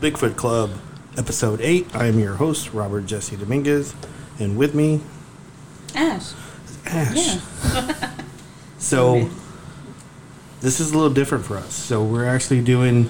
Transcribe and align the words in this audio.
Bigfoot 0.00 0.36
Club, 0.36 0.70
episode 1.16 1.60
8. 1.60 1.96
I 1.96 2.06
am 2.06 2.18
your 2.18 2.34
host, 2.34 2.72
Robert 2.72 3.06
Jesse 3.06 3.36
Dominguez, 3.36 3.94
and 4.38 4.56
with 4.56 4.74
me, 4.74 5.00
Ash. 5.94 6.32
Ash. 6.86 7.16
Yeah. 7.16 8.10
So, 8.78 9.30
this 10.60 10.78
is 10.78 10.92
a 10.92 10.94
little 10.94 11.12
different 11.12 11.46
for 11.46 11.56
us. 11.56 11.72
So, 11.72 12.04
we're 12.04 12.26
actually 12.26 12.60
doing 12.60 13.08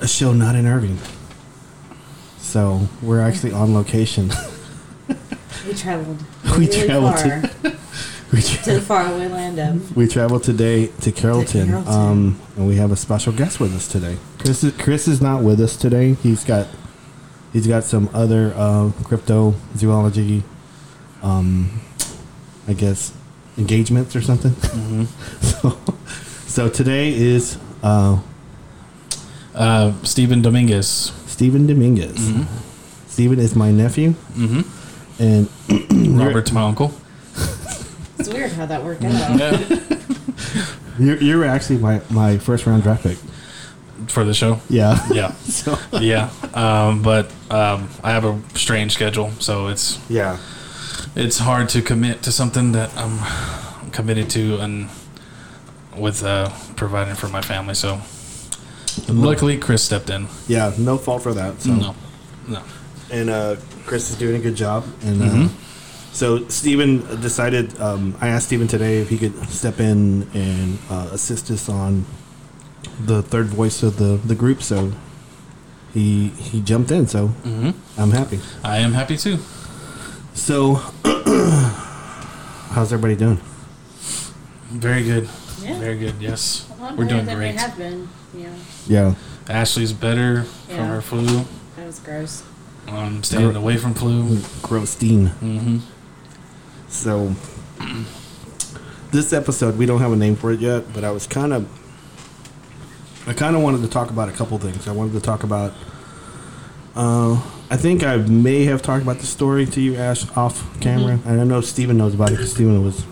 a 0.00 0.08
show 0.08 0.32
not 0.32 0.56
in 0.56 0.66
Irving. 0.66 0.98
So, 2.38 2.88
we're 3.00 3.20
actually 3.20 3.52
on 3.52 3.72
location. 3.72 4.32
We 5.66 5.74
traveled. 5.74 6.24
We 6.44 6.66
really 6.66 6.86
traveled 6.86 7.69
far 8.38 8.40
to- 8.40 8.62
to 8.64 8.72
the 8.74 8.80
faraway 8.80 9.28
land 9.28 9.58
of. 9.58 9.96
we 9.96 10.06
traveled 10.06 10.42
today 10.44 10.86
to 11.02 11.12
Carrollton, 11.12 11.68
Carrollton. 11.68 11.92
Um, 11.92 12.40
and 12.56 12.68
we 12.68 12.76
have 12.76 12.92
a 12.92 12.96
special 12.96 13.32
guest 13.32 13.58
with 13.60 13.74
us 13.74 13.88
today. 13.88 14.16
Chris 14.38 14.62
is, 14.64 14.72
Chris 14.76 15.08
is 15.08 15.20
not 15.20 15.42
with 15.42 15.60
us 15.60 15.76
today. 15.76 16.14
He's 16.14 16.44
got 16.44 16.66
he's 17.52 17.66
got 17.66 17.84
some 17.84 18.08
other 18.14 18.52
uh, 18.56 18.90
cryptozoology, 19.02 20.42
um, 21.22 21.80
I 22.68 22.72
guess, 22.74 23.12
engagements 23.58 24.14
or 24.14 24.20
something. 24.22 24.54
so, 25.40 25.78
so 26.46 26.68
today 26.68 27.12
is 27.12 27.58
uh, 27.82 28.20
Uh, 29.54 29.92
Stephen 30.04 30.40
Dominguez. 30.42 31.12
Stephen 31.26 31.66
Dominguez. 31.66 32.14
Stephen 33.08 33.38
is 33.40 33.56
my 33.56 33.72
nephew, 33.72 34.14
Mm-hmm. 34.36 34.62
and 35.22 35.48
Robert's 36.20 36.52
my 36.52 36.62
uncle. 36.62 36.92
It's 38.20 38.28
weird 38.28 38.52
how 38.52 38.66
that 38.66 38.84
worked 38.84 39.04
out. 39.04 39.40
Yeah. 40.50 40.66
you're, 40.98 41.16
you're 41.22 41.44
actually 41.44 41.78
my, 41.78 42.00
my 42.10 42.36
first 42.38 42.66
round 42.66 42.82
draft 42.82 43.02
pick. 43.04 43.18
For 44.08 44.24
the 44.24 44.34
show. 44.34 44.60
Yeah. 44.68 44.98
Yeah. 45.10 45.32
so 45.44 45.78
Yeah. 46.00 46.30
Um, 46.54 47.02
but 47.02 47.30
um, 47.50 47.88
I 48.02 48.10
have 48.12 48.24
a 48.24 48.40
strange 48.54 48.92
schedule, 48.92 49.30
so 49.38 49.68
it's 49.68 49.98
yeah. 50.10 50.38
it's 51.14 51.38
hard 51.38 51.68
to 51.70 51.82
commit 51.82 52.22
to 52.22 52.32
something 52.32 52.72
that 52.72 52.90
I'm 52.96 53.20
committed 53.92 54.30
to 54.30 54.58
and 54.58 54.88
with 55.96 56.24
uh, 56.24 56.50
providing 56.76 57.14
for 57.14 57.28
my 57.28 57.42
family. 57.42 57.74
So 57.74 58.00
luckily, 59.08 59.58
Chris 59.58 59.82
stepped 59.84 60.10
in. 60.10 60.26
Yeah, 60.48 60.72
no 60.78 60.96
fault 60.98 61.22
for 61.22 61.34
that. 61.34 61.60
So. 61.62 61.74
No. 61.74 61.94
No. 62.48 62.62
and 63.10 63.30
uh, 63.30 63.56
Chris 63.86 64.10
is 64.10 64.16
doing 64.16 64.36
a 64.36 64.40
good 64.40 64.56
job. 64.56 64.84
And 65.02 65.22
uh, 65.22 65.26
Mhm. 65.26 65.50
So 66.12 66.46
Stephen 66.48 67.00
decided. 67.20 67.78
Um, 67.80 68.16
I 68.20 68.28
asked 68.28 68.46
Stephen 68.46 68.66
today 68.68 68.98
if 69.00 69.08
he 69.08 69.18
could 69.18 69.34
step 69.48 69.80
in 69.80 70.28
and 70.34 70.78
uh, 70.90 71.08
assist 71.12 71.50
us 71.50 71.68
on 71.68 72.04
the 73.04 73.22
third 73.22 73.46
voice 73.46 73.82
of 73.82 73.96
the 73.96 74.16
the 74.26 74.34
group. 74.34 74.62
So 74.62 74.92
he 75.94 76.28
he 76.28 76.60
jumped 76.60 76.90
in. 76.90 77.06
So 77.06 77.28
hmm 77.28 77.70
I'm 77.96 78.10
happy. 78.10 78.40
I 78.64 78.78
am 78.78 78.92
happy 78.92 79.16
too. 79.16 79.38
So 80.34 80.74
how's 82.70 82.92
everybody 82.92 83.16
doing? 83.16 83.40
Very 84.70 85.02
good. 85.02 85.28
Yeah. 85.62 85.78
Very 85.78 85.98
good. 85.98 86.14
Yes. 86.20 86.66
A 86.80 86.94
We're 86.94 87.04
doing 87.06 87.26
great. 87.26 87.56
Have 87.56 87.76
been. 87.76 88.08
Yeah. 88.34 88.54
Yeah, 88.86 89.14
Ashley's 89.48 89.92
better 89.92 90.44
from 90.44 90.86
her 90.86 91.00
flu. 91.00 91.44
That 91.76 91.86
was 91.86 91.98
gross. 91.98 92.42
I'm 92.88 93.22
staying 93.22 93.54
away 93.56 93.76
from 93.76 93.94
flu. 93.94 94.36
Grosstein. 94.62 95.28
Mm-hmm. 95.40 95.78
So 96.90 97.34
this 99.12 99.32
episode, 99.32 99.76
we 99.78 99.86
don't 99.86 100.00
have 100.00 100.12
a 100.12 100.16
name 100.16 100.36
for 100.36 100.52
it 100.52 100.60
yet, 100.60 100.92
but 100.92 101.04
I 101.04 101.10
was 101.10 101.26
kind 101.26 101.52
of, 101.52 101.68
I 103.26 103.32
kind 103.32 103.56
of 103.56 103.62
wanted 103.62 103.82
to 103.82 103.88
talk 103.88 104.10
about 104.10 104.28
a 104.28 104.32
couple 104.32 104.58
things. 104.58 104.86
I 104.88 104.92
wanted 104.92 105.12
to 105.12 105.20
talk 105.20 105.42
about. 105.42 105.72
Uh, 106.96 107.34
I 107.70 107.76
think 107.76 108.02
I 108.02 108.16
may 108.16 108.64
have 108.64 108.82
talked 108.82 109.02
about 109.04 109.18
the 109.18 109.26
story 109.26 109.64
to 109.66 109.80
you, 109.80 109.94
Ash, 109.96 110.28
off 110.36 110.80
camera, 110.80 111.12
and 111.24 111.26
I 111.26 111.36
don't 111.36 111.46
know 111.48 111.58
if 111.60 111.64
Steven 111.66 111.96
knows 111.96 112.14
about 112.14 112.30
it 112.30 112.32
because 112.32 112.50
Steven 112.50 112.82
was, 112.84 113.04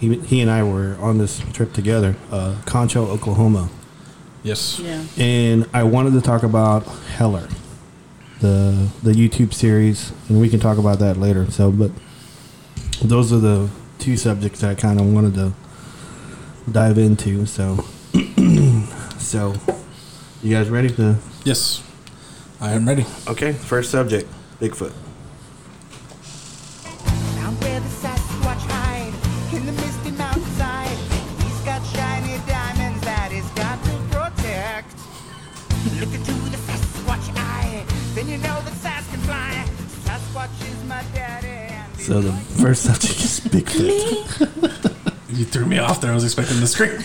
he, 0.00 0.16
he 0.18 0.40
and 0.40 0.50
I 0.50 0.64
were 0.64 0.96
on 1.00 1.18
this 1.18 1.38
trip 1.52 1.72
together, 1.72 2.16
uh, 2.32 2.56
Concho, 2.66 3.06
Oklahoma, 3.06 3.70
Yes. 4.42 4.80
Yeah. 4.80 5.04
and 5.16 5.68
I 5.72 5.84
wanted 5.84 6.14
to 6.14 6.20
talk 6.20 6.42
about 6.42 6.84
Hellier, 7.16 7.48
the 8.40 8.88
the 9.04 9.12
YouTube 9.12 9.54
series, 9.54 10.12
and 10.28 10.40
we 10.40 10.48
can 10.48 10.58
talk 10.58 10.78
about 10.78 10.98
that 10.98 11.16
later. 11.16 11.48
So, 11.50 11.70
but 11.70 11.92
those 13.02 13.32
are 13.32 13.38
the 13.38 13.68
two 13.98 14.16
subjects 14.16 14.60
that 14.60 14.70
I 14.70 14.74
kind 14.74 15.00
of 15.00 15.12
wanted 15.12 15.34
to 15.34 15.52
dive 16.70 16.98
into. 16.98 17.46
So, 17.46 17.84
so 19.18 19.54
you 20.42 20.54
guys 20.54 20.68
ready 20.68 20.90
to? 20.90 21.16
Yes. 21.44 21.82
I 22.60 22.72
am 22.72 22.86
ready. 22.86 23.06
Okay, 23.26 23.52
first 23.52 23.90
subject, 23.90 24.28
Bigfoot. 24.60 24.92
So 42.10 42.20
the 42.20 42.32
first 42.32 42.82
subject 42.82 43.20
is 43.20 43.38
Bigfoot. 43.38 44.96
You 45.28 45.44
threw 45.44 45.64
me 45.64 45.78
off 45.78 46.00
there. 46.00 46.10
I 46.10 46.14
was 46.14 46.24
expecting 46.24 46.58
the 46.58 46.66
scream. 46.66 46.90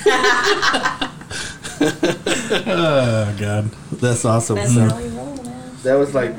oh 2.68 3.36
God. 3.40 3.70
That's 3.92 4.26
awesome. 4.26 4.56
That's 4.56 4.74
So 4.74 4.80
how 4.90 4.98
we 4.98 5.08
roll, 5.10 5.36
man. 5.44 5.78
that 5.84 5.94
was 5.94 6.16
like. 6.16 6.34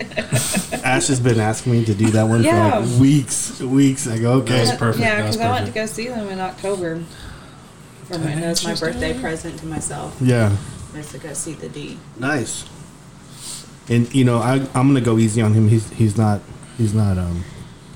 Ash 0.84 1.08
has 1.08 1.18
been 1.18 1.40
asking 1.40 1.72
me 1.72 1.84
to 1.86 1.92
do 1.92 2.06
that 2.12 2.22
one 2.22 2.44
Yeah. 2.44 2.82
for 2.82 2.86
like 2.86 3.00
weeks, 3.00 3.60
weeks. 3.60 4.06
I 4.06 4.20
go, 4.20 4.34
okay. 4.34 4.58
That 4.58 4.60
was 4.60 4.78
perfect. 4.78 5.00
Yeah, 5.04 5.16
because 5.16 5.40
I 5.40 5.50
went 5.50 5.66
to 5.66 5.72
go 5.72 5.86
see 5.86 6.06
them 6.06 6.28
in 6.28 6.38
October. 6.38 7.02
For 8.04 8.18
my, 8.20 8.32
that 8.36 8.48
was 8.48 8.64
my 8.64 8.76
birthday 8.76 9.20
present 9.20 9.58
to 9.58 9.66
myself. 9.66 10.16
Yeah. 10.20 10.56
Was 10.94 11.10
to 11.10 11.18
go 11.18 11.32
see 11.32 11.54
the 11.54 11.68
D. 11.68 11.98
Nice. 12.16 12.64
And 13.88 14.14
you 14.14 14.24
know, 14.24 14.38
I 14.38 14.60
I'm 14.72 14.86
gonna 14.86 15.00
go 15.00 15.18
easy 15.18 15.42
on 15.42 15.52
him. 15.52 15.66
He's 15.66 15.90
he's 15.90 16.16
not 16.16 16.42
he's 16.78 16.94
not 16.94 17.18
um 17.18 17.42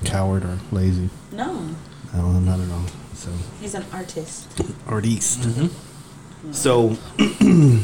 coward 0.05 0.43
or 0.43 0.57
lazy. 0.71 1.09
No, 1.31 1.67
No, 2.13 2.31
not 2.39 2.59
at 2.59 2.69
all. 2.71 2.85
So 3.13 3.29
he's 3.59 3.73
an 3.75 3.85
artist. 3.91 4.47
artiste. 4.87 5.41
Mm-hmm. 5.41 6.51
So 6.53 6.95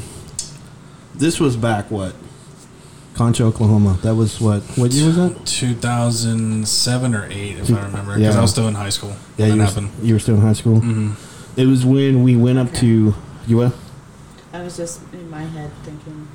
this 1.16 1.40
was 1.40 1.56
back 1.58 1.92
what? 1.92 2.16
Concho, 3.14 3.48
Oklahoma. 3.48 3.98
That 4.04 4.16
was 4.16 4.42
what? 4.42 4.62
What 4.78 4.92
year 4.92 5.06
was 5.08 5.16
that? 5.16 5.46
2007 5.46 7.16
or 7.16 7.25
8, 7.31 7.31
if 7.58 7.72
I 7.72 7.86
remember. 7.86 8.16
Because 8.16 8.34
Yeah. 8.36 8.40
I 8.40 8.42
was 8.42 8.52
still 8.52 8.68
in 8.68 8.75
high 8.75 8.90
school. 8.90 9.16
Yeah, 9.38 9.48
you 9.48 9.56
that 9.58 9.75
were, 9.75 9.88
you 10.02 10.14
were 10.16 10.20
still 10.20 10.36
in 10.36 10.42
high 10.42 10.54
school. 10.54 10.80
hmm 10.80 11.12
It 11.56 11.66
was 11.66 11.86
when 11.86 12.24
we 12.24 12.36
went 12.36 12.58
up 12.59 12.74
to 12.75 13.14
you. 13.48 13.58
What? 13.58 13.74
I 14.52 14.62
was 14.62 14.75
just 14.78 15.02
in 15.14 15.30
my 15.30 15.44
head 15.44 15.72
thinking 15.84 16.28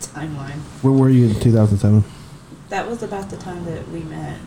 timeline. 0.00 0.58
Where 0.82 0.92
were 0.92 1.08
you 1.08 1.28
in 1.28 1.40
2007? 1.40 2.04
That 2.68 2.88
was 2.88 3.02
about 3.02 3.30
the 3.30 3.36
time 3.38 3.64
that 3.66 3.88
we 3.88 4.00
met. 4.00 4.38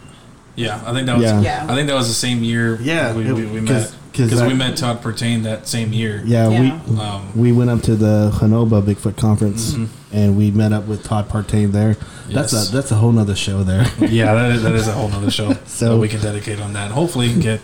Yeah, 0.56 0.82
I 0.86 0.94
think 0.94 1.06
that 1.08 1.16
was. 1.18 1.24
Yeah. 1.26 1.42
Yeah. 1.42 1.66
I 1.70 1.76
think 1.76 1.88
that 1.88 1.96
was 1.96 2.08
the 2.08 2.14
same 2.14 2.44
year. 2.44 2.78
Yeah, 2.82 3.14
we, 3.14 3.26
it- 3.28 3.34
we, 3.34 3.46
we 3.46 3.60
'cause- 3.60 3.70
met 3.70 3.96
'cause 4.14 4.30
because 4.30 4.44
we 4.44 4.54
met 4.54 4.78
Todd 4.78 5.02
Partain 5.04 5.44
that 5.44 5.68
same 5.68 5.92
year. 5.92 6.22
Yeah, 6.26 6.48
Yeah. 6.50 6.60
we 6.88 6.98
Um, 7.00 7.22
we 7.36 7.52
went 7.52 7.70
up 7.70 7.82
to 7.84 7.96
the 7.98 8.32
Honobia 8.36 8.82
Bigfoot 8.82 9.18
conference 9.18 9.74
Mhm. 9.74 9.88
and 10.14 10.38
we 10.38 10.52
met 10.52 10.72
up 10.72 10.88
with 10.88 11.04
Todd 11.04 11.28
Partain 11.28 11.74
there. 11.74 11.98
That's 12.30 12.54
Yes. 12.54 12.70
a 12.70 12.72
that's 12.72 12.92
a 12.92 12.96
whole 12.96 13.12
nother 13.12 13.36
show 13.36 13.64
there. 13.64 13.86
yeah, 14.00 14.34
that 14.34 14.52
is, 14.52 14.64
that 14.64 14.74
is 14.74 14.88
a 14.88 14.94
whole 14.94 15.10
nother 15.10 15.30
show. 15.30 15.52
So- 15.66 15.88
so 15.88 16.00
we 16.00 16.08
can 16.08 16.22
dedicate 16.22 16.62
on 16.62 16.72
that. 16.74 16.92
Hopefully, 16.92 17.34
get 17.34 17.60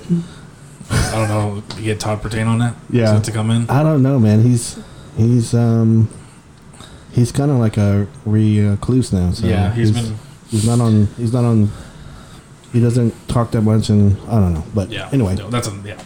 I 0.90 1.12
don't 1.16 1.29
know, 1.29 1.63
get 1.81 2.02
Todd 2.02 2.22
Partain 2.22 2.46
on 2.47 2.59
that. 2.59 2.76
Yeah. 2.90 3.17
to 3.20 3.32
come 3.32 3.49
in. 3.52 3.70
I 3.70 3.82
don't 3.84 4.03
know, 4.03 4.20
man. 4.20 4.44
He's 4.44 4.76
he's 5.17 5.53
um 5.53 6.09
he's 7.14 7.32
kind 7.32 7.49
of 7.52 7.58
like 7.58 7.78
a 7.78 8.08
recluse 8.26 9.14
now. 9.14 9.32
So 9.32 9.47
yeah, 9.47 9.73
he's 9.73 9.91
been. 9.91 10.17
he's 10.49 10.67
not 10.67 10.82
on 10.82 11.08
he's 11.17 11.32
not 11.32 11.46
on. 11.46 11.72
He 12.73 12.79
doesn't 12.79 13.14
talk 13.28 13.52
that 13.52 13.62
much, 13.62 13.90
and 13.90 14.16
I 14.29 14.40
don't 14.40 14.53
know. 14.53 14.64
But 14.73 14.90
Yeah. 14.91 15.09
anyway, 15.12 15.35
no, 15.35 15.50
that's 15.50 15.68
a 15.68 15.73
yeah. 15.85 16.00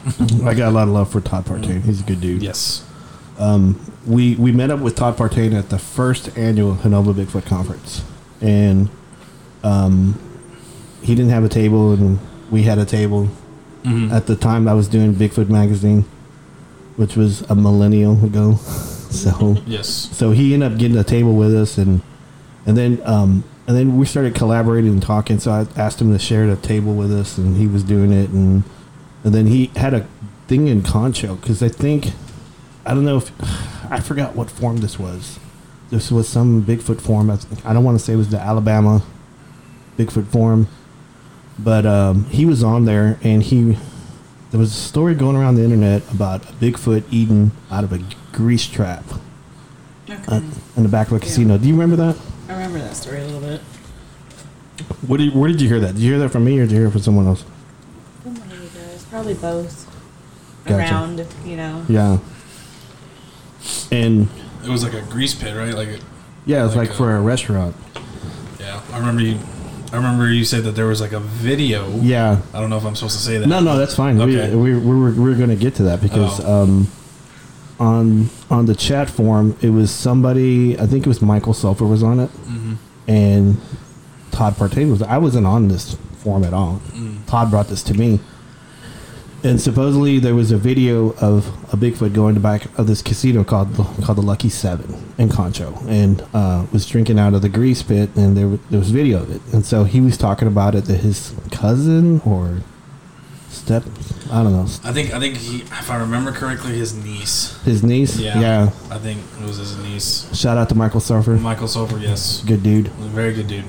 I 0.46 0.54
got 0.56 0.70
a 0.70 0.72
lot 0.72 0.88
of 0.88 0.94
love 0.94 1.10
for 1.12 1.22
Todd 1.22 1.46
Partain. 1.46 1.84
He's 1.84 2.02
a 2.02 2.04
good 2.04 2.22
dude. 2.22 2.42
yes. 2.42 2.84
Um, 3.38 3.80
we 4.08 4.36
we 4.36 4.52
met 4.52 4.72
up 4.72 4.80
with 4.80 4.96
Todd 4.96 5.18
Partain 5.18 5.54
at 5.54 5.70
the 5.70 5.78
first 5.78 6.36
annual 6.38 6.76
Honobia 6.76 7.14
Bigfoot 7.14 7.46
conference, 7.46 8.04
and 8.42 8.90
um, 9.64 10.18
he 11.02 11.14
didn't 11.16 11.32
have 11.32 11.44
a 11.44 11.50
table, 11.50 11.94
and 11.94 12.20
we 12.50 12.64
had 12.64 12.78
a 12.78 12.86
table. 12.86 13.28
Mhm. 13.84 14.12
At 14.12 14.26
the 14.26 14.36
time, 14.36 14.68
I 14.68 14.74
was 14.74 14.88
doing 14.88 15.14
Bigfoot 15.14 15.50
magazine, 15.50 16.06
which 16.96 17.16
was 17.16 17.42
a 17.50 17.56
millennial 17.56 18.24
ago. 18.26 18.56
so 19.10 19.58
yes. 19.68 19.88
so 20.14 20.32
he 20.32 20.54
ended 20.54 20.72
up 20.72 20.80
getting 20.80 20.98
a 20.98 21.04
table 21.04 21.36
with 21.36 21.54
us, 21.54 21.78
and 21.78 22.02
and 22.66 22.76
then 22.78 23.00
um, 23.06 23.44
and 23.68 23.76
then 23.76 23.98
we 23.98 24.06
started 24.06 24.36
collaborating 24.36 24.92
and 24.92 25.02
talking. 25.02 25.40
So 25.40 25.52
I 25.52 25.68
asked 25.80 26.02
him 26.02 26.12
to 26.14 26.20
share 26.20 26.48
the 26.48 26.56
table 26.56 26.94
with 26.94 27.12
us, 27.12 27.38
and 27.38 27.58
he 27.58 27.68
was 27.68 27.84
doing 27.84 28.12
it, 28.14 28.30
and 28.30 28.64
and 29.24 29.34
then 29.34 29.48
he 29.48 29.72
had 29.76 29.94
a 29.94 30.08
thing 30.48 30.68
in 30.68 30.82
Concho 30.84 31.36
because 31.36 31.64
I 31.64 31.70
think 31.70 32.12
I 32.86 32.94
don't 32.94 33.06
know 33.06 33.18
if 33.18 33.32
I 33.92 34.00
forgot 34.00 34.36
what 34.36 34.50
form 34.52 34.78
this 34.78 35.00
was. 35.00 35.40
This 35.90 36.12
was 36.12 36.28
some 36.28 36.64
Bigfoot 36.64 37.00
form. 37.02 37.30
I, 37.30 37.38
think- 37.38 37.66
I 37.66 37.74
don't 37.74 37.84
want 37.84 37.98
to 38.00 38.04
say 38.04 38.14
it 38.14 38.18
was 38.18 38.30
the 38.30 38.40
Alabama 38.40 39.04
Bigfoot 39.98 40.28
form, 40.28 40.68
but 41.60 41.86
um, 41.86 42.26
he 42.26 42.46
was 42.46 42.64
on 42.64 42.86
there 42.86 43.18
and 43.24 43.42
he 43.44 43.78
there 44.52 44.60
was 44.60 44.72
a 44.72 44.80
story 44.80 45.16
going 45.16 45.36
around 45.36 45.56
the 45.56 45.64
internet 45.64 46.02
about 46.14 46.44
a 46.50 46.54
Bigfoot 46.54 47.04
eaten 47.12 47.52
out 47.72 47.84
of 47.84 47.92
a 47.94 48.00
grease 48.32 48.66
trap 48.68 49.04
Okay. 50.10 50.24
uh, 50.28 50.42
in 50.78 50.84
the 50.84 50.90
back 50.90 51.08
of 51.08 51.14
a 51.14 51.16
Yeah. 51.18 51.22
casino. 51.22 51.58
Do 51.58 51.68
you 51.68 51.74
remember 51.74 51.96
that? 51.98 52.18
I 52.47 52.53
remember 52.53 52.80
that 52.80 52.95
story 52.95 53.21
a 53.21 53.25
little 53.25 53.39
bit. 53.42 53.62
What 55.07 55.18
did, 55.18 55.33
where 55.36 55.50
did 55.50 55.62
you 55.62 55.68
hear 55.68 55.80
that? 55.80 55.94
Did 55.95 56.01
you 56.01 56.12
hear 56.12 56.19
that 56.19 56.30
from 56.30 56.45
me 56.45 56.59
or 56.59 56.63
did 56.63 56.71
you 56.71 56.77
hear 56.80 56.88
it 56.88 56.92
from 56.92 57.01
someone 57.01 57.27
else? 57.27 57.42
One 58.24 58.36
of 58.38 58.51
you 58.51 58.69
guys, 58.80 59.06
probably 59.09 59.33
both. 59.33 59.83
Gotcha. 60.65 60.77
Around, 60.94 61.27
you 61.45 61.57
know. 61.57 61.86
Yeah. 61.88 62.18
And 63.92 64.27
It 64.63 64.69
was 64.69 64.83
like 64.83 64.94
a 64.94 65.01
grease 65.03 65.33
pit, 65.36 65.56
right? 65.56 65.74
Like, 65.74 65.88
it, 65.89 66.01
yeah, 66.45 66.62
it 66.62 66.65
was 66.65 66.75
like, 66.75 66.89
Like, 66.89 66.95
uh, 66.95 66.97
for 66.97 67.15
a 67.15 67.21
restaurant. 67.21 67.75
yeah. 68.59 68.81
I 68.92 68.97
remember 69.00 69.21
you. 69.21 69.39
I 69.94 69.97
remember 69.97 70.27
you 70.30 70.44
said 70.44 70.63
that 70.63 70.71
there 70.71 70.88
was 70.88 71.00
like 71.00 71.13
a 71.13 71.19
video. 71.19 71.88
Yeah. 72.01 72.42
I 72.53 72.59
don't 72.59 72.69
know 72.69 72.77
if 72.77 72.83
I'm 72.86 72.95
supposed 72.95 73.15
to 73.18 73.24
say 73.24 73.38
that. 73.38 73.47
No, 73.47 73.59
no, 73.59 73.77
that's 73.77 73.95
fine. 73.95 74.19
Okay. 74.19 74.53
We, 74.53 74.74
we, 74.74 74.80
we 74.80 75.00
were, 75.00 75.12
we 75.12 75.30
were 75.30 75.36
going 75.36 75.50
to 75.51 75.56
get 75.56 75.75
to 75.75 75.83
that 75.83 76.01
because 76.01 76.42
Oh. 76.44 76.63
um, 76.63 76.88
on 77.80 78.30
on 78.50 78.66
the 78.66 78.75
chat 78.75 79.10
forum, 79.10 79.57
it 79.62 79.69
was 79.72 79.92
somebody, 79.92 80.80
I 80.80 80.86
think 80.86 81.06
it 81.06 81.10
was 81.10 81.22
Michael 81.22 81.54
Sulfur 81.54 81.86
was 81.86 82.04
on 82.04 82.19
it, 82.19 82.30
Mm-hmm. 82.30 82.74
and 83.07 83.57
Todd 84.31 84.56
Partain 84.56 84.89
was. 84.92 85.01
I 85.01 85.18
wasn't 85.18 85.48
on 85.48 85.68
this 85.69 85.95
forum 86.18 86.44
at 86.44 86.54
all. 86.54 86.81
Mm. 86.94 87.25
Todd 87.25 87.50
brought 87.51 87.68
this 87.68 87.83
to 87.83 87.94
me. 87.94 88.19
And 89.44 89.62
supposedly 89.62 90.18
there 90.18 90.33
was 90.33 90.51
a 90.51 90.57
video 90.57 91.12
of 91.22 91.48
a 91.72 91.77
Bigfoot 91.77 92.13
going 92.16 92.33
to 92.33 92.42
back 92.42 92.66
of 92.80 92.88
this 92.88 93.04
casino 93.04 93.44
called 93.44 93.75
the, 93.75 93.83
called 94.04 94.18
the 94.18 94.24
Lucky 94.24 94.50
Seven 94.50 95.13
in 95.19 95.30
Concho, 95.30 95.78
and 95.88 96.24
uh, 96.33 96.66
was 96.74 96.88
drinking 96.88 97.19
out 97.19 97.36
of 97.36 97.44
the 97.44 97.50
grease 97.50 97.83
pit, 97.83 98.10
and 98.16 98.36
there, 98.36 98.57
there 98.71 98.80
was 98.80 98.89
video 98.89 99.21
of 99.21 99.30
it, 99.30 99.42
and 99.54 99.63
so 99.63 99.83
he 99.83 100.01
was 100.01 100.18
talking 100.18 100.48
about 100.48 100.74
it 100.74 100.86
that 100.86 100.98
his 101.01 101.36
cousin 101.51 102.21
or 102.25 102.62
step, 103.56 103.84
I 104.31 104.44
don't 104.44 104.52
know, 104.54 104.63
I 104.84 104.92
think. 104.94 105.13
I 105.13 105.19
think 105.19 105.38
he, 105.38 105.62
if 105.62 105.90
I 105.90 105.98
remember 105.98 106.31
correctly, 106.31 106.74
his 106.78 106.94
niece. 106.94 107.62
his 107.63 107.84
niece, 107.84 108.18
Yeah. 108.18 108.40
yeah. 108.40 108.69
I 108.92 108.98
think 108.98 109.22
it 109.42 109.46
was 109.48 109.57
his 109.57 109.78
niece. 109.78 110.28
Shout 110.38 110.57
out 110.57 110.69
to 110.69 110.75
Michael 110.75 111.00
Surfer, 111.00 111.36
Michael 111.36 111.68
Soper. 111.68 111.98
Yes. 111.98 112.44
good 112.46 112.63
dude. 112.63 112.88
Very 112.90 113.34
good 113.34 113.48
dude. 113.48 113.66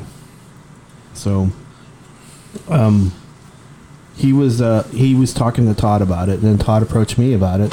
So, 1.15 1.49
um, 2.69 3.13
he 4.17 4.33
was 4.33 4.61
uh, 4.61 4.83
he 4.93 5.15
was 5.15 5.33
talking 5.35 5.67
to 5.67 5.75
Todd 5.75 6.03
about 6.03 6.29
it, 6.29 6.35
and 6.41 6.43
then 6.43 6.59
Todd 6.59 6.83
approached 6.83 7.19
me 7.19 7.35
about 7.35 7.61
it, 7.61 7.73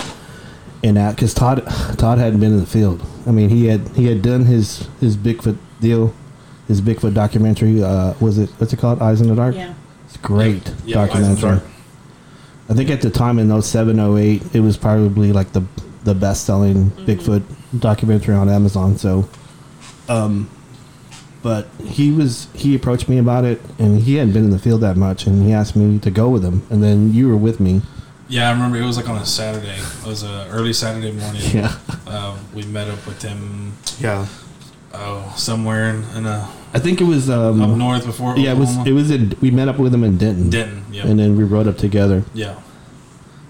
and 0.83 0.98
that 0.98 1.15
because 1.15 1.33
Todd 1.33 1.63
Todd 1.98 2.18
hadn't 2.18 2.39
been 2.39 2.51
in 2.54 2.60
the 2.60 2.65
field. 2.65 3.06
I 3.25 3.31
mean, 3.31 3.50
he 3.50 3.68
had 3.68 3.88
he 3.89 4.06
had 4.07 4.21
done 4.21 4.45
his 4.45 4.88
his 5.00 5.15
Bigfoot 5.15 5.57
deal, 5.80 6.13
his 6.68 6.81
Bigfoot 6.81 7.13
documentary. 7.13 7.81
Uh, 7.83 8.13
was 8.19 8.38
it 8.38 8.50
what's 8.57 8.74
it 8.74 8.80
called? 8.80 9.01
Eyes 9.01 9.21
in 9.21 9.27
the 9.30 9.36
Dark. 9.36 9.56
Yeah. 9.56 9.74
It's 10.06 10.18
great 10.18 10.74
Yeah, 10.86 11.01
Eyes 11.01 11.15
in 11.15 11.21
the 11.21 11.36
documentary. 11.36 11.42
Dark. 11.60 11.63
I 12.74 12.75
think 12.75 12.90
at 12.90 13.02
the 13.02 13.12
time 13.12 13.38
in 13.38 13.62
07, 13.62 14.00
08, 14.00 14.56
it 14.56 14.60
was 14.62 14.78
probably 14.78 15.31
like 15.31 15.52
the 15.54 15.62
the 16.06 16.16
best 16.16 16.44
selling 16.44 16.90
Bigfoot 17.06 17.44
documentary 17.78 18.34
on 18.34 18.50
Amazon. 18.50 18.98
So, 18.98 19.30
um, 20.10 20.50
but 21.44 21.68
he 21.84 22.10
was 22.12 22.48
he 22.56 22.74
approached 22.74 23.08
me 23.08 23.20
about 23.20 23.46
it, 23.46 23.62
and 23.78 24.02
he 24.02 24.16
hadn't 24.16 24.34
been 24.34 24.46
in 24.46 24.50
the 24.50 24.58
field 24.58 24.81
that 24.81 24.98
much, 24.98 25.28
and 25.28 25.44
he 25.44 25.54
asked 25.54 25.75
me 25.75 26.00
to 26.00 26.10
go 26.10 26.30
with 26.30 26.44
him, 26.44 26.66
and 26.72 26.81
then 26.81 27.14
you 27.14 27.30
were 27.30 27.38
with 27.38 27.60
me. 27.60 27.84
Yeah, 28.28 28.50
I 28.50 28.54
remember 28.54 28.78
it 28.78 28.86
was 28.86 28.98
like 28.98 29.08
on 29.08 29.18
a 29.18 29.25
Saturday. 29.25 29.78
It 29.78 30.08
was 30.08 30.24
a 30.24 30.48
early 30.50 30.74
Saturday 30.74 31.12
morning. 31.12 31.42
Yeah, 31.54 31.75
Uh, 32.08 32.36
we 32.56 32.64
met 32.64 32.88
up 32.88 33.06
with 33.06 33.22
him. 33.22 33.74
yeah. 34.00 34.25
Oh, 34.96 35.31
somewhere 35.38 35.92
in, 35.92 36.04
in 36.18 36.25
uh, 36.25 36.48
I 36.74 36.80
think 36.80 37.00
it 37.02 37.04
was 37.04 37.30
um, 37.30 37.62
up 37.62 37.78
north 37.78 38.06
before. 38.06 38.36
Yeah, 38.38 38.54
it 38.54 38.58
was 38.58 38.75
it 38.88 38.92
was 38.94 39.12
in. 39.12 39.36
We 39.42 39.52
met 39.52 39.68
up 39.68 39.78
with 39.78 39.94
him 39.94 40.04
in 40.04 40.18
Denton, 40.18 40.50
Denton. 40.50 40.86
Yeah. 40.92 41.06
and 41.08 41.20
then 41.20 41.36
we 41.38 41.44
rode 41.44 41.68
up 41.68 41.78
together, 41.78 42.24
yeah. 42.34 42.60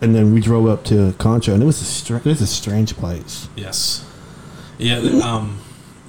and 0.02 0.14
then 0.14 0.34
we 0.34 0.42
drove 0.42 0.68
up 0.68 0.84
to 0.86 1.14
Concho, 1.20 1.54
and 1.54 1.64
it 1.64 1.66
was 1.66 1.82
a 1.82 1.86
str- 1.86 2.18
it 2.18 2.26
was 2.26 2.42
a 2.42 2.48
strange 2.48 2.96
place. 2.96 3.48
Yes. 3.56 4.06
Yeah. 4.78 4.98
Um. 5.24 5.60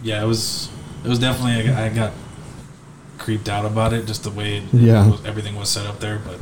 Yeah. 0.03 0.23
It 0.23 0.27
was. 0.27 0.69
It 1.05 1.09
was 1.09 1.19
definitely. 1.19 1.71
I, 1.73 1.87
I 1.87 1.89
got 1.91 2.13
creeped 3.19 3.49
out 3.49 3.65
about 3.65 3.93
it, 3.93 4.07
just 4.07 4.25
the 4.25 4.31
way 4.31 4.59
it, 4.59 4.65
Yeah. 4.75 5.09
was, 5.09 5.25
everything 5.25 5.55
was 5.55 5.69
set 5.71 5.87
up 5.87 6.01
there. 6.01 6.19
But 6.19 6.39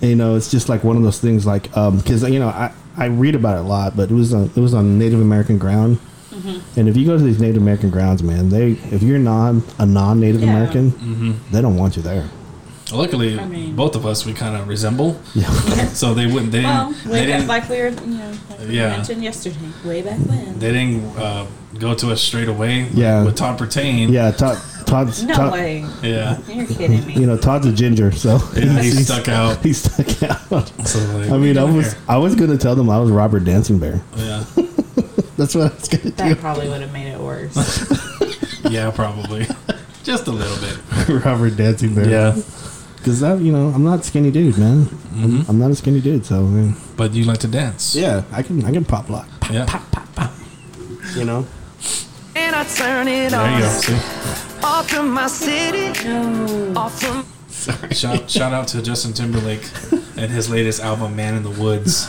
you 0.00 0.14
know, 0.14 0.36
it's 0.36 0.50
just 0.50 0.68
like 0.68 0.84
one 0.84 0.96
of 0.96 1.02
those 1.02 1.18
things, 1.20 1.46
like 1.46 1.64
because 1.64 2.22
you 2.30 2.38
know 2.38 2.48
I, 2.48 2.72
I 2.96 3.06
read 3.06 3.34
about 3.34 3.56
it 3.56 3.60
a 3.60 3.68
lot, 3.68 3.96
but 3.96 4.10
it 4.10 4.14
was 4.14 4.32
on 4.32 4.50
it 4.54 4.60
was 4.60 4.72
on 4.72 4.98
Native 4.98 5.20
American 5.20 5.58
ground, 5.58 5.98
and 6.76 6.88
if 6.88 6.96
you 6.96 7.06
go 7.06 7.16
to 7.16 7.22
these 7.22 7.40
Native 7.40 7.62
American 7.62 7.90
grounds, 7.90 8.22
man, 8.22 8.48
they 8.48 8.72
if 8.90 9.02
you're 9.02 9.18
non 9.18 9.62
a 9.78 9.86
non 9.86 10.20
Native 10.20 10.42
Yeah. 10.42 10.50
American, 10.50 10.90
hmm 10.90 11.32
they 11.52 11.60
don't 11.62 11.76
want 11.76 11.96
you 11.96 12.02
there. 12.02 12.28
luckily, 12.92 13.38
I 13.38 13.46
mean- 13.46 13.74
both 13.76 13.96
of 13.96 14.04
us 14.06 14.24
we 14.26 14.32
kind 14.34 14.54
of 14.56 14.68
resemble, 14.68 15.16
Yeah, 15.34 15.48
so 16.00 16.14
they 16.14 16.26
wouldn't. 16.26 16.52
They 16.52 16.62
Well, 16.62 16.92
didn't. 16.92 17.04
They 17.12 17.26
back, 17.26 17.26
didn't. 17.26 17.46
like 17.48 17.68
we 17.68 17.76
were, 17.80 17.88
you 17.88 18.18
know, 18.18 18.32
like 18.50 18.60
we 18.68 18.76
Yeah. 18.76 18.90
mentioned 18.96 19.22
yesterday, 19.24 19.56
way 19.84 20.02
back 20.02 20.18
when. 20.28 20.58
They 20.58 20.72
didn't 20.72 21.02
uh, 21.16 21.46
go 21.78 21.94
to 21.94 22.12
us 22.12 22.20
straight 22.20 22.48
away. 22.48 22.86
Yeah. 22.94 23.24
With 23.24 23.36
Todd 23.36 23.58
Partain. 23.58 24.10
yeah. 24.10 24.30
Todd, 24.32 24.58
Todd's 24.86 25.22
no 25.24 25.34
Todd, 25.34 25.52
way. 25.52 25.84
Yeah. 26.02 26.36
You're 26.46 26.66
kidding 26.66 27.04
me. 27.06 27.14
you 27.14 27.26
know 27.26 27.38
Todd's 27.38 27.66
a 27.66 27.72
ginger, 27.72 28.12
so 28.12 28.38
Yeah, 28.54 28.80
he 28.82 28.90
stuck 29.08 29.28
out. 29.28 29.56
He 29.64 29.72
stuck 29.72 30.22
out. 30.22 30.68
So 30.86 30.98
like, 31.16 31.30
I 31.30 31.38
mean, 31.38 31.56
I 31.56 31.64
what 31.64 31.70
are 31.70 31.72
you 31.72 31.76
was 31.78 31.92
doing 31.94 32.04
I 32.08 32.16
was 32.18 32.34
gonna 32.34 32.58
tell 32.58 32.76
them 32.76 32.90
I 32.90 32.98
was 33.00 33.10
Robert 33.10 33.44
Dancing 33.44 33.78
Bear. 33.78 34.02
here? 34.14 34.44
That's 35.36 35.54
what 35.54 35.72
I 35.72 35.74
was 35.74 35.88
gonna 35.88 36.04
do. 36.04 36.10
that 36.10 36.38
probably 36.38 36.68
would 36.68 36.80
have 36.80 36.92
made 36.92 37.08
it 37.08 37.18
worse. 37.20 37.56
Yeah. 37.56 38.00
Yeah. 38.70 38.90
Probably. 38.90 39.46
Just 40.04 40.26
a 40.26 40.30
little 40.30 40.56
bit. 40.58 41.06
do. 41.06 41.18
Robert 41.24 41.54
Dancing 41.56 41.94
Bear. 41.94 42.08
Yeah. 42.08 42.32
because 42.96 43.22
I, 43.22 43.34
you 43.34 43.52
know, 43.52 43.68
I'm 43.68 43.84
not 43.84 44.04
skinny 44.06 44.30
dude, 44.30 44.56
man. 44.58 44.86
Mhm. 45.14 45.48
I'm 45.48 45.58
not 45.58 45.70
a 45.70 45.74
skinny 45.74 46.00
dude, 46.00 46.24
so 46.24 46.42
man. 46.42 46.74
But 46.96 47.12
you 47.14 47.24
like 47.24 47.38
to 47.40 47.48
dance. 47.48 47.94
yeah, 47.94 48.22
I 48.32 48.42
can 48.42 48.64
I 48.64 48.72
can 48.72 48.84
pop 48.86 49.10
lock. 49.10 49.28
Yeah. 49.50 49.66
You 51.14 51.24
know. 51.24 51.46
And 52.36 52.56
I 52.56 52.64
turn 52.64 53.06
it 53.06 53.30
There 53.30 53.50
you 53.54 53.60
go. 53.60 53.68
See? 53.68 53.94
Off 54.64 54.88
from 54.90 55.10
my 55.12 55.26
city, 55.28 55.92
no. 56.08 56.72
off 56.76 57.00
from 57.00 57.24
Shout, 57.92 58.28
shout 58.30 58.52
out 58.52 58.66
to 58.68 58.82
Justin 58.82 59.12
Timberlake 59.12 59.62
and 60.16 60.30
his 60.30 60.50
latest 60.50 60.80
album, 60.82 61.14
Man 61.16 61.34
in 61.34 61.42
the 61.42 61.50
Woods. 61.50 62.08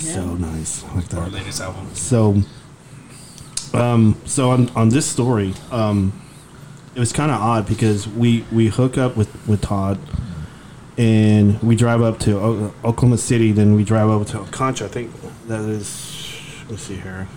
So 0.00 0.34
nice. 0.34 0.84
I 0.84 0.94
like 0.94 1.04
Or 1.14 1.20
that. 1.20 1.32
latest 1.32 1.60
album. 1.60 1.88
So, 1.94 2.42
um, 3.74 4.16
so 4.24 4.50
on 4.50 4.68
on 4.70 4.88
this 4.90 5.06
story, 5.06 5.54
um, 5.70 6.12
it 6.94 7.00
was 7.00 7.12
kind 7.12 7.30
of 7.30 7.40
odd 7.40 7.66
because 7.66 8.06
we 8.08 8.44
we 8.52 8.68
hook 8.68 8.96
up 8.98 9.16
with 9.16 9.28
with 9.46 9.60
Todd, 9.60 9.98
and 10.96 11.60
we 11.62 11.76
drive 11.76 12.02
up 12.02 12.18
to 12.20 12.38
o- 12.38 12.72
Oklahoma 12.84 13.18
City. 13.18 13.52
Then 13.52 13.74
we 13.74 13.84
drive 13.84 14.08
over 14.08 14.24
to 14.32 14.38
Concho. 14.50 14.84
I 14.86 14.88
think 14.88 15.10
that 15.48 15.60
is. 15.60 16.14
Let's 16.68 16.82
see 16.82 16.96
here. 16.96 17.28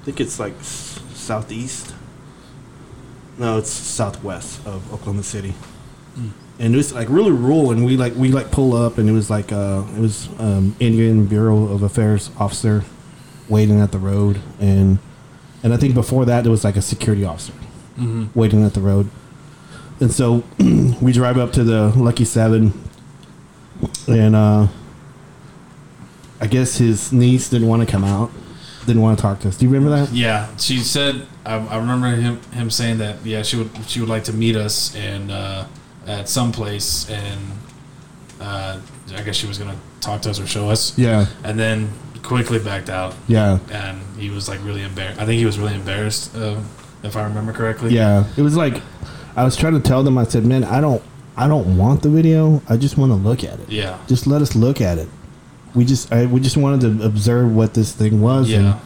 I 0.00 0.04
think 0.04 0.20
it's 0.20 0.38
like 0.38 0.54
s- 0.60 1.00
southeast. 1.14 1.94
No, 3.38 3.56
it's 3.58 3.70
southwest 3.70 4.64
of 4.66 4.92
Oklahoma 4.92 5.22
City. 5.22 5.54
And 6.58 6.74
it 6.74 6.76
was 6.76 6.92
like 6.92 7.08
really 7.08 7.32
rural, 7.32 7.72
and 7.72 7.84
we 7.84 7.96
like 7.96 8.14
we 8.14 8.30
like 8.30 8.50
pull 8.52 8.74
up, 8.76 8.98
and 8.98 9.08
it 9.08 9.12
was 9.12 9.28
like 9.30 9.50
uh, 9.52 9.82
it 9.96 10.00
was 10.00 10.28
um, 10.38 10.76
Indian 10.78 11.26
Bureau 11.26 11.64
of 11.72 11.82
Affairs 11.82 12.30
officer 12.38 12.84
waiting 13.48 13.80
at 13.80 13.90
the 13.90 13.98
road, 13.98 14.40
and 14.60 14.98
and 15.64 15.72
I 15.72 15.76
think 15.76 15.94
before 15.94 16.24
that 16.26 16.42
there 16.42 16.50
was 16.50 16.62
like 16.64 16.76
a 16.76 16.82
security 16.82 17.24
officer 17.24 17.52
Mm-hmm. 17.98 18.38
waiting 18.38 18.64
at 18.64 18.72
the 18.74 18.80
road, 18.80 19.10
and 20.00 20.10
so 20.12 20.44
we 21.02 21.12
drive 21.12 21.36
up 21.36 21.52
to 21.52 21.62
the 21.64 21.88
Lucky 21.96 22.24
Seven, 22.24 22.72
and 24.08 24.34
uh, 24.34 24.68
I 26.40 26.46
guess 26.46 26.78
his 26.78 27.12
niece 27.12 27.48
didn't 27.50 27.68
want 27.68 27.82
to 27.82 27.90
come 27.90 28.02
out, 28.04 28.30
didn't 28.86 29.02
want 29.02 29.18
to 29.18 29.22
talk 29.22 29.40
to 29.40 29.48
us. 29.48 29.56
Do 29.56 29.66
you 29.66 29.70
remember 29.72 29.94
that? 29.96 30.12
Yeah, 30.14 30.48
she 30.56 30.78
said. 30.78 31.26
I, 31.44 31.56
I 31.56 31.76
remember 31.76 32.08
him 32.08 32.40
him 32.52 32.70
saying 32.70 32.98
that. 32.98 33.24
Yeah, 33.26 33.42
she 33.42 33.56
would 33.56 33.70
she 33.86 34.00
would 34.00 34.08
like 34.08 34.24
to 34.24 34.32
meet 34.32 34.56
us 34.56 34.94
and 34.96 35.30
uh, 35.30 35.66
at 36.06 36.28
some 36.28 36.52
place, 36.52 37.08
and 37.10 37.40
uh, 38.40 38.78
I 39.14 39.22
guess 39.22 39.36
she 39.36 39.46
was 39.46 39.58
gonna 39.58 39.76
talk 40.00 40.22
to 40.22 40.30
us 40.30 40.40
or 40.40 40.46
show 40.46 40.68
us, 40.68 40.96
Yeah, 40.98 41.26
and 41.44 41.58
then 41.58 41.90
quickly 42.22 42.58
backed 42.58 42.88
out. 42.90 43.14
yeah, 43.28 43.58
And 43.70 44.00
he 44.18 44.30
was 44.30 44.48
like 44.48 44.62
really 44.64 44.82
embarrassed. 44.82 45.20
I 45.20 45.26
think 45.26 45.38
he 45.38 45.46
was 45.46 45.58
really 45.58 45.74
embarrassed, 45.74 46.34
uh, 46.36 46.56
if 47.02 47.16
I 47.16 47.24
remember 47.24 47.52
correctly. 47.52 47.92
yeah. 47.94 48.24
It 48.36 48.42
was 48.42 48.56
like 48.56 48.80
I 49.36 49.44
was 49.44 49.56
trying 49.56 49.74
to 49.74 49.80
tell 49.80 50.02
them. 50.02 50.18
I 50.18 50.24
said, 50.24 50.44
"Man, 50.44 50.62
I 50.62 50.80
don't, 50.80 51.02
I 51.36 51.48
don't 51.48 51.76
want 51.78 52.02
the 52.02 52.10
video. 52.10 52.62
I 52.68 52.76
just 52.76 52.96
want 52.98 53.10
to 53.10 53.16
look 53.16 53.42
at 53.44 53.58
it. 53.60 53.68
Yeah. 53.70 53.98
Just 54.06 54.26
let 54.26 54.42
us 54.42 54.54
look 54.54 54.80
at 54.80 54.98
it. 54.98 55.08
We 55.74 55.84
just, 55.86 56.12
I, 56.12 56.26
we 56.26 56.38
just 56.38 56.56
wanted 56.58 56.98
to 56.98 57.06
observe 57.06 57.50
what 57.54 57.72
this 57.74 57.92
thing 57.92 58.20
was. 58.20 58.50
Yeah. 58.50 58.78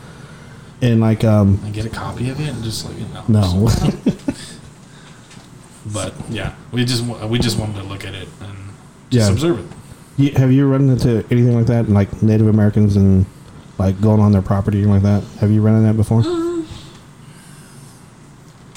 and, 0.81 0.93
and 0.93 1.01
like, 1.01 1.25
um, 1.25 1.59
And 1.65 1.75
get 1.75 1.85
a 1.85 1.89
copy 1.91 2.31
of 2.31 2.39
it 2.41 2.49
and 2.49 2.63
just 2.63 2.85
like 2.87 2.97
you 2.99 3.07
know. 3.09 3.25
no, 3.29 3.69
But 5.93 6.15
yeah, 6.31 6.55
we 6.73 6.85
just 6.85 7.05
we 7.05 7.39
just 7.39 7.59
wanted 7.59 7.77
to 7.77 7.83
look 7.85 8.05
at 8.05 8.15
it 8.15 8.29
and 8.41 8.57
just 9.11 9.29
Yeah. 9.29 9.33
observe 9.33 9.59
it. 9.61 9.67
You, 10.19 10.31
have 10.33 10.51
you 10.51 10.67
run 10.67 10.89
into 10.89 11.25
anything 11.31 11.55
like 11.55 11.67
that, 11.67 11.89
like 11.91 12.23
Native 12.23 12.47
Americans 12.49 12.97
and 12.97 13.27
like 13.79 14.01
going 14.01 14.21
on 14.21 14.33
their 14.33 14.43
property 14.43 14.83
and 14.83 14.91
like 14.91 15.03
that? 15.03 15.23
Have 15.41 15.51
you 15.51 15.61
run 15.63 15.75
into 15.75 15.87
that 15.89 15.97
before? 15.97 16.21
Um, 16.27 16.67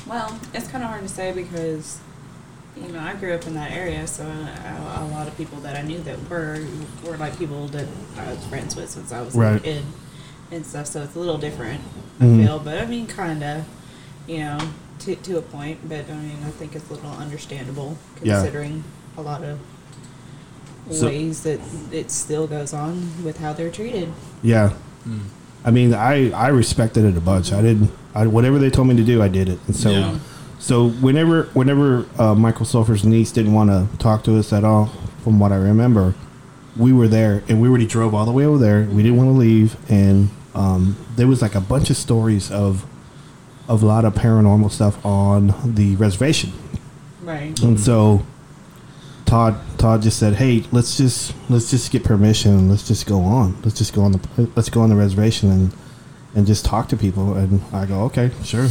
well, 0.07 0.37
it's 0.53 0.67
kind 0.67 0.83
of 0.83 0.89
hard 0.89 1.03
to 1.03 1.07
say 1.09 1.31
because, 1.31 1.99
you 2.75 2.89
know, 2.91 2.99
I 2.99 3.13
grew 3.15 3.33
up 3.33 3.45
in 3.47 3.53
that 3.53 3.71
area, 3.71 4.05
so 4.07 4.23
a, 4.25 4.97
a 5.03 5.07
lot 5.11 5.27
of 5.27 5.37
people 5.37 5.59
that 5.61 5.75
I 5.75 5.81
knew 5.81 5.99
that 5.99 6.29
were 6.29 6.65
were 7.05 7.17
like 7.17 7.37
people 7.37 7.67
that 7.69 7.87
I 8.17 8.33
was 8.33 8.45
friends 8.47 8.75
with 8.75 8.89
since 8.89 9.11
I 9.11 9.21
was 9.21 9.35
a 9.35 9.39
Right. 9.39 9.51
little 9.53 9.63
kid 9.63 9.83
and 10.51 10.65
stuff. 10.65 10.87
So 10.87 11.03
it's 11.03 11.15
a 11.15 11.19
little 11.19 11.37
different. 11.37 11.81
I 12.19 12.23
feel. 12.25 12.59
But 12.59 12.79
I 12.79 12.85
mean, 12.85 13.07
kind 13.07 13.43
of, 13.43 13.65
you 14.27 14.39
know, 14.39 14.59
to 14.99 15.15
to 15.15 15.37
a 15.37 15.41
point. 15.41 15.87
But 15.87 16.09
I 16.09 16.13
mean, 16.15 16.37
I 16.45 16.49
think 16.51 16.75
it's 16.75 16.89
a 16.89 16.93
little 16.93 17.11
understandable 17.11 17.97
Yeah. 18.23 18.35
considering 18.35 18.83
a 19.17 19.21
lot 19.21 19.43
of 19.43 19.59
So- 20.91 21.07
ways 21.07 21.41
that 21.41 21.59
it 21.91 22.09
still 22.11 22.47
goes 22.47 22.73
on 22.73 23.09
with 23.23 23.37
how 23.39 23.53
they're 23.53 23.69
treated. 23.69 24.09
Yeah. 24.41 24.71
I 25.65 25.71
mean, 25.71 25.93
I 25.93 26.31
I 26.31 26.47
respected 26.49 27.03
it 27.05 27.17
a 27.17 27.21
bunch. 27.21 27.51
I 27.53 27.61
didn't. 27.61 27.91
I 28.15 28.27
whatever 28.27 28.57
they 28.59 28.69
told 28.69 28.87
me 28.87 28.95
to 28.95 29.03
do, 29.03 29.21
I 29.21 29.27
did 29.27 29.49
it. 29.49 29.59
And 29.67 29.75
so, 29.75 29.89
Yeah. 29.91 30.15
so 30.57 30.89
whenever 30.89 31.47
whenever 31.53 32.05
uh, 32.17 32.33
Michael 32.35 32.65
Sulphur's 32.65 33.03
niece 33.03 33.31
didn't 33.31 33.53
want 33.53 33.69
to 33.69 33.87
talk 33.97 34.23
to 34.23 34.37
us 34.39 34.51
at 34.53 34.63
all, 34.63 34.89
from 35.23 35.39
what 35.39 35.51
I 35.51 35.55
remember, 35.57 36.15
we 36.77 36.93
were 36.93 37.07
there 37.07 37.43
and 37.49 37.61
we 37.61 37.67
already 37.67 37.85
drove 37.85 38.13
all 38.15 38.25
the 38.25 38.31
way 38.31 38.45
over 38.45 38.57
there. 38.57 38.87
We 38.91 39.03
didn't 39.03 39.17
want 39.17 39.29
to 39.29 39.37
leave, 39.37 39.75
and 39.89 40.29
um, 40.55 40.95
there 41.17 41.27
was 41.27 41.41
like 41.41 41.55
a 41.55 41.61
bunch 41.61 41.89
of 41.89 41.97
stories 41.97 42.49
of 42.51 42.85
of 43.69 43.83
a 43.83 43.85
lot 43.85 44.03
of 44.03 44.15
paranormal 44.15 44.71
stuff 44.71 45.03
on 45.05 45.53
the 45.63 45.95
reservation. 45.95 46.51
Right. 47.21 47.57
And 47.61 47.79
so 47.79 48.25
Todd 49.25 49.55
Todd 49.77 50.01
just 50.01 50.17
said, 50.17 50.33
"Hey, 50.33 50.65
let's 50.71 50.97
just 50.97 51.33
let's 51.49 51.69
just 51.69 51.91
get 51.91 52.03
permission 52.03 52.67
let's 52.67 52.87
just 52.87 53.05
go 53.05 53.21
on. 53.21 53.55
Let's 53.63 53.77
just 53.77 53.93
go 53.93 54.01
on 54.01 54.13
the 54.13 54.49
let's 54.55 54.69
go 54.69 54.81
on 54.81 54.89
the 54.89 54.95
reservation 54.95 55.51
and 55.51 55.73
and 56.33 56.47
just 56.47 56.65
talk 56.65 56.89
to 56.89 56.97
people." 56.97 57.35
And 57.35 57.61
I 57.71 57.85
go, 57.85 58.01
"Okay, 58.05 58.31
sure." 58.43 58.67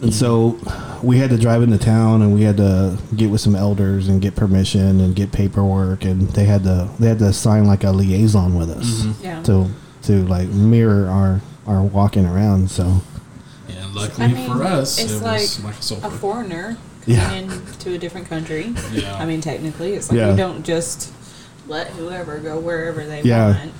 And 0.00 0.12
so 0.12 0.58
we 1.02 1.18
had 1.18 1.30
to 1.30 1.38
drive 1.38 1.62
into 1.62 1.78
town 1.78 2.20
and 2.20 2.34
we 2.34 2.42
had 2.42 2.56
to 2.58 2.98
get 3.16 3.30
with 3.30 3.40
some 3.40 3.54
elders 3.54 4.08
and 4.08 4.20
get 4.20 4.34
permission 4.34 5.00
and 5.00 5.14
get 5.14 5.32
paperwork 5.32 6.04
and 6.04 6.28
they 6.30 6.44
had 6.44 6.64
to 6.64 6.90
they 6.98 7.08
had 7.08 7.18
to 7.20 7.32
sign 7.32 7.64
like 7.64 7.84
a 7.84 7.90
liaison 7.90 8.54
with 8.54 8.70
us 8.70 9.02
mm-hmm. 9.02 9.24
Yeah. 9.24 9.42
to 9.44 9.70
to 10.02 10.26
like 10.26 10.48
mirror 10.48 11.08
our 11.08 11.40
our 11.66 11.82
walking 11.82 12.26
around. 12.26 12.70
So 12.70 13.02
Yeah, 13.68 13.86
luckily 13.92 14.26
I 14.26 14.32
mean, 14.32 14.50
for 14.50 14.62
us, 14.62 14.98
it's 14.98 15.12
it 15.14 15.22
like 15.22 15.40
was 15.40 15.62
Michael 15.62 15.78
a 15.78 15.82
Sulfur. 15.82 16.10
foreigner 16.10 16.76
coming 17.04 17.18
Yeah. 17.18 17.32
into 17.34 17.94
a 17.94 17.98
different 17.98 18.28
country. 18.28 18.74
Yeah. 18.92 19.14
I 19.16 19.24
mean, 19.26 19.40
technically, 19.40 19.92
it's 19.94 20.10
like 20.10 20.18
Yeah. 20.18 20.30
you 20.30 20.36
don't 20.36 20.64
just 20.64 21.12
let 21.66 21.88
whoever 21.88 22.38
go 22.38 22.58
wherever 22.58 23.04
they 23.04 23.22
Yeah. 23.22 23.56
want. 23.58 23.72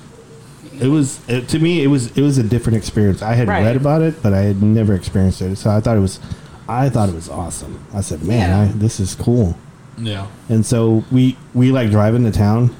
It 0.79 0.87
was 0.87 1.19
it, 1.27 1.47
to 1.49 1.59
me. 1.59 1.83
It 1.83 1.87
was 1.87 2.07
it 2.17 2.21
was 2.21 2.37
a 2.37 2.43
different 2.43 2.77
experience. 2.77 3.21
I 3.21 3.33
had 3.35 3.47
Right. 3.47 3.63
read 3.63 3.75
about 3.75 4.01
it, 4.01 4.21
but 4.23 4.33
I 4.33 4.41
had 4.41 4.61
never 4.63 4.93
experienced 4.93 5.41
it. 5.41 5.55
So 5.57 5.69
I 5.69 5.79
thought 5.79 5.95
it 5.95 6.01
was, 6.01 6.19
I 6.67 6.89
thought 6.89 7.07
it 7.09 7.15
was 7.15 7.29
awesome. 7.29 7.79
I 7.93 8.01
said, 8.01 8.23
"Man, 8.23 8.49
Yeah. 8.49 8.61
I, 8.61 8.77
this 8.77 8.99
is 8.99 9.15
cool." 9.15 9.55
yeah. 10.01 10.25
And 10.49 10.65
so 10.65 11.03
we 11.11 11.37
we 11.53 11.71
like 11.71 11.91
drive 11.91 12.15
into 12.15 12.31
town 12.31 12.71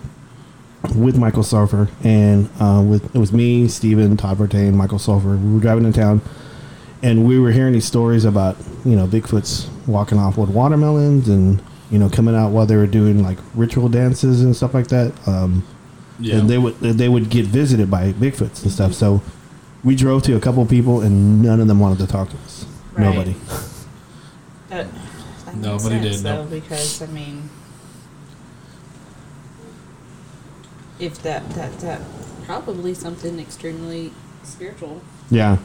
with 0.95 1.17
Michael 1.17 1.43
Sulphur 1.43 1.87
and 2.03 2.49
uh, 2.59 2.83
with 2.85 3.15
it 3.15 3.19
was 3.19 3.31
me, 3.31 3.67
Steven, 3.67 4.17
Todd 4.17 4.37
Partain, 4.39 4.73
Michael 4.73 4.99
Sulphur. 4.99 5.37
We 5.37 5.53
were 5.53 5.59
driving 5.59 5.85
into 5.85 5.99
town, 5.99 6.21
and 7.03 7.25
we 7.27 7.39
were 7.39 7.51
hearing 7.51 7.73
these 7.73 7.85
stories 7.85 8.25
about 8.25 8.57
you 8.83 8.95
know 8.95 9.07
Bigfoot's 9.07 9.69
walking 9.87 10.17
off 10.17 10.37
with 10.37 10.49
watermelons 10.49 11.29
and 11.29 11.61
you 11.91 11.99
know 11.99 12.09
coming 12.09 12.35
out 12.35 12.51
while 12.51 12.65
they 12.65 12.75
were 12.75 12.87
doing 12.87 13.21
like 13.23 13.37
ritual 13.53 13.89
dances 13.89 14.41
and 14.41 14.55
stuff 14.55 14.73
like 14.73 14.87
that. 14.87 15.13
Um, 15.27 15.63
Yeah. 16.19 16.37
and 16.37 16.49
they 16.49 16.57
would 16.57 16.79
they 16.79 17.09
would 17.09 17.29
get 17.29 17.45
visited 17.45 17.89
by 17.91 18.13
Bigfoots 18.13 18.63
and 18.63 18.71
stuff. 18.71 18.93
So 18.93 19.21
we 19.83 19.95
drove 19.95 20.23
to 20.23 20.35
a 20.35 20.39
couple 20.39 20.63
of 20.63 20.69
people, 20.69 21.01
and 21.01 21.41
none 21.43 21.59
of 21.61 21.67
them 21.67 21.79
wanted 21.79 21.99
to 21.99 22.07
talk 22.07 22.29
to 22.31 22.37
us. 22.37 22.65
Right. 22.93 23.03
Nobody. 23.03 23.35
But 24.69 24.87
that 25.45 25.55
Nobody 25.57 26.01
sense, 26.01 26.15
did, 26.17 26.23
though, 26.23 26.43
no. 26.43 26.49
because 26.49 27.01
I 27.01 27.05
mean, 27.07 27.49
if 30.99 31.21
that 31.23 31.47
that 31.51 31.77
that 31.79 32.01
probably 32.45 32.93
something 32.93 33.39
extremely 33.39 34.11
spiritual. 34.43 35.01
Yeah. 35.29 35.57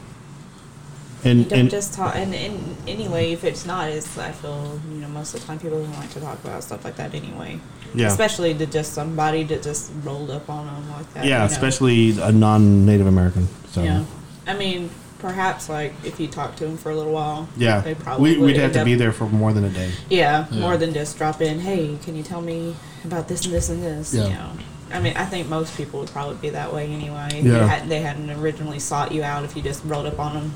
You 1.24 1.30
And 1.30 1.48
don't 1.48 1.58
and 1.60 1.70
just 1.70 1.94
talk, 1.94 2.14
and, 2.16 2.34
and 2.34 2.76
anyway, 2.88 3.32
if 3.32 3.44
it's 3.44 3.66
not, 3.66 3.88
it's 3.90 4.16
I 4.18 4.32
feel 4.32 4.52
oh, 4.52 4.80
you 4.92 5.00
know 5.00 5.08
most 5.08 5.34
of 5.34 5.40
the 5.40 5.46
time 5.46 5.58
people 5.58 5.82
don't 5.82 5.92
like 5.96 6.10
to 6.12 6.20
talk 6.20 6.42
about 6.44 6.62
stuff 6.64 6.84
like 6.84 6.96
that 6.96 7.14
anyway. 7.14 7.60
yeah, 7.94 8.06
Especially 8.06 8.54
to 8.54 8.66
just 8.66 8.92
somebody 8.94 9.42
that 9.44 9.62
just 9.62 9.90
rolled 10.02 10.30
up 10.30 10.48
on 10.48 10.66
them 10.66 10.90
like 10.92 11.12
that. 11.14 11.24
yeah, 11.24 11.32
you 11.34 11.38
know. 11.40 11.44
especially 11.54 12.18
a 12.20 12.32
non-Native 12.32 13.06
American. 13.06 13.48
So 13.68 13.82
Yeah. 13.82 14.04
I 14.46 14.54
mean, 14.54 14.90
perhaps 15.18 15.68
like 15.68 15.92
if 16.04 16.18
you 16.18 16.26
talk 16.26 16.56
to 16.56 16.64
them 16.66 16.78
for 16.78 16.90
a 16.90 16.96
little 16.96 17.12
while. 17.12 17.48
yeah, 17.56 17.80
They 17.80 17.94
probably 17.94 18.38
we, 18.38 18.46
we'd 18.46 18.56
have 18.56 18.72
to 18.72 18.80
up- 18.80 18.84
be 18.86 18.94
there 18.94 19.12
for 19.12 19.26
more 19.26 19.52
than 19.52 19.64
a 19.64 19.68
day. 19.70 19.90
Yeah, 20.08 20.46
Yeah. 20.50 20.60
more 20.60 20.76
than 20.78 20.94
just 20.94 21.18
drop 21.18 21.40
in. 21.42 21.60
Hey, 21.60 21.98
can 22.02 22.16
you 22.16 22.22
tell 22.22 22.40
me 22.40 22.74
about 23.04 23.28
this 23.28 23.44
and 23.44 23.52
this 23.54 23.68
and 23.68 23.82
this? 23.82 24.14
Yeah. 24.14 24.24
You 24.24 24.30
know. 24.34 24.50
I 24.92 25.00
mean, 25.00 25.16
I 25.16 25.24
think 25.26 25.48
most 25.48 25.76
people 25.76 26.00
would 26.00 26.10
probably 26.10 26.36
be 26.36 26.50
that 26.50 26.72
way 26.74 26.86
anyway. 26.90 27.28
If 27.34 27.44
Yeah. 27.44 27.52
you 27.60 27.66
hadn't, 27.68 27.88
they 27.90 28.00
hadn't 28.00 28.30
originally 28.30 28.78
sought 28.80 29.12
you 29.12 29.22
out 29.22 29.44
if 29.44 29.54
you 29.54 29.62
just 29.62 29.84
rolled 29.84 30.06
up 30.06 30.18
on 30.18 30.34
them. 30.34 30.52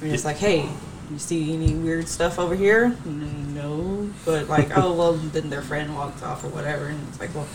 You're 0.00 0.10
just 0.12 0.24
like, 0.24 0.36
hey, 0.36 0.68
you 1.10 1.18
see 1.18 1.52
any 1.54 1.74
weird 1.74 2.06
stuff 2.08 2.38
over 2.38 2.54
here? 2.54 2.90
"Mm, 3.06 3.54
No. 3.54 4.10
But 4.24 4.48
like, 4.48 4.76
oh, 4.76 4.92
well, 4.94 5.14
then 5.14 5.50
their 5.50 5.62
friend 5.62 5.94
walks 5.94 6.22
off 6.22 6.44
or 6.44 6.48
whatever. 6.48 6.86
And 6.86 7.00
it's 7.08 7.18
like, 7.20 7.34
well, 7.34 7.46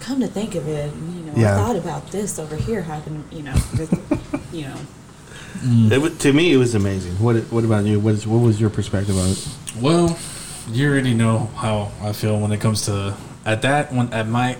come 0.00 0.20
to 0.20 0.26
think 0.28 0.54
of 0.54 0.68
it, 0.68 0.92
you 0.94 1.22
know, 1.24 1.32
Yeah. 1.36 1.54
I 1.54 1.56
thought 1.56 1.76
about 1.76 2.10
this 2.10 2.38
over 2.38 2.56
here 2.56 2.82
happened, 2.82 3.24
you 3.32 3.42
know, 3.42 3.54
just, 3.76 3.92
you 4.52 4.62
know. 4.68 4.76
It, 5.94 6.00
wa- 6.00 6.08
to 6.18 6.32
me, 6.32 6.52
it 6.52 6.56
was 6.56 6.74
amazing. 6.74 7.12
What 7.14 7.36
What 7.52 7.64
about 7.64 7.84
you? 7.84 7.98
What, 8.00 8.14
is, 8.14 8.26
what 8.26 8.38
was 8.38 8.60
your 8.60 8.70
perspective 8.70 9.16
on 9.16 9.30
it? 9.30 9.48
Well, 9.80 10.18
you 10.70 10.90
already 10.90 11.14
know 11.14 11.50
how 11.56 11.90
I 12.02 12.12
feel 12.12 12.38
when 12.40 12.52
it 12.52 12.60
comes 12.60 12.82
to 12.86 13.14
at 13.46 13.62
that 13.62 13.92
when 13.92 14.12
at 14.12 14.26
my 14.26 14.56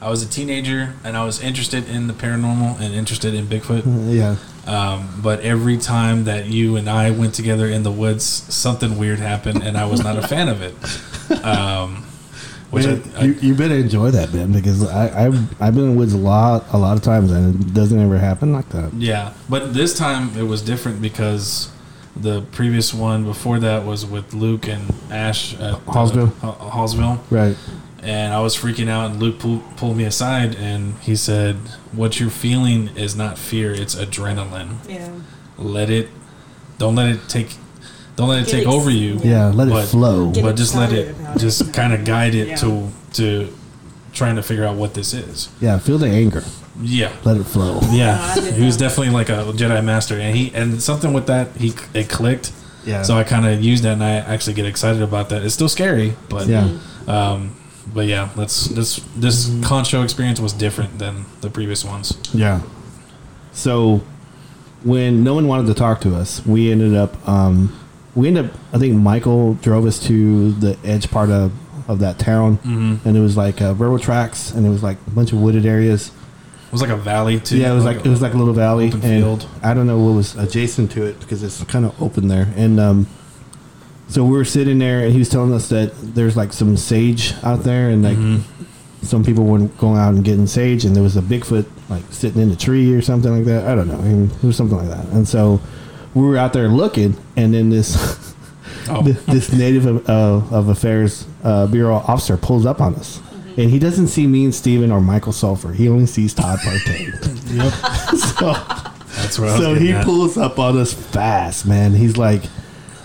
I 0.00 0.10
was 0.10 0.22
a 0.22 0.28
teenager 0.28 0.94
and 1.04 1.16
I 1.16 1.24
was 1.24 1.40
interested 1.40 1.88
in 1.88 2.06
the 2.06 2.12
paranormal 2.12 2.80
and 2.80 2.94
interested 2.94 3.34
in 3.34 3.46
Bigfoot. 3.46 3.82
Yeah, 4.12 4.36
Um, 4.66 5.20
but 5.22 5.40
every 5.40 5.76
time 5.76 6.24
that 6.24 6.46
you 6.46 6.76
and 6.76 6.88
I 6.88 7.10
went 7.10 7.34
together 7.34 7.66
in 7.66 7.82
the 7.82 7.90
woods, 7.90 8.24
something 8.24 8.96
weird 8.96 9.18
happened, 9.18 9.62
and 9.62 9.76
I 9.76 9.86
was 9.86 10.02
not 10.04 10.16
a 10.16 10.26
fan 10.26 10.48
of 10.48 10.62
it. 10.62 10.74
Um, 11.44 12.04
which 12.70 12.86
Man, 12.86 13.02
I, 13.16 13.20
I, 13.20 13.24
you, 13.24 13.32
you 13.34 13.54
better 13.54 13.74
enjoy 13.74 14.10
that, 14.12 14.32
man, 14.32 14.52
because 14.52 14.88
I, 14.88 15.26
I've 15.26 15.62
I've 15.62 15.74
been 15.74 15.84
in 15.84 15.90
the 15.92 15.96
woods 15.98 16.14
a 16.14 16.18
lot 16.18 16.64
a 16.72 16.78
lot 16.78 16.96
of 16.96 17.02
times, 17.02 17.30
and 17.30 17.60
it 17.60 17.74
doesn't 17.74 17.98
ever 17.98 18.16
happen 18.18 18.52
like 18.52 18.68
that. 18.70 18.94
Yeah, 18.94 19.34
but 19.48 19.74
this 19.74 19.96
time 19.98 20.36
it 20.38 20.44
was 20.44 20.62
different 20.62 21.02
because 21.02 21.70
the 22.16 22.42
previous 22.52 22.94
one 22.94 23.24
before 23.24 23.58
that 23.58 23.84
was 23.84 24.06
with 24.06 24.32
Luke 24.34 24.68
and 24.68 24.92
Ash 25.10 25.54
at 25.54 25.60
uh, 25.60 25.78
Hallsville? 25.80 26.34
Ha- 26.40 26.70
Hallsville, 26.70 27.18
Right. 27.30 27.56
And 28.02 28.32
I 28.34 28.40
was 28.40 28.56
freaking 28.56 28.88
out. 28.88 29.10
And 29.12 29.20
Luke 29.20 29.38
pull, 29.38 29.62
pulled 29.76 29.96
me 29.96 30.04
aside 30.04 30.54
and 30.56 30.94
he 31.00 31.14
said, 31.16 31.56
"What 31.92 32.18
you're 32.20 32.30
feeling 32.30 32.88
is 32.96 33.14
not 33.16 33.38
fear; 33.38 33.72
it's 33.72 33.94
adrenaline. 33.94 34.76
Yeah. 34.88 35.08
Let 35.58 35.90
it. 35.90 36.08
Don't 36.78 36.94
let 36.96 37.08
it 37.08 37.20
take. 37.28 37.56
Don't 38.16 38.28
let 38.28 38.40
it 38.40 38.46
Get 38.46 38.50
take 38.52 38.66
ex- 38.66 38.74
over 38.74 38.90
you. 38.90 39.18
Yeah, 39.22 39.46
let 39.48 39.68
it 39.68 39.72
But- 39.72 39.86
flow. 39.86 40.30
Get 40.30 40.42
but 40.44 40.56
just 40.56 40.74
let 40.74 40.92
it. 40.92 41.08
excited 41.08 41.20
about 41.20 41.36
it. 41.36 41.40
Just 41.40 41.72
kind 41.72 41.92
of 41.94 42.04
guide 42.04 42.34
it 42.34 42.48
Yeah. 42.48 42.56
to 42.56 42.88
to 43.14 43.48
trying 44.12 44.36
to 44.36 44.42
figure 44.42 44.64
out 44.66 44.76
what 44.76 44.92
this 44.94 45.14
is. 45.14 45.48
Yeah, 45.60 45.78
feel 45.78 45.98
the 45.98 46.08
anger. 46.08 46.44
Yeah." 46.82 47.10
Let 47.24 47.36
it 47.36 47.44
flow. 47.44 47.80
Yeah, 47.92 48.34
No, 48.36 48.42
he 48.52 48.64
was 48.66 48.76
definitely 48.76 49.12
like 49.14 49.28
a 49.28 49.44
Jedi 49.54 49.82
master, 49.84 50.18
and 50.18 50.36
he 50.36 50.50
and 50.54 50.82
something 50.82 51.12
with 51.12 51.26
that 51.26 51.48
he 51.58 51.72
it 51.94 52.08
clicked. 52.08 52.52
Yeah. 52.84 53.02
So 53.02 53.16
I 53.16 53.22
kind 53.24 53.46
of 53.46 53.62
used 53.62 53.84
that, 53.84 53.92
and 53.92 54.02
I 54.04 54.16
actually 54.16 54.54
get 54.54 54.66
excited 54.66 55.02
about 55.02 55.28
that. 55.28 55.42
It's 55.44 55.54
still 55.54 55.68
scary, 55.68 56.14
but 56.28 56.48
Yeah. 56.48 56.68
um, 57.06 57.50
but 57.94 58.06
yeah, 58.06 58.30
let's 58.36 58.66
this 58.66 58.96
this 59.16 59.50
Concho 59.62 60.02
experience 60.02 60.40
was 60.40 60.52
different 60.52 60.98
than 60.98 61.24
the 61.40 61.50
previous 61.50 61.84
ones. 61.84 62.18
Yeah. 62.34 62.60
So 63.52 64.02
when 64.84 65.22
no 65.24 65.34
one 65.34 65.46
wanted 65.48 65.66
to 65.68 65.74
talk 65.74 66.00
to 66.02 66.14
us, 66.14 66.44
we 66.46 66.70
ended 66.72 66.94
up 66.94 67.26
um, 67.28 67.78
we 68.14 68.28
ended 68.28 68.46
up 68.46 68.52
I 68.72 68.78
think 68.78 68.94
Michael 68.94 69.54
drove 69.54 69.86
us 69.86 69.98
to 70.06 70.52
the 70.52 70.76
edge 70.84 71.10
part 71.10 71.30
of, 71.30 71.52
of 71.88 71.98
that 72.00 72.18
town 72.18 72.58
Mm-hmm. 72.58 73.06
and 73.08 73.16
it 73.16 73.20
was 73.20 73.36
like 73.36 73.60
uh, 73.60 73.74
railroad 73.74 74.02
tracks 74.02 74.50
and 74.52 74.66
it 74.66 74.70
was 74.70 74.82
like 74.82 74.98
a 75.06 75.10
bunch 75.10 75.32
of 75.32 75.40
wooded 75.40 75.66
areas. 75.66 76.08
It 76.08 76.72
was 76.72 76.80
like 76.80 76.90
a 76.90 76.96
valley 76.96 77.38
too. 77.38 77.58
yeah, 77.58 77.70
it 77.70 77.74
was 77.74 77.84
like 77.84 77.98
it 77.98 78.08
was 78.08 78.22
like 78.22 78.32
a 78.32 78.36
little 78.38 78.54
valley 78.54 78.88
open 78.88 79.02
and 79.02 79.22
field. 79.22 79.46
I 79.62 79.74
don't 79.74 79.86
know 79.86 79.98
what 79.98 80.12
was 80.14 80.34
adjacent 80.36 80.90
to 80.92 81.04
it 81.04 81.20
because 81.20 81.42
it's 81.42 81.62
kind 81.64 81.84
of 81.84 82.00
open 82.02 82.28
there 82.28 82.50
and 82.56 82.80
um, 82.80 83.06
so 84.08 84.24
we 84.24 84.32
were 84.32 84.44
sitting 84.44 84.78
there 84.78 85.00
and 85.04 85.12
he 85.12 85.18
was 85.18 85.28
telling 85.28 85.52
us 85.54 85.68
that 85.70 85.92
there's 86.14 86.36
like 86.36 86.52
some 86.52 86.76
sage 86.76 87.34
out 87.42 87.62
there 87.64 87.88
and 87.90 88.02
like 88.02 88.16
Mhm. 88.18 88.40
some 89.02 89.24
people 89.24 89.44
were 89.44 89.58
going 89.78 89.98
out 89.98 90.14
and 90.14 90.24
getting 90.24 90.46
sage, 90.46 90.84
and 90.84 90.94
there 90.94 91.02
was 91.02 91.16
a 91.16 91.22
Bigfoot 91.22 91.64
like 91.88 92.02
sitting 92.10 92.40
in 92.42 92.50
a 92.50 92.56
tree 92.56 92.92
or 92.94 93.02
something 93.02 93.34
like 93.34 93.44
that. 93.46 93.66
I 93.66 93.74
don't 93.74 93.88
know. 93.88 93.98
I 93.98 94.02
mean, 94.02 94.30
it 94.42 94.46
was 94.46 94.56
something 94.56 94.76
like 94.78 94.88
that. 94.88 95.06
And 95.12 95.26
so 95.26 95.60
we 96.14 96.22
were 96.22 96.36
out 96.36 96.52
there 96.52 96.68
looking, 96.68 97.16
and 97.36 97.52
then 97.54 97.70
this 97.70 97.96
Oh. 98.88 99.02
this 99.02 99.52
native 99.52 99.86
of, 99.86 100.08
uh, 100.08 100.54
of 100.56 100.68
affairs 100.68 101.24
uh, 101.44 101.66
bureau 101.66 101.96
officer 101.96 102.36
pulls 102.36 102.66
up 102.66 102.80
on 102.80 102.94
us, 102.96 103.20
and 103.56 103.70
he 103.70 103.78
doesn't 103.78 104.08
see 104.08 104.26
me 104.26 104.44
and 104.44 104.54
Steven 104.54 104.90
or 104.90 105.00
Michael 105.00 105.32
Sulfur. 105.32 105.72
He 105.72 105.88
only 105.88 106.06
sees 106.06 106.34
Todd 106.34 106.58
Partain. 106.60 107.12
Yep. 107.52 107.72
so 108.18 108.52
That's 109.20 109.38
what 109.38 109.48
I 109.50 109.52
was 109.52 109.60
so 109.60 109.74
he 109.74 109.92
at. 109.92 110.04
pulls 110.04 110.36
up 110.38 110.58
on 110.58 110.78
us 110.78 110.92
fast, 110.94 111.66
man. 111.66 111.92
He's 111.94 112.16
like, 112.16 112.44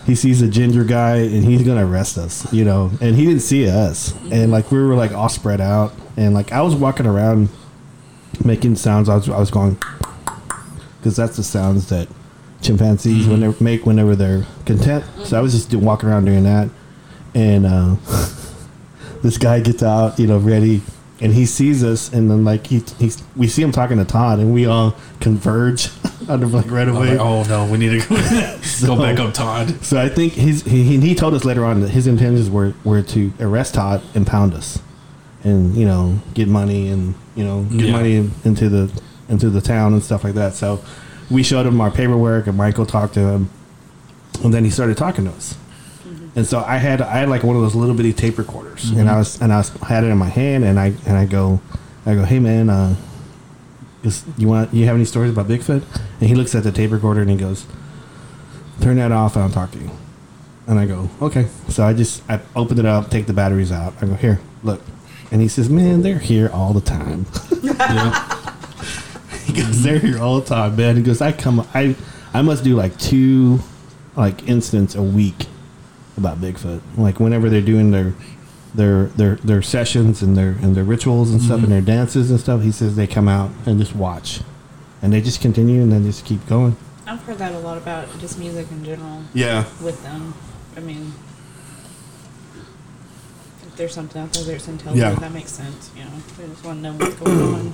he 0.08 0.16
sees 0.16 0.42
a 0.42 0.48
ginger 0.48 0.86
guy 0.86 1.18
and 1.18 1.44
he's 1.44 1.64
gonna 1.64 1.86
arrest 1.86 2.18
us, 2.18 2.52
you 2.54 2.64
know. 2.64 2.90
And 3.02 3.16
he 3.16 3.26
didn't 3.26 3.42
see 3.42 3.70
us, 3.70 4.14
and 4.32 4.52
like 4.52 4.72
we 4.72 4.82
were 4.82 4.96
like 4.96 5.12
all 5.12 5.30
spread 5.30 5.60
out, 5.60 5.94
and 6.16 6.34
like 6.34 6.54
I 6.54 6.62
was 6.62 6.74
walking 6.74 7.06
around 7.06 7.50
making 8.44 8.78
sounds. 8.78 9.10
I 9.10 9.16
was 9.16 9.30
I 9.30 9.38
was 9.38 9.52
going 9.52 9.78
because 10.98 11.18
that's 11.18 11.36
the 11.36 11.44
sounds 11.44 11.90
that 11.90 12.08
chimpanzees 12.62 13.28
they 13.28 13.54
make 13.60 13.86
whenever 13.86 14.16
they're 14.16 14.46
content. 14.66 15.04
So 15.26 15.38
I 15.38 15.42
was 15.42 15.52
just 15.52 15.70
do, 15.70 15.78
walking 15.78 16.08
around 16.08 16.24
doing 16.24 16.46
that, 16.46 16.70
and 17.36 17.66
uh, 17.66 17.96
this 19.22 19.38
guy 19.38 19.60
gets 19.60 19.84
out, 19.84 20.18
you 20.18 20.28
know, 20.28 20.38
ready, 20.38 20.82
and 21.20 21.34
he 21.34 21.46
sees 21.46 21.84
us, 21.84 22.14
and 22.14 22.32
then 22.32 22.46
like 22.46 22.68
he 22.68 22.82
he's 22.98 23.22
we 23.36 23.50
see 23.50 23.62
him 23.62 23.74
talking 23.74 23.98
to 23.98 24.06
Todd, 24.06 24.40
and 24.40 24.54
we 24.54 24.66
all 24.66 24.96
converge 25.20 25.90
out 26.30 26.42
of 26.44 26.54
like 26.54 26.70
right 26.72 26.88
away. 26.88 27.12
like, 27.12 27.20
oh 27.20 27.44
no, 27.44 27.66
we 27.72 27.78
need 27.78 28.02
to 28.02 28.08
go, 28.10 28.16
So- 28.62 28.88
go 28.96 28.98
back 29.02 29.20
up, 29.20 29.34
Todd. 29.34 29.84
So 29.84 30.00
I 30.02 30.10
think 30.10 30.34
his 30.34 30.64
he, 30.64 30.84
he- 30.84 31.00
he 31.00 31.16
told 31.16 31.34
us 31.34 31.46
later 31.46 31.64
on 31.66 31.82
that 31.82 31.90
his 31.90 32.08
intentions 32.08 32.50
were 32.50 32.74
were 32.84 33.02
to 33.04 33.32
arrest 33.40 33.76
Todd 33.76 34.02
and 34.16 34.26
pound 34.26 34.54
us, 34.54 34.80
and 35.44 35.76
you 35.76 35.86
know 35.86 36.20
get 36.34 36.48
money 36.48 36.90
and 36.90 37.14
you 37.36 37.44
know 37.44 37.64
get 37.64 37.88
Yeah. 37.88 37.92
money 37.92 38.16
into 38.46 38.70
the 38.70 38.92
into 39.30 39.50
the 39.50 39.62
town 39.62 39.94
and 39.94 40.02
stuff 40.04 40.24
like 40.24 40.34
that. 40.36 40.54
So 40.54 40.80
we 41.30 41.44
showed 41.44 41.66
him 41.66 41.80
our 41.82 41.92
paperwork, 41.92 42.48
and 42.48 42.58
Michael 42.58 42.86
talked 42.86 43.14
to 43.16 43.20
him, 43.20 43.50
and 44.44 44.54
then 44.54 44.64
he 44.64 44.70
started 44.70 44.98
talking 44.98 45.26
to 45.26 45.32
us. 45.32 45.56
And 46.36 46.46
so 46.46 46.64
I 46.66 46.78
had 46.78 47.02
I 47.02 47.18
had 47.18 47.30
like 47.30 47.44
one 47.44 47.56
of 47.56 47.62
those 47.62 47.74
little 47.76 47.96
bitty 47.96 48.14
tape 48.14 48.38
recorders, 48.38 48.90
and 48.92 49.10
I 49.10 49.18
was 49.18 49.42
and 49.42 49.52
I 49.52 49.58
was 49.58 49.70
had 49.82 50.04
it 50.04 50.08
in 50.08 50.18
my 50.18 50.30
hand, 50.30 50.64
and 50.64 50.80
I 50.80 50.94
and 51.06 51.18
I 51.18 51.26
go, 51.26 51.60
I 52.06 52.14
go, 52.16 52.24
hey 52.24 52.40
man, 52.40 52.70
uh, 52.70 52.96
you 54.38 54.48
want 54.48 54.74
you 54.74 54.86
have 54.86 54.96
any 54.96 55.06
stories 55.06 55.32
about 55.32 55.48
Bigfoot? 55.48 55.84
And 56.20 56.30
he 56.30 56.36
looks 56.36 56.56
at 56.56 56.64
the 56.64 56.72
tape 56.72 56.92
recorder 56.92 57.22
and 57.22 57.30
he 57.30 57.38
goes, 57.38 57.66
turn 58.82 58.98
that 58.98 59.12
off 59.12 59.36
and 59.36 59.44
I'll 59.44 59.52
talk 59.52 59.72
to 59.72 59.80
you. 59.80 59.92
And 60.68 60.78
I 60.80 60.86
go, 60.86 61.10
okay. 61.22 61.48
So 61.70 61.84
I 61.86 61.94
just 61.94 62.22
I 62.30 62.42
open 62.56 62.78
it 62.80 62.86
up, 62.86 63.10
take 63.10 63.26
the 63.26 63.34
batteries 63.34 63.72
out. 63.72 63.94
I 64.02 64.06
go, 64.06 64.16
here, 64.16 64.40
look. 64.64 64.82
And 65.32 65.42
he 65.42 65.48
says, 65.48 65.70
man, 65.70 66.02
they're 66.02 66.20
here 66.20 66.50
all 66.54 66.74
the 66.74 66.82
time. 66.82 67.26
Yeah. 67.64 68.56
he 69.46 69.54
goes, 69.54 69.84
they're 69.84 70.00
here 70.00 70.22
all 70.22 70.40
the 70.40 70.46
time, 70.46 70.76
man. 70.76 70.96
He 70.96 71.02
goes, 71.04 71.22
I 71.22 71.32
come, 71.32 71.68
I, 71.74 71.96
I 72.34 72.42
must 72.42 72.64
do 72.64 72.76
like 72.76 72.98
two, 72.98 73.60
like 74.16 74.48
incidents 74.48 74.96
a 74.96 75.02
week 75.02 75.48
about 76.18 76.40
Bigfoot. 76.40 76.82
Like 76.98 77.20
whenever 77.20 77.50
they're 77.50 77.62
doing 77.62 77.92
their, 77.92 78.14
their, 78.78 79.06
their, 79.08 79.36
their 79.38 79.62
sessions 79.62 80.22
and 80.22 80.38
their 80.38 80.52
and 80.62 80.76
their 80.76 80.84
rituals 80.86 81.32
and 81.32 81.42
stuff 81.42 81.58
and 81.58 81.64
mm-hmm. 81.64 81.72
their 81.74 81.82
dances 81.82 82.32
and 82.32 82.40
stuff. 82.40 82.62
He 82.62 82.72
says 82.72 82.96
they 82.96 83.08
come 83.08 83.28
out 83.28 83.52
and 83.66 83.80
just 83.80 83.96
watch, 83.96 84.42
and 85.02 85.12
they 85.12 85.20
just 85.20 85.42
continue 85.42 85.82
and 85.82 85.92
then 85.92 86.04
just 86.04 86.24
keep 86.26 86.46
going. 86.48 86.78
I've 87.06 87.22
heard 87.24 87.38
that 87.40 87.54
a 87.54 87.60
lot 87.60 87.78
about 87.78 88.08
just 88.20 88.38
music 88.38 88.70
in 88.72 88.84
general 88.84 89.24
Yeah, 89.34 89.66
with 89.82 90.02
them. 90.04 90.34
I 90.76 90.80
mean, 90.82 91.14
if 93.66 93.76
there's 93.76 93.94
something 93.94 94.22
out 94.22 94.32
there 94.34 94.44
that's 94.44 94.68
intelligent, 94.68 95.14
Yeah. 95.14 95.20
that 95.20 95.32
makes 95.34 95.52
sense. 95.52 95.90
You 95.96 96.04
know, 96.04 96.12
they 96.38 96.48
just 96.48 96.64
want 96.64 96.80
to 96.80 96.84
know 96.84 96.94
what's 96.94 97.16
going 97.16 97.42
on. 97.42 97.60
And 97.60 97.74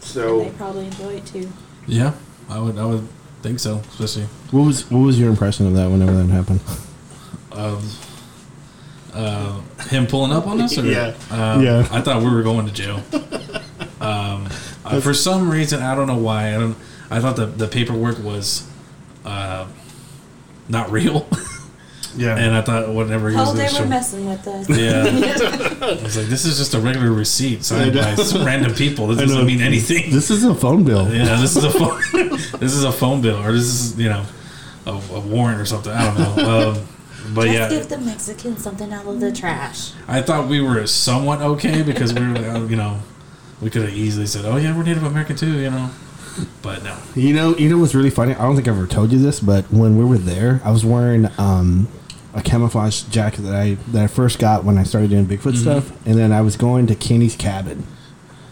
So 0.00 0.40
they 0.44 0.50
probably 0.50 0.86
enjoy 0.86 1.14
it 1.14 1.26
too. 1.26 1.50
yeah, 1.86 2.12
I 2.48 2.58
would 2.58 2.78
I 2.78 2.84
would 2.84 3.06
think 3.42 3.58
so, 3.60 3.82
especially. 3.90 4.24
what 4.50 4.62
was 4.66 4.90
what 4.90 5.00
was 5.00 5.18
your 5.18 5.28
impression 5.30 5.66
of 5.66 5.74
that 5.74 5.90
whenever 5.90 6.12
that 6.14 6.30
happened? 6.30 6.60
of 7.52 7.82
uh, 9.14 9.60
him 9.88 10.06
pulling 10.06 10.32
up 10.32 10.46
on 10.46 10.60
us? 10.60 10.76
Or, 10.78 10.84
Yeah. 10.84 11.14
Um, 11.30 11.62
Yeah. 11.62 11.86
I 11.90 12.00
thought 12.00 12.22
we 12.22 12.30
were 12.30 12.42
going 12.42 12.66
to 12.66 12.72
jail. 12.72 13.00
Um, 14.00 14.48
uh, 14.82 14.98
for 15.00 15.12
some 15.12 15.50
reason, 15.50 15.82
I 15.82 15.94
don't 15.94 16.06
know 16.06 16.16
why. 16.16 16.48
I 16.56 16.58
don't. 16.58 16.74
I 17.10 17.20
thought 17.20 17.36
the 17.36 17.44
the 17.44 17.68
paperwork 17.68 18.18
was 18.24 18.66
uh, 19.26 19.66
not 20.70 20.90
real, 20.90 21.28
Yeah, 22.16 22.34
and 22.38 22.54
I 22.56 22.62
thought 22.62 22.88
whatever 22.88 23.28
he 23.28 23.36
was 23.36 23.50
Oh, 23.50 23.52
they 23.52 23.64
were 23.64 23.68
show. 23.68 23.84
messing 23.84 24.26
with 24.26 24.48
us. 24.48 24.70
Yeah, 24.70 25.02
I 25.86 26.02
was 26.02 26.16
like, 26.16 26.28
this 26.28 26.46
is 26.46 26.56
just 26.56 26.72
a 26.72 26.80
regular 26.80 27.12
receipt 27.12 27.62
signed 27.62 27.92
by 27.94 28.14
some 28.14 28.42
random 28.46 28.72
people. 28.74 29.06
This 29.08 29.18
I 29.18 29.26
doesn't 29.26 29.44
mean 29.46 29.60
anything. 29.60 30.10
this 30.10 30.30
is 30.30 30.44
a 30.44 30.54
phone 30.54 30.82
bill. 30.84 31.12
Yeah, 31.12 31.36
this 31.38 31.54
is 31.56 31.64
a 31.64 31.70
phone. 31.70 32.00
this 32.58 32.72
is 32.72 32.84
a 32.84 32.92
phone 32.92 33.20
bill, 33.20 33.36
or 33.44 33.52
this 33.52 33.64
is 33.64 33.98
you 34.00 34.08
know 34.08 34.24
a, 34.86 34.92
a 34.92 35.20
warrant 35.20 35.60
or 35.60 35.66
something. 35.66 35.92
I 35.92 36.04
don't 36.14 36.36
know. 36.38 36.70
Um, 36.70 36.88
but 37.34 37.46
Just 37.46 37.54
yeah, 37.54 37.68
give 37.68 37.88
the 37.88 37.98
Mexicans 37.98 38.62
something 38.62 38.92
out 38.92 39.06
of 39.06 39.20
the 39.20 39.32
trash. 39.32 39.92
I 40.08 40.22
thought 40.22 40.48
we 40.48 40.60
were 40.60 40.86
somewhat 40.86 41.40
okay 41.40 41.82
because 41.82 42.12
we 42.12 42.20
were, 42.20 42.34
like, 42.34 42.46
oh, 42.46 42.66
you 42.66 42.76
know, 42.76 43.00
we 43.60 43.70
could 43.70 43.82
have 43.82 43.94
easily 43.94 44.26
said, 44.26 44.44
"Oh 44.44 44.56
yeah, 44.56 44.76
we're 44.76 44.82
Native 44.82 45.02
American 45.04 45.36
too," 45.36 45.58
you 45.58 45.70
know. 45.70 45.90
But 46.62 46.84
no, 46.84 46.96
You 47.14 47.34
know, 47.34 47.56
you 47.56 47.68
know 47.68 47.78
what's 47.78 47.94
really 47.94 48.10
funny? 48.10 48.34
I 48.34 48.42
don't 48.42 48.54
think 48.54 48.68
I've 48.68 48.76
ever 48.76 48.86
told 48.86 49.12
you 49.12 49.18
this, 49.18 49.40
but 49.40 49.64
when 49.70 49.98
we 49.98 50.04
were 50.04 50.16
there, 50.16 50.60
I 50.64 50.70
was 50.70 50.84
wearing 50.84 51.28
um, 51.38 51.88
a 52.32 52.40
camouflage 52.42 53.02
jacket 53.02 53.42
that 53.42 53.54
I 53.54 53.74
that 53.88 54.04
I 54.04 54.06
first 54.06 54.38
got 54.38 54.64
when 54.64 54.78
I 54.78 54.84
started 54.84 55.10
doing 55.10 55.26
Bigfoot 55.26 55.56
stuff, 55.56 55.90
and 56.06 56.16
then 56.18 56.32
I 56.32 56.40
was 56.40 56.56
going 56.56 56.86
to 56.86 56.94
Kenny's 56.94 57.36
cabin, 57.36 57.86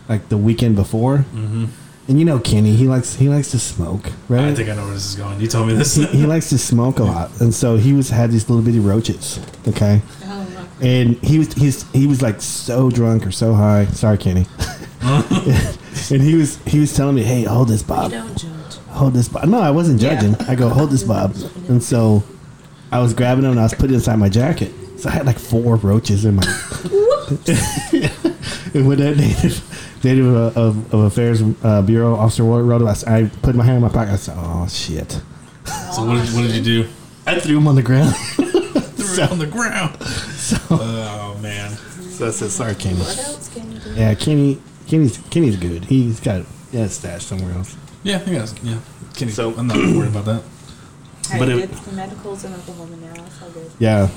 like 0.08 0.28
the 0.28 0.36
weekend 0.36 0.76
before. 0.76 1.18
Mm-hmm. 1.18 1.66
And 2.08 2.18
you 2.18 2.24
know 2.24 2.38
Kenny, 2.38 2.74
he 2.74 2.88
likes 2.88 3.16
he 3.16 3.28
likes 3.28 3.50
to 3.50 3.58
smoke, 3.58 4.10
right? 4.30 4.44
I 4.46 4.54
think 4.54 4.70
I 4.70 4.74
know 4.74 4.84
where 4.86 4.94
this 4.94 5.04
is 5.10 5.14
going. 5.14 5.38
You 5.40 5.46
told 5.46 5.68
me 5.68 5.74
this. 5.74 5.94
he, 5.94 6.06
he 6.06 6.26
likes 6.34 6.48
to 6.48 6.56
smoke 6.58 6.98
a 7.00 7.04
lot, 7.04 7.38
and 7.40 7.54
so 7.54 7.76
he 7.76 7.92
was 7.92 8.08
had 8.08 8.30
these 8.30 8.48
little 8.48 8.64
bitty 8.64 8.80
roaches. 8.80 9.38
Okay, 9.68 10.00
Oh, 10.24 10.68
and 10.80 11.16
he 11.16 11.38
was 11.38 11.52
he's 11.52 11.90
he 11.92 12.06
was 12.06 12.22
like 12.22 12.40
so 12.40 12.88
drunk 12.90 13.26
or 13.26 13.30
so 13.30 13.52
high. 13.52 13.84
Sorry, 13.86 14.16
Kenny. 14.16 14.46
and 15.02 16.22
he 16.22 16.34
was 16.34 16.56
he 16.66 16.80
was 16.80 16.96
telling 16.96 17.14
me, 17.14 17.22
"Hey, 17.24 17.44
hold 17.44 17.68
this, 17.68 17.82
Bob. 17.82 18.10
don't 18.10 18.36
judge. 18.38 18.76
Hold 18.88 19.12
this, 19.12 19.28
Bob." 19.28 19.44
No, 19.44 19.60
I 19.60 19.70
wasn't 19.70 20.00
Yeah. 20.00 20.14
judging. 20.14 20.34
I 20.48 20.54
go, 20.54 20.70
"Hold 20.70 20.90
this, 20.90 21.02
Bob." 21.04 21.36
And 21.68 21.82
so 21.82 22.22
I 22.90 23.00
was 23.00 23.12
grabbing 23.12 23.42
them 23.42 23.50
and 23.52 23.60
I 23.60 23.64
was 23.64 23.74
putting 23.74 23.90
it 23.92 23.96
inside 23.96 24.16
my 24.16 24.30
jacket. 24.30 24.72
So 24.96 25.10
I 25.10 25.12
had 25.12 25.26
like 25.26 25.38
four 25.38 25.76
roaches 25.76 26.24
in 26.24 26.36
my. 26.36 26.42
and 28.74 28.86
when 28.88 28.98
that 28.98 29.16
native 29.16 29.62
native 30.04 30.34
uh, 30.34 30.52
of, 30.60 30.94
of 30.94 31.00
affairs 31.00 31.42
uh, 31.62 31.82
bureau 31.82 32.14
officer 32.14 32.44
wrote 32.44 32.82
us, 32.82 33.04
I 33.04 33.26
put 33.42 33.54
my 33.54 33.64
hand 33.64 33.76
in 33.76 33.82
my 33.82 33.88
pocket. 33.88 34.12
I 34.12 34.16
said, 34.16 34.34
"Oh 34.38 34.66
shit." 34.68 35.10
so 35.92 36.04
what 36.04 36.24
did, 36.24 36.34
what 36.34 36.42
did 36.42 36.54
you 36.56 36.82
do? 36.82 36.88
I 37.26 37.38
threw 37.40 37.58
him 37.58 37.68
on 37.68 37.74
the 37.74 37.82
ground. 37.82 38.14
Threw 38.16 39.24
it 39.24 39.30
on 39.30 39.38
the 39.38 39.46
ground. 39.46 40.00
So, 40.02 40.56
Oh 40.70 41.38
man. 41.42 41.70
so 42.10 42.28
I 42.28 42.30
said, 42.30 42.50
"Sorry, 42.50 42.74
Kenny." 42.74 42.96
What 43.00 43.18
else 43.18 43.48
can 43.52 43.70
you 43.72 43.78
do? 43.78 43.90
Yeah, 43.94 44.14
Kenny. 44.14 44.60
Kenny's 44.86 45.18
Kenny's 45.30 45.56
good. 45.56 45.84
He's 45.84 46.20
got 46.20 46.44
yeah, 46.72 46.82
a 46.82 46.88
stash 46.88 47.24
somewhere 47.24 47.52
else. 47.52 47.76
Yeah, 48.02 48.22
I 48.26 48.30
guess. 48.30 48.54
Yeah. 48.62 48.78
Kenny, 49.14 49.32
So- 49.32 49.52
I'm 49.56 49.66
not 49.66 49.76
worried 49.76 50.08
about 50.14 50.24
that. 50.26 50.42
Hey, 51.30 51.38
But 51.38 51.48
but 51.48 51.58
it- 51.58 51.70
the 51.72 51.92
medicals 51.92 52.44
in 52.44 52.54
Oklahoma 52.54 52.96
now. 52.96 53.24
It's 53.24 53.42
all 53.42 53.50
good. 53.50 53.70
Yeah, 53.78 54.08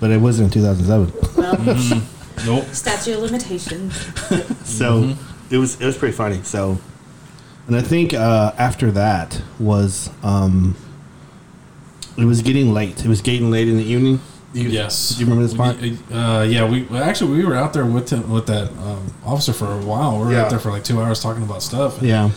but 0.00 0.10
it 0.10 0.18
wasn't 0.20 0.46
in 0.54 0.62
2007. 0.62 1.12
Well, 1.36 2.02
Nope. 2.46 2.64
statute 2.72 3.14
of 3.16 3.22
limitations. 3.22 3.94
So 4.64 5.14
it 5.50 5.58
was 5.58 5.80
it 5.80 5.84
was 5.86 5.96
pretty 5.98 6.14
funny. 6.16 6.42
So, 6.42 6.78
and 7.66 7.76
I 7.76 7.82
think 7.82 8.14
uh, 8.14 8.52
after 8.56 8.90
that 8.92 9.42
was 9.58 10.08
um, 10.22 10.76
it 12.16 12.24
was 12.24 12.42
getting 12.42 12.72
late. 12.72 13.04
It 13.04 13.08
was 13.08 13.20
getting 13.20 13.50
late 13.50 13.68
in 13.68 13.76
the 13.76 13.84
evening. 13.84 14.20
Do 14.52 14.60
you, 14.62 14.68
Yes. 14.68 15.10
Do 15.10 15.20
you 15.20 15.26
remember 15.26 15.46
this 15.46 15.56
part? 15.56 15.80
We- 15.80 15.98
Uh, 16.12 16.42
yeah, 16.42 16.68
we 16.68 16.82
well, 16.84 17.02
actually 17.02 17.36
we 17.38 17.44
were 17.44 17.54
out 17.54 17.72
there 17.72 17.84
with 17.86 18.10
him, 18.10 18.30
with 18.30 18.46
that 18.46 18.68
um, 18.78 19.12
officer 19.24 19.52
for 19.52 19.66
a 19.72 19.78
while. 19.78 20.18
We 20.18 20.26
were 20.26 20.32
Yeah. 20.32 20.42
out 20.44 20.50
there 20.50 20.58
for 20.58 20.70
like 20.70 20.84
two 20.84 21.00
hours 21.00 21.20
talking 21.20 21.42
about 21.42 21.62
stuff. 21.62 21.98
And, 22.00 22.08
Yeah. 22.08 22.30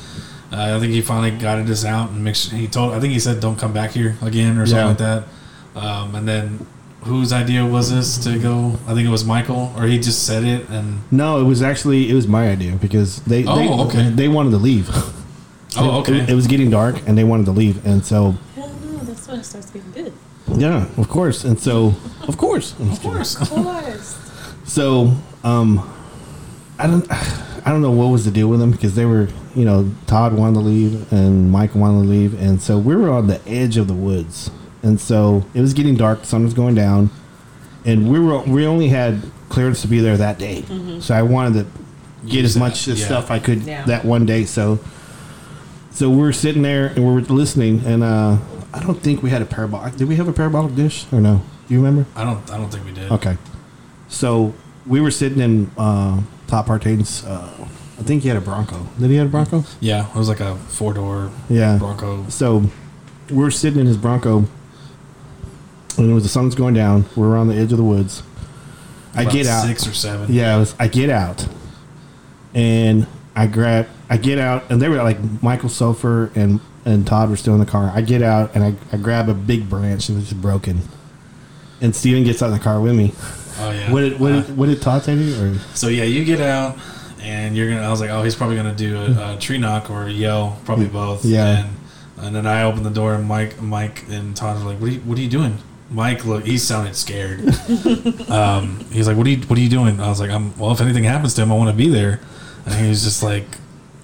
Uh, 0.52 0.76
I 0.76 0.80
think 0.80 0.92
he 0.94 1.02
finally 1.02 1.32
got 1.32 1.58
us 1.58 1.84
out 1.86 2.12
and 2.12 2.24
make 2.24 2.36
sure 2.36 2.56
he 2.58 2.68
told. 2.68 2.94
I 2.94 3.00
think 3.00 3.13
he 3.13 3.20
said, 3.20 3.39
"Don't 3.39 3.58
come 3.58 3.74
back 3.74 3.92
here 3.92 4.16
again" 4.22 4.58
or 4.60 4.66
something 4.68 4.78
Yeah. 4.78 4.88
like 4.89 4.98
that. 5.00 5.24
Um, 5.76 6.13
and 6.16 6.28
then, 6.28 6.68
whose 7.06 7.32
idea 7.34 7.66
was 7.66 7.92
this 7.92 8.18
to 8.24 8.38
go? 8.39 8.78
I 8.88 8.94
think 8.94 9.08
it 9.08 9.12
was 9.12 9.26
Michael, 9.26 9.74
or 9.78 9.86
he 9.88 9.98
just 10.00 10.26
said 10.26 10.44
it. 10.44 10.70
And 10.70 11.00
No, 11.12 11.39
it 11.39 11.44
was 11.44 11.62
actually 11.62 12.10
it 12.10 12.13
was 12.13 12.28
my 12.28 12.50
idea 12.50 12.76
because 12.76 13.22
they 13.24 13.46
Oh, 13.46 13.56
they, 13.56 13.70
okay. 13.70 14.10
they 14.10 14.28
wanted 14.28 14.52
to 14.52 14.58
leave. 14.58 14.89
oh, 15.78 16.00
okay, 16.02 16.20
It, 16.22 16.30
it 16.30 16.36
was 16.36 16.48
getting 16.48 16.70
dark 16.70 16.96
and 17.08 17.18
they 17.18 17.24
wanted 17.24 17.46
to 17.46 17.52
leave, 17.52 17.86
and 17.86 18.06
so 18.06 18.36
Hell 18.56 18.70
no, 18.86 18.98
that's 19.00 19.28
when 19.28 19.39
it 19.39 19.44
starts 19.46 19.70
getting 19.72 19.92
good. 19.92 20.13
yeah, 20.56 20.86
of 20.98 21.08
course, 21.10 21.44
and 21.44 21.60
so 21.60 21.94
of 22.28 22.38
course, 22.38 22.74
of 22.80 23.00
course. 23.02 23.36
Of 23.42 23.50
course. 23.50 24.20
So, 24.66 25.12
um, 25.44 25.82
I 26.80 26.88
don't, 26.88 27.06
I 27.12 27.70
don't 27.70 27.82
know 27.82 27.92
what 27.92 28.06
was 28.08 28.24
the 28.24 28.32
deal 28.32 28.48
with 28.48 28.62
them 28.62 28.72
because 28.72 28.96
they 28.96 29.04
were, 29.06 29.28
you 29.56 29.66
know, 29.66 29.92
Todd 30.08 30.34
wanted 30.34 30.54
to 30.54 30.60
leave 30.62 31.12
and 31.12 31.52
Mike 31.52 31.76
wanted 31.76 32.04
to 32.04 32.08
leave, 32.08 32.42
and 32.42 32.62
so 32.62 32.78
we 32.78 32.96
were 32.96 33.10
on 33.10 33.28
the 33.28 33.46
edge 33.46 33.76
of 33.76 33.88
the 33.88 33.94
woods, 33.94 34.50
and 34.84 35.00
so 35.00 35.43
it 35.54 35.62
was 35.62 35.74
getting 35.74 35.96
dark, 35.96 36.22
the 36.22 36.28
sun 36.28 36.43
was 36.43 36.54
going 36.54 36.76
down, 36.76 37.10
and 37.86 38.10
we 38.12 38.19
were 38.19 38.39
we 38.41 38.65
only 38.65 38.89
had 38.89 39.22
clearance 39.50 39.82
to 39.82 39.88
be 39.88 40.00
there 40.00 40.17
that 40.17 40.38
day, 40.39 40.63
so 41.00 41.13
I 41.15 41.22
wanted 41.22 41.54
to 41.65 42.28
get 42.28 42.41
Use 42.41 42.56
as 42.56 42.58
much 42.58 42.86
that, 42.86 42.91
as 42.93 43.00
yeah. 43.02 43.06
stuff 43.06 43.32
I 43.32 43.39
could 43.39 43.63
Yeah. 43.63 43.86
that 43.86 44.06
one 44.06 44.26
day. 44.26 44.46
So, 44.46 44.80
so 45.91 46.10
we 46.10 46.17
were 46.17 46.34
sitting 46.34 46.62
there 46.62 46.88
and 46.88 47.00
we 47.00 47.13
were 47.13 47.22
listening, 47.22 47.82
and 47.86 48.04
uh, 48.04 48.38
I 48.74 48.80
don't 48.82 49.00
think 49.02 49.22
we 49.22 49.30
had 49.30 49.41
a 49.41 49.46
parabolic. 49.46 49.96
Did 49.96 50.08
we 50.08 50.15
have 50.15 50.28
a 50.28 50.34
parabolic 50.34 50.76
dish 50.76 51.06
or 51.12 51.19
no? 51.22 51.41
Do 51.67 51.74
you 51.74 51.84
remember? 51.84 52.10
I 52.15 52.24
don't. 52.24 52.50
I 52.52 52.58
don't 52.58 52.69
think 52.72 52.86
we 52.86 52.91
did. 52.93 53.12
Okay. 53.12 53.38
So 54.10 54.54
we 54.86 55.00
were 55.02 55.12
sitting 55.12 55.39
in 55.39 55.72
uh, 55.78 56.22
Todd 56.48 56.65
Partain's. 56.65 57.24
Uh, 57.26 57.67
I 58.00 58.04
think 58.04 58.24
he 58.24 58.28
had 58.28 58.38
a 58.38 58.41
Bronco. 58.41 58.88
Did 59.00 59.12
he 59.12 59.15
have 59.17 59.28
a 59.28 59.30
Bronco? 59.30 59.63
Yeah, 59.80 60.10
it 60.10 60.15
was 60.15 60.28
like 60.28 60.39
a 60.39 60.56
four 60.56 60.93
door 60.93 61.32
Yeah. 61.50 61.78
Bronco. 61.78 62.28
So 62.30 62.63
we're 63.30 63.52
sitting 63.52 63.80
in 63.80 63.86
his 63.86 63.98
Bronco, 63.98 64.46
and 65.98 66.10
it 66.10 66.14
was 66.14 66.24
the 66.24 66.30
sun's 66.30 66.56
going 66.56 66.74
down. 66.74 67.06
We're 67.16 67.38
on 67.38 67.48
the 67.48 67.56
edge 67.56 67.72
of 67.72 67.78
the 67.78 67.84
woods. 67.84 68.24
I 69.16 69.22
about 69.24 69.34
get 69.34 69.48
out. 69.48 69.66
six 69.66 69.88
or 69.88 69.94
seven. 69.94 70.32
Yeah, 70.34 70.56
it 70.56 70.60
was, 70.60 70.76
I 70.80 70.88
get 70.88 71.10
out, 71.10 71.48
and 72.54 73.08
I 73.36 73.48
grab. 73.48 73.88
I 74.10 74.18
get 74.18 74.38
out, 74.40 74.70
and 74.70 74.82
they 74.82 74.90
were 74.90 74.98
like 74.98 75.18
Michael 75.42 75.70
Sofer 75.70 76.36
and 76.36 76.60
and 76.86 77.08
Todd 77.08 77.30
were 77.30 77.36
still 77.38 77.54
in 77.54 77.60
the 77.60 77.66
car. 77.66 77.92
I 77.94 78.02
get 78.02 78.22
out, 78.22 78.56
and 78.56 78.64
I, 78.64 78.74
I 78.92 78.98
grab 78.98 79.30
a 79.30 79.34
big 79.34 79.70
branch 79.70 80.08
that 80.08 80.14
was 80.14 80.30
just 80.30 80.42
broken, 80.42 80.82
and 81.82 81.96
Steven 81.96 82.24
gets 82.24 82.42
out 82.42 82.48
in 82.48 82.54
the 82.54 82.60
car 82.60 82.82
with 82.82 82.96
me. 82.96 83.14
Oh 83.60 83.72
yeah. 83.72 83.92
What 83.92 84.02
did 84.02 84.20
what, 84.20 84.32
Uh, 84.32 84.42
did, 84.42 84.58
what 84.58 84.66
did 84.68 84.82
Todd 84.82 85.04
say 85.04 85.16
to 85.16 85.22
you? 85.22 85.44
Or 85.54 85.60
So 85.76 85.88
yeah, 85.88 86.04
you 86.04 86.26
get 86.26 86.42
out, 86.42 86.78
and 87.22 87.56
you're 87.56 87.70
gonna. 87.70 87.82
I 87.82 87.90
was 87.90 88.02
like, 88.02 88.10
oh, 88.10 88.24
he's 88.24 88.36
probably 88.36 88.56
gonna 88.56 88.76
do 88.76 88.98
a, 88.98 89.36
a 89.36 89.38
tree 89.40 89.58
knock 89.58 89.90
or 89.90 90.08
yell, 90.10 90.60
probably 90.66 90.88
both. 90.88 91.24
Yeah. 91.24 91.66
And, 91.66 91.78
and 92.26 92.36
then 92.36 92.46
I 92.46 92.64
open 92.64 92.84
the 92.84 92.90
door, 92.90 93.14
and 93.16 93.26
Mike, 93.28 93.62
Mike, 93.62 94.06
and 94.10 94.36
Todd 94.36 94.58
were 94.64 94.72
like, 94.72 94.80
"What 94.80 94.90
are 94.90 94.94
you, 94.94 95.00
What 95.02 95.18
are 95.18 95.22
you 95.22 95.30
doing?" 95.30 95.58
Mike, 95.94 96.26
look, 96.26 96.44
he 96.46 96.58
sounded 96.58 96.96
scared. 96.96 97.40
um, 98.30 98.84
he's 98.92 99.08
like, 99.08 99.16
"What 99.16 99.28
are 99.28 99.30
you 99.30 99.38
What 99.48 99.58
are 99.58 99.62
you 99.62 99.70
doing?" 99.70 100.00
I 100.00 100.10
was 100.10 100.20
like, 100.20 100.32
"I'm 100.32 100.58
well. 100.58 100.72
If 100.72 100.82
anything 100.82 101.04
happens 101.04 101.34
to 101.36 101.42
him, 101.44 101.52
I 101.52 101.56
want 101.56 101.70
to 101.70 101.76
be 101.76 101.88
there." 101.90 102.20
And 102.66 102.74
he 102.76 102.90
was 102.90 103.04
just 103.04 103.22
like, 103.24 103.46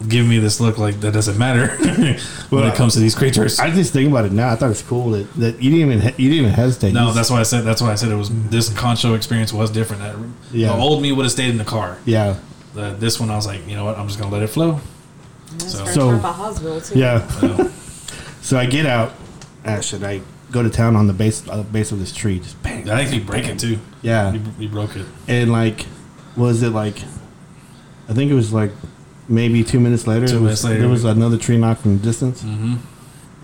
giving 0.08 0.30
me 0.30 0.38
this 0.40 0.60
look 0.62 0.78
like 0.78 1.00
that 1.02 1.12
doesn't 1.14 1.38
matter 1.38 1.68
when 1.78 2.18
Well, 2.52 2.68
it 2.72 2.76
comes 2.76 2.94
to 2.94 3.00
these 3.00 3.16
creatures. 3.16 3.60
I 3.60 3.70
just 3.72 3.92
think 3.92 4.10
about 4.10 4.26
it 4.26 4.32
now. 4.32 4.50
I 4.50 4.56
thought 4.56 4.70
it's 4.72 4.82
cool 4.82 5.12
that, 5.12 5.34
that 5.36 5.62
you 5.62 5.72
didn't 5.72 5.92
even 5.92 6.14
you 6.18 6.30
didn't 6.30 6.46
even 6.46 6.52
hesitate. 6.52 6.94
no, 6.94 7.12
that's 7.12 7.30
why 7.30 7.40
I 7.40 7.44
said. 7.44 7.64
That's 7.66 7.82
why 7.82 7.92
I 7.92 7.96
said 7.96 8.12
it 8.12 8.16
was. 8.16 8.30
This 8.50 8.70
concho 8.78 9.14
experience 9.16 9.52
was 9.52 9.72
different. 9.72 10.02
That 10.04 10.16
Yeah. 10.52 10.74
the 10.76 10.82
old 10.82 11.02
me 11.02 11.12
would 11.12 11.24
have 11.24 11.32
stayed 11.32 11.50
in 11.50 11.58
the 11.58 11.66
car. 11.66 11.98
yeah, 12.06 12.36
The, 12.76 12.92
this 13.00 13.20
one, 13.20 13.30
I 13.30 13.36
was 13.36 13.48
like, 13.48 13.68
you 13.68 13.76
know 13.76 13.86
what? 13.86 13.98
I'm 13.98 14.08
just 14.08 14.20
gonna 14.20 14.32
let 14.32 14.44
it 14.44 14.48
flow. 14.48 14.80
So- 15.58 15.84
first 15.86 15.94
So- 15.96 16.12
time 16.20 16.54
by 16.54 16.80
too. 16.82 17.00
yeah. 17.00 17.28
So, 17.28 17.72
So 18.42 18.58
I 18.58 18.66
get 18.68 18.86
out. 18.86 19.14
Ah, 19.66 19.80
should 19.82 20.04
I 20.04 20.22
go 20.52 20.64
to 20.64 20.70
town 20.70 20.96
on 20.96 21.08
the 21.08 21.14
base 21.14 21.48
uh, 21.48 21.64
base 21.64 21.92
of 21.92 22.00
this 22.00 22.14
tree? 22.14 22.40
Just 22.40 22.62
bang. 22.64 22.90
I 22.90 23.06
think 23.06 23.22
you 23.22 23.28
break 23.28 23.48
it 23.48 23.60
too. 23.60 23.80
Yeah, 24.02 24.34
You, 24.34 24.42
you 24.60 24.70
broke 24.70 24.96
it. 24.96 25.06
and 25.28 25.52
like, 25.52 25.86
was 26.36 26.64
it 26.64 26.70
like? 26.72 26.98
I 28.08 28.14
think 28.14 28.32
it 28.32 28.34
was 28.36 28.52
like 28.54 28.72
maybe 29.28 29.64
two 29.64 29.80
minutes 29.80 30.08
later. 30.08 30.28
Two 30.28 30.38
it 30.38 30.40
was- 30.40 30.44
minutes 30.44 30.64
later. 30.64 30.80
there 30.82 30.90
was 30.90 31.04
another 31.06 31.38
tree 31.38 31.58
knock 31.58 31.80
from 31.80 31.96
a 31.96 31.98
distance, 31.98 32.42
Mm-hmm. 32.44 32.76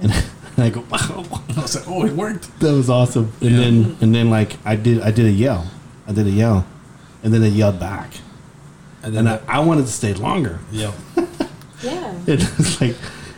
and 0.02 0.26
I 0.58 0.70
go, 0.70 0.82
wow, 0.90 1.26
I 1.58 1.62
was 1.62 1.76
like, 1.76 1.88
oh, 1.88 2.06
it 2.06 2.14
worked. 2.14 2.60
that 2.62 2.72
was 2.74 2.90
awesome. 2.90 3.32
And 3.42 3.52
Yeah. 3.52 3.58
then 3.60 3.98
and 4.02 4.16
then 4.16 4.30
like 4.30 4.58
I 4.66 4.76
did 4.76 5.02
I 5.02 5.12
did 5.12 5.26
a 5.26 5.32
yell, 5.32 5.70
I 6.08 6.14
did 6.14 6.26
a 6.28 6.32
yell, 6.32 6.66
and 7.24 7.34
then 7.34 7.42
they 7.42 7.50
yelled 7.50 7.80
back, 7.80 8.10
And 9.04 9.16
and 9.18 9.28
then, 9.28 9.40
I, 9.48 9.58
I 9.58 9.60
wanted 9.60 9.86
to 9.86 9.92
stay 9.92 10.14
longer. 10.14 10.60
yeah, 10.72 10.92
Yeah. 11.84 12.14
It 12.28 12.40
was 12.58 12.82
like, 12.82 12.96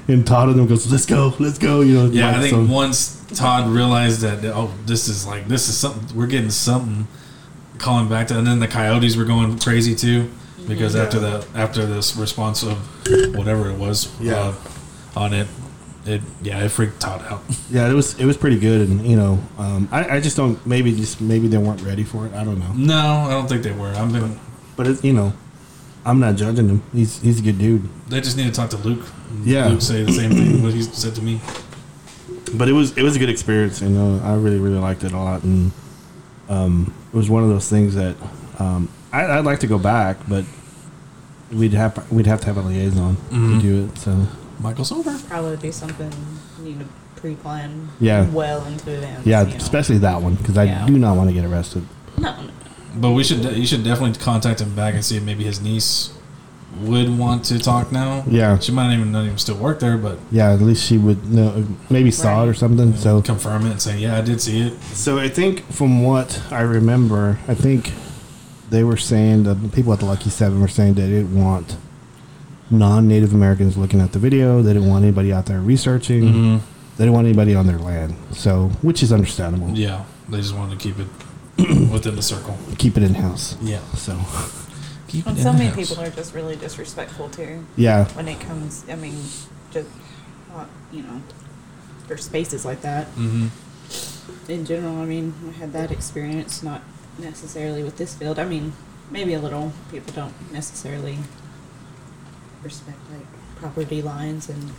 and 0.08 0.26
Todd 0.26 0.48
and 0.50 0.58
them 0.60 0.68
goes, 0.68 0.90
let's 0.90 1.06
go, 1.06 1.34
let's 1.40 1.58
go. 1.58 1.82
You 1.82 1.94
know, 1.96 2.06
yeah. 2.06 2.30
I 2.38 2.40
think 2.40 2.52
so- 2.52 2.64
once 2.74 3.17
Todd 3.34 3.68
realized 3.70 4.22
that, 4.22 4.44
oh, 4.46 4.72
this 4.86 5.08
is 5.08 5.26
like 5.28 5.48
this 5.48 5.68
is 5.70 5.78
something. 5.78 6.16
We're 6.18 6.28
getting 6.28 6.50
something. 6.50 7.08
Calling 7.78 8.10
back 8.10 8.28
to, 8.30 8.38
and 8.40 8.48
then 8.48 8.60
the 8.60 8.68
coyotes 8.68 9.16
were 9.16 9.24
going 9.26 9.60
crazy 9.60 9.94
too, 9.94 10.32
because 10.68 10.96
Yeah. 10.96 11.04
after 11.04 11.20
the 11.20 11.46
after 11.54 11.86
this 11.86 12.16
response 12.16 12.64
of 12.64 12.76
whatever 13.36 13.70
it 13.70 13.78
was, 13.78 14.10
Yeah. 14.20 14.34
uh, 14.34 14.54
on 15.16 15.32
it, 15.34 15.46
it 16.06 16.22
yeah, 16.42 16.64
it 16.64 16.70
freaked 16.70 17.00
Todd 17.00 17.24
out. 17.30 17.44
Yeah, 17.70 17.88
it 17.88 17.94
was 17.94 18.16
it 18.18 18.26
was 18.26 18.36
pretty 18.36 18.58
good, 18.58 18.90
and 18.90 19.06
you 19.06 19.16
know, 19.16 19.40
um, 19.60 19.88
I, 19.92 20.16
I 20.18 20.20
just 20.22 20.36
don't 20.36 20.58
maybe 20.66 20.92
just 20.92 21.22
maybe 21.22 21.48
they 21.48 21.60
weren't 21.60 21.84
ready 21.84 22.04
for 22.04 22.26
it. 22.26 22.34
I 22.34 22.44
don't 22.44 22.58
know, 22.58 22.74
No, 22.76 23.28
I 23.28 23.30
don't 23.32 23.48
think 23.48 23.62
they 23.62 23.74
were. 23.74 23.94
I've 23.94 24.12
been. 24.12 24.40
but 24.76 24.88
it, 24.88 25.04
you 25.06 25.14
know, 25.14 25.34
I'm 26.04 26.20
not 26.20 26.36
judging 26.36 26.70
him. 26.70 26.82
He's 26.94 27.22
he's 27.22 27.38
a 27.40 27.44
good 27.44 27.60
dude. 27.60 27.88
They 28.10 28.22
just 28.22 28.38
need 28.38 28.48
to 28.48 28.52
talk 28.52 28.72
to 28.72 28.78
Luke. 28.78 29.06
Yeah. 29.44 29.68
Luke 29.68 29.82
say 29.84 30.02
the 30.04 30.14
same 30.14 30.32
thing 30.32 30.64
what 30.64 30.74
he 30.74 30.82
said 30.82 31.14
to 31.14 31.22
me. 31.22 31.42
But 32.54 32.70
it 32.70 32.74
was 32.74 32.98
it 32.98 33.04
was 33.04 33.16
a 33.16 33.20
good 33.20 33.30
experience. 33.30 33.82
You 33.82 33.90
know, 33.90 34.22
I 34.24 34.36
really 34.36 34.60
really 34.60 34.80
liked 34.80 35.04
it 35.04 35.12
a 35.12 35.18
lot, 35.18 35.44
and 35.44 35.72
um, 36.50 36.94
it 37.14 37.16
was 37.18 37.30
one 37.30 37.44
of 37.44 37.50
those 37.50 37.70
things 37.70 37.96
that 37.96 38.16
um, 38.60 38.90
I, 39.12 39.26
I'd 39.26 39.46
like 39.46 39.60
to 39.62 39.68
go 39.68 39.78
back, 39.78 40.18
but 40.28 40.46
we'd 41.52 41.74
have 41.74 42.10
we'd 42.12 42.28
have 42.28 42.40
to 42.42 42.48
have 42.48 42.58
a 42.58 42.62
liaison 42.62 43.16
Mhm. 43.32 43.56
to 43.56 43.62
do 43.62 43.86
it. 43.86 43.98
So 43.98 44.28
Michael's 44.60 44.92
over. 44.92 45.18
Probably 45.28 45.58
be 45.58 45.72
something 45.72 46.12
you 46.60 46.64
need 46.66 46.80
to 46.80 46.86
pre-plan. 47.16 47.90
Yeah. 48.00 48.30
Well 48.30 48.66
into 48.66 48.94
advance. 48.94 49.26
yeah, 49.26 49.42
you 49.44 49.50
know. 49.52 49.56
especially 49.56 49.98
that 50.00 50.22
one 50.22 50.36
because 50.36 50.58
I 50.58 50.66
Yeah. 50.66 50.86
do 50.86 50.98
not 50.98 51.16
want 51.18 51.30
to 51.30 51.34
get 51.34 51.46
arrested. 51.46 51.84
No, 52.18 52.42
no. 52.42 52.50
But 52.96 53.12
we 53.12 53.24
should 53.24 53.44
you 53.58 53.66
should 53.66 53.84
definitely 53.84 54.18
contact 54.20 54.62
him 54.62 54.74
back 54.76 54.94
and 54.96 55.04
see 55.06 55.18
if 55.18 55.24
maybe 55.24 55.44
his 55.44 55.62
niece 55.62 56.12
would 56.82 57.18
want 57.18 57.46
to 57.46 57.60
talk 57.60 57.92
now. 57.92 58.24
Yeah. 58.28 58.60
She 58.60 58.72
might 58.72 58.88
not 58.88 58.94
even 58.94 59.12
not 59.12 59.26
even 59.26 59.38
still 59.38 59.58
work 59.58 59.80
there, 59.80 59.98
but 59.98 60.18
Yeah, 60.32 60.52
at 60.52 60.62
least 60.62 60.84
she 60.84 60.98
would 60.98 61.32
know, 61.32 61.66
maybe 61.90 62.12
saw 62.12 62.42
it 62.44 62.46
or 62.46 62.50
Right. 62.50 62.58
something. 62.58 62.96
So 62.96 63.22
confirm 63.22 63.66
it 63.66 63.72
and 63.72 63.82
say, 63.82 63.98
yeah, 64.00 64.18
I 64.18 64.22
did 64.22 64.42
see 64.42 64.62
it. 64.62 64.74
So 64.94 65.18
I 65.20 65.30
think 65.30 65.66
from 65.72 66.04
what 66.04 66.42
I 66.52 66.62
remember, 66.62 67.40
I 67.48 67.54
think 67.56 67.92
they 68.70 68.84
were 68.84 68.98
saying 68.98 69.44
that 69.44 69.62
the 69.62 69.70
people 69.70 69.94
at 69.94 70.00
the 70.00 70.06
Lucky 70.06 70.30
Seven 70.30 70.60
were 70.62 70.68
saying 70.68 70.96
they 70.96 71.08
didn't 71.08 71.36
want 71.42 71.78
non-Native 72.70 73.34
Americans 73.34 73.78
looking 73.78 74.02
at 74.02 74.12
the 74.12 74.20
video. 74.20 74.62
They 74.62 74.74
didn't 74.74 74.90
want 74.90 75.04
anybody 75.04 75.32
out 75.32 75.46
there 75.46 75.62
researching. 75.62 76.24
Mm-hmm. 76.24 76.58
They 76.98 77.04
didn't 77.06 77.14
want 77.14 77.28
anybody 77.28 77.56
on 77.56 77.68
their 77.68 77.78
land. 77.78 78.16
So, 78.32 78.70
which 78.82 79.04
is 79.04 79.14
understandable. 79.14 79.70
Yeah, 79.70 80.04
they 80.28 80.38
just 80.38 80.56
wanted 80.56 80.80
to 80.80 80.84
keep 80.84 81.00
it 81.00 81.08
within 81.92 82.16
the 82.16 82.22
circle. 82.22 82.58
Keep 82.78 82.98
it 82.98 83.04
in 83.04 83.14
house. 83.14 83.56
Yeah. 83.62 83.80
So, 83.96 84.18
Keep 85.08 85.28
And 85.28 85.38
so 85.40 85.54
many 85.54 85.74
people 85.74 86.00
are 86.02 86.10
just 86.10 86.34
really 86.34 86.56
disrespectful 86.56 87.30
too 87.30 87.66
yeah, 87.78 88.06
when 88.10 88.28
it 88.28 88.40
comes. 88.40 88.84
I 88.90 88.96
mean, 88.96 89.16
just 89.72 89.90
uh, 90.54 90.66
you 90.92 91.04
know, 91.04 91.22
for 92.08 92.18
spaces 92.18 92.66
like 92.66 92.82
that. 92.82 93.08
Mm-hmm. 93.16 93.48
in 94.52 94.66
general, 94.66 94.98
I 94.98 95.06
mean, 95.06 95.34
I 95.48 95.52
had 95.52 95.74
that 95.74 95.92
experience, 95.92 96.62
not 96.62 96.82
necessarily 97.18 97.84
with 97.84 97.98
this 97.98 98.16
field. 98.16 98.38
I 98.38 98.46
mean, 98.46 98.74
maybe 99.10 99.34
a 99.34 99.40
little. 99.40 99.72
People 99.92 100.14
don't 100.14 100.52
necessarily 100.52 101.20
respect 102.64 102.98
like 103.12 103.26
property 103.56 104.02
lines 104.02 104.50
and 104.50 104.72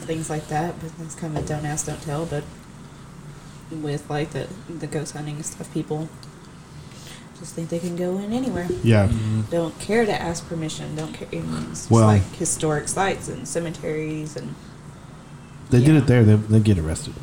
things 0.00 0.30
like 0.30 0.48
that, 0.48 0.80
but 0.80 0.96
that's 0.98 1.14
kind 1.14 1.36
of 1.36 1.46
don't 1.46 1.66
ask, 1.66 1.86
don't 1.86 2.02
tell. 2.02 2.26
But 2.26 2.44
with 3.70 4.08
like 4.08 4.30
the 4.30 4.48
the 4.68 4.86
ghost 4.86 5.12
hunting 5.14 5.36
and 5.36 5.46
stuff, 5.46 5.72
people 5.72 6.08
just 7.38 7.54
think 7.54 7.68
they 7.68 7.78
can 7.78 7.96
go 7.96 8.18
in 8.18 8.32
anywhere. 8.32 8.66
yeah, 8.82 9.08
Mm-hmm. 9.08 9.42
Don't 9.50 9.78
care 9.78 10.04
to 10.06 10.12
ask 10.22 10.46
permission. 10.48 10.94
Don't 10.96 11.12
care. 11.12 11.28
It's 11.30 11.46
just 11.70 11.90
Well- 11.90 12.06
like 12.06 12.22
historic 12.36 12.88
sites 12.88 13.28
and 13.28 13.46
cemeteries 13.46 14.36
and 14.36 14.54
they 15.70 15.80
did 15.80 15.88
Yeah. 15.94 15.98
it 15.98 16.06
there. 16.06 16.24
They 16.24 16.36
they 16.36 16.60
get 16.60 16.78
arrested, 16.78 17.14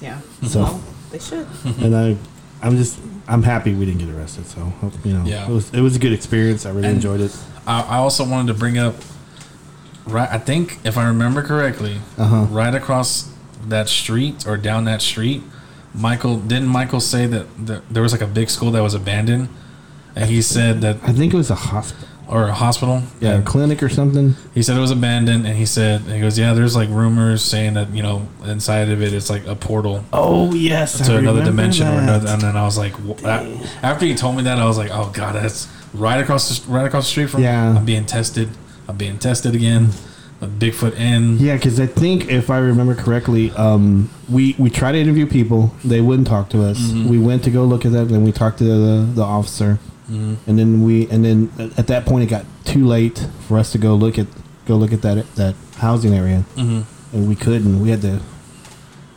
yeah. 0.00 0.20
So- 0.46 0.62
well, 0.62 0.80
they 1.10 1.18
should. 1.18 1.46
and 1.80 1.96
I, 1.96 2.16
I'm 2.62 2.76
just 2.76 2.98
I'm 3.28 3.42
happy 3.42 3.74
we 3.74 3.86
didn't 3.86 4.00
get 4.06 4.14
arrested. 4.14 4.46
So 4.46 4.72
you 5.04 5.14
know, 5.14 5.24
Yeah. 5.24 5.48
it 5.48 5.52
was 5.52 5.70
it 5.72 5.80
was 5.80 5.96
a 5.96 5.98
good 5.98 6.12
experience. 6.12 6.66
I 6.66 6.70
really 6.70 6.88
And- 6.88 6.96
enjoyed 6.96 7.20
it. 7.20 7.36
I, 7.66 7.82
I 7.82 7.96
also 7.96 8.24
wanted 8.24 8.52
to 8.52 8.58
bring 8.58 8.78
up, 8.78 8.94
right? 10.06 10.28
I 10.30 10.38
think 10.38 10.78
if 10.84 10.96
I 10.96 11.06
remember 11.08 11.42
correctly, 11.42 12.00
Uh-huh. 12.18 12.44
right 12.50 12.74
across 12.74 13.30
that 13.68 13.88
street 13.88 14.46
or 14.46 14.56
down 14.56 14.84
that 14.84 15.02
street, 15.02 15.42
Michael 15.96 16.36
didn't 16.38 16.68
Michael 16.68 17.00
say 17.00 17.26
that, 17.26 17.66
that 17.66 17.88
there 17.88 18.02
was 18.02 18.12
like 18.12 18.20
a 18.20 18.26
big 18.26 18.50
school 18.50 18.70
that 18.72 18.82
was 18.82 18.94
abandoned, 18.94 19.48
and 20.14 20.28
he 20.30 20.42
said 20.42 20.80
that 20.82 20.96
I 21.02 21.12
think 21.12 21.32
it 21.32 21.36
was 21.36 21.50
a 21.50 21.54
hospital. 21.54 22.08
or 22.28 22.48
a 22.48 22.52
hospital. 22.54 23.02
Yeah, 23.20 23.38
a 23.38 23.42
clinic 23.42 23.82
or 23.82 23.88
something. 23.88 24.34
He 24.52 24.62
said 24.62 24.76
it 24.76 24.80
was 24.80 24.90
abandoned, 24.90 25.46
and 25.46 25.56
he 25.56 25.64
said 25.66 26.02
he 26.02 26.20
goes, 26.20 26.38
yeah, 26.38 26.52
there's 26.54 26.74
like 26.76 26.88
rumors 26.90 27.42
saying 27.42 27.74
that 27.74 27.90
you 27.90 28.02
know 28.02 28.28
inside 28.44 28.88
of 28.90 29.00
it 29.00 29.12
it's 29.14 29.30
like 29.30 29.46
a 29.46 29.54
portal 29.54 30.04
Oh 30.12 30.52
yes, 30.54 30.98
to 30.98 31.04
I 31.04 31.18
another 31.18 31.40
remember 31.40 31.44
dimension 31.50 31.86
or 31.86 31.92
that. 31.92 32.02
another. 32.02 32.28
And 32.28 32.42
then 32.42 32.56
I 32.56 32.64
was 32.64 32.76
like, 32.76 32.94
that, 33.22 33.46
after 33.82 34.04
he 34.06 34.14
told 34.14 34.36
me 34.36 34.42
that, 34.42 34.58
I 34.58 34.64
was 34.66 34.76
like, 34.78 34.90
oh 34.92 35.10
god, 35.14 35.34
that's 35.36 35.68
right 35.94 36.20
across 36.20 36.48
the 36.60 36.70
right 36.70 36.86
across 36.86 37.04
the 37.04 37.10
street 37.10 37.30
from. 37.30 37.42
Yeah. 37.42 37.74
I'm 37.76 37.84
being 37.84 38.04
tested. 38.06 38.50
I'm 38.88 38.96
being 38.96 39.18
tested 39.18 39.54
again. 39.54 39.90
A 40.42 40.46
Bigfoot 40.46 40.96
in. 40.96 41.38
Yeah, 41.38 41.54
because 41.54 41.80
I 41.80 41.86
think 41.86 42.28
if 42.28 42.50
I 42.50 42.58
remember 42.58 42.94
correctly, 42.94 43.50
um, 43.52 44.10
we 44.28 44.54
we 44.58 44.68
tried 44.68 44.92
to 44.92 44.98
interview 45.00 45.26
people. 45.26 45.74
They 45.82 46.00
wouldn't 46.02 46.28
talk 46.28 46.50
to 46.50 46.62
us. 46.62 46.78
Mhm. 46.78 47.06
We 47.06 47.18
went 47.18 47.42
to 47.44 47.50
go 47.50 47.64
look 47.64 47.86
at 47.86 47.92
that, 47.92 48.08
then 48.10 48.22
we 48.22 48.32
talked 48.32 48.58
to 48.58 48.64
the, 48.64 49.06
the 49.14 49.22
officer, 49.22 49.78
Mhm. 50.10 50.36
and 50.46 50.58
then 50.58 50.82
we 50.84 51.08
and 51.08 51.24
then 51.24 51.48
at- 51.58 51.78
at 51.78 51.86
that 51.86 52.04
point 52.04 52.24
it 52.24 52.26
got 52.26 52.44
too 52.64 52.84
late 52.86 53.26
for 53.48 53.56
us 53.58 53.72
to 53.72 53.78
go 53.78 53.94
look 53.94 54.18
at 54.18 54.26
go 54.66 54.76
look 54.76 54.92
at 54.92 55.00
that 55.02 55.24
that 55.36 55.54
housing 55.78 56.12
area, 56.14 56.44
Mhm. 56.56 56.82
and 57.14 57.28
we 57.28 57.34
couldn't. 57.34 57.80
We 57.80 57.88
had 57.90 58.02
to. 58.02 58.20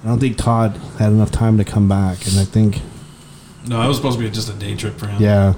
I 0.05 0.07
don't 0.07 0.19
think 0.19 0.37
Todd 0.37 0.79
had 0.99 1.11
enough 1.11 1.31
time 1.31 1.57
to 1.57 1.65
come 1.65 1.89
back, 1.89 2.25
and 2.27 2.39
I 2.39 2.45
think 2.45 2.81
No, 3.67 3.81
it 3.81 3.87
was 3.89 3.97
supposed 3.97 4.17
to 4.17 4.23
be 4.23 4.29
just 4.29 4.49
a 4.49 4.53
day 4.53 4.73
trip 4.75 4.97
for 4.97 5.07
him. 5.07 5.21
yeah, 5.21 5.53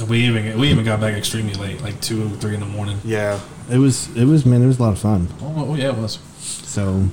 And 0.00 0.08
We 0.08 0.20
even 0.26 0.58
we 0.58 0.68
even 0.70 0.86
got 0.86 0.98
back 1.02 1.12
extremely 1.14 1.52
late, 1.52 1.82
like 1.82 2.00
two, 2.00 2.30
three 2.40 2.54
in 2.54 2.60
the 2.60 2.66
morning. 2.66 2.96
yeah, 3.04 3.36
it 3.72 3.78
was 3.78 4.14
it 4.16 4.24
was 4.24 4.44
man, 4.44 4.62
it 4.62 4.66
was 4.66 4.78
a 4.78 4.82
lot 4.82 4.92
of 4.92 4.98
fun. 4.98 5.28
Oh, 5.40 5.70
oh 5.70 5.74
yeah, 5.74 5.88
it 5.88 5.96
was. 5.96 6.18
So, 6.38 7.08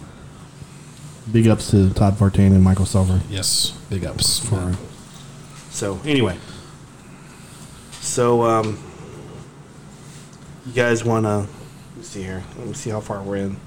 big 1.31 1.47
ups 1.47 1.71
to 1.71 1.89
Todd 1.93 2.15
Partain 2.17 2.47
and 2.47 2.63
Michael 2.63 2.85
Silver. 2.85 3.21
Yes, 3.29 3.71
big 3.89 4.05
ups 4.05 4.39
for. 4.39 4.75
So 5.71 5.99
anyway, 6.03 6.37
So, 8.01 8.43
um, 8.43 8.77
you 10.65 10.73
guys 10.73 11.03
want 11.05 11.25
to? 11.25 11.47
Let's 11.95 12.09
see 12.09 12.23
here. 12.23 12.43
Let 12.57 12.67
me 12.67 12.73
see 12.73 12.89
how 12.89 12.99
far 13.01 13.21
we're 13.21 13.37
in. 13.37 13.57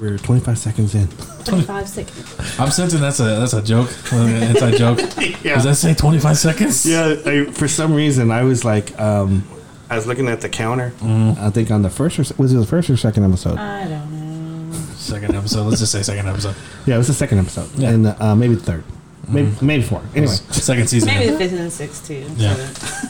We're 0.00 0.18
25 0.18 0.58
seconds 0.58 0.94
in. 0.94 1.06
25 1.44 1.88
seconds. 1.88 2.58
I'm 2.58 2.70
sensing 2.70 3.00
that's 3.00 3.20
a 3.20 3.24
that's 3.24 3.52
a 3.52 3.62
joke, 3.62 3.90
an 4.12 4.42
inside 4.42 4.76
joke. 4.76 4.98
Yeah. 5.44 5.56
Does 5.56 5.64
that 5.64 5.76
say 5.76 5.92
25 5.94 6.38
seconds? 6.38 6.86
Yeah, 6.86 7.16
I, 7.26 7.44
for 7.44 7.68
some 7.68 7.92
reason 7.92 8.30
I 8.30 8.44
was 8.44 8.64
like, 8.64 8.98
um, 8.98 9.46
I 9.94 9.96
was 9.96 10.06
looking 10.08 10.26
at 10.28 10.40
the 10.40 10.48
counter. 10.48 10.92
I 11.02 11.50
think 11.50 11.70
on 11.70 11.82
the 11.82 11.90
first 11.90 12.18
or 12.18 12.24
se- 12.24 12.34
was 12.36 12.52
it 12.52 12.56
the 12.58 12.66
first 12.66 12.90
or 12.90 12.96
second 12.96 13.24
episode? 13.24 13.58
I 13.58 13.86
don't 13.86 14.70
know. 14.70 14.76
Second 14.96 15.36
episode. 15.36 15.62
Let's 15.66 15.78
just 15.80 15.92
say 15.92 16.02
second 16.02 16.26
episode. 16.28 16.56
yeah, 16.86 16.96
it 16.96 16.98
was 16.98 17.06
the 17.06 17.14
second 17.14 17.38
episode, 17.38 17.70
Yeah. 17.76 17.90
and 17.90 18.06
uh, 18.06 18.34
maybe 18.34 18.54
the 18.56 18.60
third, 18.62 18.82
maybe 19.28 19.52
maybe 19.62 19.82
four. 19.84 20.02
Anyway, 20.14 20.32
Second 20.50 20.88
season. 20.88 21.08
Maybe 21.08 21.30
the 21.30 21.38
fifth 21.38 21.52
and 21.52 21.72
sixth, 21.72 22.06
too. 22.06 22.26
Yeah. 22.36 22.54
So- 22.56 23.08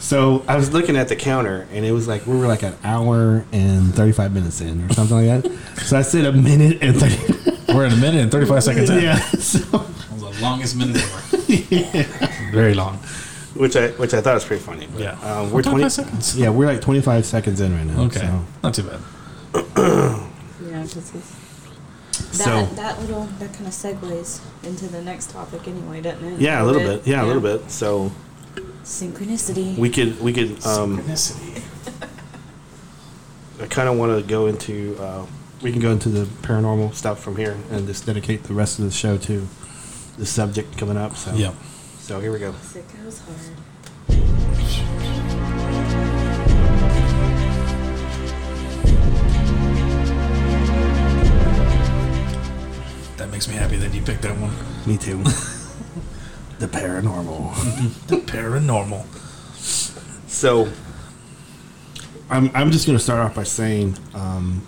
so 0.00 0.42
I 0.48 0.56
was 0.56 0.72
looking 0.72 0.96
at 0.96 1.08
the 1.08 1.16
counter, 1.16 1.68
and 1.72 1.84
it 1.84 1.92
was 1.92 2.08
like 2.08 2.26
we 2.26 2.34
were 2.36 2.46
like 2.46 2.62
an 2.62 2.74
hour 2.82 3.44
and 3.52 3.94
35 3.94 4.32
minutes 4.32 4.60
in, 4.62 4.82
or 4.88 4.92
something 4.94 5.16
like 5.28 5.42
that. 5.42 5.80
so 5.84 5.98
I 5.98 6.02
said 6.02 6.24
a 6.24 6.32
minute 6.32 6.78
and 6.80 6.96
30. 6.98 7.52
We're 7.74 7.84
in 7.84 7.92
a 7.92 7.96
minute 7.96 8.22
and 8.22 8.32
35 8.32 8.64
seconds 8.64 8.88
in. 8.90 9.02
yeah, 9.02 9.18
so, 9.18 9.58
That 9.58 10.12
was 10.12 10.22
the 10.38 10.42
longest 10.42 10.76
minute 10.76 10.96
ever. 10.96 12.50
Very 12.52 12.72
long. 12.74 12.98
Which 13.58 13.76
I 13.76 13.88
which 13.92 14.14
I 14.14 14.20
thought 14.20 14.34
was 14.34 14.44
pretty 14.44 14.62
funny. 14.62 14.86
But, 14.92 15.02
Yeah. 15.02 15.18
um, 15.40 15.50
we're 15.50 15.62
20 15.62 15.88
seconds. 15.90 16.36
Yeah, 16.36 16.50
we're 16.50 16.66
like 16.66 16.80
25 16.80 17.26
seconds 17.26 17.60
in 17.60 17.74
right 17.74 17.86
now. 17.86 18.02
Okay. 18.04 18.20
so- 18.20 18.44
Not 18.62 18.74
too 18.74 18.84
bad. 18.84 19.00
Yeah, 19.54 20.82
'cause 20.82 20.96
it's- 20.96 21.12
that, 22.38 22.44
So- 22.44 22.66
that 22.76 23.00
little, 23.00 23.28
that 23.38 23.52
kind 23.52 23.66
of 23.66 23.72
segues 23.72 24.40
into 24.62 24.86
the 24.88 25.00
next 25.02 25.30
topic 25.30 25.66
anyway, 25.68 26.00
doesn't 26.00 26.24
it? 26.24 26.40
Yeah, 26.40 26.62
a 26.62 26.64
little 26.64 26.82
bit. 26.82 27.06
Yeah, 27.06 27.24
a 27.24 27.26
little 27.26 27.42
bit. 27.42 27.70
So 27.70 28.12
Synchronicity. 28.84 29.76
we 29.76 29.90
could 29.90 30.20
we 30.20 30.32
could 30.32 30.50
um, 30.66 30.98
Synchronicity. 30.98 31.62
I 33.60 33.66
kind 33.66 33.88
of 33.88 33.96
want 33.98 34.16
to 34.20 34.26
go 34.28 34.46
into 34.46 34.96
uh, 35.00 35.26
we 35.62 35.72
can 35.72 35.80
go 35.80 35.90
into 35.90 36.08
the 36.08 36.24
paranormal 36.42 36.94
stuff 36.94 37.20
from 37.20 37.36
here 37.36 37.56
and 37.70 37.86
just 37.86 38.06
dedicate 38.06 38.44
the 38.44 38.54
rest 38.54 38.78
of 38.78 38.84
the 38.84 38.90
show 38.92 39.16
to 39.18 39.46
the 40.16 40.26
subject 40.26 40.76
coming 40.76 40.96
up. 40.96 41.16
So 41.16 41.34
Yep. 41.34 41.54
So 42.08 42.18
here 42.20 42.32
we 42.32 42.38
go. 42.38 42.54
It 42.74 42.86
goes 43.04 43.20
hard. 43.20 43.38
That 53.18 53.28
makes 53.30 53.46
me 53.46 53.56
happy 53.56 53.76
that 53.76 53.92
you 53.92 54.00
picked 54.00 54.22
that 54.22 54.38
one. 54.38 54.54
Me 54.86 54.96
too. 54.96 55.22
the 56.58 56.66
paranormal. 56.66 58.06
The 58.06 58.16
paranormal. 58.16 59.04
So 60.30 60.72
I'm 62.30 62.50
I'm 62.54 62.70
just 62.70 62.86
gonna 62.86 62.98
start 62.98 63.20
off 63.20 63.34
by 63.34 63.42
saying 63.42 63.98
um, 64.14 64.66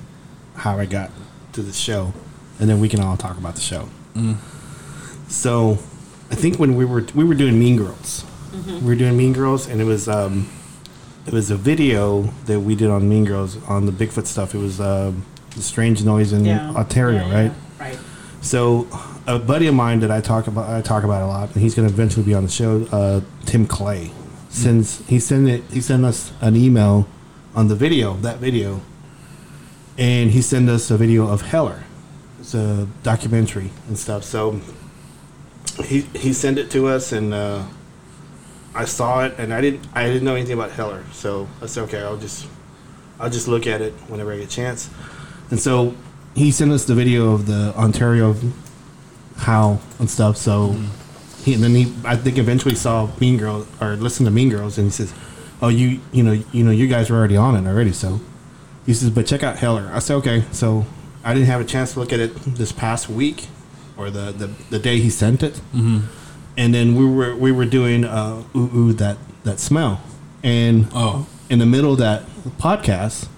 how 0.56 0.78
I 0.78 0.84
got 0.84 1.10
to 1.54 1.62
the 1.62 1.72
show, 1.72 2.12
and 2.58 2.68
then 2.68 2.80
we 2.80 2.90
can 2.90 3.00
all 3.00 3.16
talk 3.16 3.38
about 3.38 3.54
the 3.54 3.62
show. 3.62 3.88
So 5.28 5.78
I 6.30 6.34
think 6.36 6.58
when 6.58 6.76
we 6.76 6.84
were 6.84 7.04
we 7.14 7.24
were 7.24 7.34
doing 7.34 7.58
Mean 7.58 7.76
Girls, 7.76 8.24
we 8.66 8.80
were 8.80 8.94
doing 8.94 9.16
Mean 9.16 9.32
Girls, 9.32 9.68
and 9.68 9.80
it 9.80 9.84
was 9.84 10.08
um, 10.08 10.48
it 11.26 11.32
was 11.32 11.50
a 11.50 11.56
video 11.56 12.22
that 12.46 12.60
we 12.60 12.74
did 12.74 12.90
on 12.90 13.08
Mean 13.08 13.24
Girls 13.24 13.56
on 13.68 13.86
the 13.86 13.92
Bigfoot 13.92 14.26
stuff. 14.26 14.54
It 14.54 14.58
was 14.58 14.80
um, 14.80 15.24
the 15.54 15.62
strange 15.62 16.04
noise 16.04 16.32
in 16.32 16.46
Ontario, 16.48 17.20
Yeah, 17.20 17.28
yeah, 17.28 17.42
right? 17.42 17.52
Right. 17.78 17.98
So, 18.42 18.88
a 19.26 19.38
buddy 19.38 19.66
of 19.66 19.74
mine 19.74 20.00
that 20.00 20.10
I 20.10 20.20
talk 20.20 20.46
about, 20.46 20.70
I 20.70 20.80
talk 20.80 21.04
about 21.04 21.22
a 21.22 21.26
lot, 21.26 21.52
and 21.52 21.62
he's 21.62 21.74
going 21.74 21.86
to 21.86 21.92
eventually 21.92 22.24
be 22.24 22.32
on 22.32 22.44
the 22.44 22.50
show. 22.50 22.86
Uh, 22.90 23.20
Tim 23.44 23.66
Clay 23.66 24.12
sends 24.48 25.06
he 25.08 25.18
sent 25.20 25.48
it. 25.48 25.62
He 25.70 25.80
sent 25.80 26.04
us 26.04 26.32
an 26.40 26.56
email 26.56 27.06
on 27.54 27.68
the 27.68 27.74
video, 27.74 28.14
that 28.18 28.38
video, 28.38 28.80
and 29.98 30.30
he 30.30 30.40
sent 30.40 30.68
us 30.70 30.90
a 30.90 30.96
video 30.96 31.28
of 31.28 31.42
Hellier. 31.42 31.82
It's 32.38 32.54
a 32.54 32.88
documentary 33.02 33.70
and 33.88 33.98
stuff. 33.98 34.24
So, 34.24 34.60
he 35.84 36.00
he 36.14 36.32
sent 36.32 36.58
it 36.58 36.70
to 36.72 36.86
us, 36.86 37.12
and 37.12 37.32
uh, 37.34 37.64
I 38.74 38.84
saw 38.84 39.24
it, 39.24 39.34
and 39.38 39.52
I 39.52 39.60
didn't 39.60 39.86
I 39.94 40.06
didn't 40.06 40.24
know 40.24 40.34
anything 40.34 40.54
about 40.54 40.70
Hellier. 40.70 41.10
So 41.12 41.48
I 41.60 41.66
said, 41.66 41.84
okay, 41.84 42.00
I'll 42.00 42.16
just 42.16 42.46
I'll 43.18 43.30
just 43.30 43.48
look 43.48 43.66
at 43.66 43.80
it 43.80 43.92
whenever 44.08 44.32
I 44.32 44.38
get 44.38 44.46
a 44.46 44.50
chance. 44.50 44.90
And 45.50 45.58
so 45.58 45.94
he 46.34 46.50
sent 46.50 46.70
us 46.70 46.84
the 46.84 46.94
video 46.94 47.32
of 47.32 47.46
the 47.46 47.74
Ontario 47.76 48.34
how 49.36 49.80
and 49.98 50.08
stuff. 50.08 50.36
So 50.36 50.76
he 51.44 51.54
and 51.54 51.62
then 51.62 51.74
he 51.74 51.92
I 52.04 52.16
think 52.16 52.38
eventually 52.38 52.74
saw 52.74 53.08
Mean 53.20 53.36
Girls 53.36 53.66
or 53.80 53.96
listened 53.96 54.26
to 54.26 54.30
Mean 54.30 54.50
Girls 54.50 54.78
and 54.78 54.86
he 54.86 54.90
says, 54.90 55.12
"Oh, 55.60 55.68
you 55.68 56.00
you 56.12 56.22
know 56.22 56.32
you 56.52 56.64
know 56.64 56.70
you 56.70 56.86
guys 56.86 57.10
were 57.10 57.16
already 57.16 57.36
on 57.36 57.56
it 57.56 57.68
already." 57.68 57.92
So 57.92 58.20
he 58.86 58.94
says, 58.94 59.10
"But 59.10 59.26
check 59.26 59.42
out 59.42 59.56
Hellier." 59.56 59.90
I 59.92 59.98
said, 59.98 60.14
"Okay." 60.16 60.44
So 60.52 60.86
I 61.24 61.34
didn't 61.34 61.48
have 61.48 61.60
a 61.60 61.64
chance 61.64 61.94
to 61.94 62.00
look 62.00 62.12
at 62.12 62.20
it 62.20 62.34
this 62.44 62.72
past 62.72 63.08
week 63.08 63.48
or 64.00 64.10
the 64.10 64.32
the, 64.32 64.46
the 64.70 64.78
day 64.78 64.98
he 65.00 65.10
sent 65.10 65.42
it. 65.42 65.54
Mm-hmm. 65.74 65.98
And 66.56 66.74
then 66.74 66.94
we 66.96 67.04
were 67.06 67.34
we 67.36 67.52
were 67.52 67.66
doing 67.66 68.04
uh, 68.04 68.42
ooh 68.56 68.70
ooh 68.74 68.92
that 68.94 69.16
that 69.44 69.60
smell, 69.60 70.00
and 70.42 70.88
Oh. 70.94 71.26
in 71.48 71.58
the 71.58 71.66
middle 71.66 71.92
of 71.92 71.98
that 71.98 72.24
podcast, 72.58 73.28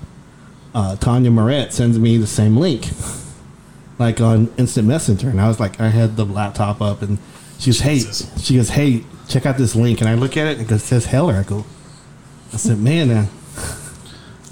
uh, 0.74 0.96
Tanya 0.96 1.30
Moret 1.30 1.72
sends 1.72 1.98
me 1.98 2.16
the 2.16 2.26
same 2.26 2.56
link, 2.56 2.88
like 3.98 4.20
on 4.20 4.52
Instant 4.56 4.88
Messenger, 4.88 5.28
and 5.30 5.40
I 5.40 5.46
was 5.48 5.60
like, 5.60 5.80
I 5.80 5.88
had 5.88 6.16
the 6.16 6.24
laptop 6.24 6.80
up, 6.80 7.02
and 7.02 7.18
she 7.58 7.70
goes, 7.70 7.80
Jesus. 7.80 8.22
"Hey," 8.34 8.40
she 8.42 8.56
goes, 8.56 8.70
"Hey, 8.70 9.04
check 9.28 9.46
out 9.46 9.56
this 9.58 9.76
link," 9.76 10.00
and 10.00 10.08
I 10.08 10.14
look 10.14 10.36
at 10.36 10.46
it, 10.48 10.58
and 10.58 10.70
it 10.72 10.78
says 10.80 11.06
Hellier. 11.06 11.38
I 11.40 11.42
go, 11.44 11.64
I 12.52 12.56
said, 12.56 12.78
"Man," 12.80 13.10
uh, 13.10 13.26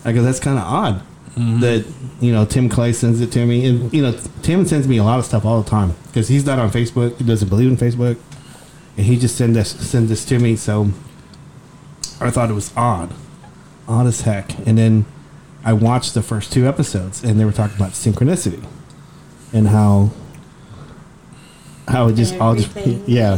I 0.04 0.12
go, 0.12 0.22
"That's 0.22 0.38
kind 0.40 0.58
of 0.58 0.64
odd." 0.64 1.02
That 1.36 1.86
you 2.20 2.32
know 2.32 2.44
Tim 2.44 2.68
Clay 2.68 2.92
sends 2.92 3.20
it 3.20 3.32
to 3.32 3.46
me, 3.46 3.64
and 3.64 3.92
you 3.92 4.02
know 4.02 4.18
Tim 4.42 4.66
sends 4.66 4.86
me 4.86 4.98
a 4.98 5.04
lot 5.04 5.18
of 5.18 5.24
stuff 5.24 5.44
all 5.44 5.62
the 5.62 5.70
time 5.70 5.94
because 6.06 6.28
he's 6.28 6.44
not 6.44 6.58
on 6.58 6.70
Facebook. 6.70 7.16
He 7.16 7.24
doesn't 7.24 7.48
believe 7.48 7.70
in 7.70 7.76
Facebook, 7.76 8.18
and 8.96 9.06
he 9.06 9.16
just 9.16 9.36
send 9.36 9.56
this 9.56 9.70
send 9.70 10.08
this 10.08 10.24
to 10.26 10.38
me. 10.38 10.56
So 10.56 10.90
I 12.20 12.30
thought 12.30 12.50
it 12.50 12.54
was 12.54 12.72
odd, 12.76 13.14
odd 13.88 14.06
as 14.06 14.22
heck. 14.22 14.58
And 14.66 14.76
then 14.76 15.06
I 15.64 15.72
watched 15.72 16.14
the 16.14 16.22
first 16.22 16.52
two 16.52 16.66
episodes, 16.66 17.22
and 17.22 17.38
they 17.38 17.44
were 17.44 17.52
talking 17.52 17.76
about 17.76 17.92
synchronicity 17.92 18.62
and 19.52 19.68
how 19.68 20.10
how 21.88 22.08
it 22.08 22.14
just 22.14 22.34
all 22.38 22.54
just 22.54 22.74
yeah 23.08 23.34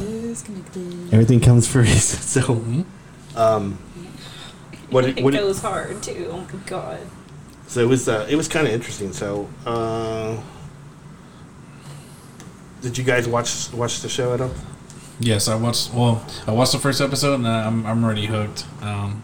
everything 1.13 1.41
comes 1.41 1.69
for 1.69 1.81
a. 1.81 1.87
So 2.33 2.85
um, 3.37 3.79
what 4.91 5.05
it 5.05 5.23
what 5.23 5.35
goes 5.35 5.61
hard 5.61 6.03
too. 6.03 6.29
Oh 6.31 6.39
my 6.39 6.59
god. 6.67 7.01
So 7.73 7.81
it 7.81 7.89
was 7.89 8.07
uh, 8.09 8.27
it 8.29 8.37
was 8.37 8.49
kind 8.49 8.67
of 8.67 8.73
interesting. 8.75 9.13
So 9.15 9.49
uh, 9.65 10.37
did 12.83 12.99
you 12.99 13.05
guys 13.05 13.27
watch 13.27 13.73
watch 13.73 14.01
the 14.01 14.09
show 14.09 14.35
at 14.35 14.41
all? 14.41 14.51
Yes, 15.21 15.49
I 15.49 15.55
watched. 15.55 15.95
Well, 15.95 16.25
I 16.47 16.53
watched 16.53 16.73
the 16.73 16.79
first 16.79 17.01
episode 17.01 17.35
and 17.37 17.49
I'm 17.49 17.87
I'm 17.87 18.05
already 18.05 18.27
hooked. 18.27 18.67
Um, 18.83 19.23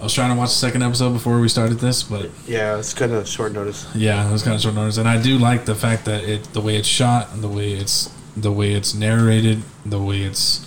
I 0.00 0.04
was 0.04 0.14
trying 0.14 0.30
to 0.30 0.36
watch 0.38 0.50
the 0.50 0.54
second 0.56 0.82
episode 0.82 1.12
before 1.12 1.40
we 1.40 1.48
started 1.48 1.78
this, 1.80 2.04
but 2.04 2.30
Yeah, 2.46 2.78
it's 2.78 2.94
kind 2.94 3.12
of 3.12 3.26
short 3.28 3.52
notice. 3.52 3.84
yeah, 3.96 4.26
it 4.28 4.32
was 4.32 4.42
kind 4.44 4.54
of 4.54 4.62
short 4.62 4.76
notice. 4.76 4.96
And 4.96 5.08
I 5.08 5.20
do 5.20 5.38
like 5.38 5.64
the 5.66 5.74
fact 5.74 6.04
that 6.04 6.22
it, 6.24 6.44
the 6.54 6.60
way 6.60 6.76
it's 6.76 6.86
shot, 6.86 7.32
and 7.32 7.42
the 7.42 7.48
way 7.48 7.72
it's, 7.72 8.08
the 8.36 8.52
way 8.52 8.74
it's 8.74 8.94
narrated, 8.94 9.62
the 9.84 10.00
way 10.00 10.22
it's, 10.22 10.64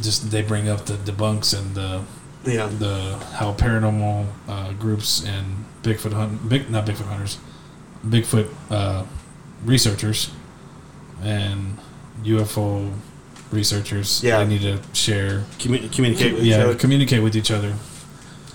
just 0.00 0.32
they 0.32 0.42
bring 0.42 0.68
up 0.68 0.86
the 0.86 0.94
debunks 0.94 1.56
and 1.56 1.76
the 1.76 2.02
Yeah, 2.46 2.66
the 2.66 3.16
how 3.34 3.54
paranormal 3.54 4.26
uh, 4.48 4.72
groups 4.74 5.24
and 5.24 5.64
Bigfoot 5.82 6.12
hunt, 6.12 6.48
big 6.48 6.68
not 6.70 6.84
Bigfoot 6.86 7.06
hunters, 7.06 7.38
Bigfoot 8.06 8.48
uh, 8.70 9.04
researchers 9.64 10.30
and 11.22 11.78
UFO 12.22 12.92
researchers. 13.50 14.22
Yeah. 14.22 14.38
they 14.44 14.46
need 14.46 14.62
to 14.62 14.80
share. 14.92 15.44
Commu- 15.58 15.90
communicate 15.92 16.32
with 16.34 16.42
each 16.42 16.48
Yeah, 16.50 16.64
other. 16.64 16.74
communicate 16.74 17.22
with 17.22 17.34
each 17.36 17.50
other. 17.50 17.74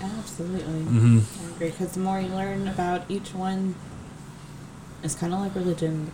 Absolutely. 0.00 0.62
hmm 0.82 1.18
I 1.18 1.50
agree. 1.54 1.70
Because 1.70 1.92
the 1.92 2.00
more 2.00 2.20
you 2.20 2.28
learn 2.28 2.68
about 2.68 3.02
each 3.08 3.34
one, 3.34 3.74
it's 5.02 5.14
kind 5.14 5.34
of 5.34 5.40
like 5.40 5.54
religion. 5.54 6.10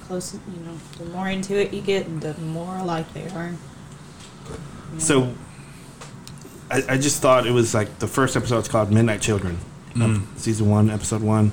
The 0.00 0.06
closer, 0.06 0.38
you 0.52 0.64
know, 0.64 0.76
the 0.98 1.04
more 1.06 1.28
into 1.28 1.54
it 1.60 1.72
you 1.72 1.80
get, 1.82 2.20
the 2.20 2.34
more 2.38 2.76
alike 2.76 3.12
they 3.14 3.28
are. 3.28 3.52
Yeah. 4.94 4.98
So, 4.98 5.32
I, 6.70 6.82
I 6.90 6.96
just 6.98 7.20
thought 7.20 7.46
it 7.46 7.52
was 7.52 7.74
like 7.74 7.98
the 7.98 8.06
first 8.06 8.36
episode 8.36 8.56
episode's 8.56 8.68
called 8.68 8.92
Midnight 8.92 9.20
Children, 9.20 9.58
Mm. 9.94 10.22
season 10.36 10.70
one, 10.70 10.88
episode 10.88 11.20
one, 11.20 11.50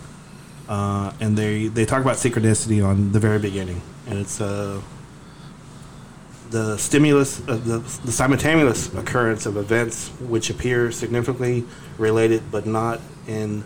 uh, 0.70 1.12
and 1.20 1.36
they 1.36 1.68
they 1.70 1.86
talk 1.86 2.02
about 2.02 2.18
synchronicity 2.18 2.86
on 2.86 3.12
the 3.12 3.20
very 3.20 3.40
beginning, 3.40 3.82
and 4.08 4.20
it's 4.20 4.40
uh, 4.40 4.80
the 6.52 6.78
stimulus, 6.78 7.42
uh, 7.48 7.56
the, 7.58 7.80
the 8.06 8.12
simultaneous 8.12 8.94
occurrence 8.94 9.46
of 9.48 9.58
events 9.58 10.10
which 10.30 10.50
appear 10.52 10.92
significantly 10.92 11.66
related 11.98 12.42
but 12.52 12.66
not 12.68 13.02
in 13.28 13.64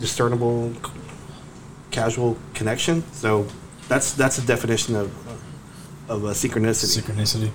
discernible 0.00 0.72
casual 1.92 2.36
connection. 2.54 3.02
So 3.12 3.46
that's 3.88 4.12
that's 4.14 4.38
a 4.38 4.46
definition 4.46 4.96
of 4.96 5.10
of 6.08 6.24
a 6.24 6.30
synchronicity. 6.32 7.00
Synchronicity. 7.00 7.50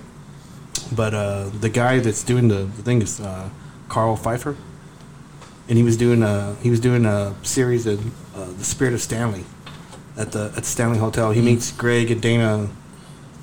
But 0.94 1.14
uh, 1.14 1.48
the 1.60 1.68
guy 1.68 1.98
that's 2.00 2.22
doing 2.22 2.48
the, 2.48 2.64
the 2.64 2.82
thing 2.82 3.02
is 3.02 3.20
uh, 3.20 3.48
Karl 3.88 4.16
Pfeiffer, 4.16 4.56
and 5.68 5.76
he 5.78 5.84
was 5.84 5.96
doing 5.96 6.22
a 6.22 6.54
he 6.62 6.70
was 6.70 6.80
doing 6.80 7.04
a 7.06 7.34
series 7.42 7.86
of 7.86 7.98
uh, 8.36 8.46
the 8.56 8.64
Spirit 8.64 8.94
of 8.94 9.00
Stanley 9.00 9.44
at 10.16 10.32
the 10.32 10.46
at 10.56 10.62
the 10.62 10.68
Stanley 10.68 10.98
Hotel. 10.98 11.30
He 11.32 11.40
meets 11.42 11.72
Greg 11.72 12.10
and 12.10 12.22
Dana 12.22 12.68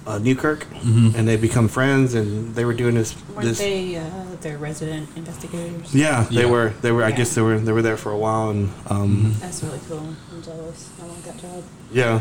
uh, 0.08 0.20
Newkirk, 0.20 0.68
and 0.84 1.28
they 1.28 1.36
become 1.38 1.68
friends, 1.68 2.14
and 2.14 2.56
they 2.56 2.66
were 2.66 2.74
doing 2.74 2.96
this 2.96 3.16
Weren't 3.36 3.48
this. 3.48 3.58
they 3.60 3.96
uh, 3.98 4.04
their 4.42 4.58
resident 4.58 5.10
investigators? 5.16 5.94
yeah, 5.94 6.24
they 6.24 6.44
Yeah. 6.44 6.50
were. 6.50 6.70
They 6.82 6.92
were. 6.92 7.04
I 7.04 7.12
guess 7.12 7.36
they 7.36 7.42
were. 7.42 7.60
They 7.60 7.72
were 7.74 7.82
there 7.82 7.98
for 7.98 8.12
a 8.12 8.18
while, 8.18 8.50
and 8.52 8.70
um, 8.88 9.34
That's 9.40 9.64
really 9.64 9.80
cool. 9.90 10.00
I'm 10.32 10.42
jealous. 10.42 10.90
I 11.02 11.06
want 11.08 11.24
that 11.26 11.38
job. 11.38 11.64
yeah, 11.92 12.20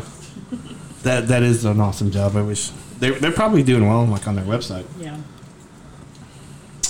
that 1.03 1.27
that 1.29 1.43
is 1.43 1.65
an 1.65 1.79
awesome 1.79 2.11
job. 2.11 2.35
I 2.35 2.41
wish 2.41 2.71
they 2.99 3.11
they're 3.11 3.31
probably 3.31 3.63
doing 3.63 3.87
well, 3.87 4.05
like 4.05 4.27
on 4.27 4.35
their 4.35 4.45
website. 4.45 4.85
Yeah. 4.99 5.17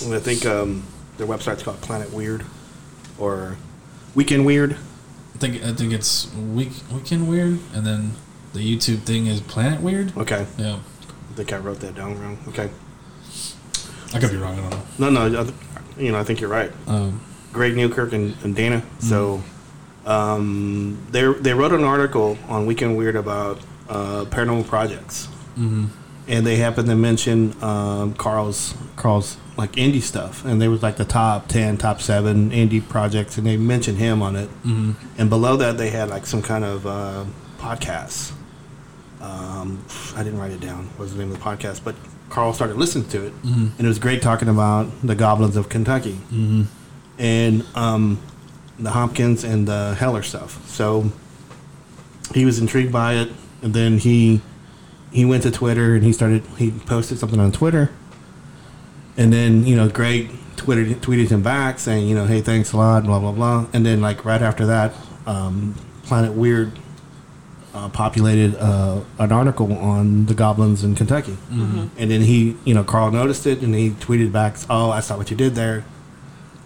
And 0.04 0.14
I 0.14 0.18
think 0.18 0.44
um, 0.44 0.84
their 1.18 1.26
website's 1.26 1.62
called 1.62 1.80
Planet 1.80 2.12
Weird 2.12 2.44
or 3.18 3.56
Week 4.14 4.32
in 4.32 4.44
Weird. 4.44 4.72
I 5.34 5.38
think 5.38 5.62
I 5.64 5.72
think 5.72 5.92
it's 5.92 6.32
week 6.34 6.70
weekend 6.92 7.28
weird, 7.28 7.58
and 7.74 7.84
then 7.86 8.12
the 8.52 8.60
YouTube 8.60 9.00
thing 9.00 9.26
is 9.26 9.40
Planet 9.40 9.80
Weird. 9.80 10.16
Okay, 10.16 10.46
Yeah, 10.58 10.78
I 11.30 11.34
think 11.34 11.52
I 11.52 11.58
wrote 11.58 11.80
that 11.80 11.94
down 11.94 12.20
wrong. 12.20 12.38
Okay, 12.48 12.70
I 14.12 14.20
could 14.20 14.30
be 14.30 14.36
wrong. 14.36 14.58
I 14.58 14.70
don't 14.70 15.00
know. 15.00 15.10
no, 15.10 15.28
no, 15.28 15.52
you 15.98 16.12
know 16.12 16.18
I 16.18 16.24
think 16.24 16.40
you're 16.40 16.50
right. 16.50 16.70
Um, 16.86 17.20
Greg 17.52 17.76
Newkirk 17.76 18.12
and, 18.12 18.36
and 18.44 18.54
Dana. 18.54 18.82
So 19.00 19.42
um, 20.06 21.04
they 21.10 21.32
they 21.34 21.52
wrote 21.54 21.72
an 21.72 21.84
article 21.84 22.38
on 22.48 22.66
Week 22.66 22.82
in 22.82 22.94
Weird 22.94 23.16
about 23.16 23.58
uh, 23.88 24.24
paranormal 24.26 24.66
projects, 24.66 25.28
mhm. 25.58 25.88
and 26.28 26.46
they 26.46 26.56
happened 26.56 26.88
to 26.88 26.96
mention 26.96 27.54
um, 27.62 28.14
Karl's 28.14 28.74
Karl's 28.96 29.36
like 29.56 29.72
indie 29.72 30.02
stuff, 30.02 30.44
and 30.44 30.60
they 30.60 30.68
was 30.68 30.82
like 30.82 30.96
the 30.96 31.04
top 31.04 31.46
ten, 31.48 31.76
top 31.76 32.00
seven 32.00 32.50
indie 32.50 32.86
projects, 32.86 33.38
and 33.38 33.46
they 33.46 33.56
mentioned 33.56 33.98
him 33.98 34.20
on 34.22 34.34
it. 34.36 34.48
Mhm. 34.64 34.94
And 35.18 35.30
below 35.30 35.56
that, 35.56 35.78
they 35.78 35.90
had 35.90 36.08
like 36.10 36.26
some 36.26 36.42
kind 36.42 36.64
of 36.64 36.86
uh, 36.86 37.24
podcasts. 37.58 38.32
Um, 39.20 39.84
I 40.16 40.22
didn't 40.22 40.38
write 40.38 40.50
it 40.52 40.60
down. 40.60 40.86
What 40.96 41.00
was 41.00 41.12
the 41.14 41.18
name 41.18 41.30
of 41.32 41.38
the 41.38 41.44
podcast? 41.44 41.80
But 41.84 41.94
Karl 42.30 42.52
started 42.52 42.76
listening 42.76 43.08
to 43.10 43.26
it, 43.26 43.42
Mhm. 43.42 43.70
and 43.78 43.80
it 43.80 43.86
was 43.88 43.98
great 43.98 44.20
talking 44.22 44.48
about 44.48 44.88
the 45.02 45.14
goblins 45.14 45.56
of 45.56 45.68
Kentucky 45.68 46.18
Mhm. 46.32 46.66
and 47.18 47.64
um, 47.74 48.18
the 48.78 48.90
Hopkins 48.90 49.44
and 49.44 49.68
the 49.68 49.96
Hellier 49.98 50.24
stuff. 50.24 50.58
So 50.68 51.12
he 52.34 52.44
was 52.44 52.58
intrigued 52.58 52.92
by 52.92 53.14
it, 53.14 53.30
and 53.62 53.72
then 53.72 53.98
he 53.98 54.40
he 55.14 55.24
went 55.24 55.44
to 55.44 55.50
Twitter 55.50 55.94
and 55.94 56.02
he 56.04 56.12
started 56.12 56.42
he 56.58 56.72
posted 56.72 57.18
something 57.18 57.40
on 57.40 57.52
Twitter, 57.52 57.90
and 59.16 59.32
then 59.32 59.64
you 59.64 59.76
know 59.76 59.88
Greg 59.88 60.30
tweeted 60.56 60.96
tweeted 60.96 61.30
him 61.30 61.42
back 61.42 61.78
saying 61.78 62.08
you 62.08 62.14
know 62.14 62.26
hey 62.26 62.40
thanks 62.40 62.72
a 62.72 62.76
lot 62.76 63.04
blah 63.04 63.20
blah 63.20 63.32
blah, 63.32 63.66
and 63.72 63.86
then 63.86 64.00
like 64.00 64.24
right 64.24 64.42
after 64.42 64.66
that, 64.66 64.92
um, 65.26 65.74
Planet 66.02 66.32
Weird. 66.34 66.72
Uh, 67.76 67.88
populated 67.88 68.54
uh, 68.62 69.00
an 69.18 69.32
article 69.32 69.72
on 69.76 70.26
the 70.26 70.34
goblins 70.34 70.84
in 70.84 70.94
Kentucky, 70.94 71.36
and 71.98 72.08
then 72.08 72.20
he, 72.20 72.56
you 72.64 72.72
know, 72.72 72.84
Karl 72.84 73.10
noticed 73.10 73.48
it, 73.48 73.62
and 73.62 73.74
he 73.74 73.90
tweeted 73.90 74.30
back, 74.30 74.56
"Oh, 74.70 74.90
I 74.92 75.00
saw 75.00 75.16
what 75.16 75.28
you 75.28 75.36
did 75.36 75.56
there." 75.56 75.84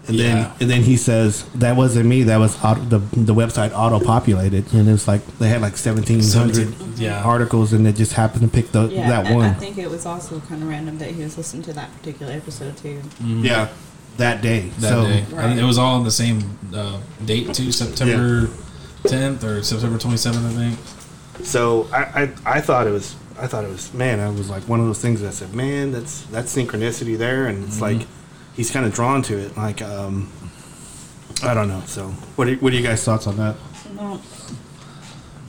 And 0.09 0.17
Yeah. 0.17 0.33
then 0.33 0.51
and 0.59 0.69
then 0.69 0.81
he 0.81 0.97
says 0.97 1.43
that 1.55 1.75
wasn't 1.77 2.07
me. 2.07 2.23
That 2.23 2.37
was 2.37 2.57
auto, 2.63 2.81
the 2.81 2.99
the 3.15 3.33
website 3.33 3.71
auto 3.73 4.03
populated, 4.03 4.73
and 4.73 4.89
it's 4.89 5.07
like 5.07 5.21
they 5.37 5.47
had 5.49 5.61
like 5.61 5.77
seventeen 5.77 6.21
hundred 6.23 6.73
yeah. 6.97 7.21
articles, 7.23 7.71
and 7.73 7.87
it 7.87 7.95
just 7.95 8.13
happened 8.13 8.41
to 8.41 8.47
pick 8.47 8.71
the 8.71 8.87
Yeah. 8.87 9.07
that 9.09 9.27
and 9.27 9.35
one. 9.35 9.45
I 9.45 9.53
think 9.53 9.77
it 9.77 9.89
was 9.89 10.05
also 10.05 10.39
kind 10.41 10.61
of 10.63 10.67
random 10.67 10.97
that 10.97 11.11
he 11.11 11.23
was 11.23 11.37
listening 11.37 11.63
to 11.63 11.73
that 11.73 11.95
particular 11.97 12.33
episode 12.33 12.75
too. 12.75 12.99
Yeah, 13.23 13.67
that 14.17 14.41
day. 14.41 14.71
that 14.79 14.89
so 14.89 15.03
day. 15.05 15.23
Right. 15.31 15.57
It 15.57 15.63
was 15.63 15.77
all 15.77 15.95
on 15.95 16.03
the 16.03 16.11
same 16.11 16.57
uh, 16.75 16.97
date 17.25 17.53
too, 17.53 17.71
September 17.71 18.49
10th 19.03 19.43
or 19.43 19.63
September 19.63 19.97
27th, 19.97 20.45
I 20.45 20.53
think. 20.53 20.79
so 21.45 21.87
I, 21.93 22.01
I 22.23 22.57
I 22.57 22.61
thought 22.61 22.85
it 22.87 22.91
was 22.91 23.15
I 23.39 23.47
thought 23.47 23.63
it 23.63 23.69
was 23.69 23.93
man. 23.93 24.19
I 24.19 24.29
was 24.29 24.49
like 24.49 24.63
one 24.67 24.79
of 24.81 24.87
those 24.87 24.99
things 24.99 25.21
that 25.21 25.27
I 25.27 25.31
said, 25.31 25.53
man, 25.53 25.91
that's 25.91 26.21
that's 26.31 26.53
synchronicity 26.55 27.17
there, 27.17 27.45
and 27.47 27.63
it's 27.63 27.79
like 27.79 28.07
he's 28.59 28.69
kind 28.69 28.85
of 28.85 28.93
drawn 28.93 29.21
to 29.21 29.37
it. 29.37 29.55
Like 29.55 29.81
um, 29.81 30.29
I 31.41 31.53
don't 31.53 31.69
know. 31.69 31.81
So 31.85 32.09
what 32.35 32.49
are, 32.49 32.55
what 32.55 32.73
are 32.73 32.75
you 32.75 32.83
guys' 32.83 33.03
thoughts 33.03 33.25
on 33.25 33.37
that? 33.37 33.55
Well, 33.95 34.21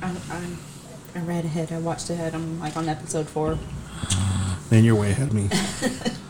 I, 0.01 0.17
I, 0.31 0.47
I 1.17 1.21
read 1.23 1.45
ahead. 1.45 1.73
I 1.73 1.79
watched 1.79 2.09
ahead. 2.09 2.35
I'm 2.37 2.61
like 2.61 2.77
on 2.77 2.89
episode 2.89 3.29
four. 3.29 3.59
Man, 4.71 4.85
you're 4.85 4.95
way 4.95 5.11
ahead 5.11 5.29
of 5.29 5.35
me. 5.35 5.51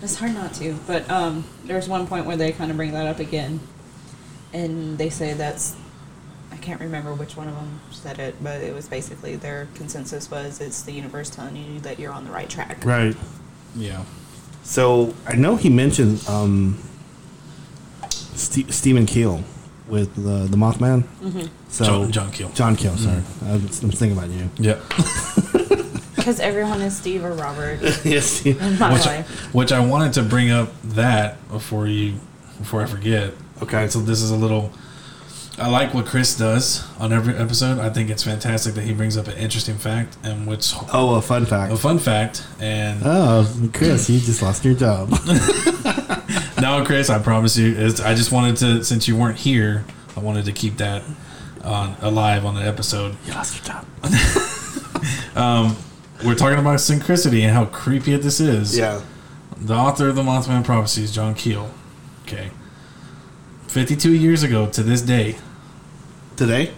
It's 0.00 0.14
hard 0.14 0.32
not 0.32 0.54
to, 0.54 0.78
but 0.86 1.10
um, 1.10 1.44
there's 1.64 1.88
one 1.88 2.06
point 2.06 2.24
where 2.24 2.36
they 2.36 2.52
kind 2.52 2.70
of 2.70 2.76
bring 2.76 2.92
that 2.92 3.08
up 3.08 3.18
again, 3.18 3.58
and 4.52 4.96
they 4.96 5.10
say 5.10 5.32
that's 5.32 5.74
I 6.52 6.56
can't 6.56 6.80
remember 6.80 7.14
which 7.14 7.36
one 7.36 7.48
of 7.48 7.56
them 7.56 7.80
said 7.90 8.20
it, 8.20 8.36
but 8.40 8.60
it 8.60 8.72
was 8.72 8.88
basically 8.88 9.34
their 9.34 9.66
consensus 9.74 10.30
was 10.30 10.60
it's 10.60 10.82
the 10.82 10.92
universe 10.92 11.30
telling 11.30 11.56
you 11.56 11.80
that 11.80 11.98
you're 11.98 12.12
on 12.12 12.24
the 12.24 12.30
right 12.30 12.48
track. 12.48 12.84
right. 12.84 13.16
Yeah. 13.74 14.04
So 14.68 15.14
I 15.26 15.34
know 15.34 15.56
he 15.56 15.70
mentioned 15.70 16.22
um, 16.28 16.78
Ste 18.10 18.70
Stephen 18.70 19.06
Keel 19.06 19.42
with 19.88 20.14
the 20.14 20.46
the 20.46 20.58
Mothman. 20.58 21.04
Mm-hmm. 21.22 21.46
So 21.70 21.84
John- 21.84 22.12
John 22.12 22.32
Keel. 22.32 22.48
John 22.50 22.76
Keel. 22.76 22.94
Sorry, 22.98 23.22
I 23.46 23.52
was, 23.52 23.82
I'm 23.82 23.90
thinking 23.90 24.16
about 24.16 24.30
you. 24.30 24.48
Yeah. 24.58 24.78
Because 26.16 26.40
everyone 26.40 26.82
is 26.82 26.94
Steve 26.94 27.24
or 27.24 27.32
Robert 27.32 27.80
yes. 28.04 28.44
in 28.44 28.58
my 28.78 28.92
which, 28.92 29.06
life. 29.06 29.54
which 29.54 29.72
I 29.72 29.80
wanted 29.80 30.12
to 30.14 30.22
bring 30.22 30.50
up 30.50 30.68
that 30.82 31.38
before 31.48 31.86
you 31.86 32.16
before 32.58 32.82
I 32.82 32.86
forget. 32.86 33.32
Okay. 33.62 33.88
So 33.88 34.00
this 34.00 34.20
is 34.20 34.30
a 34.30 34.36
little. 34.36 34.70
I 35.60 35.68
like 35.68 35.92
what 35.92 36.06
Chris 36.06 36.36
does 36.36 36.84
on 37.00 37.12
every 37.12 37.34
episode. 37.34 37.78
I 37.78 37.90
think 37.90 38.10
it's 38.10 38.22
fantastic 38.22 38.74
that 38.74 38.82
he 38.82 38.92
brings 38.94 39.16
up 39.16 39.26
an 39.26 39.36
interesting 39.36 39.76
fact 39.76 40.16
and 40.22 40.46
which 40.46 40.72
Oh, 40.92 41.16
a 41.16 41.22
fun 41.22 41.46
fact. 41.46 41.72
a 41.72 41.76
fun 41.76 41.98
fact. 41.98 42.46
And 42.60 43.02
Oh, 43.04 43.46
Chris, 43.72 44.08
you 44.08 44.20
just 44.20 44.40
lost 44.42 44.64
your 44.64 44.74
job. 44.74 45.10
no, 46.60 46.84
Chris, 46.84 47.10
I 47.10 47.18
promise 47.18 47.56
you, 47.56 47.76
I 48.04 48.14
just 48.14 48.30
wanted 48.30 48.56
to 48.58 48.84
since 48.84 49.08
you 49.08 49.16
weren't 49.16 49.38
here, 49.38 49.84
I 50.16 50.20
wanted 50.20 50.44
to 50.44 50.52
keep 50.52 50.76
that 50.76 51.02
on 51.64 51.96
alive 52.00 52.44
on 52.44 52.54
the 52.54 52.62
episode. 52.62 53.16
you 53.26 53.32
lost 53.34 53.56
your 53.56 53.64
job. 53.74 53.86
Um, 55.36 55.76
we're 56.24 56.34
talking 56.34 56.58
about 56.58 56.78
synchronicity 56.80 57.42
and 57.42 57.52
how 57.52 57.66
creepy 57.66 58.16
this 58.16 58.40
is. 58.40 58.76
Yeah. 58.76 59.00
The 59.56 59.74
author 59.74 60.08
of 60.08 60.16
the 60.16 60.22
Mothman 60.22 60.64
Prophecies, 60.64 61.12
John 61.14 61.34
Keel. 61.36 61.70
Okay. 62.22 62.50
52 63.68 64.12
years 64.14 64.42
ago 64.42 64.66
to 64.70 64.82
this 64.82 65.00
day, 65.00 65.36
Today. 66.38 66.70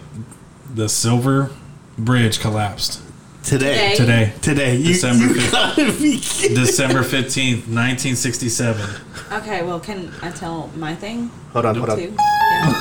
the 0.73 0.89
Silver 0.89 1.51
Bridge 1.95 2.39
collapsed. 2.39 2.99
Today. 3.43 3.93
Today. 3.95 4.33
Today. 4.41 4.75
You, 4.75 4.87
December 4.87 5.25
you 5.25 5.33
fifth. 5.35 5.51
gotta 5.51 5.83
be 6.01 6.19
kidding. 6.19 6.57
December 6.57 7.01
15th, 7.01 7.67
1967. 7.69 8.89
Okay, 9.33 9.61
well, 9.61 9.79
can 9.79 10.11
I 10.23 10.31
tell 10.31 10.71
my 10.75 10.95
thing? 10.95 11.27
Hold 11.53 11.67
on. 11.67 11.75
Hold 11.75 11.91
on. 11.91 11.97
too? 11.99 12.15
Yeah. 12.17 12.75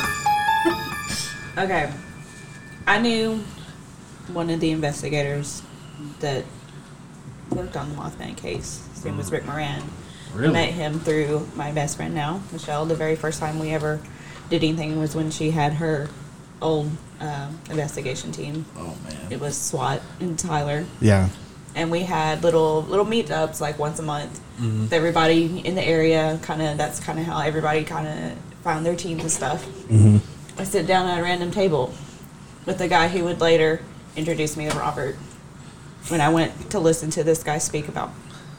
okay. 1.58 1.92
I 2.86 2.98
knew 2.98 3.44
one 4.32 4.48
of 4.48 4.60
the 4.60 4.70
investigators 4.70 5.60
that 6.20 6.46
worked 7.50 7.76
on 7.76 7.90
the 7.90 7.94
Mothman 7.94 8.38
case. 8.38 8.88
His 8.94 9.04
name 9.04 9.18
was 9.18 9.30
Rick 9.30 9.44
Moran. 9.44 9.82
I 10.34 10.46
met 10.46 10.70
him 10.70 10.98
through 10.98 11.46
my 11.56 11.72
best 11.72 11.98
friend 11.98 12.14
now, 12.14 12.40
Michelle. 12.52 12.86
The 12.86 12.94
very 12.94 13.16
first 13.16 13.38
time 13.38 13.58
we 13.58 13.68
ever 13.68 14.00
did 14.48 14.64
anything 14.64 14.98
was 14.98 15.14
when 15.14 15.30
she 15.30 15.50
had 15.50 15.74
her 15.74 16.08
old 16.62 16.90
um, 17.20 17.58
investigation 17.70 18.32
team. 18.32 18.64
Oh, 18.76 18.94
man. 19.04 19.16
It 19.32 19.40
was 19.40 19.56
SWAT 19.56 20.00
and 20.20 20.38
Tyler 20.38 20.84
Yeah. 21.00 21.28
and 21.74 21.90
we 21.90 22.00
had 22.02 22.42
little 22.42 22.82
little 22.82 23.06
meetups 23.06 23.60
like 23.60 23.78
once 23.78 23.98
a 23.98 24.02
month 24.02 24.40
with 24.60 24.92
everybody 24.92 25.60
in 25.64 25.74
the 25.74 25.82
area 25.82 26.38
kind 26.42 26.60
of 26.60 26.76
that's 26.76 26.98
kind 27.00 27.18
of 27.18 27.24
how 27.24 27.40
everybody 27.40 27.84
kind 27.84 28.06
of 28.08 28.38
found 28.64 28.84
their 28.84 28.96
teams 28.96 29.22
and 29.22 29.30
stuff 29.30 29.64
i 30.58 30.64
sit 30.64 30.86
down 30.86 31.06
at 31.08 31.18
a 31.18 31.22
random 31.22 31.50
table 31.50 31.94
with 32.66 32.76
the 32.78 32.88
guy 32.88 33.08
who 33.08 33.24
would 33.24 33.40
later 33.40 33.80
introduce 34.16 34.56
me 34.56 34.68
to 34.68 34.76
robert 34.76 35.14
when 36.08 36.20
i 36.20 36.28
went 36.28 36.70
to 36.70 36.78
listen 36.80 37.08
to 37.08 37.22
this 37.24 37.42
guy 37.42 37.56
speak 37.56 37.88
about 37.88 38.10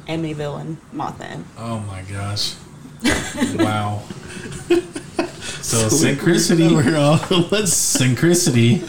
amityville 0.08 0.60
and 0.62 0.78
mothman 0.94 1.44
Oh, 1.58 1.80
my 1.82 2.02
gosh. 2.04 2.56
wow. 3.56 4.04
So, 5.62 5.88
synchronicity. 5.88 6.70
We're 6.76 6.98
all- 6.98 7.18
what's- 7.18 7.98
synchronicity. 7.98 8.82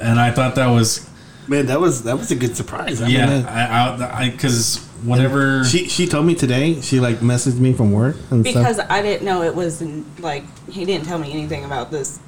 And 0.00 0.18
I 0.18 0.30
thought 0.30 0.54
that 0.56 0.66
was, 0.68 1.08
Man, 1.46 1.66
that 1.66 1.78
was 1.80 2.02
that 2.04 2.18
was 2.18 2.30
a 2.32 2.34
good 2.34 2.56
surprise. 2.56 3.00
I 3.00 3.06
mean, 3.06 3.14
yeah, 3.14 3.26
that- 3.26 4.00
I, 4.02 4.24
I, 4.24 4.30
because 4.30 4.78
whenever. 5.04 5.62
she 5.64 5.88
she 5.88 6.06
told 6.06 6.26
me 6.26 6.34
today. 6.34 6.80
She 6.80 6.98
like 7.00 7.18
messaged 7.18 7.58
me 7.60 7.72
from 7.72 7.92
work 7.92 8.16
and 8.30 8.42
because 8.42 8.76
stuff. 8.76 8.90
i 8.90 9.00
didn't 9.02 9.24
know 9.24 9.42
it 9.42 9.54
was 9.54 9.80
like 10.18 10.44
he 10.68 10.84
didn't 10.84 11.06
tell 11.06 11.18
me 11.18 11.30
anything 11.32 11.64
about 11.64 11.90
this 11.92 12.18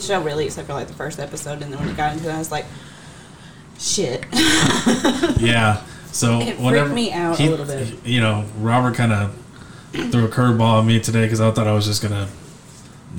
show 0.00 0.22
really 0.22 0.44
except 0.44 0.68
for 0.68 0.74
like 0.74 0.86
the 0.86 0.94
first 0.94 1.18
episode 1.18 1.60
and 1.62 1.72
then 1.72 1.80
when 1.80 1.88
it 1.88 1.96
got 1.96 2.12
into 2.12 2.28
it 2.28 2.32
i 2.32 2.38
was 2.38 2.50
like 2.52 2.66
shit 3.78 4.24
Yeah. 5.40 5.82
So 6.12 6.40
It 6.40 6.56
freaked 6.58 6.94
me 6.94 7.12
out 7.12 7.38
a 7.40 7.50
little 7.50 7.66
bit. 7.66 8.06
You 8.06 8.20
know, 8.20 8.44
Robert 8.60 8.94
kind 8.94 9.12
of 9.12 9.36
threw 10.10 10.24
a 10.24 10.28
curveball 10.28 10.80
at 10.80 10.86
me 10.86 11.00
today 11.00 11.24
because 11.24 11.40
I 11.40 11.50
thought 11.50 11.66
I 11.66 11.72
was 11.72 11.86
just 11.86 12.02
gonna 12.02 12.28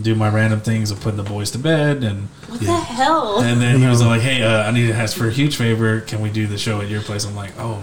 do 0.02 0.14
my 0.16 0.30
random 0.30 0.62
things 0.62 0.92
of 0.92 1.00
putting 1.02 1.18
the 1.18 1.24
boys 1.30 1.50
to 1.52 1.58
bed, 1.58 2.04
and 2.04 2.28
What 2.48 2.60
the 2.60 2.76
hell? 2.76 3.40
and 3.42 3.60
then 3.62 3.80
he 3.80 3.88
was 3.88 4.02
like, 4.04 4.22
"Hey, 4.22 4.44
uh, 4.44 4.64
I 4.64 4.72
need 4.72 4.88
to 4.88 4.94
ask 4.94 5.18
for 5.18 5.28
a 5.28 5.32
huge 5.32 5.56
favor. 5.56 6.02
Can 6.02 6.22
we 6.22 6.30
do 6.30 6.46
the 6.48 6.58
show 6.58 6.82
at 6.82 6.88
your 6.90 7.02
place?" 7.02 7.26
I'm 7.26 7.36
like, 7.36 7.52
"Oh, 7.60 7.82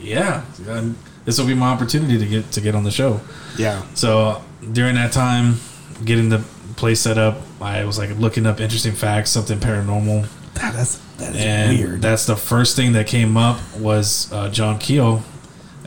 yeah, 0.00 0.42
and 0.68 0.96
this 1.24 1.38
will 1.38 1.46
be 1.46 1.54
my 1.54 1.68
opportunity 1.68 2.18
to 2.18 2.26
get 2.26 2.50
to 2.52 2.60
get 2.60 2.74
on 2.74 2.84
the 2.84 2.90
show." 2.90 3.20
Yeah. 3.58 3.82
So 3.94 4.42
during 4.72 4.94
that 4.94 5.12
time, 5.12 5.56
getting 6.04 6.28
the 6.30 6.38
place 6.76 7.00
set 7.00 7.18
up, 7.18 7.38
I 7.60 7.84
was 7.84 7.98
like 7.98 8.16
looking 8.18 8.46
up 8.46 8.60
interesting 8.60 8.92
facts, 8.92 9.30
something 9.30 9.58
paranormal, 9.58 10.26
That, 10.54 10.72
that's 10.74 10.96
that 11.18 11.34
is 11.34 11.44
and 11.44 11.78
weird. 11.78 12.02
that's 12.02 12.24
the 12.26 12.36
first 12.36 12.76
thing 12.76 12.92
that 12.92 13.06
came 13.06 13.36
up 13.36 13.58
was 13.76 14.32
uh, 14.32 14.48
John 14.48 14.78
Keel, 14.78 15.22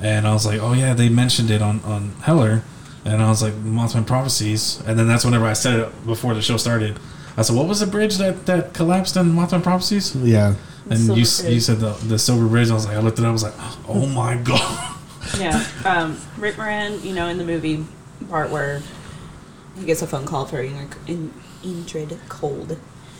and 0.01 0.27
I 0.27 0.33
was 0.33 0.45
like, 0.45 0.59
oh 0.59 0.73
yeah, 0.73 0.93
they 0.93 1.09
mentioned 1.09 1.49
it 1.51 1.61
on 1.61 1.79
on 1.81 2.11
Hellier, 2.21 2.63
and 3.05 3.21
I 3.21 3.29
was 3.29 3.41
like 3.41 3.53
Mothman 3.53 4.05
prophecies, 4.05 4.81
and 4.85 4.97
then 4.97 5.07
that's 5.07 5.23
whenever 5.25 5.45
I 5.45 5.53
said 5.53 5.79
it 5.79 6.05
before 6.05 6.33
the 6.33 6.41
show 6.41 6.57
started. 6.57 6.99
I 7.37 7.43
said, 7.43 7.55
what 7.55 7.67
was 7.67 7.79
the 7.79 7.87
bridge 7.87 8.17
that 8.17 8.45
that 8.45 8.73
collapsed 8.73 9.15
in 9.15 9.31
Mothman 9.33 9.63
prophecies? 9.63 10.15
yeah. 10.15 10.55
And 10.89 10.99
you 10.99 11.13
Bridge. 11.13 11.43
you 11.43 11.59
said 11.59 11.79
the 11.79 11.91
the 12.07 12.17
silver 12.17 12.47
bridge. 12.47 12.71
I 12.71 12.73
was 12.73 12.87
like, 12.87 12.97
I 12.97 12.99
looked 12.99 13.19
it 13.19 13.23
up. 13.23 13.29
I 13.29 13.31
was 13.31 13.43
like, 13.43 13.53
oh 13.87 14.05
my 14.21 14.35
god. 14.35 14.97
Yeah. 15.39 15.63
Um, 15.85 16.19
Rick 16.37 16.57
Moran, 16.57 17.01
you 17.03 17.13
know, 17.13 17.27
in 17.27 17.37
the 17.37 17.43
movie 17.43 17.85
part 18.29 18.49
where 18.49 18.81
he 19.77 19.85
gets 19.85 20.01
a 20.01 20.07
phone 20.07 20.25
call 20.25 20.45
for 20.45 20.61
in, 20.61 20.89
in, 21.07 21.33
Indrid 21.63 22.17
Cold. 22.27 22.77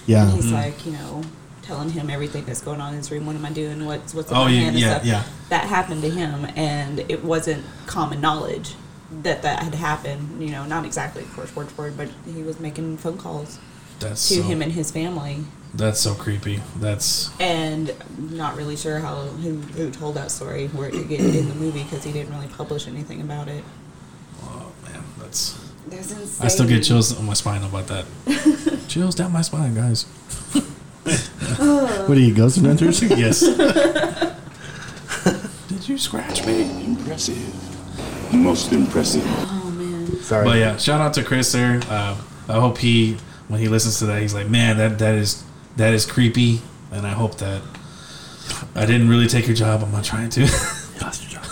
Yeah. 0.08 0.24
And 0.24 0.34
he's 0.34 0.52
like, 0.52 0.86
you 0.86 0.94
know, 0.94 1.24
telling 1.62 1.90
him 1.90 2.10
everything 2.10 2.44
that's 2.46 2.62
going 2.62 2.82
on 2.82 2.94
in 2.94 2.98
his 2.98 3.12
room. 3.12 3.26
What 3.26 3.36
am 3.36 3.46
I 3.46 3.52
doing? 3.52 3.86
What's 3.86 4.14
what's 4.14 4.32
in 4.32 4.38
Oh, 4.38 4.46
my 4.46 4.50
yeah, 4.52 4.60
hand 4.60 4.70
and 4.76 4.80
yeah, 4.80 4.90
stuff. 4.96 5.06
yeah. 5.06 5.24
That 5.50 5.66
happened 5.66 6.02
to 6.04 6.10
him, 6.10 6.46
and 6.56 7.00
it 7.10 7.24
wasn't 7.24 7.64
common 7.86 8.20
knowledge 8.22 8.74
that 9.24 9.42
that 9.44 9.64
had 9.64 9.76
happened. 9.76 10.42
You 10.42 10.52
know, 10.52 10.66
not 10.66 10.86
exactly, 10.86 11.24
of 11.24 11.34
course, 11.34 11.56
word 11.56 11.70
for 11.70 11.84
word, 11.84 11.98
but 11.98 12.10
he 12.34 12.44
was 12.44 12.60
making 12.60 12.98
phone 12.98 13.18
calls 13.18 13.60
That's 14.00 14.28
to 14.30 14.36
so, 14.36 14.42
him 14.44 14.62
and 14.62 14.72
his 14.72 14.90
family. 14.92 15.44
that's 15.74 16.00
so 16.00 16.14
creepy. 16.16 16.62
That's 16.78 17.30
And 17.40 17.94
I'm 18.18 18.36
not 18.38 18.56
really 18.58 18.76
sure 18.76 19.00
how 19.00 19.16
who, 19.44 19.58
who 19.58 19.92
told 19.92 20.16
that 20.16 20.32
story 20.32 20.68
where 20.70 20.90
it 20.90 21.08
get 21.10 21.20
in 21.20 21.48
the 21.50 21.56
movie 21.56 21.84
because 21.84 22.04
he 22.04 22.12
didn't 22.12 22.34
really 22.34 22.48
publish 22.48 22.88
anything 22.88 23.22
about 23.22 23.48
it. 23.48 23.64
oh 24.44 24.72
man, 24.84 25.04
that's. 25.20 25.60
That's 25.88 26.12
insane. 26.12 26.46
I 26.46 26.48
still 26.48 26.68
get 26.68 26.84
chills 26.84 27.18
on 27.18 27.26
my 27.26 27.34
spine 27.34 27.64
about 27.64 27.88
that. 27.88 28.06
chills 28.88 29.14
down 29.16 29.32
my 29.34 29.42
spine, 29.42 29.74
guys. 29.76 30.06
What 31.04 32.18
are 32.18 32.20
you, 32.20 32.34
Ghost 32.34 32.60
Hunters? 32.60 33.02
Yes. 33.18 33.42
Did 35.68 35.90
you 35.90 35.98
scratch 35.98 36.46
me? 36.46 36.86
Impressive. 36.86 38.34
Most 38.34 38.72
impressive. 38.72 39.24
Oh 39.26 39.72
man. 39.76 40.08
Sorry. 40.22 40.46
But 40.46 40.58
yeah, 40.58 40.78
shout 40.78 41.02
out 41.02 41.14
to 41.16 41.24
Chris 41.24 41.52
there. 41.52 41.82
Uh, 41.90 42.16
I 42.48 42.54
hope 42.60 42.78
he, 42.78 43.18
when 43.48 43.60
he 43.60 43.68
listens 43.68 44.00
to 44.00 44.06
that, 44.08 44.22
he's 44.22 44.34
like, 44.34 44.48
man, 44.50 44.78
that 44.78 45.00
that 45.00 45.16
is 45.16 45.44
that 45.78 45.94
is 45.94 46.06
creepy, 46.06 46.62
and 46.92 47.06
I 47.08 47.12
hope 47.12 47.36
that 47.38 47.62
I 48.76 48.86
didn't 48.86 49.10
really 49.10 49.28
take 49.28 49.48
your 49.48 49.56
job. 49.56 49.82
I'm 49.84 49.92
not 49.92 50.04
trying 50.04 50.30
to. 50.32 50.42
Lost 51.02 51.24
your 51.24 51.42
job. 51.42 51.46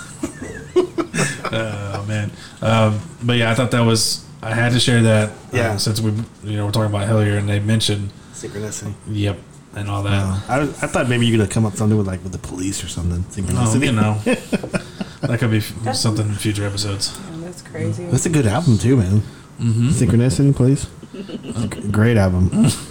oh 1.51 2.05
man. 2.07 2.31
Um, 2.61 2.99
but 3.23 3.37
yeah, 3.37 3.51
I 3.51 3.55
thought 3.55 3.71
that 3.71 3.81
was. 3.81 4.25
I 4.41 4.53
had 4.53 4.71
to 4.73 4.79
share 4.79 5.01
that. 5.03 5.29
uh, 5.29 5.33
Yeah. 5.51 5.75
since 5.77 5.99
we, 5.99 6.11
you 6.43 6.55
know, 6.55 6.65
we're 6.65 6.71
talking 6.71 6.93
about 6.95 7.09
Hellier, 7.09 7.37
and 7.37 7.49
they 7.49 7.59
mentioned, 7.59 8.09
Synchronicity. 8.41 8.93
yep, 9.07 9.37
and 9.75 9.89
all 9.89 10.03
that. 10.03 10.11
Uh, 10.23 10.39
I, 10.47 10.61
I 10.61 10.87
thought 10.87 11.09
maybe 11.09 11.25
you 11.25 11.33
could 11.33 11.41
have 11.41 11.49
come 11.49 11.65
up 11.65 11.73
something 11.75 11.97
with 11.97 12.07
like 12.07 12.23
with 12.23 12.31
the 12.31 12.37
police 12.39 12.83
or 12.83 12.87
something. 12.87 13.23
Oh, 13.27 13.31
Synchronicity. 13.33 13.85
you 13.85 13.91
know, 13.91 14.13
that 15.27 15.39
could 15.39 15.51
be 15.51 15.57
f- 15.57 15.95
something 15.95 16.27
in 16.27 16.33
future 16.35 16.65
episodes. 16.65 17.17
Yeah, 17.31 17.37
that's 17.41 17.61
crazy. 17.61 18.05
That's 18.05 18.25
a 18.25 18.29
good 18.29 18.45
album 18.47 18.77
too, 18.77 18.97
man. 18.97 19.21
Mm-hmm. 19.59 19.89
Synchronicity, 19.89 20.55
please. 20.55 20.87
G- 21.13 21.89
Great 21.91 22.17
album, 22.17 22.49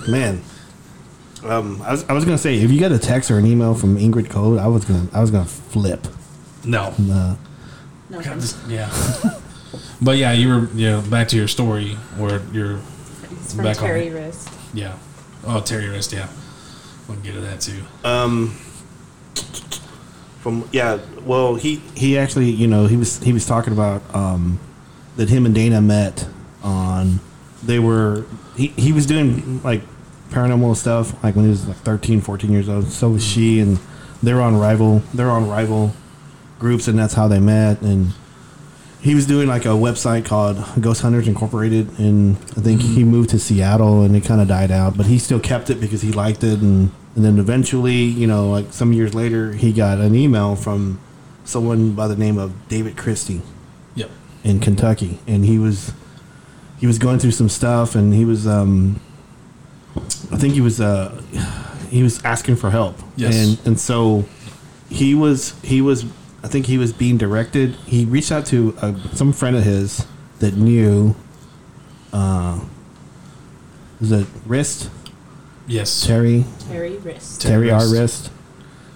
man. 0.09 0.43
Um, 1.45 1.81
I 1.83 1.93
was, 1.93 2.05
I 2.09 2.13
was 2.13 2.25
gonna 2.25 2.37
say 2.37 2.57
if 2.59 2.71
you 2.71 2.81
got 2.81 2.91
a 2.93 2.99
text 2.99 3.31
or 3.31 3.39
an 3.39 3.47
email 3.47 3.75
from 3.75 3.97
Indrid 3.97 4.29
Cold, 4.29 4.59
I 4.59 4.67
was 4.67 4.85
gonna 4.85 5.07
I 5.13 5.21
was 5.21 5.31
gonna 5.31 5.45
flip. 5.45 6.07
No, 6.65 6.93
Uh, 6.99 7.37
no, 8.11 8.19
God, 8.21 8.25
from- 8.25 8.41
this- 8.41 8.57
yeah. 8.69 8.91
but 10.03 10.17
yeah, 10.19 10.33
you 10.33 10.49
were 10.49 10.69
you 10.75 10.91
know 10.91 11.01
back 11.03 11.29
to 11.29 11.37
your 11.37 11.47
story 11.49 11.95
where 12.17 12.43
you're 12.53 12.81
it's 13.31 13.55
from 13.55 13.65
back 13.65 13.81
on 13.81 13.87
Terry 13.89 14.09
it. 14.09 14.15
Wrist. 14.15 14.51
yeah. 14.75 14.97
Oh, 15.51 15.61
Terry 15.61 15.89
Wrist, 15.89 16.13
yeah. 16.13 16.29
We 17.09 17.15
can 17.15 17.23
get 17.25 17.33
to 17.35 17.41
that 17.41 17.61
too. 17.61 17.83
um, 18.05 18.51
from 20.41 20.69
yeah, 20.73 20.99
well 21.25 21.55
he 21.57 21.77
he 21.97 22.19
actually 22.19 22.51
you 22.51 22.67
know 22.67 22.87
he 22.87 22.97
was 22.97 23.19
he 23.23 23.33
was 23.33 23.47
talking 23.47 23.73
about 23.73 24.03
um 24.15 24.61
that 25.17 25.29
him 25.29 25.47
and 25.47 25.55
Dana 25.55 25.81
met 25.81 26.29
on 26.63 27.21
they 27.63 27.79
were 27.79 28.25
he 28.57 28.69
he 28.69 28.93
was 28.93 29.07
doing 29.07 29.61
like 29.63 29.83
paranormal 30.31 30.77
stuff 30.77 31.13
like 31.25 31.35
when 31.35 31.45
he 31.47 31.51
was 31.51 31.67
like 31.67 31.79
13 31.79 32.21
14 32.21 32.53
years 32.53 32.69
old 32.69 32.87
so 32.87 33.09
was 33.09 33.25
she 33.25 33.61
and 33.61 33.79
they're 34.23 34.43
on 34.43 34.57
rival 34.57 35.03
they're 35.15 35.31
on 35.31 35.49
rival 35.49 35.93
groups 36.59 36.87
and 36.87 36.99
that's 36.99 37.15
how 37.15 37.27
they 37.27 37.41
met 37.41 37.81
and 37.81 38.13
he 39.01 39.15
was 39.15 39.27
doing 39.27 39.47
like 39.49 39.65
a 39.65 39.69
website 39.69 40.25
called 40.25 40.63
Ghost 40.81 41.03
Hunters 41.03 41.29
Incorporated, 41.29 41.99
and 41.99 42.37
I 42.57 42.61
think 42.61 42.81
he 42.83 43.05
moved 43.05 43.31
to 43.31 43.39
Seattle, 43.39 44.03
and 44.03 44.17
it 44.17 44.25
kind 44.25 44.41
of 44.41 44.49
died 44.49 44.71
out. 44.71 44.97
But 44.97 45.07
he 45.07 45.19
still 45.19 45.41
kept 45.41 45.71
it 45.71 45.81
because 45.81 46.03
he 46.03 46.13
liked 46.13 46.43
it, 46.45 46.61
and 46.61 46.91
and 47.15 47.25
then 47.25 47.39
eventually, 47.39 47.97
you 47.97 48.27
know, 48.27 48.51
like 48.51 48.73
some 48.73 48.93
years 48.93 49.15
later, 49.15 49.53
he 49.53 49.73
got 49.73 49.99
an 49.99 50.15
email 50.15 50.55
from 50.57 51.01
someone 51.45 51.93
by 51.93 52.07
the 52.07 52.17
name 52.17 52.39
of 52.39 52.53
David 52.69 52.97
Christie 52.97 53.41
Yep. 53.95 54.11
in 54.45 54.61
Kentucky, 54.61 55.19
and 55.27 55.45
he 55.45 55.59
was 55.59 55.93
he 56.79 56.87
was 56.87 56.99
going 56.99 57.19
through 57.19 57.33
some 57.33 57.49
stuff, 57.49 57.95
and 57.95 58.13
he 58.15 58.25
was 58.25 58.47
um, 58.47 59.01
I 60.33 60.37
think 60.37 60.55
he 60.55 60.61
was 60.61 60.81
uh, 60.81 61.23
he 61.91 62.03
was 62.03 62.23
asking 62.25 62.57
for 62.57 62.71
help, 62.71 62.97
Yes. 63.17 63.35
and 63.37 63.67
and 63.67 63.81
so 63.81 64.25
he 64.91 65.15
was 65.15 65.55
he 65.63 65.81
was 65.81 66.05
I 66.43 66.49
think 66.49 66.67
he 66.67 66.79
was 66.79 66.93
being 66.93 67.19
directed. 67.19 67.75
He 67.87 68.05
reached 68.05 68.31
out 68.31 68.47
to 68.47 68.77
uh, 68.81 68.95
some 69.13 69.33
friend 69.33 69.57
of 69.57 69.65
his 69.65 70.07
that 70.39 70.55
knew. 70.57 71.17
Uh, 72.13 72.61
was 74.01 74.13
it 74.13 74.27
Wrist 74.47 74.91
Yes. 75.67 76.07
Terry 76.07 76.45
Terry 76.69 76.97
Wrist. 76.97 77.43
Terry 77.43 77.69
Terry 77.69 77.71
R. 77.71 77.81
Wrist. 77.81 77.93
Wrist. 77.93 78.31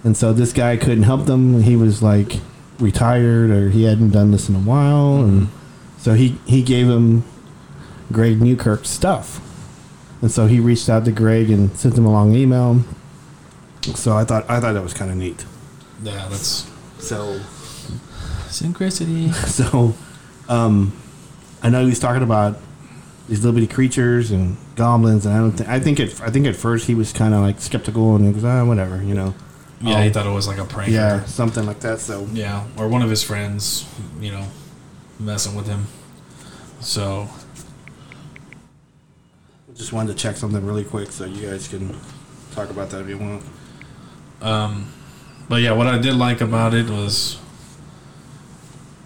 And 0.05 0.16
so 0.16 0.32
this 0.32 0.53
guy 0.53 0.76
couldn't 0.76 1.03
help 1.03 1.26
them. 1.26 1.62
He 1.62 1.76
was 1.76 2.03
like 2.03 2.40
retired 2.78 3.51
or 3.51 3.68
he 3.68 3.84
hadn't 3.84 4.11
done 4.11 4.30
this 4.30 4.49
in 4.49 4.55
a 4.57 4.61
while. 4.61 5.22
And 5.22 5.49
so 5.99 6.14
he, 6.14 6.38
he 6.47 6.62
gave 6.62 6.88
him 6.88 7.24
Greg 8.11 8.40
Newkirk's 8.40 8.88
stuff. 8.88 9.40
And 10.22 10.30
so 10.30 10.47
he 10.47 10.61
reached 10.61 10.88
out 10.88 11.05
to 11.05 11.12
Greg 11.12 11.51
and 11.51 11.76
sent 11.76 11.99
him 11.99 12.07
a 12.07 12.11
long 12.11 12.34
email. 12.34 12.82
So 13.95 14.16
I 14.16 14.24
thought 14.24 14.49
I 14.49 14.61
thought 14.61 14.72
that 14.72 14.82
was 14.82 14.95
kind 14.95 15.11
of 15.11 15.16
neat. 15.16 15.45
Yeah, 16.03 16.26
that's 16.28 16.70
So 17.03 17.40
synchronicity. 18.48 19.32
so 19.48 19.94
um, 20.48 20.92
I 21.62 21.68
know 21.70 21.84
he's 21.86 21.98
talking 22.00 22.22
about 22.22 22.59
these 23.28 23.44
little 23.44 23.59
bitty 23.59 23.72
creatures 23.72 24.30
and 24.30 24.57
goblins, 24.76 25.26
and 25.26 25.34
I 25.34 25.38
don't 25.38 25.53
think 25.53 25.68
I 25.68 25.80
think 25.80 26.00
at 26.00 26.20
I 26.20 26.30
think 26.30 26.46
at 26.46 26.57
first 26.57 26.86
he 26.86 26.94
was 26.94 27.12
kind 27.12 27.34
of 27.34 27.40
like 27.40 27.61
skeptical 27.61 28.14
and 28.16 28.24
he 28.24 28.32
was 28.32 28.44
ah 28.44 28.64
whatever 28.64 29.03
you 29.03 29.14
know 29.14 29.34
Yeah, 29.80 30.03
he 30.03 30.09
Oh. 30.11 30.12
thought 30.12 30.26
it 30.26 30.30
was 30.30 30.46
like 30.46 30.59
a 30.59 30.64
prank. 30.64 30.90
yeah 30.92 31.22
or- 31.22 31.26
something 31.26 31.66
like 31.66 31.80
that. 31.80 32.00
So 32.00 32.26
yeah, 32.32 32.64
or 32.76 32.88
one 32.88 33.03
of 33.03 33.11
his 33.11 33.22
friends, 33.22 33.84
you 34.20 34.30
know, 34.32 34.46
messing 35.18 35.55
with 35.55 35.66
him. 35.66 35.86
So 36.80 37.28
just 39.74 39.92
wanted 39.92 40.16
to 40.16 40.18
check 40.22 40.36
something 40.36 40.64
really 40.64 40.84
quick 40.84 41.11
so 41.11 41.24
you 41.24 41.48
guys 41.48 41.66
can 41.68 41.96
talk 42.55 42.70
about 42.70 42.90
that 42.90 43.00
if 43.00 43.09
you 43.09 43.18
want. 43.18 43.42
Um, 44.42 44.92
but 45.53 45.61
yeah, 45.61 45.72
what 45.72 45.86
I 45.86 45.98
did 45.98 46.14
like 46.14 46.40
about 46.40 46.72
it 46.72 46.88
was 46.88 47.38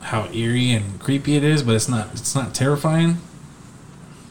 how 0.01 0.27
eerie 0.31 0.71
and 0.71 1.01
creepy 1.01 1.35
it 1.37 1.43
is, 1.43 1.65
but 1.65 1.75
it's 1.75 1.89
not 1.89 2.07
it's 2.13 2.37
not 2.37 2.55
terrifying. 2.55 3.19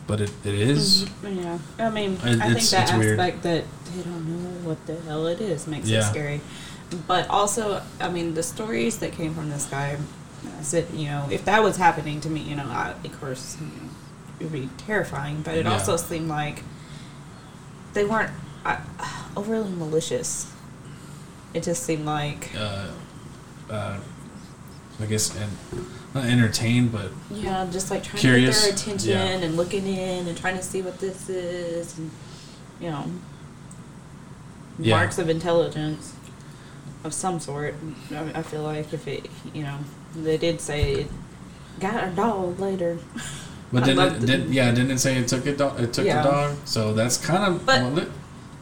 But 0.07 0.21
it, 0.21 0.31
it 0.45 0.53
is. 0.53 1.09
Yeah, 1.21 1.57
I 1.77 1.89
mean, 1.89 2.13
It- 2.13 2.23
I 2.23 2.29
think 2.29 2.41
it's- 2.51 2.71
that 2.71 2.83
it's 2.89 2.97
weird. 2.97 3.19
aspect 3.19 3.43
that 3.43 3.65
they 3.93 4.01
don't 4.03 4.25
know 4.29 4.49
what 4.69 4.85
the 4.87 4.95
hell 5.05 5.27
it 5.27 5.41
is 5.41 5.67
makes 5.67 5.89
Yeah. 5.89 5.99
it 5.99 6.09
scary. 6.09 6.39
But 7.05 7.27
also, 7.29 7.81
I 7.99 8.07
mean, 8.07 8.33
the 8.33 8.43
stories 8.43 8.99
that 8.99 9.11
came 9.11 9.33
from 9.35 9.49
this 9.49 9.65
guy, 9.65 9.97
I 10.57 10.63
said, 10.63 10.85
you 10.93 11.07
know, 11.07 11.27
if 11.29 11.43
that 11.43 11.61
was 11.63 11.75
happening 11.75 12.21
to 12.21 12.29
me, 12.29 12.39
you 12.39 12.55
know, 12.55 12.63
I, 12.63 12.93
of 13.03 13.19
course, 13.19 13.57
you 13.59 13.65
know, 13.67 13.89
it 14.39 14.43
would 14.45 14.53
be 14.53 14.69
terrifying. 14.87 15.41
But 15.43 15.55
it 15.55 15.65
Yeah. 15.65 15.73
also 15.73 15.97
seemed 15.97 16.29
like 16.29 16.63
they 17.93 18.05
weren't 18.05 18.31
uh, 18.65 18.77
overly 19.35 19.69
malicious. 19.71 20.45
It 21.55 21.63
just 21.63 21.83
seemed 21.83 22.05
like, 22.05 22.51
Uh, 22.55 22.87
uh, 23.71 23.97
I 25.01 25.05
guess 25.07 25.33
and 25.35 25.51
not 26.13 26.25
entertained, 26.25 26.91
but 26.91 27.09
yeah, 27.31 27.65
just 27.71 27.89
like 27.89 28.03
trying 28.03 28.19
Curious, 28.21 28.61
to 28.63 28.69
get 28.71 28.75
their 28.77 28.85
attention 28.95 29.09
yeah. 29.41 29.45
and 29.47 29.55
looking 29.57 29.87
in 29.87 30.27
and 30.27 30.37
trying 30.37 30.57
to 30.57 30.63
see 30.63 30.81
what 30.81 30.99
this 30.99 31.29
is, 31.29 31.97
and 31.97 32.11
you 32.81 32.89
know, 32.91 33.05
Yeah. 34.79 34.97
marks 34.97 35.17
of 35.17 35.29
intelligence. 35.29 36.11
of 37.05 37.13
some 37.13 37.39
sort. 37.39 37.75
I, 38.11 38.39
I 38.39 38.41
feel 38.41 38.63
like 38.63 38.91
if 38.91 39.07
it, 39.07 39.29
you 39.53 39.61
know, 39.61 39.77
they 40.15 40.37
did 40.37 40.59
say 40.59 40.93
it 41.01 41.07
got 41.79 42.03
a 42.03 42.09
dog 42.09 42.59
later. 42.59 42.97
But 43.71 43.83
didn't 43.85 44.15
it, 44.15 44.19
the- 44.21 44.25
did, 44.27 44.49
yeah, 44.49 44.71
didn't 44.71 44.89
it 44.91 44.99
say 44.99 45.15
it 45.17 45.27
took 45.27 45.45
a 45.45 45.55
dog? 45.55 45.79
It 45.79 45.93
took 45.93 46.05
Yeah. 46.05 46.23
the 46.23 46.29
dog. 46.31 46.55
So 46.65 46.93
that's 46.95 47.17
kind 47.17 47.43
of. 47.43 47.63
But 47.63 47.81
well, 47.93 48.07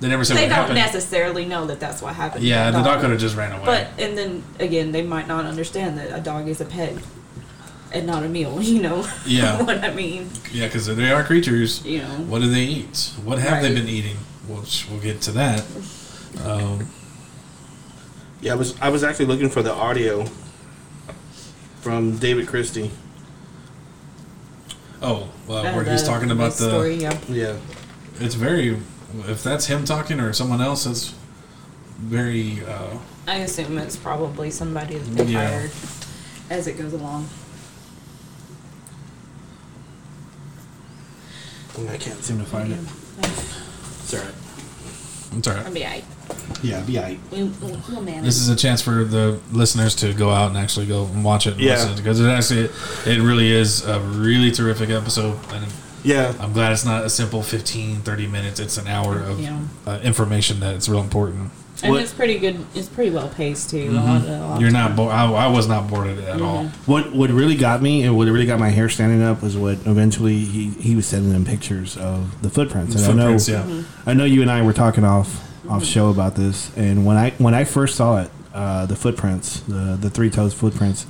they 0.04 0.10
never 0.10 0.24
said 0.26 0.38
they 0.38 0.44
what 0.44 0.50
don't 0.50 0.58
happened. 0.76 0.76
necessarily 0.76 1.46
know 1.46 1.66
that 1.66 1.80
that's 1.80 2.02
what 2.02 2.14
happened. 2.16 2.44
yeah, 2.44 2.70
the 2.72 2.78
dog 2.78 2.86
dog 2.86 3.02
could 3.02 3.10
have 3.12 3.20
just 3.20 3.36
ran 3.36 3.52
away. 3.54 3.66
But 3.66 3.88
and 3.98 4.18
then 4.18 4.44
again, 4.60 4.92
they 4.92 5.02
might 5.02 5.28
not 5.28 5.46
understand 5.46 5.98
that 5.98 6.16
a 6.18 6.22
dog 6.22 6.48
is 6.48 6.62
a 6.62 6.66
pet 6.66 6.94
and 7.94 8.06
not 8.06 8.24
a 8.24 8.30
meal. 8.30 8.62
You 8.74 8.82
know. 8.82 9.08
Yeah. 9.26 9.62
what 9.64 9.84
I 9.84 9.94
mean. 9.94 10.30
yeah, 10.52 10.66
because 10.68 10.86
they 10.88 11.12
are 11.12 11.24
creatures. 11.24 11.84
You 11.86 12.00
know. 12.00 12.16
What 12.32 12.42
do 12.42 12.50
they 12.50 12.64
eat? 12.64 13.14
What 13.24 13.40
have 13.40 13.62
they 13.64 13.74
been 13.74 13.88
eating? 13.88 14.18
Which 14.48 14.88
we'll 14.90 15.00
get 15.00 15.22
to 15.22 15.32
that. 15.32 15.64
Um, 16.44 16.88
Yeah, 18.42 18.54
I 18.54 18.56
was 18.56 18.76
I 18.82 18.90
was 18.90 19.04
actually 19.04 19.28
looking 19.28 19.50
for 19.50 19.62
the 19.64 19.74
audio 19.74 20.26
from 21.82 22.18
David 22.18 22.48
Christie. 22.48 22.92
oh, 25.02 25.30
well, 25.48 25.66
Uh, 25.66 25.74
where 25.76 25.84
he's 25.86 26.04
talking 26.04 26.32
about 26.32 26.54
the. 26.54 26.70
story. 26.70 26.96
Yeah. 26.96 27.18
Yeah. 27.30 27.56
It's 28.20 28.36
very. 28.36 28.78
If 29.28 29.44
that's 29.44 29.68
him 29.68 29.86
talking 29.86 30.20
or 30.20 30.34
someone 30.34 30.62
else, 30.62 30.86
that's 30.86 31.14
very. 32.00 32.64
Uh, 32.66 32.98
I 33.28 33.38
assume 33.38 33.78
it's 33.78 33.96
probably 33.96 34.50
somebody 34.52 34.98
that 34.98 35.12
they 35.26 35.32
Yeah. 35.34 35.48
hired 35.48 35.72
as 36.50 36.68
it 36.68 36.78
goes 36.78 36.94
along. 36.94 37.28
I 41.90 41.98
can't 41.98 42.24
seem 42.24 42.38
to 42.40 42.46
find 42.46 42.72
it. 42.72 42.80
It's 44.04 44.14
alright. 44.14 44.34
it's 45.38 45.48
all 45.48 45.54
right. 45.56 45.66
I'll 45.66 45.74
be 45.74 45.84
alright. 45.84 46.06
Yeah, 46.62 46.82
be 46.82 46.98
alright. 46.98 47.20
We, 47.32 47.44
we'll, 47.44 47.80
we'll 47.90 48.02
manage. 48.02 48.26
This 48.26 48.38
is 48.38 48.50
a 48.50 48.56
chance 48.56 48.82
for 48.82 49.04
the 49.04 49.40
listeners 49.52 49.96
to 49.96 50.14
go 50.14 50.30
out 50.30 50.50
and 50.50 50.58
actually 50.58 50.86
go 50.86 51.06
and 51.06 51.24
watch 51.24 51.48
it. 51.48 51.54
And 51.54 51.62
Yeah. 51.62 51.74
listen, 51.74 51.96
because 51.96 52.20
it 52.20 52.28
actually 52.28 52.70
it 53.12 53.22
really 53.22 53.52
is 53.52 53.84
a 53.86 54.00
really 54.02 54.52
terrific 54.52 54.90
episode, 54.92 55.38
and 55.52 55.66
Yeah. 56.04 56.34
I'm 56.40 56.54
glad 56.54 56.72
it's 56.74 56.86
not 56.86 57.04
a 57.06 57.10
simple 57.10 57.42
15, 57.44 57.98
30 57.98 58.28
minutes. 58.28 58.60
It's 58.60 58.78
an 58.78 58.88
hour 58.88 59.20
of 59.20 59.40
Yeah. 59.40 59.58
uh, 59.88 60.00
information 60.04 60.60
that's 60.60 60.88
real 60.90 61.02
important. 61.02 61.52
and 61.82 61.92
what- 61.92 62.02
it's 62.02 62.14
pretty 62.14 62.40
good. 62.40 62.66
It's 62.76 62.88
pretty 62.88 63.10
well 63.12 63.28
paced 63.30 63.70
too. 63.72 63.90
A 63.90 63.92
lot, 63.92 64.22
a 64.26 64.38
lot 64.40 64.62
You're 64.62 64.72
not. 64.72 64.96
bored. 64.96 65.12
I, 65.12 65.30
I 65.30 65.48
was 65.48 65.68
not 65.68 65.90
bored 65.90 66.08
of 66.08 66.18
it 66.20 66.30
at 66.30 66.42
all. 66.42 66.66
What 66.86 67.14
what 67.14 67.30
really 67.30 67.56
got 67.58 67.82
me 67.82 68.04
and 68.04 68.16
what 68.16 68.28
really 68.30 68.46
got 68.46 68.58
my 68.60 68.70
hair 68.70 68.88
standing 68.90 69.22
up 69.22 69.42
was 69.42 69.58
what 69.58 69.80
eventually 69.86 70.40
he, 70.46 70.70
he 70.70 70.96
was 70.96 71.06
sending 71.08 71.34
them 71.34 71.44
pictures 71.44 71.98
of 71.98 72.42
the 72.42 72.50
footprints. 72.50 72.96
And 72.96 73.04
Footprints, 73.04 73.50
I 73.50 73.52
yeah. 73.54 73.66
know 73.66 73.84
I 74.06 74.14
know 74.14 74.24
you 74.24 74.42
and 74.42 74.50
I 74.52 74.62
were 74.62 74.72
talking 74.72 75.04
off 75.04 75.42
off 75.70 75.84
show 75.84 76.10
about 76.10 76.36
this 76.36 76.70
and 76.78 77.06
when 77.06 77.18
I 77.18 77.32
when 77.38 77.54
I 77.54 77.64
first 77.66 77.96
saw 77.96 78.22
it, 78.22 78.30
uh, 78.54 78.86
the 78.86 78.96
footprints, 78.96 79.60
the 79.62 79.98
the 80.00 80.10
three 80.10 80.30
toes 80.30 80.54
footprints, 80.54 81.06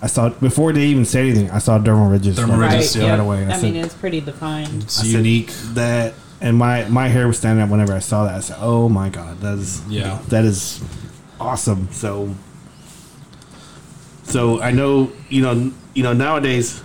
I 0.00 0.06
saw 0.06 0.28
before 0.28 0.72
they 0.72 0.84
even 0.86 1.04
said 1.04 1.24
anything, 1.26 1.50
I 1.50 1.58
saw 1.58 1.78
dermal 1.78 2.10
ridges. 2.10 2.38
Dermal 2.38 2.58
right, 2.58 2.74
ridges, 2.74 2.96
Right. 2.96 3.04
yeah. 3.04 3.10
right 3.10 3.20
away. 3.20 3.44
I, 3.46 3.50
I, 3.50 3.52
said, 3.54 3.72
mean, 3.74 3.84
it's 3.84 3.94
pretty 3.94 4.20
defined. 4.20 4.82
It's 4.84 5.00
I 5.00 5.02
said 5.02 5.10
unique. 5.12 5.50
that 5.74 6.14
and 6.40 6.56
my 6.56 6.86
my 6.88 7.08
hair 7.08 7.26
was 7.26 7.38
standing 7.38 7.62
up 7.64 7.68
whenever 7.70 7.92
I 7.92 7.98
saw 7.98 8.24
that. 8.24 8.34
I 8.36 8.40
said, 8.40 8.58
"Oh 8.60 8.88
my 8.88 9.08
god, 9.08 9.40
that 9.40 9.58
is 9.58 9.82
Yeah. 9.88 10.20
that 10.28 10.44
is 10.44 10.80
awesome." 11.40 11.88
So 11.90 12.34
so 14.22 14.60
I 14.60 14.70
know 14.70 15.10
you 15.28 15.42
know 15.42 15.72
you 15.94 16.02
know 16.02 16.12
nowadays 16.12 16.82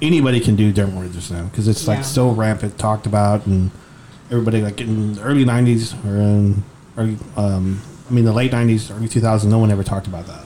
anybody 0.00 0.40
can 0.40 0.56
do 0.56 0.72
dermal 0.72 1.02
ridges 1.02 1.30
now 1.30 1.44
because 1.44 1.68
it's 1.68 1.86
like 1.88 1.98
Yeah. 1.98 2.02
so 2.04 2.30
rampant 2.30 2.78
talked 2.78 3.06
about 3.06 3.46
and 3.46 3.70
everybody 4.30 4.62
like 4.62 4.80
in 4.80 5.14
the 5.14 5.22
early 5.22 5.44
'90s 5.44 5.94
or 6.06 6.16
in 6.16 6.62
early 6.96 7.18
um, 7.36 7.80
I 8.08 8.12
mean 8.12 8.24
the 8.24 8.32
late 8.32 8.52
'90s, 8.52 8.90
early 8.94 9.08
2000s, 9.08 9.44
no 9.46 9.58
one 9.58 9.70
ever 9.70 9.82
talked 9.82 10.06
about 10.06 10.26
that. 10.26 10.44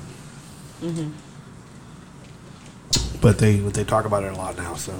But 3.21 3.39
they 3.39 3.59
but 3.61 3.75
they 3.75 3.85
talk 3.85 4.05
about 4.05 4.23
it 4.25 4.33
a 4.33 4.37
lot 4.37 4.57
now. 4.57 4.75
So. 4.75 4.95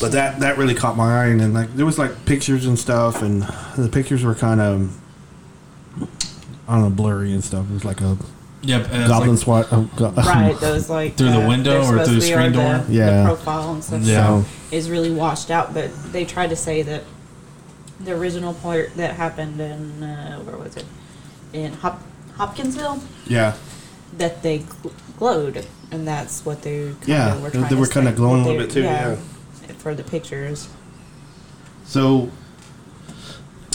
But 0.00 0.12
that 0.12 0.40
that 0.40 0.56
really 0.56 0.74
caught 0.74 0.96
my 0.96 1.22
eye, 1.22 1.26
and 1.26 1.40
then 1.40 1.52
like 1.52 1.74
there 1.76 1.84
was 1.86 1.98
like 1.98 2.24
pictures 2.24 2.66
and 2.66 2.78
stuff, 2.78 3.20
and 3.22 3.42
the 3.76 3.88
pictures 3.92 4.24
were 4.24 4.34
kind 4.34 4.60
of 4.60 4.96
I 6.66 6.74
don't 6.74 6.82
know 6.82 6.90
blurry 6.90 7.32
and 7.32 7.44
stuff. 7.44 7.66
It 7.70 7.74
was 7.74 7.84
like 7.84 8.00
a 8.00 8.16
Yep. 8.62 8.88
and 8.92 9.08
goblin 9.08 9.30
like- 9.32 9.38
swat. 9.40 9.70
Uh, 9.72 9.80
go- 9.96 10.10
Right, 10.16 10.58
those 10.58 10.88
like 10.88 11.16
Through 11.16 11.32
the 11.32 11.46
window 11.46 11.84
or 11.84 12.02
through 12.04 12.14
the 12.14 12.20
screen 12.22 12.52
door? 12.52 12.78
The, 12.78 12.92
Yeah. 12.94 13.22
the 13.22 13.24
profile 13.26 13.74
and 13.74 13.84
stuff. 13.84 14.00
Yeah. 14.02 14.42
so 14.42 14.44
is 14.70 14.88
really 14.88 15.10
washed 15.12 15.50
out. 15.50 15.74
But 15.74 15.90
they 16.12 16.24
tried 16.24 16.48
to 16.48 16.56
say 16.56 16.80
that 16.82 17.02
the 18.00 18.12
original 18.12 18.54
part 18.54 18.94
that 18.96 19.14
happened 19.16 19.60
in 19.60 20.02
uh, 20.02 20.38
where 20.40 20.56
was 20.56 20.76
it 20.78 20.86
in 21.52 21.74
Hop- 21.74 22.02
Hopkinsville 22.36 23.00
yeah, 23.26 23.54
that 24.18 24.42
they 24.42 24.60
gl- 24.60 24.92
glowed, 25.18 25.66
and 25.90 26.06
that's 26.06 26.44
what 26.44 26.62
they 26.62 26.86
kind 26.86 26.96
Yeah, 27.08 27.34
were 27.40 27.50
they- 27.50 27.58
trying 27.58 27.62
they 27.64 27.68
to 27.70 27.76
were 27.76 27.86
kinda 27.86 28.10
say, 28.10 28.16
glowing 28.16 28.40
a 28.42 28.44
little 28.46 28.58
they- 28.60 28.64
bit 28.66 28.72
too, 28.72 28.82
yeah. 28.82 29.16
for 29.78 29.94
the 29.94 30.02
pictures. 30.02 30.68
So, 31.86 32.30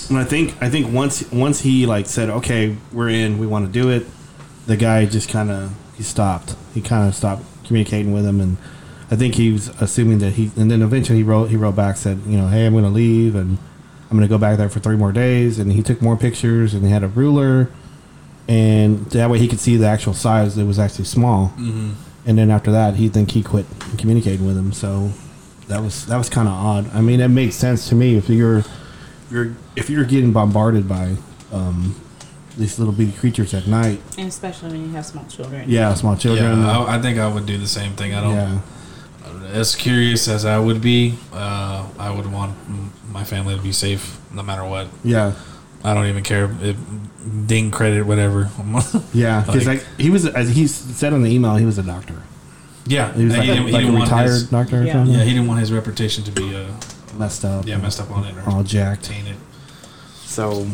and 0.10 0.18
I 0.18 0.24
think 0.24 0.56
I 0.62 0.70
think 0.70 0.92
once 0.94 1.24
once 1.32 1.62
he 1.62 1.86
like 1.86 2.08
said, 2.08 2.30
"Okay, 2.30 2.76
we're 2.92 3.10
in, 3.10 3.38
we 3.38 3.46
want 3.48 3.66
to 3.66 3.72
do 3.72 3.90
it," 3.90 4.08
the 4.66 4.76
guy 4.78 5.06
just 5.06 5.30
kind 5.30 5.52
of 5.52 5.72
he 5.96 6.04
stopped. 6.04 6.56
He 6.74 6.82
kind 6.82 7.08
of 7.08 7.14
stopped 7.16 7.44
communicating 7.66 8.12
with 8.12 8.26
him, 8.26 8.40
and 8.42 8.58
I 9.12 9.16
think 9.16 9.36
he 9.36 9.52
was 9.52 9.70
assuming 9.80 10.20
that 10.20 10.34
he. 10.34 10.52
And 10.56 10.72
then 10.72 10.82
eventually 10.82 11.20
he 11.20 11.24
wrote 11.24 11.50
he 11.50 11.56
wrote 11.56 11.76
back 11.76 11.98
said, 11.98 12.20
"You 12.28 12.38
know, 12.38 12.48
hey, 12.48 12.66
I'm 12.66 12.74
going 12.74 12.84
to 12.86 12.90
leave, 12.90 13.36
and 13.36 13.58
I'm 14.10 14.18
going 14.18 14.28
to 14.28 14.32
go 14.34 14.40
back 14.40 14.58
there 14.58 14.70
for 14.70 14.80
three 14.80 14.96
more 14.98 15.12
days." 15.12 15.60
And 15.60 15.72
he 15.74 15.84
took 15.84 16.02
more 16.02 16.16
pictures, 16.18 16.74
and 16.74 16.84
he 16.84 16.92
had 16.92 17.04
a 17.04 17.08
ruler, 17.08 17.70
and 18.50 19.06
that 19.12 19.30
way 19.30 19.38
he 19.40 19.48
could 19.48 19.60
see 19.60 19.78
the 19.78 19.86
actual 19.88 20.14
size. 20.14 20.58
It 20.58 20.66
was 20.66 20.80
actually 20.80 21.06
small. 21.06 21.54
Mhm. 21.58 21.94
And 22.26 22.38
then 22.38 22.50
after 22.52 22.72
that, 22.72 22.96
he 22.96 23.08
think 23.08 23.32
he 23.32 23.42
quit 23.44 23.66
communicating 23.98 24.46
with 24.46 24.58
him. 24.58 24.74
So 24.74 25.12
that 25.68 25.82
was 25.82 26.06
that 26.08 26.18
was 26.18 26.30
kind 26.30 26.48
of 26.48 26.54
odd. 26.56 26.90
I 26.94 27.02
mean, 27.02 27.20
it 27.22 27.30
makes 27.30 27.56
sense 27.56 27.88
to 27.90 27.96
me 27.96 28.16
if 28.18 28.28
you're 28.30 28.64
you're 29.32 29.54
if 29.76 29.90
you're 29.90 30.04
getting 30.04 30.34
bombarded 30.34 30.88
by 30.90 31.16
um, 31.54 31.96
these 32.58 32.78
little 32.80 32.94
bitty 32.94 33.12
creatures 33.14 33.54
at 33.54 33.68
night. 33.68 34.02
And 34.18 34.28
especially 34.28 34.72
when 34.72 34.82
you 34.88 34.92
have 34.94 35.06
small 35.06 35.26
children. 35.26 35.64
Yeah, 35.70 35.94
small 35.94 36.16
children. 36.18 36.60
Yeah, 36.62 36.80
I, 36.80 36.98
I 36.98 37.02
think 37.02 37.20
I 37.20 37.28
would 37.28 37.46
do 37.46 37.58
the 37.58 37.68
same 37.68 37.94
thing. 37.94 38.14
I 38.14 38.22
don't. 38.22 38.34
yeah, 38.34 38.60
As 39.54 39.76
curious 39.76 40.28
as 40.28 40.44
I 40.46 40.60
would 40.60 40.82
be, 40.82 41.16
uh, 41.34 41.86
I 41.98 42.10
would 42.10 42.32
want 42.32 42.56
my 43.12 43.24
family 43.24 43.56
to 43.56 43.62
be 43.62 43.72
safe 43.72 44.20
no 44.34 44.44
matter 44.44 44.64
what. 44.66 44.88
yeah, 45.04 45.34
I 45.84 45.94
don't 45.94 46.08
even 46.08 46.24
care 46.24 46.50
if 46.62 46.78
ding 47.48 47.72
credit 47.72 48.04
whatever. 48.04 48.50
yeah. 49.14 49.42
Because 49.46 49.66
Like- 49.68 49.80
like, 49.80 50.00
he 50.00 50.10
was, 50.10 50.26
as 50.26 50.50
he 50.56 50.68
said 50.68 51.14
on 51.14 51.22
the 51.24 51.30
email, 51.30 51.56
he 51.56 51.66
was 51.66 51.78
a 51.78 51.84
doctor. 51.84 52.16
yeah, 52.86 53.14
He 53.14 53.26
was 53.26 53.34
like, 53.38 53.44
he 53.44 53.48
didn't, 53.52 53.66
he 53.68 53.72
like 53.72 53.82
a 53.82 53.86
didn't 53.86 54.00
want 54.00 54.10
retired 54.12 54.28
his, 54.30 54.44
doctor 54.50 54.82
or 54.82 54.84
Yeah. 54.84 54.94
something. 54.94 55.16
yeah, 55.16 55.24
he 55.24 55.32
didn't 55.32 55.48
want 55.48 55.60
his 55.60 55.72
reputation 55.72 56.24
to 56.26 56.32
be 56.32 56.56
uh, 56.56 56.66
messed 57.18 57.46
up. 57.46 57.66
yeah 57.68 57.78
messed 57.78 58.02
up 58.02 58.12
on 58.12 58.26
it 58.26 58.36
or 58.38 58.50
all 58.50 58.64
jacked. 58.64 59.04
tainted. 59.06 59.36
So 60.26 60.68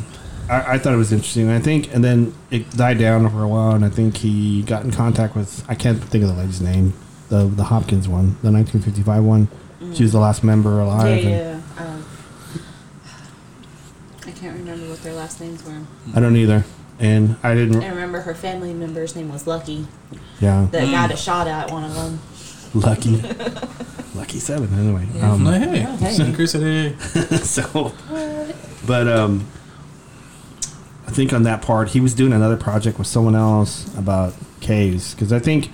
I, 0.50 0.74
I 0.74 0.78
thought 0.78 0.94
it 0.94 0.98
was 0.98 1.12
interesting. 1.12 1.50
I 1.50 1.60
think, 1.60 1.94
and 1.94 2.04
then 2.04 2.34
it 2.52 2.70
died 2.72 3.00
down 3.00 3.30
for 3.30 3.42
a 3.44 3.48
while, 3.48 3.72
and 3.72 3.84
I 3.86 3.90
think 3.90 4.18
he 4.18 4.62
got 4.64 4.84
in 4.84 4.92
contact 4.92 5.36
with 5.36 5.64
I 5.70 5.76
can't 5.76 6.02
think 6.04 6.24
of 6.24 6.30
the 6.30 6.36
lady's 6.36 6.62
name, 6.62 6.94
the 7.30 7.46
the 7.48 7.64
Hopkins 7.66 8.08
one, 8.08 8.38
the 8.44 8.52
1955 8.52 9.24
one. 9.24 9.48
She 9.94 10.04
was 10.04 10.12
the 10.14 10.20
last 10.20 10.44
member 10.44 10.78
Yeah, 10.78 10.84
alive. 10.84 11.26
and 11.26 11.30
yeah. 11.30 11.62
Um, 11.78 12.06
I 14.28 14.32
can't 14.32 14.58
remember 14.58 14.90
what 14.90 14.95
their 15.06 15.14
last 15.14 15.40
names 15.40 15.64
were. 15.64 15.80
I 16.14 16.20
don't 16.20 16.36
either, 16.36 16.66
and 17.00 17.38
I 17.44 17.54
didn't. 17.56 17.82
I 17.82 17.90
remember 17.90 18.22
her 18.22 18.36
family 18.36 18.74
member's 18.74 19.16
name 19.16 19.32
was 19.32 19.48
Lucky. 19.48 19.88
Yeah, 20.42 20.68
That 20.72 20.92
got 20.92 21.14
a 21.14 21.16
shot 21.16 21.48
at 21.48 21.72
one 21.72 21.84
of 21.86 21.94
them. 21.94 22.20
lucky, 22.74 23.22
lucky 24.16 24.40
seven. 24.40 24.74
Anyway, 24.78 25.08
um, 25.22 25.46
like, 25.46 25.62
hey, 25.62 25.86
oh, 25.88 25.96
hey. 25.98 26.12
St. 26.12 26.36
Chris 26.36 26.54
hey. 26.54 26.96
so, 27.44 27.94
but 28.86 29.08
um, 29.08 29.48
I 31.08 31.12
think 31.12 31.32
on 31.32 31.44
that 31.44 31.62
part 31.62 31.90
he 31.90 32.02
was 32.02 32.14
doing 32.14 32.34
another 32.34 32.58
project 32.58 32.98
with 32.98 33.08
someone 33.08 33.36
else 33.36 33.96
about 33.98 34.34
caves 34.60 35.14
because 35.14 35.32
I 35.32 35.40
think 35.40 35.70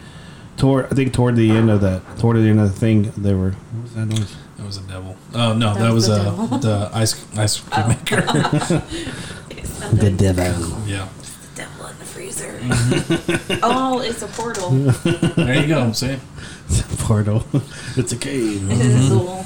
toward 0.58 0.86
I 0.88 0.90
think 0.90 1.14
toward 1.14 1.38
the 1.38 1.50
end 1.52 1.72
of 1.72 1.80
that 1.82 2.02
toward 2.20 2.36
the 2.38 2.42
end 2.42 2.60
of 2.60 2.72
the 2.74 2.78
thing 2.80 3.12
they 3.16 3.34
were 3.34 3.52
what 3.52 3.84
was 3.84 3.94
that 3.96 4.06
noise? 4.08 4.36
That 4.72 4.80
was 4.80 4.90
a 4.90 4.94
devil. 4.94 5.16
Oh 5.34 5.54
no, 5.54 5.74
That 5.74 5.80
that, 5.82 5.94
was 5.94 6.08
was, 6.08 6.18
the 6.18 6.30
uh, 6.30 6.58
the 6.60 6.90
ice 6.94 7.38
ice 7.38 7.60
cream 7.60 7.86
Oh. 7.86 7.88
maker. 7.90 8.22
The 9.94 10.12
devil. 10.12 10.78
yeah, 10.88 11.10
devil 11.56 11.88
in 11.88 11.98
the 12.00 12.06
freezer. 12.06 12.58
oh, 13.64 14.00
it's 14.00 14.22
a 14.22 14.28
portal. 14.28 14.70
there 14.70 15.60
you 15.60 15.68
go. 15.68 15.92
See, 15.92 16.18
It's 16.70 16.80
a 16.94 16.98
portal. 17.06 17.44
it's 17.98 18.12
a 18.14 18.18
cave. 18.18 18.70
It 18.72 18.80
is 18.80 19.10
cool. 19.10 19.44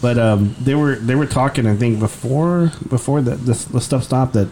But 0.00 0.18
um, 0.18 0.54
they 0.60 0.74
were 0.76 0.96
they 0.96 1.14
were 1.16 1.26
talking. 1.26 1.66
I 1.66 1.74
think 1.74 1.98
before 1.98 2.70
before 2.88 3.22
the 3.22 3.34
the, 3.34 3.54
the 3.72 3.80
stuff 3.80 4.04
stopped. 4.04 4.34
That 4.34 4.48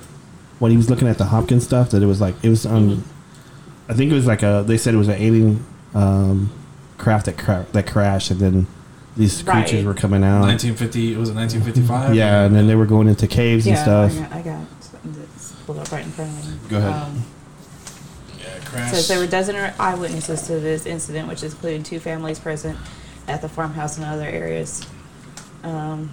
when 0.58 0.70
he 0.72 0.76
was 0.76 0.88
looking 0.90 1.06
at 1.06 1.18
the 1.18 1.26
Hopkins 1.26 1.64
stuff, 1.64 1.90
that 1.90 2.02
it 2.02 2.06
was 2.06 2.20
like 2.20 2.34
it 2.42 2.48
was 2.48 2.64
on. 2.66 3.04
I 3.88 3.94
think 3.94 4.11
it 4.11 4.14
was 4.14 4.26
like 4.26 4.42
a. 4.42 4.64
They 4.66 4.78
said 4.78 4.94
it 4.94 4.98
was 4.98 5.08
an 5.08 5.20
alien 5.20 5.64
um, 5.94 6.50
craft 6.98 7.26
that 7.26 7.36
cra- 7.38 7.66
that 7.72 7.86
crashed, 7.86 8.30
and 8.32 8.40
then 8.40 8.66
these 9.16 9.42
Right. 9.44 9.66
creatures 9.66 9.84
were 9.84 9.94
coming 9.94 10.22
out. 10.24 10.42
1950 10.42 11.14
It 11.14 11.18
was 11.18 11.30
it 11.30 11.34
1955? 11.34 12.14
Yeah, 12.14 12.44
and 12.44 12.54
then 12.54 12.66
they 12.66 12.74
were 12.76 12.86
going 12.86 13.08
into 13.08 13.26
caves 13.26 13.66
and 13.66 13.76
Yeah, 13.76 13.82
stuff. 13.82 14.12
I 14.12 14.20
got, 14.20 14.32
I 14.32 14.42
got 14.42 14.66
it's 15.34 15.52
pulled 15.66 15.78
up 15.78 15.90
right 15.92 16.04
in 16.04 16.11
front 16.12 16.30
of 16.30 16.46
me. 16.46 16.52
Go 16.68 16.76
ahead. 16.78 16.92
Um, 16.92 17.24
crash. 18.64 18.90
says 18.92 19.08
there 19.08 19.18
were 19.18 19.26
dozen 19.26 19.56
eyewitnesses 19.78 20.42
to 20.46 20.61
this 20.61 20.86
incident, 20.86 21.28
which 21.28 21.42
included 21.42 21.84
two 21.84 21.98
families 21.98 22.38
present 22.38 22.78
at 23.28 23.42
the 23.42 23.48
farmhouse 23.48 23.96
and 23.96 24.06
other 24.06 24.24
areas. 24.26 24.86
Um, 25.62 26.11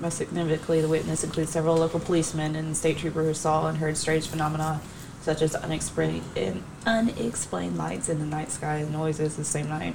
most 0.00 0.18
significantly, 0.18 0.80
the 0.80 0.88
witness 0.88 1.24
includes 1.24 1.50
several 1.52 1.76
local 1.76 2.00
policemen 2.00 2.56
and 2.56 2.76
state 2.76 2.98
troopers 2.98 3.26
who 3.26 3.34
saw 3.34 3.68
and 3.68 3.78
heard 3.78 3.96
strange 3.96 4.26
phenomena 4.26 4.80
such 5.22 5.40
as 5.40 5.54
unexplained, 5.54 6.22
in, 6.36 6.62
unexplained 6.84 7.78
lights 7.78 8.10
in 8.10 8.18
the 8.18 8.26
night 8.26 8.50
sky 8.50 8.76
and 8.76 8.92
noises 8.92 9.36
the 9.36 9.44
same 9.44 9.68
night. 9.68 9.94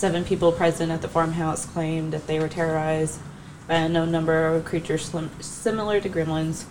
Seven 0.00 0.24
people 0.24 0.50
present 0.50 0.90
at 0.90 1.02
the 1.02 1.08
farmhouse 1.08 1.66
claimed 1.66 2.14
that 2.14 2.26
they 2.26 2.40
were 2.40 2.48
terrorized 2.48 3.20
by 3.68 3.74
a 3.74 3.86
known 3.86 4.10
number 4.10 4.46
of 4.46 4.64
creatures 4.64 5.04
slim, 5.04 5.28
similar 5.40 6.00
to 6.00 6.08
gremlins, 6.08 6.64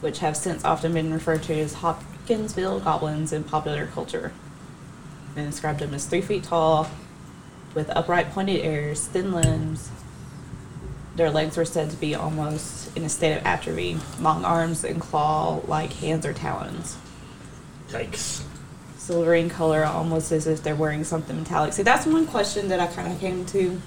which 0.00 0.18
have 0.18 0.36
since 0.36 0.64
often 0.64 0.94
been 0.94 1.12
referred 1.12 1.44
to 1.44 1.56
as 1.60 1.74
Hopkinsville 1.74 2.80
goblins 2.80 3.32
in 3.32 3.44
popular 3.44 3.86
culture. 3.86 4.32
They 5.36 5.44
described 5.44 5.78
them 5.78 5.94
as 5.94 6.06
three 6.06 6.20
feet 6.20 6.42
tall, 6.42 6.90
with 7.72 7.88
upright 7.96 8.32
pointed 8.32 8.64
ears, 8.64 9.06
thin 9.06 9.30
limbs. 9.30 9.88
Their 11.14 11.30
legs 11.30 11.56
were 11.56 11.64
said 11.64 11.88
to 11.90 11.96
be 11.96 12.16
almost 12.16 12.96
in 12.96 13.04
a 13.04 13.08
state 13.08 13.36
of 13.36 13.46
atrophy, 13.46 13.96
long 14.20 14.44
arms 14.44 14.82
and 14.82 15.00
claw 15.00 15.60
like 15.68 15.92
hands 15.92 16.26
or 16.26 16.32
talons. 16.32 16.96
Yikes. 17.90 18.42
Silvering 19.08 19.48
color, 19.48 19.86
almost 19.86 20.32
as 20.32 20.46
if 20.46 20.62
they're 20.62 20.76
wearing 20.76 21.02
something 21.02 21.34
metallic. 21.38 21.72
See, 21.72 21.82
that's 21.82 22.04
one 22.04 22.26
question 22.26 22.68
that 22.68 22.78
I 22.78 22.88
kind 22.88 23.10
of 23.10 23.18
came 23.18 23.46
to. 23.46 23.80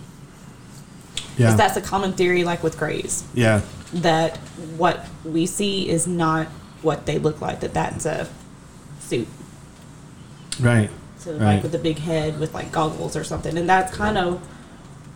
Yeah. 1.37 1.53
That's 1.53 1.77
a 1.77 1.81
common 1.81 2.13
theory, 2.13 2.43
like 2.43 2.63
with 2.63 2.75
grays, 2.75 3.23
yeah. 3.35 3.61
that 3.93 4.37
what 4.77 5.05
we 5.23 5.45
see 5.45 5.87
is 5.87 6.07
not 6.07 6.47
what 6.81 7.05
they 7.05 7.19
look 7.19 7.39
like, 7.39 7.59
that 7.59 7.71
that's 7.71 8.07
a 8.07 8.27
suit. 8.99 9.27
Right. 10.59 10.89
So 11.19 11.33
Right. 11.33 11.53
like 11.53 11.61
with 11.61 11.71
the 11.71 11.77
big 11.77 11.99
head 11.99 12.39
with 12.39 12.55
like 12.55 12.71
goggles 12.71 13.15
or 13.15 13.23
something, 13.23 13.55
and 13.59 13.69
that's 13.69 13.95
kind 13.95 14.17
of, 14.17 14.41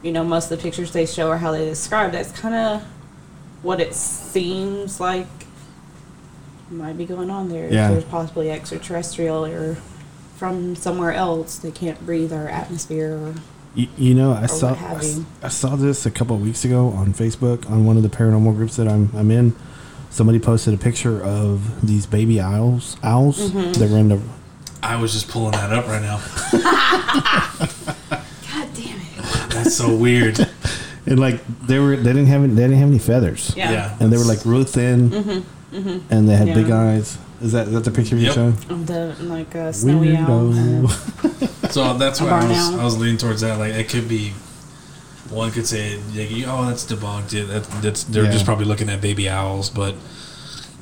you 0.03 0.11
know, 0.11 0.23
most 0.23 0.51
of 0.51 0.59
the 0.59 0.61
pictures 0.63 0.91
they 0.91 1.07
show 1.07 1.29
or 1.29 1.37
how 1.37 1.51
they 1.51 1.65
describe. 1.65 2.11
That's 2.11 2.31
kind 2.31 2.53
of 2.53 2.83
what 3.63 3.81
it 3.81 3.95
seems 3.95 4.99
like 4.99 5.25
might 6.69 6.95
be 6.95 7.05
going 7.05 7.31
on 7.31 7.49
there. 7.49 7.73
Yeah. 7.73 7.89
There's 7.89 8.03
possibly 8.03 8.51
extraterrestrial 8.51 9.45
or 9.45 9.77
from 10.35 10.75
somewhere 10.75 11.11
else. 11.13 11.57
They 11.57 11.71
can't 11.71 12.03
breathe 12.05 12.31
our 12.33 12.47
atmosphere. 12.47 13.13
Or, 13.17 13.33
You, 13.75 13.87
you 13.97 14.13
know, 14.13 14.33
I 14.33 14.45
saw 14.47 14.69
what 14.69 14.77
have 14.79 14.97
I, 14.97 14.99
s- 14.99 15.17
you. 15.17 15.25
I 15.43 15.47
saw 15.49 15.75
this 15.75 16.05
a 16.05 16.11
couple 16.11 16.35
of 16.35 16.41
weeks 16.41 16.63
ago 16.65 16.89
on 16.89 17.13
Facebook 17.13 17.69
on 17.69 17.85
one 17.85 17.97
of 17.97 18.03
the 18.03 18.09
paranormal 18.09 18.55
groups 18.55 18.75
that 18.77 18.87
I'm 18.87 19.09
I'm 19.15 19.31
in. 19.31 19.55
Somebody 20.09 20.39
posted 20.39 20.73
a 20.73 20.77
picture 20.77 21.21
of 21.21 21.85
these 21.85 22.05
baby 22.05 22.39
owls 22.39 22.95
owls 23.03 23.37
Mm-hmm. 23.51 23.73
that 23.73 23.89
were 23.89 23.97
in 23.97 24.09
the 24.09 24.21
I 24.83 24.95
was 25.01 25.13
just 25.13 25.27
pulling 25.29 25.51
that 25.53 25.73
up 25.73 25.87
right 25.87 26.01
now. 26.01 26.21
God 28.51 28.69
damn 28.75 28.99
it! 28.99 29.49
That's 29.49 29.75
so 29.75 29.95
weird. 29.95 30.39
and 31.05 31.19
like 31.19 31.41
they 31.65 31.79
were 31.79 31.95
they 31.95 32.13
didn't 32.13 32.27
have 32.27 32.43
any, 32.43 32.53
they 32.53 32.61
didn't 32.63 32.77
have 32.77 32.89
any 32.89 32.99
feathers. 32.99 33.53
Yeah. 33.57 33.71
Yeah. 33.71 33.97
And 33.99 34.11
they 34.13 34.17
were 34.17 34.23
like 34.23 34.45
really 34.45 34.65
thin. 34.65 35.43
And 36.09 36.29
they 36.29 36.35
had 36.37 36.53
big 36.53 36.69
eyes. 36.71 37.17
Is 37.41 37.51
that 37.51 37.67
is 37.67 37.73
that 37.73 37.83
the 37.83 37.91
picture 37.91 38.15
you 38.15 38.25
Yep. 38.27 38.33
showed? 38.35 38.57
The 38.87 39.15
like 39.21 39.55
uh, 39.55 39.59
a 39.59 39.73
snowy 39.73 40.15
owl. 40.15 40.87
So 41.71 41.97
that's 41.97 42.21
why 42.21 42.29
I 42.29 42.47
was. 42.47 42.73
I 42.75 42.83
was 42.83 42.97
leaning 42.97 43.17
towards 43.17 43.41
that. 43.41 43.57
Like 43.59 43.73
it 43.73 43.89
could 43.89 44.07
be, 44.07 44.29
one 45.29 45.51
could 45.51 45.65
say, 45.67 45.97
like, 46.15 46.29
oh, 46.47 46.65
that's 46.67 46.85
debunked. 46.85 47.33
Yeah, 47.33 47.43
that, 47.45 47.63
that's 47.81 48.03
they're 48.03 48.25
Yeah. 48.25 48.31
just 48.31 48.45
probably 48.45 48.65
looking 48.65 48.87
at 48.89 49.01
baby 49.01 49.27
owls, 49.27 49.69
but 49.71 49.95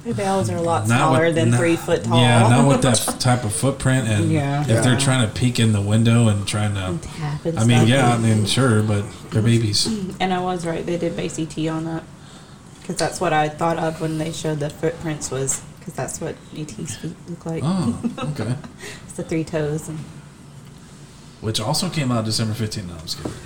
Baby 0.04 0.24
owls 0.24 0.50
are 0.50 0.58
a 0.58 0.62
lot 0.62 0.86
not 0.88 0.98
smaller 0.98 1.26
with- 1.28 1.36
than 1.36 1.50
not- 1.52 1.60
three 1.60 1.78
foot 1.78 2.04
tall. 2.04 2.20
Yeah, 2.20 2.48
not 2.50 2.68
with 2.68 2.82
that 2.82 2.98
type 3.20 3.44
of 3.46 3.54
footprint. 3.56 4.08
And 4.08 4.30
Yeah. 4.32 4.62
if 4.62 4.68
Yeah. 4.68 4.82
they're 4.82 4.98
trying 5.00 5.26
to 5.28 5.34
peek 5.34 5.60
in 5.60 5.72
the 5.72 5.82
window 5.82 6.28
and 6.28 6.46
trying 6.46 6.76
to, 6.76 7.00
Tap 7.08 7.40
I 7.58 7.64
mean, 7.64 7.78
stuff. 7.78 7.88
yeah, 7.90 8.14
I 8.14 8.18
mean, 8.18 8.46
sure, 8.46 8.84
but 8.84 9.06
they're 9.32 9.42
babies. 9.42 9.88
And 10.20 10.34
I 10.34 10.42
was 10.42 10.66
right. 10.66 10.86
They 10.86 10.98
did 10.98 11.16
base 11.16 11.40
ET 11.40 11.58
on 11.70 11.86
that 11.86 12.04
because 12.82 12.98
that's 12.98 13.20
what 13.22 13.32
I 13.34 13.48
thought 13.50 13.80
of 13.80 14.00
when 14.02 14.18
they 14.20 14.32
showed 14.34 14.60
the 14.60 14.70
footprints 14.70 15.32
was 15.32 15.62
because 15.84 15.96
that's 15.96 16.22
what 16.22 16.36
ET's 16.56 16.96
feet 16.96 17.16
look 17.28 17.46
like. 17.46 17.62
Oh, 17.66 18.00
okay. 18.40 18.56
It's 19.04 19.14
the 19.14 19.24
three 19.24 19.44
toes. 19.44 19.90
And 19.90 20.00
Which 21.42 21.60
also 21.60 21.90
came 21.90 22.10
out 22.10 22.24
December 22.24 22.54
15th. 22.54 22.88
No, 22.88 22.94
I'm 22.94 23.00
just 23.02 23.18
kidding. 23.18 23.32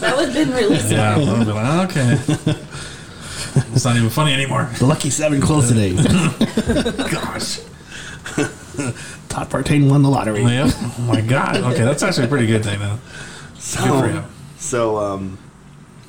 that 0.00 0.14
would 0.16 0.30
have 0.30 0.34
been 0.34 0.50
really 0.52 0.78
sad. 0.78 1.20
Yeah, 1.20 1.32
I'll 1.32 1.44
be 1.44 1.52
like, 1.52 1.66
"Oh, 1.66 2.52
okay. 2.52 2.64
It's 3.72 3.84
not 3.84 3.96
even 3.96 4.10
funny 4.10 4.32
anymore. 4.32 4.68
The 4.78 4.86
lucky 4.86 5.10
seven 5.10 5.40
closed 5.40 5.68
today. 5.68 5.92
Gosh. 7.08 7.60
Todd 9.28 9.48
Partain 9.48 9.88
won 9.88 10.02
the 10.02 10.08
lottery. 10.08 10.42
Yep. 10.42 10.72
Oh 10.74 11.04
my 11.06 11.20
God. 11.20 11.58
Okay, 11.58 11.84
that's 11.84 12.02
actually 12.02 12.24
a 12.24 12.28
pretty 12.28 12.48
good 12.48 12.64
thing, 12.64 12.80
though. 12.80 12.96
Good 12.96 13.60
for 13.60 13.60
So, 13.60 14.24
so 14.58 14.98
um, 14.98 15.38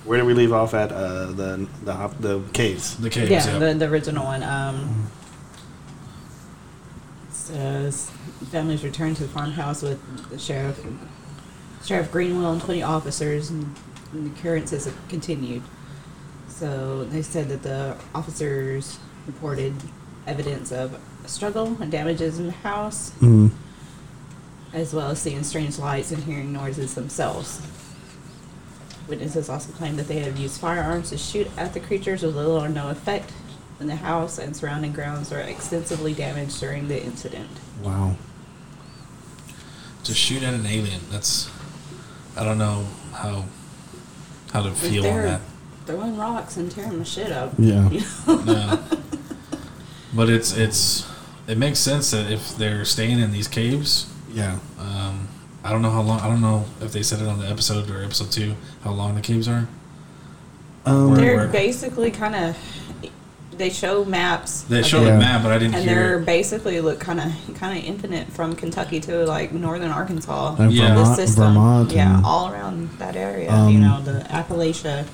where 0.06 0.18
did 0.18 0.26
we 0.26 0.34
leave 0.34 0.54
off 0.54 0.74
at? 0.74 0.92
Uh, 0.92 1.28
the 1.28 1.68
the 1.84 2.08
the 2.20 2.42
caves. 2.54 2.98
The 2.98 3.12
caves. 3.12 3.30
Yeah, 3.30 3.46
yep. 3.46 3.60
the, 3.60 3.86
the 3.86 3.92
original 3.92 4.26
one. 4.26 4.42
Um, 4.42 5.12
says 7.46 8.10
families 8.52 8.84
returned 8.84 9.18
to 9.18 9.24
the 9.24 9.30
farmhouse 9.30 9.82
with 9.82 10.00
the 10.30 10.40
sheriff, 10.40 10.84
Sheriff 11.86 12.12
Greenwell, 12.12 12.54
and 12.54 12.62
twenty 12.62 12.82
officers, 12.82 13.50
and, 13.50 13.76
and 14.12 14.26
the 14.32 14.40
occurrences 14.40 14.92
continued. 15.10 15.62
So 16.48 17.04
they 17.06 17.22
said 17.22 17.50
that 17.50 17.64
the 17.64 17.96
officers 18.14 18.98
reported 19.28 19.74
evidence 20.26 20.72
of 20.72 21.00
a 21.24 21.28
struggle 21.28 21.78
and 21.80 21.92
damages 21.92 22.40
in 22.40 22.48
the 22.48 22.52
house, 22.54 23.12
Mm. 23.20 23.52
as 24.74 24.94
well 24.94 25.12
as 25.12 25.20
seeing 25.22 25.44
strange 25.44 25.78
lights 25.78 26.12
and 26.12 26.24
hearing 26.24 26.52
noises 26.54 26.96
themselves. 26.96 27.62
Witnesses 29.08 29.50
also 29.50 29.72
claimed 29.74 30.00
that 30.00 30.08
they 30.08 30.20
had 30.20 30.38
used 30.40 30.60
firearms 30.60 31.10
to 31.12 31.18
shoot 31.18 31.48
at 31.58 31.74
the 31.74 31.80
creatures 31.80 32.24
with 32.24 32.36
little 32.36 32.58
or 32.58 32.70
no 32.70 32.90
effect, 32.90 33.32
and 33.80 33.90
the 33.90 33.96
house 33.96 34.38
and 34.38 34.56
surrounding 34.56 34.94
grounds 34.94 35.32
were 35.32 35.40
extensively 35.40 36.14
damaged 36.14 36.60
during 36.60 36.88
the 36.88 37.02
incident. 37.04 37.50
Wow. 37.84 38.16
to 40.04 40.14
shoot 40.14 40.44
at 40.44 40.54
an 40.54 40.66
alien. 40.66 41.02
That's 41.12 41.50
I 42.38 42.44
don't 42.44 42.58
know 42.58 42.86
how 43.14 43.46
how 44.54 44.62
to 44.64 44.72
feel 44.72 45.06
on 45.08 45.22
that. 45.24 45.42
throwing 45.86 46.18
rocks 46.18 46.58
and 46.58 46.72
tearing 46.72 46.98
my 47.00 47.04
shit 47.04 47.32
up. 47.32 47.54
Yeah. 47.58 47.90
No. 48.28 48.84
but 50.14 50.30
it's 50.30 50.56
it's 50.56 51.06
it 51.48 51.58
makes 51.58 51.80
sense 51.80 52.12
that 52.12 52.32
if 52.32 52.56
they're 52.58 52.86
staying 52.86 53.20
in 53.20 53.32
these 53.32 53.48
caves, 53.48 54.08
Yeah. 54.32 54.60
um, 54.80 55.28
I 55.64 55.72
don't 55.72 55.82
know 55.82 55.92
how 55.92 56.02
long. 56.02 56.20
I 56.22 56.28
don't 56.28 56.42
know 56.42 56.66
if 56.82 56.92
they 56.92 57.04
said 57.04 57.22
it 57.22 57.28
on 57.28 57.40
the 57.40 57.48
episode 57.48 57.90
or 57.90 58.04
episode 58.04 58.32
two 58.32 58.56
how 58.84 58.92
long 58.92 59.16
the 59.16 59.22
caves 59.22 59.48
are. 59.48 59.68
Um, 60.86 61.16
They're 61.16 61.36
where- 61.38 61.48
basically 61.48 62.12
kind 62.12 62.36
of. 62.36 62.58
They 63.58 63.70
show 63.70 64.04
maps. 64.06 64.62
They 64.64 64.80
of 64.80 64.86
showed 64.86 65.04
it, 65.04 65.08
Yeah. 65.08 65.20
map, 65.20 65.44
but 65.44 65.52
I 65.52 65.60
didn't 65.60 65.76
and 65.76 65.84
hear 65.86 65.96
they're 65.96 66.20
it. 66.20 66.26
basically 66.26 66.82
look 66.82 67.00
kind 67.00 67.20
of 67.20 67.32
kind 67.56 67.78
of 67.78 67.84
infinite 67.86 68.32
from 68.32 68.56
Kentucky 68.56 69.00
to 69.02 69.26
like 69.26 69.54
northern 69.54 69.92
Arkansas. 69.92 70.56
and 70.60 70.72
Yeah. 70.72 70.90
the 70.90 70.96
Vermont, 70.96 71.16
system. 71.16 71.44
Vermont. 71.54 71.92
yeah, 71.92 72.18
and- 72.18 72.26
all 72.26 72.50
around 72.52 72.90
that 73.00 73.16
area. 73.16 73.52
Um, 73.52 73.70
you 73.70 73.80
know, 73.80 74.02
the 74.02 74.26
Appalachia 74.30 75.06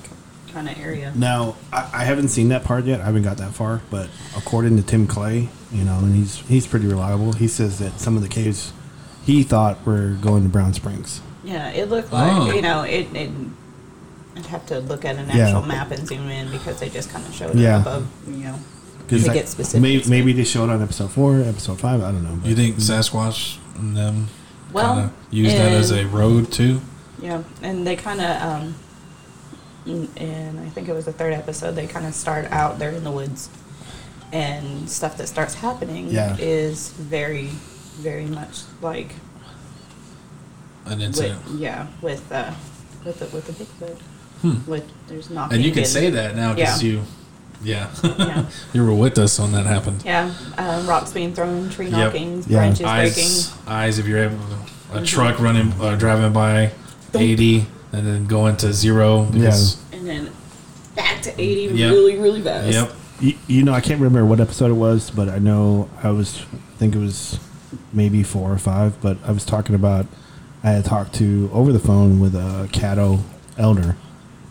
kind 0.52 0.68
of 0.68 0.78
area. 0.78 1.12
Now, 1.14 1.54
I, 1.72 1.88
I 1.94 2.04
haven't 2.04 2.28
seen 2.28 2.48
that 2.50 2.62
part 2.64 2.84
yet. 2.84 3.00
I 3.00 3.04
haven't 3.04 3.22
got 3.22 3.38
that 3.38 3.54
far, 3.54 3.80
but 3.90 4.08
according 4.36 4.76
to 4.76 4.82
Tim 4.82 5.06
Clay, 5.06 5.48
you 5.72 5.84
know, 5.84 5.98
and 5.98 6.14
he's 6.14 6.36
he's 6.48 6.66
pretty 6.66 6.86
reliable. 6.86 7.32
He 7.32 7.48
says 7.48 7.78
that 7.78 8.00
some 8.00 8.16
of 8.16 8.22
the 8.22 8.28
caves 8.28 8.72
he 9.24 9.42
thought 9.44 9.84
were 9.86 10.16
going 10.20 10.42
to 10.42 10.48
Brown 10.48 10.74
Springs. 10.74 11.20
Yeah, 11.44 11.68
it 11.70 11.88
looked 11.88 12.12
like 12.12 12.32
Oh. 12.32 12.52
you 12.52 12.60
know 12.60 12.82
it. 12.82 13.06
it 13.14 13.30
I'd 14.36 14.46
have 14.46 14.64
to 14.66 14.80
look 14.80 15.04
at 15.04 15.16
an 15.16 15.28
Yeah. 15.28 15.46
actual 15.46 15.62
map 15.62 15.90
and 15.90 16.06
zoom 16.06 16.28
in 16.28 16.50
because 16.50 16.80
they 16.80 16.88
just 16.88 17.10
kind 17.10 17.24
of 17.26 17.34
showed 17.34 17.54
Yeah. 17.54 17.78
it 17.78 17.80
above. 17.82 18.06
You 18.26 18.32
know, 18.44 18.58
'Cause 19.08 19.22
To 19.22 19.26
like, 19.28 19.34
get 19.34 19.48
specifics. 19.48 19.82
Maybe, 19.82 20.04
maybe 20.08 20.32
they 20.32 20.44
showed 20.44 20.70
on 20.70 20.80
episode 20.82 21.10
four, 21.10 21.40
episode 21.40 21.78
five. 21.80 22.02
I 22.02 22.12
don't 22.12 22.22
know. 22.24 22.36
but- 22.40 22.48
You 22.48 22.56
think 22.56 22.76
Sasquatch 22.76 23.56
and 23.76 23.96
them 23.96 24.28
Well, 24.72 24.94
kinda 24.94 25.12
use 25.30 25.52
that 25.52 25.72
as 25.72 25.90
a 25.90 25.98
and- 26.00 26.12
road 26.14 26.50
too? 26.52 26.80
yeah, 27.20 27.42
and 27.62 27.86
they 27.86 27.94
kind 27.96 28.20
of 28.20 28.42
um, 28.42 28.74
in- 29.84 30.08
and 30.16 30.60
I 30.60 30.68
think 30.70 30.88
it 30.88 30.94
was 30.94 31.04
the 31.04 31.12
third 31.12 31.34
episode. 31.34 31.74
They 31.74 31.86
kind 31.86 32.06
of 32.06 32.14
start 32.14 32.48
out 32.50 32.78
there 32.78 32.90
in 32.90 33.04
the 33.04 33.10
woods, 33.10 33.50
and 34.32 34.88
stuff 34.88 35.18
that 35.18 35.28
starts 35.28 35.54
happening 35.54 36.08
Yeah. 36.08 36.36
is 36.38 36.88
very, 36.98 37.50
very 38.00 38.24
much 38.26 38.62
like 38.80 39.16
An 40.86 40.98
with, 41.00 41.36
yeah 41.58 41.86
with 42.00 42.32
uh, 42.32 42.52
with 43.04 43.18
the 43.18 43.26
with 43.26 43.46
the 43.46 43.52
Bigfoot. 43.52 43.96
Hmm. 44.42 44.70
With 44.70 44.84
there's 45.08 45.30
knocking. 45.30 45.56
And 45.56 45.64
you 45.64 45.70
can 45.70 45.80
and- 45.80 45.88
say 45.88 46.10
that 46.10 46.34
now 46.36 46.52
because 46.54 46.82
Yeah. 46.82 46.90
you, 46.92 47.02
yeah, 47.64 47.88
Yeah. 48.02 48.44
you 48.72 48.84
were 48.84 48.92
with 48.94 49.16
us 49.18 49.38
when 49.38 49.52
that 49.52 49.66
happened. 49.66 50.02
Yeah, 50.04 50.32
um, 50.58 50.86
rocks 50.86 51.12
being 51.12 51.32
thrown, 51.34 51.70
tree 51.70 51.86
Yep. 51.86 51.92
knocking, 51.92 52.44
Yeah. 52.48 52.58
branches 52.58 52.80
breaking. 52.80 53.24
Eyes, 53.24 53.52
eyes. 53.68 53.98
If 54.00 54.06
you're 54.08 54.18
able, 54.24 54.36
a 54.92 55.02
truck 55.02 55.38
running, 55.40 55.72
uh, 55.80 55.94
driving 55.96 56.32
by, 56.32 56.72
eighty, 57.14 57.66
and 57.92 58.06
then 58.06 58.26
going 58.26 58.56
to 58.58 58.72
zero. 58.72 59.22
Because, 59.30 59.76
and 59.92 60.06
then 60.08 60.30
back 60.96 61.22
to 61.22 61.30
80 61.40 61.74
Yep. 61.74 61.90
really, 61.92 62.16
really 62.18 62.40
fast. 62.42 62.72
Yep. 62.72 62.92
You, 63.20 63.34
you 63.46 63.62
know, 63.62 63.72
I 63.72 63.80
can't 63.80 64.00
remember 64.00 64.24
what 64.26 64.40
episode 64.40 64.70
it 64.70 64.74
was, 64.74 65.10
but 65.10 65.28
I 65.28 65.38
know 65.38 65.88
I 66.02 66.10
was, 66.10 66.40
I 66.52 66.78
think 66.78 66.94
it 66.94 66.98
was 66.98 67.38
maybe 67.92 68.22
four 68.24 68.50
or 68.52 68.58
five, 68.58 69.00
but 69.00 69.16
I 69.24 69.30
was 69.32 69.44
talking 69.44 69.74
about, 69.76 70.06
I 70.64 70.70
had 70.72 70.84
talked 70.84 71.14
to 71.14 71.48
over 71.52 71.72
the 71.72 71.78
phone 71.78 72.18
with 72.18 72.34
a 72.34 72.68
Caddo 72.72 73.20
elder, 73.56 73.96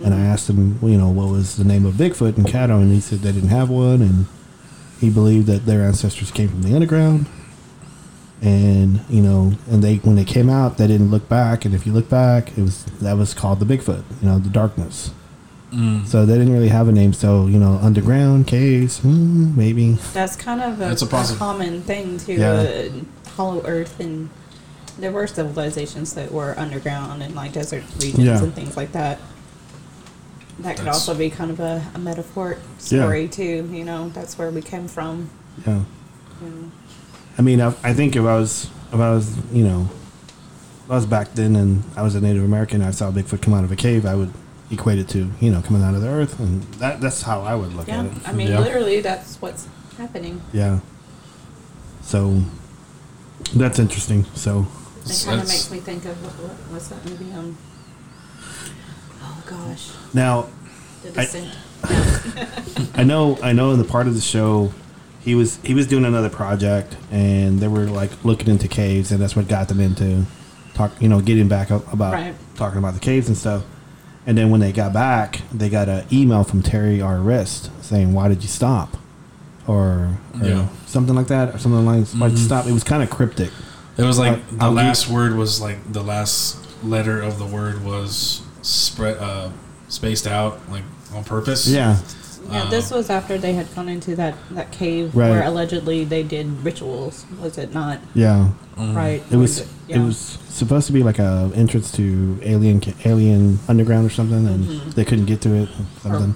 and 0.04 0.14
I 0.14 0.22
asked 0.22 0.50
him, 0.50 0.80
you 0.82 0.98
know, 0.98 1.10
what 1.10 1.30
was 1.30 1.58
the 1.58 1.64
name 1.64 1.86
of 1.86 1.96
Bigfoot 1.96 2.38
in 2.38 2.44
Caddo, 2.46 2.82
and 2.82 2.92
he 2.92 3.00
said 3.00 3.20
they 3.20 3.32
didn't 3.32 3.50
have 3.50 3.70
one, 3.70 4.02
and 4.02 4.26
he 5.00 5.10
believed 5.10 5.48
that 5.48 5.66
their 5.66 5.82
ancestors 5.84 6.32
came 6.32 6.50
from 6.50 6.64
the 6.64 6.74
underground. 6.74 7.26
And 8.42 9.02
you 9.08 9.22
know, 9.22 9.54
and 9.70 9.84
they 9.84 9.98
when 9.98 10.16
they 10.16 10.24
came 10.26 10.50
out, 10.50 10.78
they 10.78 10.88
didn't 10.88 11.12
look 11.12 11.30
back. 11.30 11.64
And 11.64 11.76
if 11.76 11.86
you 11.86 11.94
look 11.94 12.10
back, 12.10 12.58
it 12.58 12.62
was 12.62 12.86
that 13.00 13.14
was 13.18 13.34
called 13.36 13.60
the 13.60 13.66
Bigfoot. 13.66 14.04
You 14.22 14.28
know, 14.30 14.40
the 14.40 14.50
darkness. 14.50 15.12
So 16.06 16.26
they 16.26 16.38
didn't 16.38 16.52
really 16.52 16.68
have 16.68 16.90
a 16.90 16.92
name. 16.92 17.14
So 17.14 17.46
you 17.48 17.58
know, 17.58 17.80
underground 17.82 18.46
caves, 18.48 19.00
hmm, 19.00 19.56
maybe. 19.56 19.94
That's 20.12 20.36
kind 20.36 20.60
of 20.62 20.82
a, 20.82 20.86
That's 20.94 21.02
a 21.02 21.06
a 21.06 21.38
common 21.38 21.82
thing 21.84 22.18
to 22.20 22.34
Yeah. 22.34 22.52
Uh, 22.52 22.90
Hollow 23.38 23.64
Earth 23.66 23.98
and 24.02 24.30
there 25.00 25.12
were 25.14 25.28
civilizations 25.28 26.14
that 26.16 26.32
were 26.32 26.54
underground 26.58 27.24
and 27.24 27.34
like 27.36 27.54
desert 27.54 27.84
regions 28.02 28.20
Yeah. 28.26 28.44
and 28.44 28.54
things 28.54 28.76
like 28.76 28.92
that. 28.92 29.20
That 30.62 30.78
could 30.78 30.86
That's- 30.86 30.96
also 31.08 31.16
be 31.16 31.30
kind 31.30 31.52
of 31.52 31.60
a, 31.60 31.84
a 31.96 32.00
metaphor 32.00 32.58
story 32.78 33.28
too. 33.28 33.68
You 33.72 33.84
know, 33.84 34.10
that's 34.10 34.38
where 34.38 34.50
we 34.52 34.62
came 34.62 34.88
from. 34.88 35.30
Yeah. 35.66 35.84
You 36.42 36.50
know. 36.50 36.72
I 37.38 37.42
mean, 37.42 37.62
I, 37.62 37.68
I 37.84 37.94
think 37.94 38.16
if 38.16 38.24
I 38.24 38.38
was 38.38 38.70
if 38.94 39.00
I 39.00 39.12
was 39.12 39.38
you 39.52 39.64
know, 39.64 39.90
if 40.86 40.92
I 40.92 40.96
was 40.96 41.06
back 41.06 41.34
then 41.34 41.56
and 41.56 41.84
I 41.96 42.02
was 42.04 42.16
a 42.16 42.22
Native 42.22 42.44
American, 42.44 42.82
and 42.82 42.88
I 42.88 42.92
saw 42.92 43.12
Bigfoot 43.12 43.42
come 43.42 43.54
out 43.54 43.64
of 43.64 43.72
a 43.72 43.76
cave, 43.76 44.06
I 44.06 44.16
would 44.16 44.32
equate 44.70 45.00
it 45.00 45.10
to 45.10 45.30
you 45.40 45.52
know 45.52 45.62
coming 45.62 45.82
out 45.84 45.96
of 45.96 46.02
the 46.02 46.08
earth, 46.10 46.40
and 46.40 46.62
that 46.76 47.02
that's 47.02 47.22
how 47.24 47.42
I 47.42 47.56
would 47.56 47.74
look 47.74 47.88
Yeah, 47.88 48.02
at 48.02 48.06
it. 48.06 48.30
I 48.30 48.34
mean, 48.34 48.48
Yeah. 48.50 48.60
literally, 48.60 49.02
that's 49.02 49.38
what's 49.42 49.68
happening. 49.98 50.42
Yeah. 50.54 50.80
So 52.02 52.42
that's 53.56 53.80
interesting. 53.80 54.26
So 54.36 54.68
It 55.06 55.24
kind 55.26 55.42
of 55.42 55.48
makes 55.48 55.72
me 55.72 55.80
think 55.80 56.06
of 56.06 56.22
what, 56.24 56.34
what, 56.34 56.58
what's 56.72 56.88
that 56.90 57.04
movie? 57.06 57.32
Um, 57.34 57.58
gosh, 59.52 59.92
now 60.14 60.48
The 61.04 61.10
I- 61.22 61.26
Descent. 61.26 61.54
I 62.96 63.04
know 63.04 63.38
I 63.42 63.54
know 63.54 63.72
in 63.72 63.80
the 63.80 63.84
part 63.86 64.08
of 64.08 64.14
the 64.16 64.22
show 64.22 64.72
he 65.22 65.34
was 65.36 65.58
he 65.64 65.74
was 65.74 65.88
doing 65.88 66.06
another 66.06 66.30
project 66.30 66.96
and 67.12 67.60
they 67.60 67.68
were 67.68 67.86
like 67.86 68.12
looking 68.24 68.50
into 68.50 68.68
caves 68.68 69.12
and 69.12 69.20
that's 69.22 69.36
what 69.36 69.48
got 69.48 69.68
them 69.68 69.80
into 69.80 70.26
talk 70.74 70.92
you 71.02 71.10
know 71.10 71.20
getting 71.22 71.48
back 71.48 71.72
up 71.72 71.92
about 71.92 72.14
Right. 72.14 72.36
talking 72.56 72.78
about 72.80 72.94
the 72.94 73.00
caves 73.00 73.28
and 73.28 73.38
stuff. 73.38 73.64
And 74.28 74.38
then 74.38 74.52
when 74.52 74.60
they 74.60 74.72
got 74.72 74.94
back, 74.94 75.42
they 75.52 75.68
got 75.70 75.90
an 75.90 76.06
email 76.14 76.44
from 76.44 76.62
Terry 76.62 77.02
R. 77.02 77.18
Wrist 77.18 77.72
saying, 77.84 78.14
"Why 78.14 78.28
did 78.28 78.44
you 78.44 78.50
stop?" 78.50 78.96
Or, 79.68 80.20
or 80.40 80.48
Yeah. 80.48 80.68
something 80.86 81.16
like 81.16 81.26
that, 81.28 81.56
or 81.56 81.58
something 81.58 81.84
like 81.88 82.06
"Why 82.10 82.28
did 82.30 82.38
you 82.38 82.38
mm-hmm. 82.38 82.46
stop?" 82.46 82.68
It 82.68 82.72
was 82.72 82.84
kind 82.84 83.02
of 83.02 83.10
cryptic. 83.10 83.50
It 83.98 84.04
was 84.04 84.20
like 84.20 84.34
I'll- 84.34 84.58
the 84.58 84.66
I'll 84.66 84.72
last 84.72 85.10
word 85.10 85.36
was 85.36 85.60
like 85.60 85.92
the 85.92 86.04
last 86.04 86.58
letter 86.84 87.20
of 87.20 87.40
the 87.40 87.46
word 87.48 87.84
was 87.84 88.44
spread 88.62 89.18
uh, 89.18 89.50
spaced 89.88 90.28
out 90.28 90.60
like 90.70 90.84
on 91.14 91.24
purpose. 91.24 91.68
Yeah, 91.68 91.98
Yeah, 92.50 92.64
um, 92.64 92.70
this 92.70 92.92
was 92.92 93.10
after 93.10 93.38
they 93.38 93.54
had 93.54 93.74
gone 93.76 93.90
into 93.90 94.16
that, 94.16 94.36
that 94.52 94.72
cave 94.72 95.16
Right. 95.16 95.30
where 95.30 95.44
allegedly 95.44 96.04
they 96.06 96.24
did 96.24 96.48
rituals, 96.64 97.26
was 97.42 97.58
it 97.58 97.74
not? 97.74 98.00
yeah. 98.14 98.50
Mm-hmm. 98.78 98.96
Right. 98.98 99.24
It 99.30 99.36
was 99.36 99.68
yeah. 99.88 99.98
it 99.98 100.06
was 100.06 100.18
supposed 100.18 100.88
to 100.88 100.94
be 100.94 101.04
like 101.04 101.20
a 101.20 101.52
entrance 101.54 101.92
to 101.94 102.40
alien 102.42 102.80
ca- 102.80 102.96
alien 103.06 103.60
underground 103.68 104.08
or 104.08 104.10
something, 104.10 104.48
and 104.48 104.66
mm-hmm. 104.66 104.90
they 104.92 105.04
couldn't 105.06 105.26
get 105.26 105.42
to 105.42 105.54
it. 105.54 105.70
Or 106.06 106.18
something. 106.18 106.36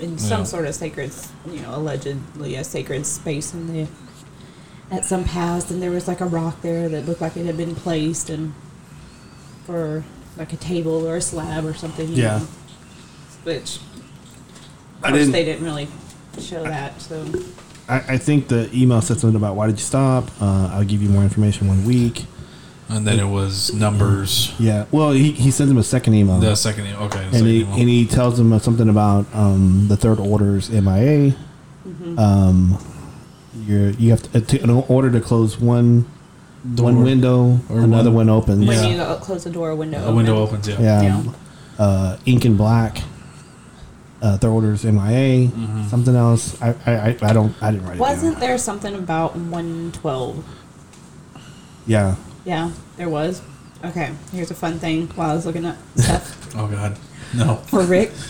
in 0.00 0.18
some 0.18 0.40
Yeah. 0.40 0.44
sort 0.44 0.66
of 0.66 0.74
sacred, 0.74 1.12
you 1.46 1.60
know, 1.60 1.76
allegedly 1.76 2.56
a 2.56 2.64
sacred 2.64 3.06
space 3.06 3.52
in 3.54 3.72
the 3.72 3.86
at 4.90 5.04
some 5.04 5.24
past, 5.24 5.70
and 5.70 5.82
there 5.82 5.90
was 5.90 6.08
like 6.08 6.20
a 6.20 6.26
rock 6.26 6.60
there 6.62 6.88
that 6.88 7.06
looked 7.06 7.20
like 7.20 7.36
it 7.36 7.46
had 7.46 7.56
been 7.56 7.74
placed, 7.74 8.30
and 8.30 8.54
for 9.66 10.02
like 10.36 10.52
a 10.52 10.56
table 10.56 11.06
or 11.06 11.16
a 11.16 11.20
slab 11.20 11.64
or 11.64 11.74
something. 11.74 12.08
you 12.08 12.22
Yeah. 12.22 12.38
know, 12.38 12.46
which 13.44 13.78
I 15.02 15.08
of 15.08 15.12
course 15.12 15.12
didn't- 15.14 15.32
they 15.32 15.44
didn't 15.44 15.64
really 15.64 15.88
show 16.40 16.62
that. 16.64 17.00
So 17.00 17.24
I, 17.88 17.96
I 18.14 18.18
think 18.18 18.48
the 18.48 18.68
email 18.74 19.00
said 19.00 19.20
something 19.20 19.36
about 19.36 19.56
why 19.56 19.66
did 19.66 19.78
you 19.78 19.84
stop? 19.84 20.30
Uh, 20.40 20.70
I'll 20.72 20.84
give 20.84 21.02
you 21.02 21.08
more 21.08 21.22
information 21.22 21.68
one 21.68 21.84
week. 21.84 22.24
And 22.88 23.06
then 23.06 23.18
it 23.18 23.24
was 23.28 23.72
numbers. 23.72 24.52
Yeah. 24.58 24.84
Well, 24.90 25.12
he, 25.12 25.32
he 25.32 25.50
sends 25.50 25.70
him 25.70 25.78
a 25.78 25.82
second 25.82 26.14
email. 26.14 26.38
The 26.38 26.54
second, 26.54 26.86
e- 26.86 26.94
okay. 26.94 27.22
And 27.24 27.32
second 27.32 27.46
he, 27.46 27.60
email. 27.62 27.74
and 27.74 27.88
he 27.88 28.06
tells 28.06 28.36
them 28.36 28.58
something 28.58 28.88
about 28.90 29.26
um, 29.34 29.86
the 29.88 29.96
third 29.96 30.18
order's 30.20 30.68
MIA. 30.70 31.34
Um, 32.18 32.78
you're 33.66 33.90
you 33.90 34.10
have 34.10 34.22
to, 34.32 34.40
to 34.40 34.62
in 34.62 34.68
order 34.70 35.10
to 35.10 35.20
close 35.20 35.58
one 35.58 36.06
one 36.76 37.02
window, 37.02 37.60
Or 37.68 37.80
another 37.80 38.10
one- 38.10 38.26
one, 38.28 38.30
opens. 38.30 38.66
when 38.66 38.76
Yeah. 38.82 38.86
you 38.96 39.00
uh, 39.02 39.16
close 39.18 39.44
the 39.44 39.50
door, 39.50 39.70
a 39.70 39.76
window. 39.76 39.98
a 40.08 40.14
window 40.14 40.36
open. 40.38 40.56
opens. 40.60 40.68
Yeah. 40.68 40.80
Yeah. 40.80 41.22
Yeah. 41.22 41.30
Uh, 41.78 42.16
ink 42.26 42.44
and 42.44 42.56
black. 42.56 43.02
Uh, 44.22 44.38
third 44.38 44.48
order's 44.50 44.84
MIA. 44.84 45.48
Mm-hmm. 45.48 45.88
Something 45.88 46.16
else. 46.16 46.60
I, 46.62 46.74
I 46.86 46.92
I 46.92 47.16
I 47.22 47.32
don't 47.34 47.54
I 47.60 47.70
didn't 47.72 47.86
write 47.86 47.96
it 47.96 48.00
Wasn't 48.00 48.32
down. 48.34 48.40
there 48.40 48.56
something 48.58 48.94
about 48.94 49.36
one 49.36 49.92
twelve? 49.92 50.42
Yeah. 51.86 52.16
Yeah, 52.46 52.70
there 52.96 53.08
was. 53.10 53.42
Okay, 53.84 54.12
here's 54.32 54.50
a 54.50 54.54
fun 54.54 54.78
thing 54.78 55.08
while 55.14 55.30
I 55.30 55.34
was 55.34 55.44
looking 55.44 55.66
up 55.66 55.76
stuff 55.96 56.54
Oh 56.56 56.66
God. 56.68 56.96
No. 57.34 57.56
for 57.66 57.82
Rick. 57.82 58.12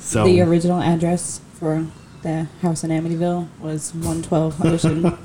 So 0.00 0.24
The 0.24 0.40
original 0.40 0.80
address 0.82 1.40
for 1.54 1.86
the 2.22 2.44
house 2.62 2.84
in 2.84 2.90
Amityville 2.90 3.48
was 3.60 3.94
112 3.94 4.64
Ocean, 4.66 5.06
O- 5.06 5.10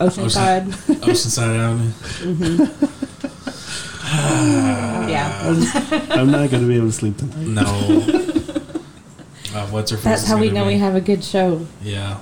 Oceanside. 0.00 0.68
Oceanside 1.02 1.58
Avenue. 1.58 2.66
Yeah, 5.10 5.40
I'm 6.10 6.30
not 6.30 6.50
going 6.50 6.62
to 6.62 6.68
be 6.68 6.76
able 6.76 6.86
to 6.86 6.92
sleep 6.92 7.16
tonight. 7.16 7.36
No. 7.46 7.62
uh, 9.54 9.66
what's 9.68 9.90
her 9.90 9.96
face? 9.96 10.04
that's 10.04 10.26
how 10.26 10.38
we 10.38 10.50
know 10.50 10.64
be- 10.64 10.74
we 10.74 10.78
have 10.78 10.94
a 10.94 11.00
good 11.00 11.22
show. 11.24 11.66
Yeah. 11.82 12.18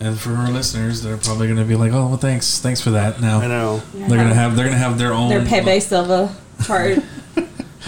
And 0.00 0.18
for 0.18 0.32
our 0.34 0.50
listeners, 0.50 1.02
they're 1.02 1.16
probably 1.16 1.46
going 1.46 1.58
to 1.60 1.64
be 1.64 1.76
like, 1.76 1.92
"Oh, 1.92 2.08
well, 2.08 2.16
thanks, 2.16 2.58
thanks 2.58 2.80
for 2.80 2.90
that." 2.90 3.20
Now 3.20 3.38
I 3.40 3.46
know. 3.46 3.82
they're 3.94 4.08
gonna 4.08 4.34
have 4.34 4.56
they're 4.56 4.64
gonna 4.64 4.76
have 4.76 4.98
their 4.98 5.12
own. 5.12 5.28
their 5.28 5.44
Pepe 5.44 5.78
Silvia 5.78 6.34
chart. 6.64 6.98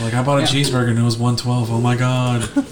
Like 0.00 0.14
I 0.14 0.22
bought 0.22 0.38
a 0.38 0.40
Yeah. 0.42 0.46
cheeseburger 0.48 0.90
and 0.90 0.98
it 0.98 1.02
was 1.02 1.16
one 1.16 1.36
twelve. 1.36 1.70
Oh 1.70 1.80
my 1.80 1.96
god. 1.96 2.42
Uh, 2.56 2.62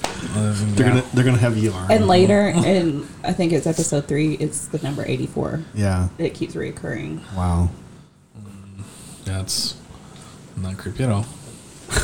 They're 0.74 0.86
yeah. 0.86 0.92
gonna 0.94 1.04
they're 1.14 1.24
gonna 1.24 1.38
have 1.38 1.56
you 1.56 1.72
on. 1.72 1.90
and 1.90 2.06
later, 2.08 2.48
and 2.48 3.06
I 3.22 3.32
think 3.32 3.52
it's 3.52 3.66
episode 3.66 4.06
three, 4.08 4.34
it's 4.34 4.66
the 4.66 4.78
number 4.78 5.04
84. 5.06 5.62
Yeah. 5.74 6.08
It 6.18 6.34
keeps 6.34 6.54
reoccurring. 6.54 7.20
Wow. 7.36 7.68
That's 9.24 9.76
not 10.56 10.78
creepy 10.78 11.04
at 11.04 11.10
all. 11.10 11.26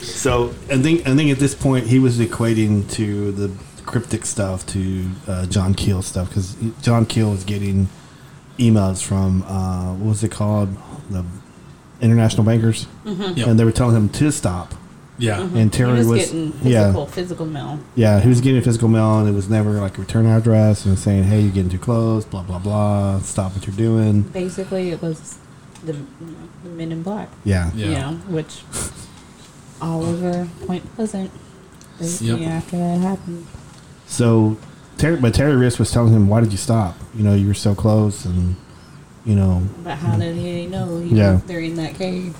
So 0.00 0.48
I 0.70 0.78
think 0.78 1.06
I 1.06 1.14
think 1.14 1.30
at 1.30 1.38
this 1.38 1.54
point 1.54 1.86
he 1.86 1.98
was 2.00 2.18
equating 2.18 2.90
to 2.92 3.30
the 3.32 3.52
cryptic 3.84 4.24
stuff 4.26 4.66
to 4.68 5.08
uh, 5.28 5.46
John 5.46 5.74
Keel 5.74 6.02
stuff 6.02 6.28
because 6.28 6.56
John 6.82 7.06
Keel 7.06 7.30
was 7.30 7.44
getting 7.44 7.88
emails 8.58 9.02
from 9.04 9.42
uh, 9.44 9.92
what 9.94 10.08
was 10.08 10.24
it 10.24 10.30
called 10.32 10.70
the 11.10 11.24
international 12.00 12.44
bankers, 12.44 12.86
Yep. 13.04 13.46
and 13.46 13.58
they 13.58 13.64
were 13.64 13.72
telling 13.72 13.96
him 13.96 14.08
to 14.10 14.30
stop. 14.32 14.74
Yeah. 15.20 15.38
Mm-hmm. 15.38 15.56
And 15.56 15.74
He 15.74 15.78
Terry 15.78 15.98
was, 15.98 16.06
was, 16.06 16.24
getting 16.26 16.52
yeah 16.62 16.82
physical, 16.84 17.06
physical 17.06 17.46
mail. 17.46 17.80
yeah 17.96 18.20
he 18.20 18.28
was 18.28 18.40
getting 18.40 18.60
a 18.60 18.62
physical 18.62 18.86
mail 18.88 19.18
and 19.18 19.28
it 19.28 19.32
was 19.32 19.50
never 19.50 19.72
like 19.72 19.98
a 19.98 20.00
return 20.00 20.26
address 20.26 20.84
and 20.86 20.96
saying 20.96 21.24
hey 21.24 21.40
you're 21.40 21.50
getting 21.50 21.70
too 21.70 21.78
close 21.78 22.24
blah 22.24 22.42
blah 22.44 22.60
blah 22.60 23.18
stop 23.18 23.52
what 23.52 23.66
you're 23.66 23.74
doing 23.74 24.22
Basically, 24.22 24.90
it 24.90 25.02
was 25.02 25.38
the, 25.84 25.94
the 26.62 26.68
Men 26.70 26.92
in 26.92 27.02
Black. 27.02 27.28
yeah 27.44 27.72
Yeah. 27.74 27.86
You 27.86 27.92
know, 27.94 28.12
which 28.28 28.62
all 29.82 30.04
over 30.04 30.48
Point 30.66 30.84
Pleasant. 30.94 31.30
Basically, 31.98 32.42
Yep. 32.44 32.50
after 32.52 32.76
that 32.76 32.98
happened. 33.00 33.46
So, 34.06 34.56
Terry, 34.98 35.16
but 35.16 35.34
Terry 35.34 35.56
Wrist 35.56 35.78
was 35.80 35.90
telling 35.90 36.12
him, 36.12 36.28
"Why 36.28 36.40
did 36.40 36.52
you 36.52 36.58
stop? 36.58 36.96
You 37.14 37.24
know, 37.24 37.34
you 37.34 37.48
were 37.48 37.54
so 37.54 37.74
close, 37.74 38.24
and 38.24 38.54
you 39.28 39.36
know." 39.36 39.62
But 39.84 39.98
how 39.98 40.16
did 40.16 40.34
he 40.36 40.66
know 40.66 40.98
he 41.00 41.14
Yeah. 41.14 41.40
they're 41.46 41.60
in 41.60 41.76
that 41.76 41.94
cave? 41.94 42.34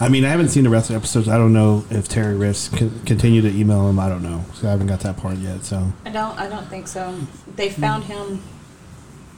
I 0.00 0.08
mean, 0.08 0.24
I 0.24 0.28
haven't 0.28 0.48
seen 0.48 0.64
the 0.64 0.70
rest 0.70 0.90
of 0.90 0.94
the 0.94 0.98
episodes. 0.98 1.28
I 1.28 1.36
don't 1.38 1.52
know 1.52 1.84
if 1.90 2.08
Terry 2.08 2.34
Wrist 2.34 2.76
con- 2.76 3.00
continue 3.06 3.40
to 3.42 3.48
email 3.48 3.88
him. 3.88 3.98
I 3.98 4.08
don't 4.08 4.22
know. 4.22 4.44
So 4.54 4.66
I 4.68 4.70
haven't 4.72 4.88
got 4.88 5.00
that 5.00 5.16
part 5.16 5.36
yet. 5.38 5.64
So 5.64 5.92
I 6.04 6.10
don't. 6.10 6.38
I 6.38 6.48
don't 6.48 6.68
think 6.68 6.88
so. 6.88 7.14
They 7.56 7.70
found 7.70 8.04
him. 8.04 8.42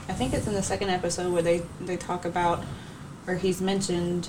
I 0.09 0.15
think 0.15 0.35
it's 0.35 0.47
in 0.47 0.55
the 0.55 0.63
second 0.63 0.91
episode 0.91 1.33
where 1.33 1.43
they 1.43 1.63
they 1.81 1.97
talk 1.97 2.25
about, 2.25 2.65
or 3.27 3.35
he's 3.37 3.61
mentioned, 3.61 4.29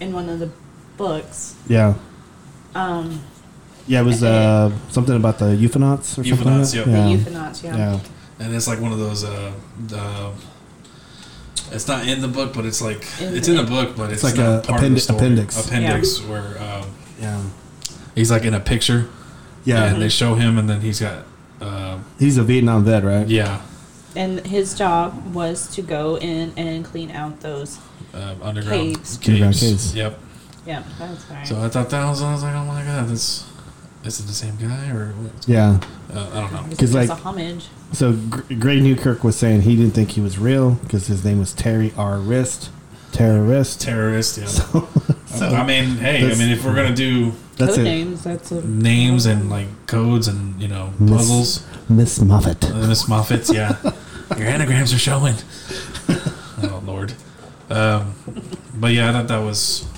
in 0.00 0.12
one 0.14 0.28
of 0.28 0.38
the 0.38 0.50
books. 0.96 1.54
yeah, 1.68 1.94
Um, 2.74 3.20
yeah, 3.86 4.00
it 4.00 4.04
was 4.04 4.22
uh, 4.22 4.72
something 4.88 5.14
about 5.14 5.38
the 5.38 5.46
ufonauts 5.56 6.16
or 6.18 6.24
something. 6.24 6.34
Ufonauts, 6.38 6.74
like 6.74 6.74
yep. 6.74 6.84
that? 6.86 6.90
the 6.92 7.10
yeah. 7.10 7.16
ufonauts. 7.18 7.62
Yeah. 7.62 7.76
yeah, 7.76 8.00
And 8.40 8.54
it's 8.54 8.66
like 8.66 8.80
one 8.80 8.92
of 8.92 8.98
those. 8.98 9.24
Uh, 9.24 9.52
uh, 9.94 10.30
it's 11.72 11.88
not 11.88 12.06
in 12.06 12.20
the 12.20 12.28
book, 12.28 12.52
but 12.54 12.64
it's 12.64 12.80
like 12.82 13.04
In 13.20 13.36
it's 13.36 13.46
the- 13.46 13.58
in 13.58 13.64
the 13.64 13.70
book, 13.70 13.96
but 13.96 14.12
it's, 14.12 14.22
like 14.22 14.36
not 14.36 14.64
a 14.64 14.66
part 14.68 14.82
of 14.82 14.90
the 14.90 14.96
appendi- 14.96 15.00
story. 15.00 15.18
appendix. 15.18 15.66
Appendix 15.66 16.22
where 16.22 16.56
um, 16.62 16.90
yeah, 17.20 17.42
he's 18.14 18.30
like 18.30 18.44
in 18.44 18.54
a 18.54 18.60
picture. 18.60 19.08
yeah. 19.64 19.84
And 19.92 20.00
they 20.02 20.08
show 20.08 20.34
him, 20.34 20.58
and 20.58 20.68
then 20.68 20.80
he's 20.80 21.00
got 21.00 21.24
uh, 21.60 21.98
He's 22.18 22.36
a 22.38 22.42
Vietnam 22.44 22.84
vet, 22.84 23.02
right? 23.04 23.26
Yeah, 23.26 23.62
And 24.14 24.46
his 24.46 24.74
job 24.76 25.34
was 25.34 25.68
to 25.74 25.82
go 25.82 26.18
in 26.18 26.52
and 26.56 26.84
clean 26.84 27.10
out 27.10 27.40
those. 27.40 27.78
um, 28.14 28.40
underground 28.42 28.96
Caves. 28.96 29.16
Underground 29.26 29.54
caves. 29.54 29.60
caves. 29.60 29.94
Yep. 29.94 30.18
Yeah, 30.66 30.82
that's 30.98 31.30
right. 31.30 31.46
So 31.46 31.60
I 31.60 31.68
thought 31.68 31.90
that 31.90 32.04
was. 32.08 32.20
I 32.22 32.32
was 32.32 32.42
like, 32.42 32.54
oh 32.54 32.64
my 32.64 32.82
god, 32.82 33.08
this 33.08 33.44
is 34.06 34.20
it 34.20 34.26
the 34.26 34.32
same 34.32 34.56
guy 34.56 34.90
or 34.90 35.08
what? 35.12 35.48
Yeah. 35.48 35.80
Uh, 36.12 36.30
I 36.32 36.40
don't 36.40 36.52
know. 36.52 36.64
Because 36.70 36.94
like- 36.94 37.08
a 37.08 37.14
homage. 37.14 37.66
So 37.92 38.12
Greg 38.58 38.82
Newkirk 38.82 39.22
was 39.24 39.36
saying 39.36 39.62
he 39.62 39.76
didn't 39.76 39.92
think 39.94 40.10
he 40.10 40.20
was 40.20 40.38
real 40.38 40.72
because 40.72 41.06
his 41.06 41.24
name 41.24 41.38
was 41.38 41.52
Terry 41.52 41.92
R. 41.96 42.18
Wrist. 42.18 42.70
Terrorist. 43.12 43.80
Terrorist. 43.80 44.38
Yeah. 44.38 44.46
so 45.26 45.46
I 45.48 45.64
mean, 45.64 45.96
hey, 45.96 46.18
I 46.30 46.34
mean, 46.34 46.50
if 46.50 46.64
we're 46.64 46.74
gonna 46.74 46.94
do 46.94 47.32
that's 47.56 47.76
Code 47.76 47.80
it. 47.80 47.84
names. 47.84 48.24
That's 48.24 48.50
a 48.50 48.66
names 48.66 49.24
and 49.24 49.48
like 49.48 49.68
codes 49.86 50.28
and 50.28 50.60
you 50.60 50.68
know 50.68 50.92
Miss- 50.98 51.10
puzzles, 51.12 51.66
Miss 51.88 52.20
Muffet. 52.20 52.70
uh, 52.70 52.86
Miss 52.86 53.08
Muffets, 53.08 53.50
yeah, 53.52 53.76
your 54.36 54.46
anagrams 54.48 54.92
are 54.92 54.98
showing. 54.98 55.34
oh 56.08 56.82
Lord. 56.84 57.14
Um, 57.70 58.14
but 58.74 58.92
yeah, 58.92 59.08
I 59.08 59.12
thought 59.12 59.28
that 59.28 59.38
was 59.38 59.88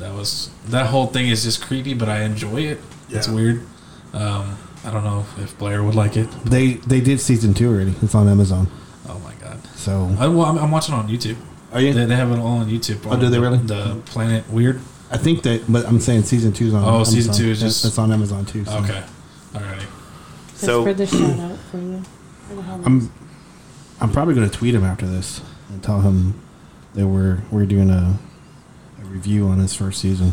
that 0.00 0.12
was 0.14 0.50
that 0.66 0.86
whole 0.86 1.06
thing 1.06 1.28
is 1.28 1.44
just 1.44 1.62
creepy, 1.64 1.94
but 1.94 2.08
I 2.08 2.22
enjoy 2.22 2.62
it. 2.62 2.80
It's 3.18 3.28
weird. 3.28 3.62
Um, 4.12 4.56
I 4.84 4.90
don't 4.90 5.04
know 5.04 5.24
if 5.38 5.56
Blair 5.58 5.82
would 5.82 5.94
like 5.94 6.16
it. 6.16 6.28
They 6.44 6.74
they 6.74 7.00
did 7.00 7.20
season 7.20 7.54
two 7.54 7.68
already. 7.72 7.94
It's 8.02 8.14
on 8.14 8.28
Amazon. 8.28 8.66
Oh 9.08 9.18
my 9.20 9.34
god. 9.34 9.62
So 9.76 10.14
I, 10.18 10.28
well, 10.28 10.46
I'm, 10.46 10.58
I'm 10.58 10.70
watching 10.70 10.94
on 10.94 11.08
YouTube. 11.08 11.36
are 11.72 11.80
you? 11.80 11.92
They, 11.92 12.04
they 12.06 12.16
have 12.16 12.30
it 12.30 12.38
all 12.38 12.58
on 12.58 12.68
YouTube. 12.68 13.00
Oh, 13.06 13.16
do 13.18 13.28
they 13.28 13.36
The- 13.36 13.40
really? 13.40 13.58
The 13.58 14.00
Planet 14.06 14.48
Weird. 14.50 14.80
I 15.10 15.18
think 15.18 15.42
that, 15.42 15.70
but 15.70 15.86
I'm 15.86 16.00
saying 16.00 16.22
season 16.22 16.52
two's 16.52 16.72
on. 16.74 16.82
Oh, 16.84 17.04
season 17.04 17.30
Amazon. 17.30 17.44
two 17.44 17.50
is 17.50 17.60
just- 17.60 17.82
that's 17.82 17.98
on 17.98 18.12
Amazon 18.12 18.44
too. 18.46 18.64
so. 18.64 18.78
Okay. 18.78 19.02
Alrighty. 19.52 19.86
So- 20.54 20.84
for 20.84 20.94
the 20.94 21.06
shout 21.06 21.20
out 21.40 21.58
for 21.70 21.76
the, 21.76 22.06
for 22.48 22.54
the 22.54 22.62
homies. 22.62 22.86
I'm 22.86 23.12
I'm 24.00 24.10
probably 24.12 24.34
gonna 24.34 24.48
tweet 24.48 24.74
him 24.74 24.84
after 24.84 25.06
this 25.06 25.40
and 25.70 25.82
tell 25.82 26.00
him 26.00 26.40
that 26.94 27.06
we're 27.06 27.40
we're 27.50 27.66
doing 27.66 27.90
a, 27.90 28.18
a 29.00 29.04
review 29.04 29.46
on 29.48 29.58
his 29.58 29.74
first 29.74 30.00
season. 30.00 30.32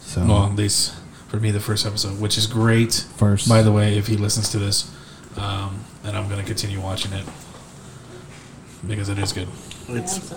So 0.00 0.24
Well, 0.26 0.44
at 0.46 0.56
least 0.56 0.94
for 1.30 1.38
me, 1.38 1.50
the 1.50 1.60
first 1.60 1.86
episode, 1.86 2.20
which 2.20 2.36
is 2.36 2.46
great. 2.46 2.92
first, 3.16 3.48
By 3.48 3.62
the 3.62 3.72
way, 3.72 3.96
if 3.96 4.06
he 4.08 4.16
listens 4.16 4.48
to 4.50 4.58
this, 4.58 4.90
um, 5.36 5.84
and 6.04 6.16
I'm 6.16 6.28
going 6.28 6.40
to 6.40 6.46
continue 6.46 6.80
watching 6.80 7.12
it 7.12 7.24
because 8.86 9.08
it 9.08 9.18
is 9.18 9.32
good. 9.32 9.48
it's, 9.88 10.34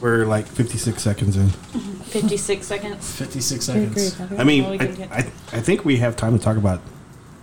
we're 0.00 0.26
like 0.26 0.46
56 0.46 1.02
seconds 1.02 1.36
in. 1.36 1.48
56 2.06 2.66
seconds. 2.66 3.16
56 3.16 3.64
seconds. 3.64 4.20
okay, 4.20 4.36
I 4.36 4.44
mean, 4.44 4.64
I, 4.64 5.08
I 5.10 5.18
I 5.52 5.60
think 5.60 5.84
we 5.84 5.96
have 5.96 6.16
time 6.16 6.36
to 6.38 6.42
talk 6.42 6.56
about 6.56 6.80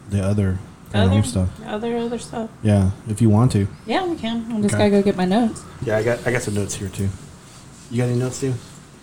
the 0.09 0.23
other 0.23 0.59
paranormal 0.91 1.11
other 1.19 1.23
stuff. 1.23 1.49
Other 1.65 1.97
other 1.97 2.19
stuff. 2.19 2.49
Yeah, 2.61 2.91
if 3.09 3.21
you 3.21 3.29
want 3.29 3.51
to. 3.53 3.67
Yeah, 3.87 4.05
we 4.05 4.15
can. 4.15 4.45
I 4.51 4.61
just 4.61 4.75
Okay. 4.75 4.89
gotta 4.89 4.89
go 4.91 5.01
get 5.01 5.17
my 5.17 5.25
notes. 5.25 5.63
Yeah, 5.83 5.97
I 5.97 6.03
got 6.03 6.25
I 6.27 6.31
got 6.31 6.43
some 6.43 6.53
notes 6.53 6.75
here 6.75 6.89
too. 6.89 7.09
You 7.89 7.97
got 7.97 8.09
any 8.09 8.19
notes, 8.19 8.37
Steve? 8.37 8.55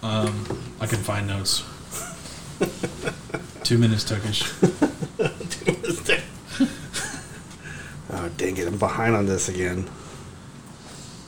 Um, 0.03 0.47
I 0.81 0.87
can 0.87 0.99
find 0.99 1.26
notes. 1.26 1.64
Two 3.64 3.78
minutes 3.78 4.04
Turkish. 4.04 4.42
Oh 8.12 8.28
dang 8.36 8.56
it! 8.56 8.66
I'm 8.66 8.76
behind 8.76 9.14
on 9.14 9.26
this 9.26 9.48
again. 9.48 9.88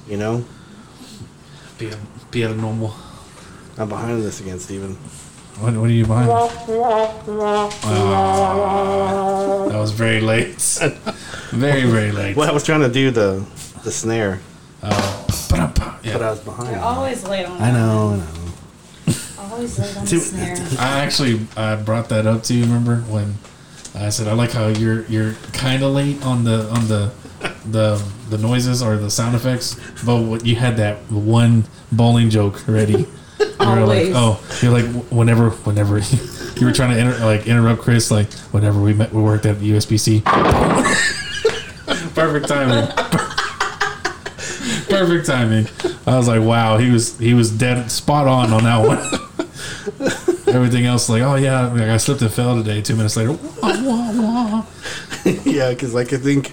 You 0.08 0.16
know, 0.16 0.44
Be 1.78 1.90
be 2.32 2.42
a 2.42 2.52
normal. 2.52 2.92
I'm 3.78 3.88
behind 3.88 4.12
on 4.12 4.20
this 4.22 4.40
again, 4.40 4.58
Steven. 4.58 4.96
What, 5.60 5.74
what 5.74 5.88
are 5.88 5.92
you 5.92 6.04
behind? 6.04 6.28
Ah, 7.84 9.66
that 9.68 9.78
was 9.78 9.92
very 9.92 10.20
late. 10.20 10.56
very 11.52 11.84
very 11.84 12.10
late. 12.10 12.36
Well, 12.36 12.48
I 12.50 12.52
was 12.52 12.64
trying 12.64 12.80
to 12.80 12.88
do 12.90 13.10
the 13.12 13.44
the 13.84 13.92
snare, 13.92 14.40
Oh, 14.82 15.26
ba-dum-pa. 15.50 15.98
but 16.02 16.06
I 16.16 16.18
yeah. 16.18 16.30
was 16.30 16.40
behind. 16.40 16.70
You're 16.70 16.80
always 16.80 17.22
late 17.28 17.46
on 17.46 17.60
I 17.62 17.70
know, 17.70 18.10
I 18.14 18.16
know. 18.16 18.26
Always 19.52 19.78
late 19.78 19.96
on 19.96 20.04
the 20.04 20.18
snare. 20.18 20.56
I 20.78 21.04
actually 21.04 21.46
I 21.56 21.76
brought 21.76 22.08
that 22.08 22.26
up 22.26 22.42
to 22.44 22.54
you. 22.54 22.62
Remember 22.64 22.96
when 23.02 23.34
I 23.94 24.08
said 24.08 24.26
I 24.28 24.32
like 24.32 24.52
how 24.52 24.68
you're 24.68 25.04
you're 25.06 25.34
kind 25.52 25.82
of 25.82 25.92
late 25.92 26.24
on 26.24 26.44
the 26.44 26.68
on 26.70 26.88
the 26.88 27.12
the 27.70 28.02
the 28.30 28.38
noises 28.38 28.82
or 28.82 28.96
the 28.96 29.10
sound 29.10 29.34
effects, 29.36 29.76
but 30.04 30.22
what 30.22 30.46
you 30.46 30.56
had 30.56 30.76
that 30.78 30.96
one 31.10 31.64
bowling 31.90 32.30
joke 32.30 32.66
ready. 32.66 33.06
You 33.60 33.68
were 33.68 33.86
like, 33.86 34.14
Always. 34.14 34.14
oh, 34.16 34.58
you're 34.62 34.72
like 34.72 34.84
whenever 35.10 35.50
whenever 35.50 35.98
you 36.56 36.66
were 36.66 36.72
trying 36.72 36.90
to 36.90 36.98
inter- 36.98 37.24
like 37.24 37.46
interrupt 37.46 37.82
Chris, 37.82 38.10
like 38.10 38.32
whenever 38.52 38.80
we 38.80 38.92
met, 38.92 39.12
we 39.12 39.20
worked 39.22 39.46
at 39.46 39.58
the 39.60 39.70
USBC. 39.72 40.24
Perfect 42.14 42.48
timing. 42.48 42.86
Perfect 44.88 45.26
timing. 45.26 45.66
I 46.06 46.16
was 46.16 46.28
like, 46.28 46.42
wow, 46.42 46.76
he 46.76 46.90
was 46.90 47.18
he 47.18 47.34
was 47.34 47.50
dead 47.50 47.90
spot 47.90 48.26
on 48.28 48.52
on 48.52 48.64
that 48.64 48.78
one. 48.86 48.98
Everything 50.48 50.86
else, 50.86 51.08
like, 51.08 51.22
oh 51.22 51.36
yeah, 51.36 51.66
like 51.68 51.82
I 51.82 51.96
slipped 51.96 52.22
and 52.22 52.32
fell 52.32 52.56
today. 52.56 52.82
Two 52.82 52.96
minutes 52.96 53.16
later, 53.16 53.32
wah, 53.32 53.82
wah, 53.82 54.12
wah. 54.12 54.66
yeah, 55.44 55.70
because 55.70 55.94
like 55.94 56.12
I 56.12 56.18
think 56.18 56.52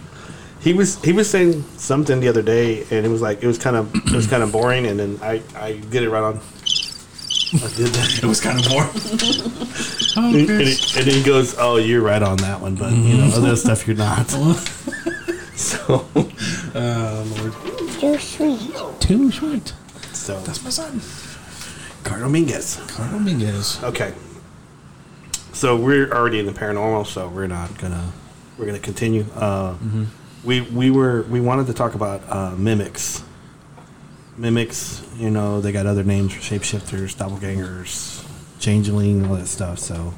he 0.61 0.73
was 0.73 1.01
he 1.03 1.11
was 1.11 1.29
saying 1.29 1.63
something 1.77 2.19
the 2.19 2.27
other 2.27 2.41
day, 2.41 2.83
and 2.91 3.05
it 3.05 3.09
was 3.09 3.21
like 3.21 3.43
it 3.43 3.47
was 3.47 3.57
kind 3.57 3.75
of 3.75 3.93
it 3.95 4.11
was 4.11 4.27
kind 4.27 4.43
of 4.43 4.51
boring, 4.51 4.85
and 4.87 4.99
then 4.99 5.19
I 5.21 5.41
I 5.55 5.73
did 5.89 6.03
it 6.03 6.09
right 6.09 6.23
on. 6.23 6.39
I 7.51 7.67
did 7.75 7.87
that. 7.87 8.19
it 8.23 8.27
was 8.27 8.39
kind 8.39 8.59
of 8.59 8.69
boring. 8.69 8.89
oh, 10.17 10.27
And, 10.27 10.35
and, 10.35 10.47
Chris. 10.47 10.93
he, 10.93 10.99
and 10.99 11.07
then 11.09 11.15
he 11.15 11.23
goes, 11.23 11.55
"Oh, 11.57 11.77
you're 11.77 12.01
right 12.01 12.21
on 12.21 12.37
that 12.37 12.61
one, 12.61 12.75
but 12.75 12.91
you 12.93 13.17
know 13.17 13.31
other 13.33 13.55
stuff 13.55 13.87
you're 13.87 13.97
not." 13.97 14.29
so, 15.55 16.05
Oh, 16.75 17.25
Lord. 17.37 17.53
Too 17.99 18.17
sweet. 18.19 19.01
Too 19.01 19.31
short. 19.31 19.73
so 20.13 20.39
That's 20.41 20.63
my 20.63 20.69
son. 20.69 21.01
Carl 22.03 22.29
Mingus. 22.29 22.77
Carl 22.89 23.11
Dominguez. 23.11 23.83
Okay. 23.83 24.13
So 25.53 25.75
we're 25.75 26.09
already 26.11 26.39
in 26.39 26.45
the 26.45 26.51
paranormal, 26.53 27.05
so 27.05 27.27
we're 27.27 27.47
not 27.47 27.77
gonna 27.77 28.11
we're 28.57 28.65
gonna 28.65 28.79
continue. 28.79 29.25
Uh, 29.35 29.75
We 30.43 30.61
we 30.61 30.89
were 30.89 31.23
we 31.23 31.41
wanted 31.41 31.67
to 31.67 31.73
talk 31.73 31.95
about 31.95 32.21
uh, 32.29 32.55
mimics. 32.55 33.23
Mimics, 34.37 35.03
you 35.17 35.29
know, 35.29 35.59
they 35.59 35.73
got 35.73 35.85
other 35.85 36.03
names 36.05 36.33
for 36.33 36.39
shapeshifters, 36.39 37.13
doppelgangers, 37.17 38.25
changeling, 38.59 39.25
all 39.25 39.35
that 39.35 39.47
stuff. 39.47 39.79
So, 39.79 40.13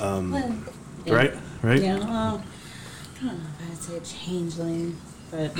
um, 0.00 0.64
Yeah. 1.04 1.14
right, 1.14 1.34
right. 1.62 1.80
Yeah, 1.80 1.98
well, 1.98 2.42
I 3.22 3.24
don't 3.24 3.38
know 3.38 3.44
if 3.60 3.70
I'd 3.70 4.02
say 4.04 4.18
changeling, 4.26 4.96
but 5.30 5.52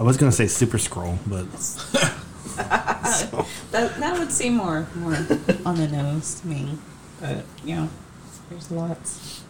I 0.00 0.02
was 0.02 0.16
gonna 0.16 0.32
say 0.32 0.48
super 0.48 0.78
scroll, 0.78 1.16
but 1.28 1.46
that 2.56 3.94
that 3.98 4.18
would 4.18 4.32
seem 4.32 4.56
more 4.56 4.86
more 4.96 5.14
on 5.64 5.76
the 5.76 5.88
nose 5.88 6.40
to 6.40 6.46
me. 6.46 6.78
But 7.20 7.44
you 7.64 7.76
know, 7.76 7.88
there's 8.50 8.70
lots. 8.70 9.44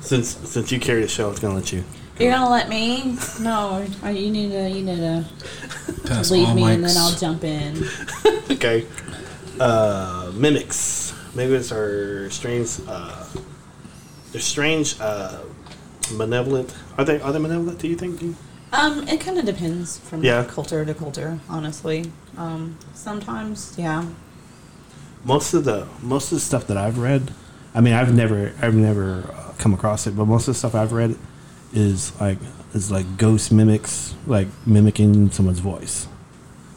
since 0.00 0.36
since 0.48 0.72
you 0.72 0.80
carry 0.80 1.02
the 1.02 1.08
show, 1.08 1.26
I 1.26 1.30
was 1.30 1.38
gonna 1.38 1.54
let 1.54 1.72
you. 1.72 1.84
You're 2.18 2.32
gonna 2.32 2.50
let 2.50 2.68
me? 2.68 3.16
No, 3.40 3.86
uh, 4.04 4.08
you 4.08 4.30
need 4.30 4.50
to 4.50 4.68
you 4.68 4.84
need 4.84 4.96
to 4.96 5.24
Pass 6.04 6.30
leave 6.30 6.48
all 6.48 6.54
me, 6.54 6.64
and 6.64 6.84
then 6.84 6.96
I'll 6.96 7.16
jump 7.16 7.44
in. 7.44 7.84
okay. 8.50 8.86
Uh, 9.58 10.32
mimics. 10.34 11.14
Maybe 11.34 11.54
it's 11.54 11.72
our 11.72 12.28
strange. 12.30 12.80
Uh, 12.86 13.26
they're 14.32 14.40
strange. 14.40 15.00
Uh, 15.00 15.42
malevolent. 16.12 16.74
Are 16.98 17.04
they? 17.04 17.20
Are 17.20 17.32
they 17.32 17.38
malevolent? 17.38 17.78
Do 17.78 17.88
you 17.88 17.96
think? 17.96 18.36
Um, 18.72 19.06
it 19.08 19.20
kind 19.20 19.38
of 19.38 19.44
depends 19.44 19.98
from 19.98 20.22
Yeah. 20.22 20.44
culture 20.44 20.84
to 20.84 20.94
culture, 20.94 21.40
honestly. 21.48 22.12
Um, 22.36 22.76
sometimes, 22.94 23.74
yeah. 23.76 24.04
Most 25.24 25.52
of 25.54 25.64
the 25.64 25.86
most 26.02 26.30
of 26.32 26.36
the 26.36 26.40
stuff 26.40 26.66
that 26.68 26.76
I've 26.76 26.96
read, 26.98 27.32
I 27.74 27.80
mean, 27.80 27.92
I've 27.94 28.14
never 28.14 28.52
I've 28.62 28.74
never 28.74 29.24
uh, 29.34 29.52
come 29.58 29.74
across 29.74 30.06
it, 30.06 30.16
but 30.16 30.24
most 30.26 30.48
of 30.48 30.54
the 30.54 30.58
stuff 30.58 30.74
I've 30.74 30.92
read 30.92 31.16
is 31.74 32.18
like 32.20 32.38
is 32.72 32.90
like 32.90 33.16
ghost 33.18 33.52
mimics, 33.52 34.14
like 34.26 34.48
mimicking 34.66 35.30
someone's 35.30 35.58
voice, 35.58 36.06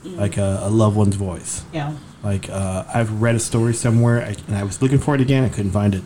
like 0.04 0.36
a, 0.38 0.60
a 0.64 0.70
loved 0.70 0.98
one's 0.98 1.16
voice. 1.16 1.64
Yeah. 1.72 1.96
Like 2.24 2.50
uh, 2.50 2.84
I've 2.94 3.22
read 3.22 3.36
a 3.36 3.39
story 3.39 3.74
somewhere, 3.74 4.22
I, 4.22 4.36
and 4.48 4.58
I 4.58 4.64
was 4.64 4.82
looking 4.82 4.98
for 5.00 5.14
it 5.16 5.22
again. 5.22 5.44
I 5.44 5.50
couldn't 5.50 5.72
find 5.72 5.94
it. 5.96 6.04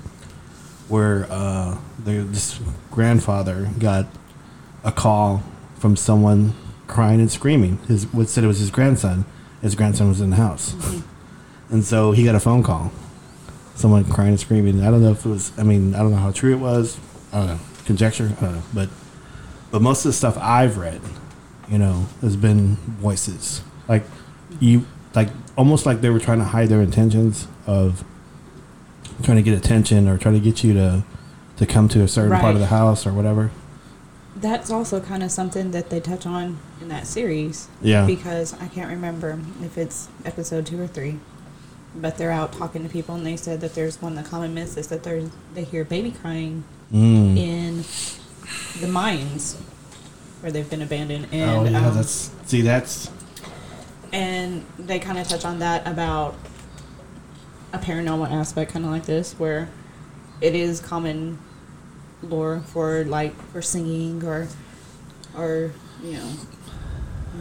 Where 0.89 1.27
uh, 1.29 1.77
the, 2.03 2.11
this 2.23 2.59
grandfather 2.91 3.69
got 3.79 4.05
a 4.83 4.91
call 4.91 5.43
from 5.79 5.95
someone 5.95 6.53
crying 6.87 7.19
and 7.19 7.31
screaming. 7.31 7.77
His 7.87 8.11
what 8.13 8.29
said 8.29 8.43
it 8.43 8.47
was 8.47 8.59
his 8.59 8.71
grandson. 8.71 9.25
His 9.61 9.75
grandson 9.75 10.07
was 10.07 10.21
in 10.21 10.29
the 10.29 10.35
house, 10.35 10.73
mm-hmm. 10.73 11.73
and 11.73 11.83
so 11.83 12.11
he 12.11 12.23
got 12.23 12.35
a 12.35 12.39
phone 12.39 12.63
call. 12.63 12.91
Someone 13.75 14.05
crying 14.05 14.29
and 14.29 14.39
screaming. 14.39 14.81
I 14.81 14.89
don't 14.89 15.03
know 15.03 15.11
if 15.11 15.25
it 15.25 15.29
was. 15.29 15.51
I 15.57 15.63
mean, 15.63 15.93
I 15.93 15.99
don't 15.99 16.11
know 16.11 16.17
how 16.17 16.31
true 16.31 16.53
it 16.53 16.59
was. 16.59 16.99
I 17.31 17.39
don't 17.39 17.47
know. 17.47 17.59
Conjecture. 17.85 18.33
I 18.37 18.41
don't 18.41 18.55
know. 18.55 18.63
But 18.73 18.89
but 19.71 19.81
most 19.81 20.05
of 20.05 20.09
the 20.09 20.13
stuff 20.13 20.37
I've 20.39 20.77
read, 20.77 21.01
you 21.69 21.77
know, 21.77 22.07
has 22.21 22.35
been 22.35 22.75
voices. 22.75 23.61
Like 23.87 24.03
you, 24.59 24.85
like 25.13 25.29
almost 25.55 25.85
like 25.85 26.01
they 26.01 26.09
were 26.09 26.19
trying 26.19 26.39
to 26.39 26.45
hide 26.45 26.69
their 26.69 26.81
intentions 26.81 27.47
of 27.65 28.03
trying 29.23 29.37
to 29.37 29.43
get 29.43 29.57
attention 29.57 30.07
or 30.07 30.17
trying 30.17 30.35
to 30.35 30.39
get 30.39 30.63
you 30.63 30.73
to 30.73 31.03
to 31.57 31.65
come 31.65 31.87
to 31.89 32.01
a 32.01 32.07
certain 32.07 32.39
part 32.39 32.53
of 32.55 32.61
the 32.61 32.67
house 32.67 33.05
or 33.05 33.13
whatever. 33.13 33.51
That's 34.39 34.69
also 34.69 34.99
kind 34.99 35.23
of 35.23 35.31
something 35.31 35.71
that 35.71 35.89
they 35.89 35.99
touch 35.99 36.25
on 36.25 36.59
in 36.81 36.89
that 36.89 37.07
series. 37.07 37.67
Yeah. 37.81 38.05
Because 38.05 38.53
I 38.61 38.67
can't 38.67 38.89
remember 38.89 39.39
if 39.63 39.77
it's 39.77 40.07
episode 40.25 40.65
two 40.67 40.79
or 40.81 40.87
three, 40.87 41.19
but 41.95 42.17
they're 42.17 42.31
out 42.31 42.53
talking 42.53 42.83
to 42.83 42.89
people 42.89 43.15
and 43.15 43.25
they 43.25 43.35
said 43.37 43.61
that 43.61 43.73
there's 43.73 44.01
one 44.01 44.17
of 44.17 44.23
the 44.23 44.29
common 44.29 44.53
myths 44.53 44.77
is 44.77 44.87
that 44.87 45.03
there's 45.03 45.29
they 45.55 45.63
hear 45.63 45.83
baby 45.83 46.11
crying 46.11 46.63
Mm. 46.93 47.37
in 47.37 47.83
the 48.79 48.87
mines 48.87 49.55
where 50.39 50.53
they've 50.53 50.69
been 50.69 50.81
abandoned 50.81 51.27
and 51.33 51.67
oh 51.67 51.69
yeah, 51.69 51.85
um, 51.85 51.95
that's 51.95 52.31
see 52.45 52.61
that's 52.61 53.11
and 54.13 54.65
they 54.79 54.97
kind 54.97 55.17
of 55.17 55.27
touch 55.27 55.43
on 55.43 55.59
that 55.59 55.85
about 55.85 56.33
a 57.73 57.77
paranormal 57.77 58.31
aspect 58.31 58.71
kind 58.71 58.85
of 58.85 58.91
like 58.91 59.05
this 59.05 59.33
where 59.33 59.67
it 60.39 60.55
is 60.55 60.79
common 60.79 61.37
lore 62.23 62.61
for 62.67 63.03
like 63.05 63.35
for 63.51 63.61
singing 63.61 64.23
or 64.23 64.47
or 65.37 65.71
you 66.03 66.13
know 66.13 66.31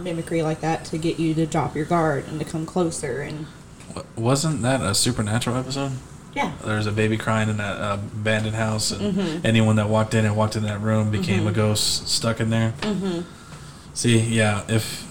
mimicry 0.02 0.42
like 0.42 0.60
that 0.60 0.84
to 0.84 0.98
get 0.98 1.18
you 1.18 1.32
to 1.34 1.46
drop 1.46 1.74
your 1.74 1.86
guard 1.86 2.26
and 2.28 2.38
to 2.38 2.44
come 2.44 2.66
closer 2.66 3.20
and 3.22 3.46
Wasn't 4.16 4.60
that 4.62 4.82
a 4.82 4.94
supernatural 4.94 5.56
episode? 5.56 5.92
yeah 6.34 6.52
There 6.64 6.76
was 6.76 6.86
a 6.86 6.92
baby 6.92 7.16
crying 7.16 7.48
in 7.48 7.56
that 7.56 7.76
uh, 7.80 7.94
abandoned 7.94 8.56
house, 8.56 8.90
and 8.90 9.14
Mm-hmm. 9.16 9.46
anyone 9.46 9.76
that 9.76 9.88
walked 9.88 10.12
in 10.12 10.26
and 10.26 10.36
walked 10.36 10.54
in 10.56 10.64
that 10.64 10.80
room 10.82 11.10
became 11.10 11.46
a 11.46 11.52
ghost 11.52 12.08
stuck 12.08 12.40
in 12.40 12.50
there. 12.50 12.74
mm-hmm. 12.82 13.20
See, 13.94 14.18
yeah, 14.18 14.64
if 14.68 15.06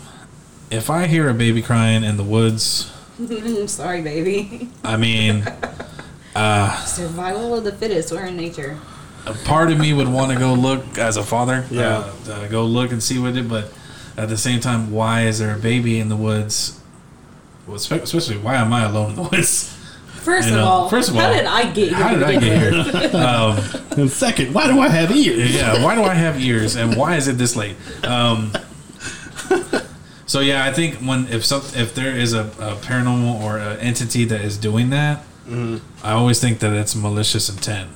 if 0.70 0.90
I 0.92 1.08
hear 1.08 1.28
a 1.30 1.34
baby 1.34 1.64
crying 1.64 2.04
in 2.04 2.18
the 2.18 2.24
woods, 2.24 2.92
sorry 3.66 4.02
baby 4.04 4.70
I 4.84 4.98
mean, 4.98 5.44
uh, 6.36 6.86
survival 6.86 7.56
of 7.56 7.64
the 7.64 7.72
fittest 7.72 8.12
we're 8.12 8.26
in 8.28 8.38
nature 8.38 8.78
a 9.26 9.34
part 9.46 9.72
of 9.72 9.80
me 9.80 9.94
would 9.94 10.08
want 10.08 10.32
to 10.32 10.38
go 10.40 10.54
look 10.54 10.98
as 10.98 11.18
a 11.18 11.24
father, 11.24 11.66
Yeah. 11.72 12.10
uh, 12.28 12.32
uh, 12.32 12.48
go 12.48 12.66
look 12.66 12.92
and 12.92 13.02
see 13.02 13.20
what 13.20 13.36
it. 13.36 13.48
But 13.50 13.72
at 14.18 14.30
the 14.30 14.38
same 14.38 14.60
time, 14.60 14.92
why 14.92 15.22
is 15.24 15.40
there 15.40 15.54
a 15.56 15.58
baby 15.60 16.00
in 16.00 16.10
the 16.10 16.16
woods? 16.16 16.80
Well, 17.68 17.76
especially, 17.78 18.38
why 18.38 18.56
am 18.56 18.72
I 18.74 18.84
alone 18.84 19.12
in 19.12 19.16
the 19.16 19.24
woods? 19.24 19.72
first 20.22 20.48
You 20.48 20.56
of 20.56 20.60
know, 20.60 20.66
all 20.66 20.90
first 20.90 21.10
of 21.10 21.16
how 21.16 21.28
all, 21.28 21.34
did 21.34 21.46
i 21.46 21.72
get 21.72 21.90
here 21.90 21.94
How 21.98 22.14
did 22.16 22.24
I 22.24 22.40
get 22.40 22.60
here? 22.60 23.16
um, 23.16 23.60
and 24.00 24.10
second. 24.10 24.54
Why 24.54 24.68
do 24.68 24.80
I 24.80 24.90
have 24.90 25.12
ears? 25.12 25.54
yeah, 25.54 25.84
why 25.84 25.94
do 25.96 26.04
I 26.04 26.14
have 26.16 26.40
ears, 26.42 26.76
and 26.76 26.96
why 26.96 27.16
is 27.16 27.28
it 27.28 27.38
this 27.38 27.56
late? 27.56 27.76
Um, 28.04 28.52
so 30.26 30.40
yeah, 30.40 30.66
I 30.66 30.74
think 30.74 30.96
when 30.96 31.28
if 31.28 31.46
some 31.46 31.62
if 31.76 31.94
there 31.94 32.16
is 32.16 32.34
a, 32.34 32.42
a 32.60 32.76
paranormal 32.82 33.42
or 33.42 33.58
an 33.60 33.80
entity 33.80 34.26
that 34.26 34.42
is 34.42 34.58
doing 34.58 34.90
that, 34.92 35.24
I 35.48 36.12
always 36.12 36.40
think 36.42 36.60
that 36.60 36.74
it's 36.74 36.96
malicious 36.96 37.50
intent. 37.50 37.92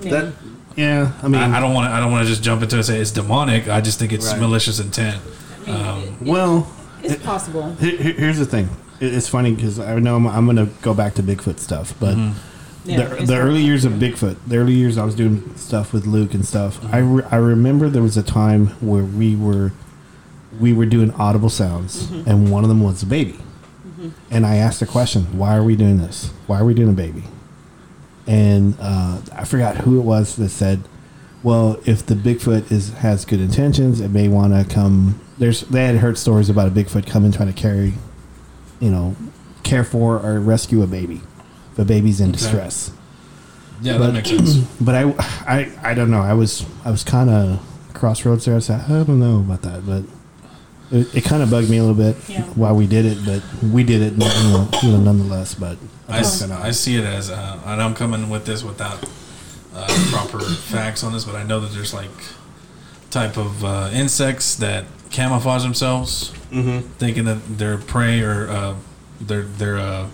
Yeah. 0.00 0.10
That 0.10 0.32
yeah, 0.78 1.12
I 1.22 1.28
mean, 1.28 1.40
I, 1.40 1.56
I 1.58 1.60
don't 1.60 1.74
want 1.74 1.88
to. 1.90 1.94
I 1.94 2.00
don't 2.00 2.12
want 2.12 2.24
to 2.24 2.30
just 2.30 2.42
jump 2.42 2.62
into 2.62 2.76
it 2.76 2.78
and 2.78 2.86
say 2.86 2.98
it's 3.00 3.10
demonic. 3.10 3.68
I 3.68 3.80
just 3.80 3.98
think 3.98 4.12
it's 4.12 4.26
Right. 4.26 4.40
malicious 4.40 4.78
intent. 4.80 5.20
I 5.66 5.70
mean, 5.70 5.76
um, 5.86 6.02
it- 6.02 6.12
well, 6.22 6.72
it's 7.02 7.22
possible 7.24 7.74
Here- 7.80 7.96
here- 7.96 8.12
Here's 8.14 8.38
the 8.38 8.46
thing. 8.46 8.68
It- 9.00 9.12
It's 9.14 9.28
funny 9.28 9.52
because 9.54 9.78
I 9.78 9.98
know 9.98 10.16
I'm, 10.16 10.26
I'm 10.26 10.44
going 10.44 10.56
to 10.56 10.68
go 10.82 10.94
back 10.94 11.14
to 11.14 11.22
Bigfoot 11.22 11.58
stuff, 11.58 11.94
but 12.00 12.16
mm-hmm. 12.16 12.38
Yeah, 12.84 13.04
the, 13.04 13.26
the 13.26 13.36
early 13.36 13.60
years 13.62 13.84
of 13.84 13.92
Bigfoot, 13.94 14.36
the 14.46 14.56
early 14.56 14.72
years 14.72 14.96
I 14.96 15.04
was 15.04 15.14
doing 15.14 15.52
stuff 15.56 15.92
with 15.92 16.06
Luke 16.06 16.32
and 16.32 16.46
stuff. 16.46 16.80
Mm-hmm. 16.80 16.94
I, 16.94 16.98
re- 16.98 17.24
I 17.32 17.36
remember 17.36 17.88
there 17.90 18.02
was 18.02 18.16
a 18.16 18.22
time 18.22 18.68
where 18.80 19.02
we 19.04 19.36
were 19.36 19.72
we 20.58 20.72
were 20.72 20.86
doing 20.86 21.10
audible 21.12 21.50
sounds, 21.50 22.04
mm-hmm. 22.06 22.28
and 22.30 22.50
one 22.50 22.64
of 22.64 22.68
them 22.68 22.80
was 22.82 23.02
a 23.02 23.06
baby. 23.06 23.38
And 24.30 24.46
I 24.46 24.56
asked 24.56 24.78
the 24.80 24.86
question, 24.86 25.36
"Why 25.36 25.56
are 25.56 25.62
we 25.64 25.74
doing 25.76 25.98
this? 25.98 26.30
Why 26.46 26.60
are 26.60 26.64
we 26.64 26.72
doing 26.72 26.88
a 26.88 26.92
baby?" 26.92 27.24
And 28.28 28.76
uh, 28.78 29.20
I 29.32 29.44
forgot 29.44 29.78
who 29.78 29.98
it 29.98 30.02
was 30.04 30.36
that 30.36 30.50
said, 30.50 30.82
"Well, 31.42 31.80
if 31.86 32.04
the 32.06 32.14
Bigfoot 32.14 32.70
is 32.70 32.90
has 32.94 33.24
good 33.24 33.40
intentions, 33.40 34.00
it 34.00 34.10
may 34.10 34.28
want 34.28 34.52
to 34.52 34.72
come." 34.72 35.18
There's 35.38 35.62
they 35.62 35.84
had 35.86 35.96
heard 35.96 36.18
stories 36.18 36.50
about 36.50 36.68
a 36.68 36.70
Bigfoot 36.70 37.06
coming 37.06 37.32
trying 37.32 37.48
to 37.52 37.58
carry, 37.58 37.94
you 38.80 38.90
know, 38.90 39.16
care 39.62 39.82
for 39.84 40.16
or 40.18 40.38
rescue 40.40 40.82
a 40.82 40.86
baby. 40.86 41.22
If 41.72 41.78
a 41.78 41.84
baby's 41.86 42.20
in 42.20 42.30
distress. 42.32 42.90
Yeah, 43.80 43.96
But- 43.98 44.06
that 44.08 44.12
makes 44.12 44.28
sense. 44.30 44.56
But 44.80 44.94
I, 44.96 45.02
I, 45.46 45.72
I 45.90 45.94
don't 45.94 46.10
know. 46.10 46.20
I 46.20 46.34
was, 46.34 46.66
I 46.84 46.90
was 46.90 47.04
kind 47.04 47.30
of 47.30 47.60
crossroads 47.94 48.44
there. 48.44 48.56
I 48.56 48.58
said, 48.58 48.80
I 48.90 49.04
don't 49.04 49.20
know 49.20 49.36
about 49.38 49.62
that, 49.62 49.86
but 49.86 50.02
it, 50.90 51.14
it 51.14 51.24
kind 51.24 51.42
of 51.44 51.50
bugged 51.50 51.70
me 51.70 51.76
a 51.78 51.84
little 51.84 51.94
bit 51.96 52.16
Yeah. 52.28 52.42
why 52.56 52.72
we 52.72 52.88
did 52.88 53.06
it. 53.06 53.18
But 53.24 53.42
we 53.70 53.84
did 53.84 54.02
it, 54.02 54.12
you 54.82 54.90
know 54.90 54.98
nonetheless. 55.00 55.54
But 55.54 55.78
I, 56.08 56.20
s- 56.20 56.40
kinda- 56.40 56.60
I 56.62 56.70
see 56.70 56.96
it 56.96 57.04
as, 57.04 57.30
uh, 57.30 57.60
and 57.66 57.82
I'm 57.82 57.94
coming 57.94 58.28
with 58.30 58.46
this 58.46 58.62
without 58.64 59.02
uh, 59.74 59.86
proper 60.10 60.40
facts 60.40 61.04
on 61.04 61.12
this, 61.12 61.24
but 61.24 61.34
I 61.34 61.42
know 61.42 61.60
that 61.60 61.72
there's 61.72 61.92
like 61.94 62.10
type 63.10 63.36
of 63.36 63.64
uh, 63.64 63.90
insects 63.92 64.54
that 64.56 64.84
camouflage 65.10 65.62
themselves, 65.62 66.30
thinking 66.98 67.24
that 67.24 67.38
they're 67.58 67.78
prey 67.78 68.20
or 68.22 68.48
uh, 68.48 68.74
they're 69.20 69.42
they're 69.42 69.78
uh, 69.78 70.08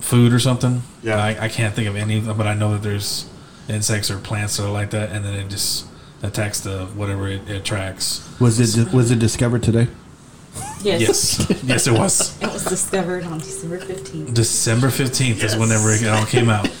food 0.00 0.32
or 0.32 0.38
something. 0.38 0.82
Yeah. 1.02 1.16
I, 1.22 1.44
I 1.44 1.48
can't 1.48 1.74
think 1.74 1.88
of 1.88 1.96
any, 1.96 2.20
but 2.20 2.46
I 2.46 2.54
know 2.54 2.72
that 2.72 2.82
there's 2.82 3.28
insects 3.68 4.10
or 4.10 4.18
plants 4.18 4.56
that 4.56 4.64
are 4.66 4.70
like 4.70 4.90
that, 4.90 5.10
and 5.10 5.24
then 5.24 5.34
it 5.34 5.48
just 5.48 5.86
attacks 6.22 6.60
the 6.60 6.86
whatever 6.94 7.28
it, 7.28 7.48
it 7.48 7.56
attracts. 7.56 8.22
was 8.40 8.58
it 8.78 8.92
was 8.92 9.10
it 9.10 9.18
discovered 9.18 9.62
today? 9.62 9.88
Yes 10.84 11.00
Yes, 11.00 11.62
yes, 11.64 11.86
it 11.86 11.92
was. 11.92 12.40
It 12.42 12.52
was 12.52 12.64
discovered 12.64 13.24
on 13.24 13.38
December 13.38 13.78
15th. 13.78 14.34
December 14.34 14.90
fifteenth 14.90 15.42
is 15.42 15.56
whenever 15.56 15.90
it 15.92 16.06
all 16.06 16.26
came 16.26 16.48
out. 16.50 16.68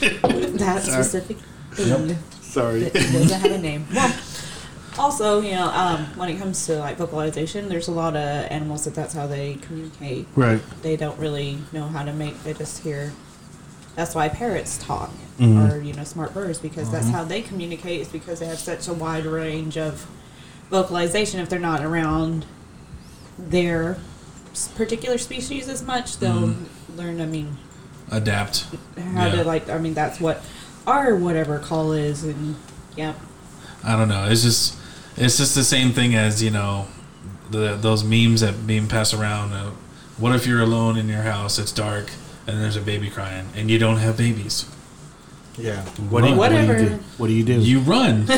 That 0.54 0.82
specific 0.82 1.36
thing 1.72 2.16
Sorry. 2.40 2.80
that 2.84 2.92
doesn't 2.94 3.40
have 3.40 3.50
a 3.50 3.58
name. 3.58 3.86
Well, 3.92 4.14
also, 4.98 5.40
you 5.40 5.50
know, 5.52 5.66
um, 5.70 6.04
when 6.16 6.28
it 6.28 6.38
comes 6.38 6.64
to 6.66 6.76
like 6.76 6.96
vocalization, 6.96 7.68
there's 7.68 7.88
a 7.88 7.92
lot 7.92 8.14
of 8.14 8.46
animals 8.50 8.84
that 8.84 8.94
that's 8.94 9.12
how 9.12 9.26
they 9.26 9.54
communicate. 9.56 10.28
Right. 10.36 10.60
They 10.82 10.96
don't 10.96 11.18
really 11.18 11.58
know 11.72 11.88
how 11.88 12.04
to 12.04 12.12
make. 12.12 12.40
They 12.44 12.54
just 12.54 12.84
hear. 12.84 13.12
That's 13.96 14.14
why 14.14 14.28
parrots 14.28 14.78
talk, 14.78 15.10
Mhm. 15.40 15.72
or 15.72 15.80
you 15.82 15.92
know, 15.94 16.04
smart 16.04 16.32
birds, 16.32 16.58
because 16.60 16.88
that's 16.90 17.08
how 17.08 17.24
they 17.24 17.42
communicate. 17.42 18.00
Is 18.02 18.08
because 18.08 18.38
they 18.38 18.46
have 18.46 18.58
such 18.60 18.86
a 18.86 18.92
wide 18.92 19.26
range 19.26 19.76
of 19.76 20.06
vocalization. 20.70 21.40
If 21.40 21.48
they're 21.48 21.58
not 21.58 21.84
around 21.84 22.46
their 23.38 23.96
particular 24.76 25.18
species 25.18 25.68
as 25.68 25.82
much, 25.82 26.18
they'll 26.18 26.54
learn. 26.96 27.20
I 27.20 27.26
mean, 27.26 27.56
Adapt. 28.10 28.66
how 29.14 29.26
Yeah. 29.26 29.36
to 29.36 29.44
like 29.44 29.68
i 29.70 29.78
mean 29.78 29.94
that's 29.94 30.20
what 30.20 30.44
our 30.86 31.16
whatever 31.16 31.58
call 31.58 31.92
is 31.92 32.22
and 32.22 32.54
yeah 32.96 33.14
I 33.82 33.96
don't 33.96 34.08
know. 34.08 34.26
It's 34.30 34.42
just 34.42 34.76
it's 35.16 35.36
just 35.36 35.54
the 35.54 35.64
same 35.64 35.92
thing 35.92 36.14
as 36.14 36.42
you 36.42 36.50
know 36.50 36.86
the 37.50 37.76
those 37.76 38.02
memes 38.04 38.40
that 38.40 38.66
being 38.66 38.86
passed 38.88 39.12
around. 39.12 39.52
Uh, 39.52 39.70
what 40.16 40.34
if 40.34 40.46
you're 40.46 40.62
alone 40.62 40.96
in 40.96 41.08
your 41.08 41.22
house? 41.22 41.58
It's 41.58 41.72
dark 41.72 42.10
and 42.46 42.60
there's 42.62 42.76
a 42.76 42.80
baby 42.80 43.10
crying 43.10 43.46
and 43.56 43.70
you 43.70 43.78
don't 43.78 43.96
have 43.98 44.16
babies. 44.16 44.64
Yeah. 45.58 45.82
What 46.08 46.22
do 46.22 46.30
you- 46.30 46.36
what 46.36 46.48
do 46.50 46.54
Whatever. 46.56 46.82
you 46.82 46.88
do? 46.90 46.94
What 47.18 47.26
do 47.26 47.32
you 47.34 47.44
do? 47.44 47.60
You 47.60 47.80
run. 47.80 48.24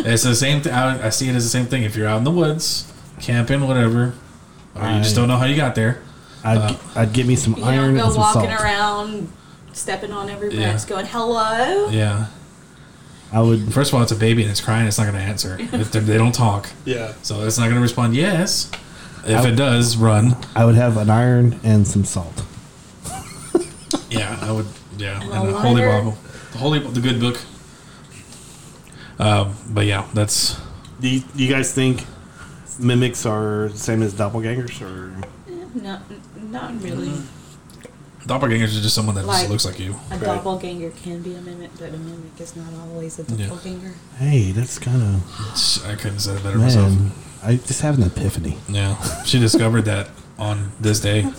it's 0.00 0.22
the 0.22 0.34
same 0.36 0.60
thing. 0.62 0.72
I, 0.72 1.06
I 1.06 1.10
see 1.10 1.28
it 1.28 1.34
as 1.34 1.44
the 1.44 1.50
same 1.50 1.66
thing. 1.66 1.82
If 1.82 1.96
you're 1.96 2.06
out 2.08 2.18
in 2.18 2.24
the 2.24 2.30
woods, 2.30 2.90
camping, 3.20 3.66
whatever, 3.66 4.14
or 4.74 4.88
you 4.90 4.98
just 5.02 5.14
don't 5.16 5.28
know 5.28 5.36
how 5.36 5.44
you 5.46 5.56
got 5.56 5.74
there. 5.74 6.02
I'd, 6.44 6.56
uh, 6.58 6.76
I'd 6.94 7.12
get 7.12 7.26
me 7.26 7.36
some 7.36 7.54
you 7.56 7.64
iron 7.64 7.76
don't 7.78 7.88
and 7.90 7.98
go 7.98 8.08
some 8.10 8.20
walking 8.20 8.50
salt. 8.50 8.62
around 8.62 9.32
stepping 9.72 10.12
on 10.12 10.30
every 10.30 10.54
Yeah. 10.54 10.78
going 10.86 11.06
hello 11.06 11.88
Yeah. 11.90 12.26
I 13.32 13.40
would. 13.42 13.72
First 13.74 13.90
of 13.90 13.96
all, 13.96 14.02
it's 14.02 14.12
a 14.12 14.16
baby 14.16 14.42
and 14.42 14.50
it's 14.50 14.60
crying. 14.60 14.86
It's 14.86 14.96
not 14.98 15.04
going 15.04 15.16
to 15.16 15.20
answer. 15.22 15.58
If 15.72 15.90
they 15.92 16.00
they 16.00 16.16
don't 16.16 16.34
talk, 16.34 16.70
Yeah. 16.84 17.12
so 17.22 17.42
it's 17.44 17.58
not 17.58 17.64
going 17.64 17.74
to 17.76 17.80
respond. 17.82 18.14
Yes. 18.16 18.70
If 19.26 19.40
I- 19.44 19.48
it 19.48 19.56
does, 19.56 19.96
run. 19.96 20.36
I 20.54 20.64
would 20.64 20.76
have 20.76 20.96
an 20.96 21.10
iron 21.10 21.58
and 21.64 21.86
some 21.86 22.04
salt. 22.04 22.42
Yeah, 24.10 24.38
I 24.40 24.52
would. 24.52 24.66
Yeah, 24.96 25.20
And 25.20 25.30
and 25.32 25.48
a 25.48 25.52
the 25.52 25.58
Holy. 25.58 25.82
Bible, 25.82 26.16
the 26.52 26.58
Holy, 26.58 26.78
the 26.78 27.00
good 27.00 27.20
book. 27.20 27.38
Um, 29.18 29.54
but 29.70 29.84
yeah, 29.86 30.06
that's 30.14 30.58
Do 31.00 31.08
you, 31.08 31.20
do 31.20 31.42
you 31.44 31.50
guys 31.52 31.72
think 31.74 32.04
mimics 32.78 33.26
are 33.26 33.68
the 33.68 33.78
same 33.78 34.02
as 34.02 34.14
doppelgangers, 34.14 34.80
or 34.82 35.12
not 35.74 36.02
not 36.50 36.82
really 36.82 37.12
doppelgangers 38.26 38.76
are 38.78 38.82
just 38.82 38.94
someone 38.94 39.14
that 39.14 39.24
Like- 39.26 39.38
just 39.40 39.50
looks 39.50 39.64
like 39.64 39.78
you. 39.80 39.94
a 40.10 40.18
doppelganger 40.18 40.90
can 41.02 41.22
be 41.22 41.34
a 41.34 41.40
mimic 41.40 41.70
but 41.78 41.88
a 41.88 41.98
mimic 41.98 42.38
is 42.38 42.56
not 42.56 42.66
always 42.90 43.18
a 43.18 43.22
Yeah. 43.22 43.46
doppelganger 43.46 43.94
hey, 44.18 44.52
that's 44.52 44.78
kind 44.78 45.02
of 45.02 45.84
I 45.86 45.94
couldn't 45.94 46.18
say 46.20 46.32
it 46.34 46.42
better 46.42 46.58
myself. 46.58 46.90
man. 46.92 47.12
I 47.42 47.54
just 47.56 47.80
have 47.82 47.96
an 47.98 48.04
epiphany. 48.04 48.58
Yeah, 48.68 48.96
she 49.24 49.38
discovered 49.38 49.84
that 49.84 50.08
on 50.38 50.72
this 50.80 50.98
day. 51.00 51.22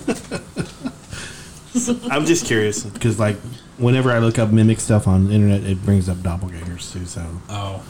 I'm 2.09 2.25
just 2.25 2.45
curious 2.45 2.83
because, 2.83 3.19
like, 3.19 3.37
whenever 3.77 4.11
I 4.11 4.19
look 4.19 4.39
up 4.39 4.49
mimic 4.51 4.79
stuff 4.79 5.07
on 5.07 5.27
the 5.27 5.33
internet, 5.33 5.63
it 5.63 5.83
brings 5.85 6.09
up 6.09 6.17
doppelgangers 6.17 6.91
too. 6.91 7.05
So 7.05 7.23
Oh, 7.49 7.81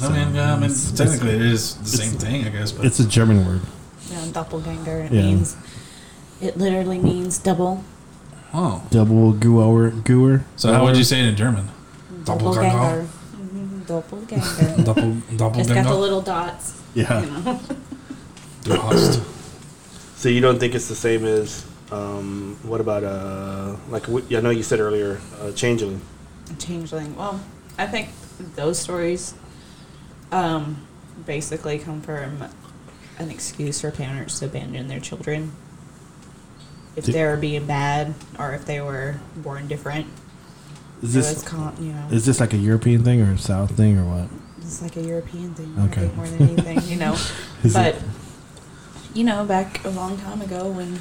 I 0.00 0.08
mean, 0.08 0.34
yeah, 0.34 0.52
I 0.52 0.56
mean, 0.56 0.64
it's- 0.70 0.92
technically 0.92 1.34
it 1.36 1.42
is 1.42 1.74
the 1.76 1.88
same 1.88 2.12
thing, 2.12 2.46
I 2.46 2.48
guess. 2.48 2.72
But 2.72 2.86
it's 2.86 2.98
a 3.00 3.06
German 3.06 3.44
word. 3.46 3.60
yeah 4.10 4.24
doppelganger 4.32 5.04
it 5.06 5.12
Yeah. 5.12 5.22
means 5.22 5.56
it 6.40 6.56
literally 6.58 6.98
means 6.98 7.38
double 7.38 7.84
oh, 8.52 8.82
Double 8.90 9.32
gooer, 9.32 9.90
gooer. 10.04 10.42
so 10.56 10.72
how 10.72 10.84
would 10.84 10.96
you 10.96 11.04
say 11.04 11.20
it 11.20 11.26
in 11.28 11.36
German? 11.36 11.68
doppelganger 12.24 13.06
doppelganger. 13.86 14.42
Doppel, 14.84 15.58
it's 15.58 15.68
got 15.72 15.84
the 15.84 15.94
little 15.94 16.20
dots. 16.22 16.80
Yeah. 16.94 17.20
You 17.22 17.30
know? 17.30 17.60
Lost. 18.66 19.20
So 20.16 20.28
you 20.28 20.40
don't 20.40 20.58
think 20.58 20.74
it's 20.74 20.88
the 20.88 20.94
same 20.94 21.24
as 21.24 21.66
um, 21.90 22.56
what 22.62 22.80
about 22.80 23.02
uh 23.04 23.76
like 23.90 24.08
I 24.08 24.40
know 24.40 24.50
you 24.50 24.62
said 24.62 24.80
earlier 24.80 25.20
uh, 25.40 25.50
changeling. 25.52 26.00
Changeling. 26.58 27.16
Well, 27.16 27.40
I 27.78 27.86
think 27.86 28.08
those 28.56 28.78
stories 28.78 29.34
um, 30.32 30.84
basically 31.26 31.78
come 31.78 32.00
from 32.00 32.42
an 33.18 33.30
excuse 33.30 33.80
for 33.80 33.90
parents 33.90 34.38
to 34.40 34.46
abandon 34.46 34.88
their 34.88 34.98
children 35.00 35.52
if 36.96 37.04
Did- 37.04 37.14
they 37.14 37.24
were 37.24 37.36
being 37.36 37.66
bad 37.66 38.14
or 38.38 38.52
if 38.54 38.64
they 38.66 38.80
were 38.80 39.20
born 39.36 39.68
different. 39.68 40.06
Is 41.02 41.12
So 41.12 41.20
this 41.20 41.42
con- 41.42 41.76
you 41.80 41.92
know, 41.92 42.08
is 42.10 42.26
this 42.26 42.40
like 42.40 42.52
a 42.52 42.56
European 42.58 43.02
thing 43.04 43.20
or 43.20 43.32
a 43.32 43.38
South 43.38 43.76
thing 43.76 43.98
or 43.98 44.04
what? 44.04 44.28
it's 44.58 44.80
like 44.80 44.96
a 44.96 45.02
European 45.02 45.52
thing, 45.54 45.74
Okay. 45.90 46.08
More 46.16 46.26
than 46.26 46.42
anything, 46.48 46.80
you 46.88 46.96
know. 46.96 47.16
But 47.72 47.96
it- 47.96 48.02
you 49.14 49.24
know, 49.24 49.44
back 49.44 49.84
a 49.84 49.90
long 49.90 50.16
time 50.18 50.40
ago 50.40 50.68
when 50.70 51.00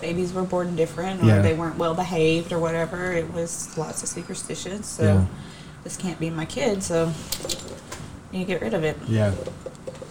babies 0.00 0.32
were 0.32 0.42
born 0.44 0.76
different 0.76 1.22
or 1.22 1.26
Yeah. 1.26 1.42
they 1.42 1.54
weren't 1.54 1.76
well 1.78 1.94
behaved 1.94 2.52
or 2.52 2.58
whatever, 2.60 3.12
it 3.12 3.32
was 3.32 3.76
lots 3.76 4.02
of 4.02 4.08
superstitions. 4.08 4.86
So 4.86 5.02
Yeah. 5.04 5.24
this 5.82 5.96
can't 5.96 6.20
be 6.20 6.30
my 6.30 6.44
kid, 6.44 6.82
so 6.84 7.12
you 8.32 8.44
get 8.44 8.60
rid 8.60 8.74
of 8.74 8.82
it. 8.84 8.96
Yeah, 9.08 9.32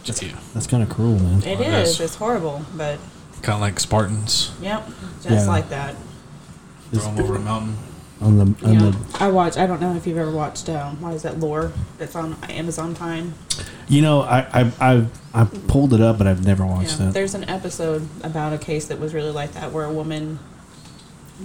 Just 0.04 0.22
you. 0.24 0.32
that's 0.54 0.68
kind 0.68 0.84
of 0.84 0.90
cruel, 0.90 1.20
man. 1.20 1.44
It 1.44 1.60
Well, 1.60 1.68
it 1.68 1.82
is. 1.84 1.90
is. 1.92 2.00
It's 2.02 2.16
horrible, 2.16 2.62
but 2.76 3.00
Kind 3.42 3.56
of 3.56 3.62
like 3.62 3.80
Spartans. 3.80 4.52
yep, 4.62 4.88
just 5.24 5.30
Yeah. 5.30 5.48
like 5.48 5.70
that. 5.70 5.96
Throw 6.94 7.02
them 7.04 7.20
over 7.24 7.36
a 7.36 7.40
mountain. 7.40 7.78
On 8.22 8.38
the 8.38 8.68
on 8.68 8.74
Yeah. 8.74 8.80
the 8.92 8.96
I 9.20 9.30
watch. 9.30 9.58
I 9.58 9.66
don't 9.66 9.82
know 9.82 9.96
if 9.96 10.06
you've 10.06 10.18
ever 10.20 10.30
watched. 10.30 10.70
Um, 10.70 11.02
what 11.02 11.14
is 11.16 11.24
that? 11.24 11.40
Lore 11.40 11.72
that's 11.98 12.16
on 12.16 12.36
Amazon 12.50 12.94
Prime. 12.94 13.34
you 13.88 14.02
know 14.04 14.22
I 14.22 14.46
I 14.54 14.72
I, 14.80 15.06
I 15.34 15.44
pulled 15.68 15.92
it 15.94 16.02
up, 16.02 16.20
but 16.20 16.28
I've 16.28 16.46
never 16.46 16.64
watched 16.66 17.00
Yeah. 17.00 17.08
it. 17.10 17.14
There's 17.14 17.34
an 17.34 17.50
episode 17.50 18.08
about 18.24 18.54
a 18.54 18.60
case 18.60 18.86
that 18.86 19.00
was 19.00 19.16
really 19.16 19.32
like 19.32 19.54
that, 19.54 19.72
where 19.72 19.86
a 19.86 19.92
woman 19.92 20.38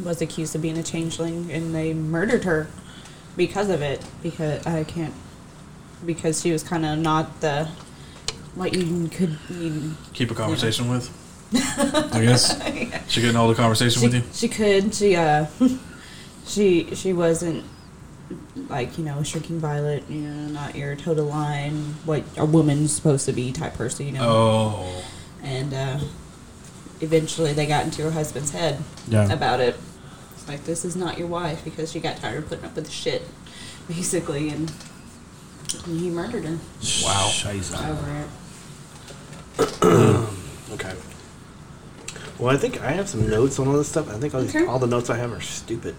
was 0.04 0.20
accused 0.20 0.54
of 0.54 0.60
being 0.60 0.76
a 0.76 0.82
changeling, 0.82 1.48
and 1.50 1.74
they 1.74 1.94
murdered 1.94 2.44
her 2.44 2.66
because 3.38 3.70
of 3.70 3.80
it. 3.80 4.02
Because 4.22 4.66
I 4.66 4.84
can't. 4.84 5.14
Because 6.04 6.40
she 6.40 6.52
was 6.52 6.62
kind 6.62 6.84
of 6.84 6.98
not 6.98 7.40
the 7.40 7.68
what 8.54 8.74
you 8.74 9.08
could. 9.08 9.38
You, 9.50 9.92
Keep 10.12 10.30
a 10.30 10.34
conversation 10.34 10.88
with. 10.90 11.10
I 11.54 12.20
guess. 12.22 12.60
She 13.08 13.20
couldn't 13.20 13.36
hold 13.36 13.52
a 13.52 13.54
conversation 13.54 14.00
she, 14.00 14.06
with 14.06 14.14
you. 14.14 14.22
she 14.32 14.48
could. 14.48 14.94
She 14.94 15.16
uh. 15.16 15.46
she 16.46 16.94
she 16.94 17.12
wasn't 17.12 17.64
like 18.68 18.98
you 18.98 19.04
know 19.04 19.22
shrinking 19.22 19.58
violet. 19.60 20.04
You 20.08 20.20
know, 20.22 20.48
not 20.52 20.74
your 20.74 20.96
total 20.96 21.26
line. 21.26 21.94
What 22.04 22.24
a 22.36 22.44
woman's 22.44 22.92
supposed 22.92 23.26
to 23.26 23.32
be 23.32 23.52
type 23.52 23.74
person. 23.74 24.06
You 24.06 24.12
know. 24.12 24.28
Oh. 24.28 25.04
and 25.42 25.72
uh, 25.72 25.98
eventually 27.00 27.52
they 27.52 27.66
got 27.66 27.84
into 27.84 28.02
her 28.02 28.10
husband's 28.10 28.50
head 28.50 28.82
Yeah. 29.08 29.32
about 29.32 29.60
it. 29.60 29.76
It's 30.34 30.48
like 30.48 30.64
this 30.64 30.84
is 30.84 30.96
not 30.96 31.18
your 31.18 31.28
wife 31.28 31.64
because 31.64 31.92
she 31.92 32.00
got 32.00 32.16
tired 32.16 32.38
of 32.44 32.48
putting 32.48 32.64
up 32.64 32.74
with 32.74 32.86
the 32.86 32.90
shit, 32.90 33.22
basically, 33.88 34.48
and 34.48 34.72
he 35.86 36.10
murdered 36.10 36.44
her 36.44 36.58
Wow. 37.04 37.28
Scheiße. 37.32 37.74
over 37.90 38.26
it. 39.58 40.28
Okay. 40.72 40.92
Well, 42.38 42.52
I 42.54 42.58
think 42.58 42.82
I 42.82 42.90
have 42.90 43.08
some 43.08 43.30
notes 43.30 43.58
on 43.58 43.68
all 43.68 43.74
this 43.78 43.88
stuff. 43.88 44.10
I 44.10 44.18
think 44.18 44.34
all, 44.34 44.42
these, 44.42 44.54
Okay. 44.54 44.66
all 44.66 44.78
the 44.78 44.86
notes 44.86 45.08
I 45.08 45.16
have 45.16 45.32
are 45.32 45.40
stupid. 45.40 45.94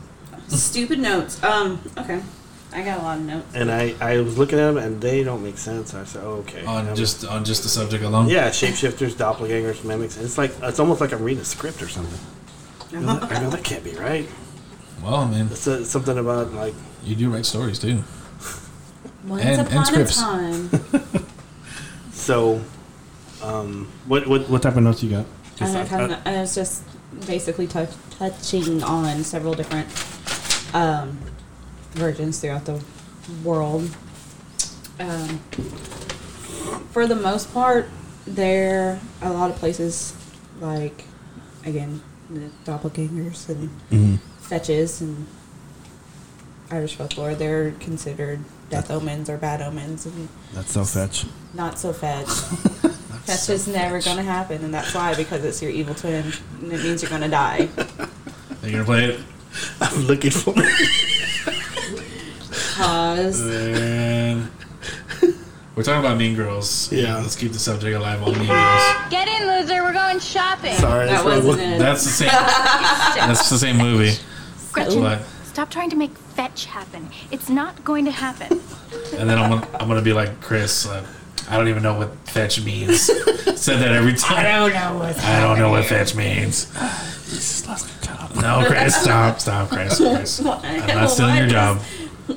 Stupid 0.50 1.00
notes. 1.00 1.42
Um. 1.44 1.80
Okay. 1.98 2.22
I 2.74 2.84
got 2.84 3.00
a 3.00 3.02
lot 3.02 3.18
of 3.18 3.24
notes. 3.24 3.56
And 3.56 3.72
I, 3.72 3.96
I 4.02 4.20
was 4.20 4.38
looking 4.38 4.60
at 4.60 4.68
them 4.74 4.78
and 4.78 5.02
they 5.02 5.24
don't 5.24 5.42
make 5.42 5.58
sense. 5.58 5.94
I 5.96 6.04
said, 6.04 6.22
oh, 6.24 6.44
okay. 6.46 6.64
On 6.66 6.90
Um, 6.90 6.96
just 6.96 7.26
on 7.26 7.44
just 7.46 7.64
the 7.64 7.70
subject 7.70 8.04
alone. 8.04 8.28
yeah, 8.28 8.50
shapeshifters, 8.50 9.14
doppelgangers, 9.14 9.84
mimics. 9.84 10.18
It's 10.18 10.38
like 10.38 10.52
it's 10.62 10.80
almost 10.80 11.00
like 11.02 11.12
I'm 11.14 11.24
reading 11.24 11.42
a 11.42 11.46
script 11.46 11.82
or 11.82 11.88
something. 11.88 12.20
I 12.96 13.00
know 13.02 13.16
that, 13.20 13.32
I 13.32 13.42
know 13.42 13.50
that 13.50 13.64
can't 13.64 13.84
be 13.84 13.94
right. 13.96 14.28
Well, 15.02 15.16
I 15.16 15.28
mean, 15.32 15.48
It's 15.50 15.68
uh 15.68 15.84
something 15.86 16.18
about 16.18 16.54
like 16.54 16.76
you 17.04 17.16
do 17.16 17.30
write 17.34 17.46
stories 17.46 17.80
too. 17.80 18.04
Once 19.28 19.44
And- 19.44 19.60
and 19.60 19.68
upon 19.68 19.86
scripts. 19.86 20.18
a 20.18 20.22
time. 20.22 20.70
so. 22.12 22.62
Um, 23.44 23.88
what 24.08 24.26
what 24.28 24.50
what 24.50 24.62
type 24.64 24.76
of 24.76 24.84
notes 24.84 25.04
you 25.04 25.12
got? 25.12 25.26
I, 25.62 25.86
kind 25.86 26.12
of, 26.12 26.20
I 26.26 26.42
was 26.42 26.56
just 26.56 26.84
basically 27.26 27.68
tou 27.68 27.88
touching 28.12 28.84
on 28.84 29.24
several 29.24 29.54
different 29.54 29.88
um, 30.74 31.18
virgins 31.94 32.40
throughout 32.40 32.66
the 32.66 32.84
world. 33.44 33.90
Um, 35.00 35.40
for 36.92 37.08
the 37.08 37.16
most 37.16 37.54
part, 37.54 37.90
there 38.26 39.00
a 39.22 39.32
lot 39.32 39.50
of 39.50 39.58
places 39.58 40.16
like, 40.60 41.06
again, 41.66 42.02
the 42.30 42.50
doppelgangers 42.66 43.50
and 43.50 43.70
mhm. 43.92 44.20
fetches 44.40 45.02
and 45.02 45.28
Irish 46.72 46.96
folklore. 46.96 47.36
They're 47.36 47.72
considered 47.72 48.44
death 48.70 48.92
omens 48.92 49.30
or 49.30 49.38
bad 49.38 49.62
omens, 49.62 50.06
and 50.06 50.28
That's 50.54 50.72
so 50.72 50.84
fetch. 50.84 51.26
not 51.54 51.78
so 51.80 51.94
fetch. 51.94 52.28
That's 53.26 53.48
just 53.48 53.68
never 53.68 54.02
gonna 54.02 54.24
happen, 54.24 54.64
and 54.64 54.74
that's 54.74 54.94
why 54.96 55.14
because 55.14 55.44
it's 55.44 55.62
your 55.62 55.70
evil 55.72 55.94
twin, 55.94 56.32
and 56.62 56.72
it 56.72 56.82
means 56.82 57.02
you're 57.02 57.10
gonna 57.12 57.28
die. 57.28 57.68
Are 57.78 58.66
you 58.66 58.72
gonna 58.72 58.86
play 58.86 59.04
it? 59.06 59.20
I'm 59.82 60.04
looking 60.04 60.32
for 60.32 60.54
Cause 62.76 63.42
And 63.48 64.50
we're 65.76 65.84
talking 65.84 66.00
about 66.00 66.18
Mean 66.18 66.36
Girls. 66.36 66.90
Yeah. 66.92 67.18
Let's 67.18 67.36
keep 67.36 67.52
the 67.52 67.60
subject 67.60 67.96
alive 67.96 68.22
on 68.24 68.32
Mean 68.38 68.48
Girls. 68.48 68.84
Get 69.10 69.28
in, 69.28 69.48
loser. 69.48 69.84
We're 69.84 69.94
going 69.94 70.20
shopping. 70.20 70.76
Sorry, 70.76 71.06
that 71.08 71.24
that's 71.26 71.46
wasn't 71.46 71.60
it. 71.74 71.80
That's 71.80 72.04
the 72.04 72.10
same. 72.10 72.28
that's 72.30 73.50
the 73.50 73.58
same 73.58 73.78
movie. 73.78 74.16
Gretchen, 74.72 75.02
But 75.02 75.22
stop 75.58 75.72
trying 75.72 75.90
to 75.90 75.96
make 75.96 76.16
fetch 76.16 76.66
happen. 76.66 77.10
It's 77.32 77.50
not 77.50 77.84
going 77.84 78.06
to 78.06 78.12
happen. 78.12 78.62
and 79.18 79.28
then 79.28 79.40
I'm 79.40 79.50
gonna, 79.50 79.68
I'm 79.80 79.88
gonna 79.88 80.04
be 80.04 80.14
like 80.14 80.40
Chris. 80.40 80.86
Uh, 80.86 81.04
I 81.50 81.58
don't 81.58 81.68
even 81.68 81.82
know 81.82 81.98
what 81.98 82.14
fetch 82.30 82.64
means. 82.64 83.02
Said 83.60 83.80
that 83.80 83.92
every 83.92 84.14
time. 84.14 84.38
I 84.38 84.44
don't 84.44 84.72
know 84.72 85.00
what. 85.00 85.20
I 85.20 85.42
don't 85.42 85.58
know 85.58 85.72
what 85.72 85.86
fetch 85.86 86.14
means. 86.14 86.72
No, 88.40 88.66
Chris, 88.68 88.96
stop, 89.02 89.40
stop, 89.40 89.70
Chris, 89.70 89.98
Chris. 89.98 90.42
Why- 90.42 90.62
I'm 90.64 90.96
not 90.96 91.10
stealing 91.10 91.34
why 91.34 91.40
your 91.40 91.50
job. 91.50 91.80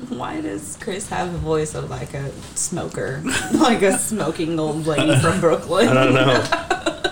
Why 0.09 0.41
does 0.41 0.79
Chris 0.81 1.07
have 1.11 1.31
the 1.31 1.39
voice 1.39 1.75
of 1.75 1.91
like 1.91 2.15
a 2.15 2.33
smoker, 2.55 3.21
like 3.53 3.83
a 3.83 3.99
smoking 3.99 4.59
old 4.59 4.87
lady 4.87 5.21
from 5.21 5.41
Brooklyn? 5.41 5.89
I 5.89 5.93
don't 5.93 6.15
know. 6.15 6.43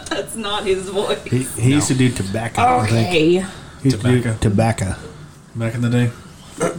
That's 0.09 0.37
not 0.37 0.65
his 0.65 0.89
voice. 0.89 1.23
He, 1.24 1.43
he 1.43 1.74
used 1.74 1.89
to 1.89 1.95
do 1.95 2.09
tobacco. 2.09 2.62
I 2.62 2.87
think. 2.87 3.09
Okay, 3.09 3.28
He 3.82 3.91
used 3.91 4.01
to 4.01 4.23
do 4.23 4.35
Tobacco. 4.41 4.95
Tobacco. 5.59 5.66
Back 5.66 5.74
in 5.74 5.80
the 5.80 5.90
day. 5.90 6.10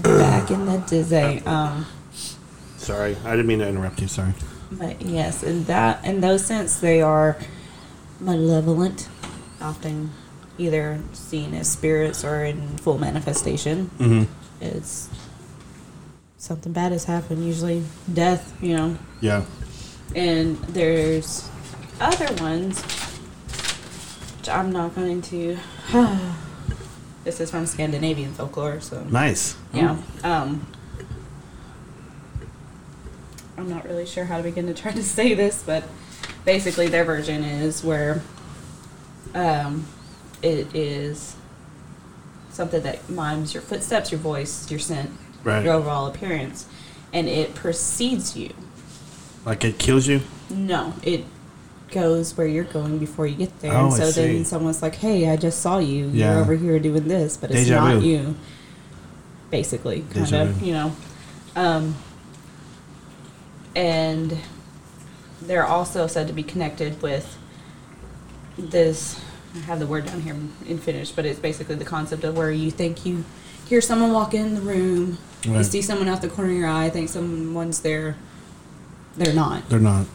back 0.02 0.52
in 0.52 0.66
the 0.66 1.04
day. 1.04 1.40
Um, 1.46 1.86
Sorry, 2.78 3.18
I 3.26 3.32
didn't 3.32 3.48
mean 3.48 3.60
to 3.60 3.68
interrupt 3.68 4.02
you. 4.02 4.08
Sorry. 4.08 4.34
But 4.72 5.02
yes, 5.02 5.44
in 5.44 5.66
that 5.66 6.04
in 6.06 6.22
those 6.22 6.46
sense, 6.46 6.80
they 6.80 7.02
are 7.02 7.38
malevolent, 8.20 9.10
often 9.62 10.12
either 10.58 11.00
seen 11.14 11.54
as 11.54 11.70
spirits 11.70 12.24
or 12.24 12.44
in 12.44 12.78
full 12.78 12.98
manifestation. 12.98 13.90
Mm-hmm. 13.98 14.32
It's 14.62 15.10
something 16.38 16.72
bad 16.72 16.92
has 16.92 17.06
happened, 17.06 17.46
usually 17.46 17.84
death, 18.12 18.56
you 18.62 18.76
know. 18.76 18.98
Yeah. 19.22 19.46
And 20.16 20.58
there's 20.60 21.50
other 22.00 22.34
ones, 22.42 22.82
which 24.38 24.50
I'm 24.50 24.72
not 24.72 24.96
going 24.96 25.22
to. 25.24 25.58
this 27.30 27.40
is 27.40 27.52
from 27.52 27.68
Scandinavian 27.68 28.34
folklore, 28.34 28.82
so 28.82 29.04
Nice. 29.04 29.56
yeah. 29.72 29.98
Um, 30.24 30.66
I'm 33.56 33.70
not 33.70 33.86
really 33.86 34.08
sure 34.08 34.26
how 34.26 34.38
to 34.38 34.44
begin 34.44 34.66
to 34.66 34.74
try 34.74 34.92
to 34.92 35.04
say 35.18 35.36
this, 35.36 35.62
but 35.64 35.84
basically 36.44 36.88
their 36.88 37.04
version 37.04 37.44
is 37.44 37.84
where 37.84 38.24
um, 39.36 39.86
it 40.42 40.74
is 40.76 41.36
something 42.50 42.82
that 42.82 43.08
mimes 43.12 43.54
your 43.54 43.62
footsteps, 43.62 44.12
your 44.12 44.20
voice, 44.20 44.70
your 44.72 44.80
scent, 44.80 45.12
Right. 45.44 45.64
your 45.64 45.76
overall 45.76 46.08
appearance, 46.08 46.66
and 47.14 47.28
it 47.30 47.54
precedes 47.56 48.36
you. 48.36 48.54
Like 49.46 49.64
it 49.64 49.78
kills 49.78 50.08
you. 50.08 50.22
No, 50.50 50.94
it 51.04 51.24
goes 51.92 52.38
where 52.38 52.48
you're 52.48 52.64
going 52.64 52.98
before 53.00 53.28
you 53.28 53.36
get 53.36 53.60
there. 53.62 53.74
Oh, 53.74 53.86
and 53.86 53.94
I 53.94 53.98
so 53.98 54.12
see. 54.12 54.22
then 54.22 54.46
someone's 54.46 54.82
like, 54.82 54.96
"Hey, 54.96 55.30
I 55.30 55.36
just 55.36 55.62
saw 55.62 55.80
you. 55.80 56.08
Yeah. 56.08 56.34
You're 56.34 56.42
over 56.42 56.56
here 56.56 56.80
doing 56.80 57.08
this, 57.08 57.38
but 57.38 57.52
it's 57.52 57.62
Deja 57.62 57.76
not 57.76 58.02
vu. 58.02 58.08
you." 58.08 58.36
Basically, 59.52 60.02
kind 60.02 60.26
Deja 60.26 60.42
of, 60.44 60.48
vu. 60.50 60.66
you 60.66 60.74
know. 60.74 60.92
Um, 61.56 61.96
and 63.76 64.38
they're 65.42 65.66
also 65.66 66.08
said 66.08 66.28
to 66.28 66.34
be 66.34 66.44
connected 66.44 67.02
with 67.02 67.38
this. 68.58 69.20
I 69.56 69.60
have 69.60 69.80
the 69.80 69.88
word 69.88 70.06
down 70.06 70.22
here 70.22 70.36
in 70.68 70.78
Finnish, 70.78 71.12
but 71.12 71.26
it's 71.26 71.40
basically 71.40 71.76
the 71.76 71.86
concept 71.86 72.24
of 72.24 72.38
where 72.38 72.52
you 72.52 72.70
think 72.70 73.06
you 73.06 73.26
hear 73.68 73.82
someone 73.82 74.12
walk 74.14 74.34
in 74.34 74.56
the 74.56 74.62
room, 74.62 75.18
You 75.44 75.64
see 75.64 75.82
someone 75.82 76.08
out 76.08 76.22
the 76.22 76.28
corner 76.28 76.52
of 76.52 76.58
your 76.58 76.68
eye, 76.68 76.90
think 76.90 77.10
someone's 77.10 77.80
there. 77.82 78.16
They're 79.16 79.34
not. 79.34 79.68
They're 79.70 79.80
not. 79.80 80.06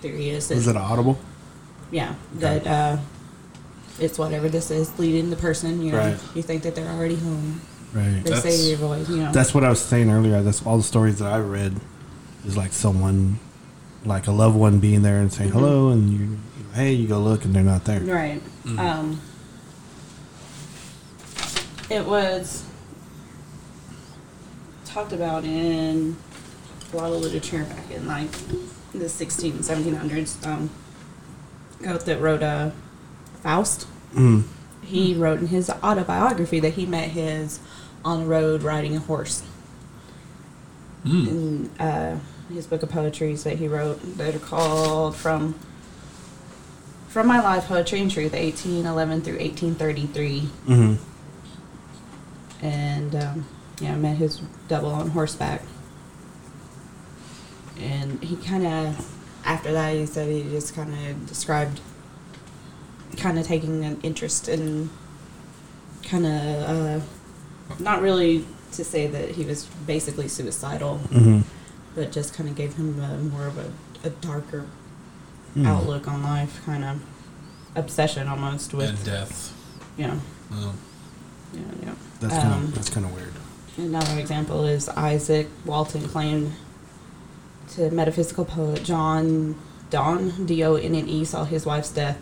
There 0.00 0.12
he 0.12 0.30
is. 0.30 0.50
Is 0.50 0.66
it 0.68 0.76
audible? 0.76 1.18
yeah, 1.90 2.14
that 2.34 2.66
uh, 2.66 2.96
it's 3.98 4.18
whatever 4.18 4.48
this 4.48 4.70
is 4.70 4.96
leading 4.98 5.30
the 5.30 5.36
person. 5.36 5.82
You 5.82 5.92
know, 5.92 5.98
Right. 5.98 6.18
you 6.34 6.42
think 6.42 6.62
that 6.62 6.74
they're 6.74 6.90
already 6.90 7.16
home. 7.16 7.60
Right. 7.92 8.22
They 8.22 8.30
say 8.30 8.34
That's- 8.34 8.68
your 8.68 8.78
voice. 8.78 9.08
You 9.08 9.16
know, 9.18 9.32
That's 9.32 9.54
what 9.54 9.64
I 9.64 9.70
was 9.70 9.80
saying 9.80 10.10
earlier. 10.10 10.42
That's 10.42 10.64
all 10.64 10.76
the 10.76 10.82
stories 10.82 11.18
that 11.20 11.32
I 11.32 11.38
read 11.38 11.74
is 12.46 12.56
like 12.56 12.72
someone, 12.72 13.38
like 14.04 14.26
a 14.26 14.32
loved 14.32 14.56
one 14.56 14.78
being 14.78 15.02
there 15.02 15.18
and 15.20 15.32
saying 15.32 15.50
hello, 15.50 15.88
and 15.88 16.10
you, 16.12 16.38
hey, 16.74 16.92
you 16.92 17.08
go 17.08 17.18
look, 17.18 17.44
and 17.44 17.54
they're 17.54 17.62
not 17.64 17.84
there. 17.86 18.00
Right. 18.00 18.42
Um, 18.78 19.20
it 21.90 22.04
was 22.04 22.64
talked 24.84 25.12
about 25.12 25.44
in 25.44 26.16
a 26.92 26.96
lot 26.96 27.10
of 27.12 27.20
literature 27.20 27.64
back 27.64 27.90
in 27.90 28.06
like 28.06 28.28
the 28.98 29.08
16 29.08 29.58
1700s. 29.58 30.46
Um, 30.46 30.70
Goethe 31.82 32.04
that 32.04 32.20
wrote 32.20 32.42
uh, 32.42 32.70
Faust. 33.42 33.86
Mm. 34.14 34.44
He 34.82 35.14
wrote 35.14 35.40
in 35.40 35.48
his 35.48 35.70
autobiography 35.70 36.60
that 36.60 36.74
he 36.74 36.86
met 36.86 37.10
his 37.10 37.60
on 38.04 38.20
the 38.20 38.26
road 38.26 38.62
riding 38.62 38.96
a 38.96 39.00
horse. 39.00 39.42
Mm. 41.04 41.28
In 41.28 41.70
uh, 41.78 42.18
his 42.52 42.66
book 42.66 42.82
of 42.82 42.90
poetries 42.90 43.44
that 43.44 43.58
he 43.58 43.68
wrote 43.68 44.00
that 44.16 44.34
are 44.34 44.40
called 44.40 45.14
from 45.14 45.54
from 47.08 47.26
my 47.26 47.40
life 47.40 47.66
poetry 47.66 48.00
and 48.00 48.10
truth 48.10 48.32
1811 48.32 49.22
through 49.22 49.38
1833 49.38 50.40
hmm 50.40 50.94
and 52.62 53.14
um, 53.14 53.46
yeah, 53.80 53.92
I 53.92 53.96
met 53.96 54.16
his 54.16 54.40
double 54.66 54.90
on 54.90 55.10
horseback. 55.10 55.62
And 57.80 58.22
he 58.22 58.36
kind 58.36 58.66
of, 58.66 59.16
after 59.44 59.72
that, 59.72 59.94
he 59.94 60.06
said 60.06 60.28
he 60.30 60.42
just 60.50 60.74
kind 60.74 60.92
of 60.92 61.26
described 61.26 61.80
kind 63.16 63.38
of 63.38 63.46
taking 63.46 63.84
an 63.84 64.00
interest 64.02 64.48
in 64.48 64.90
kind 66.04 66.26
of, 66.26 67.00
uh, 67.00 67.00
not 67.78 68.02
really 68.02 68.44
to 68.72 68.84
say 68.84 69.06
that 69.06 69.30
he 69.30 69.44
was 69.44 69.64
basically 69.86 70.28
suicidal, 70.28 70.98
hmm 70.98 71.40
but 71.94 72.12
just 72.12 72.32
kind 72.34 72.48
of 72.48 72.54
gave 72.54 72.74
him 72.74 73.00
a, 73.02 73.16
more 73.18 73.46
of 73.46 73.58
a, 73.58 73.72
a 74.06 74.10
darker 74.10 74.66
Hmm. 75.54 75.64
outlook 75.66 76.06
on 76.06 76.22
life, 76.22 76.60
kind 76.66 76.84
of 76.84 77.02
obsession 77.74 78.28
almost 78.28 78.74
with, 78.74 78.90
and 78.90 79.04
death. 79.04 79.52
you 79.96 80.06
know, 80.06 80.20
Oh. 80.52 80.74
yeah, 81.54 81.60
yeah. 81.82 81.94
That's 82.20 82.34
kind 82.34 82.52
of 82.52 82.58
Um, 82.58 82.70
that's 82.72 82.90
kind 82.90 83.06
of 83.06 83.14
weird. 83.14 83.32
Another 83.78 84.18
example 84.20 84.64
is 84.66 84.88
Izaak 84.90 85.48
Walton 85.64 86.06
claimed 86.06 86.52
to 87.70 87.90
metaphysical 87.90 88.44
poet 88.44 88.82
John 88.84 89.56
Donne, 89.90 90.46
D 90.46 90.62
O 90.64 90.74
N 90.74 90.94
N 90.94 91.08
E, 91.08 91.24
saw 91.24 91.44
his 91.44 91.64
wife's 91.66 91.90
death, 91.90 92.18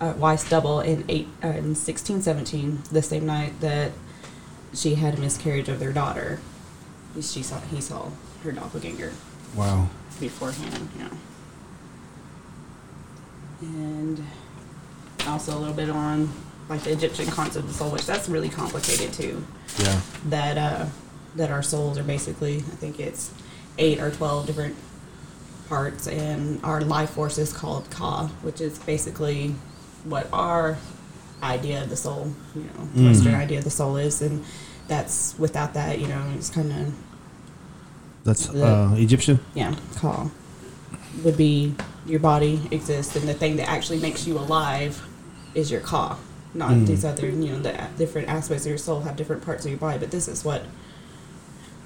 uh, 0.00 0.14
wife's 0.16 0.48
double 0.48 0.80
in 0.80 1.04
eight 1.08 1.28
uh, 1.44 1.48
in 1.48 1.74
sixteen 1.74 2.20
seventeen, 2.22 2.82
the 2.90 3.02
same 3.02 3.26
night 3.26 3.60
that 3.60 3.92
she 4.74 4.94
had 4.96 5.14
a 5.14 5.20
miscarriage 5.20 5.68
of 5.68 5.78
their 5.80 5.92
daughter. 5.92 6.40
She 7.20 7.42
saw 7.42 7.60
he 7.60 7.80
saw 7.80 8.10
her 8.44 8.52
doppelganger 8.52 9.12
Wow. 9.56 9.88
beforehand, 10.20 10.88
yeah. 10.98 11.08
And 13.62 14.24
also 15.26 15.56
a 15.56 15.58
little 15.58 15.74
bit 15.74 15.90
on 15.90 16.32
like 16.68 16.82
the 16.82 16.92
Egyptian 16.92 17.26
concept 17.26 17.66
of 17.66 17.74
soul, 17.74 17.90
which 17.90 18.06
that's 18.06 18.28
really 18.28 18.48
complicated 18.48 19.12
too 19.12 19.44
Yeah. 19.78 20.00
that 20.26 20.58
uh, 20.58 20.86
that 21.36 21.50
our 21.50 21.62
souls 21.62 21.98
are 21.98 22.02
basically 22.04 22.58
I 22.58 22.76
think 22.76 23.00
it's 23.00 23.30
eight 23.78 24.00
or 24.00 24.10
twelve 24.10 24.46
different 24.46 24.76
parts, 25.68 26.06
and 26.08 26.60
our 26.64 26.80
life 26.80 27.10
force 27.10 27.38
is 27.38 27.52
called 27.52 27.90
Ka, 27.90 28.26
which 28.42 28.60
is 28.60 28.78
basically 28.80 29.54
what 30.04 30.26
our 30.32 30.76
idea 31.42 31.82
of 31.82 31.90
the 31.90 31.96
soul, 31.96 32.32
you 32.54 32.62
know, 32.62 33.08
Western 33.08 33.34
idea 33.34 33.58
of 33.58 33.64
the 33.64 33.70
soul 33.70 33.96
is, 33.96 34.22
and 34.22 34.44
that's 34.88 35.38
without 35.38 35.74
that, 35.74 35.98
you 35.98 36.06
know, 36.08 36.32
it's 36.36 36.50
kind 36.50 36.72
of 36.72 36.94
That's 38.24 38.48
uh, 38.50 38.94
Egyptian. 38.96 39.38
yeah, 39.54 39.74
Ka 39.96 40.30
would 41.24 41.36
be 41.36 41.74
your 42.06 42.20
body 42.20 42.60
exists, 42.70 43.14
and 43.16 43.28
the 43.28 43.34
thing 43.34 43.56
that 43.56 43.68
actually 43.68 43.98
makes 44.00 44.26
you 44.26 44.38
alive 44.38 45.06
is 45.54 45.70
your 45.70 45.80
Ka. 45.80 46.18
Not 46.54 46.70
Mm. 46.70 46.86
these 46.86 47.04
other, 47.04 47.26
you 47.28 47.52
know, 47.52 47.58
the 47.60 47.76
different 47.98 48.28
aspects 48.28 48.64
of 48.64 48.70
your 48.70 48.78
soul 48.78 49.00
have 49.02 49.16
different 49.16 49.44
parts 49.44 49.64
of 49.66 49.70
your 49.70 49.78
body, 49.78 49.98
but 49.98 50.10
this 50.10 50.26
is 50.28 50.44
what 50.44 50.62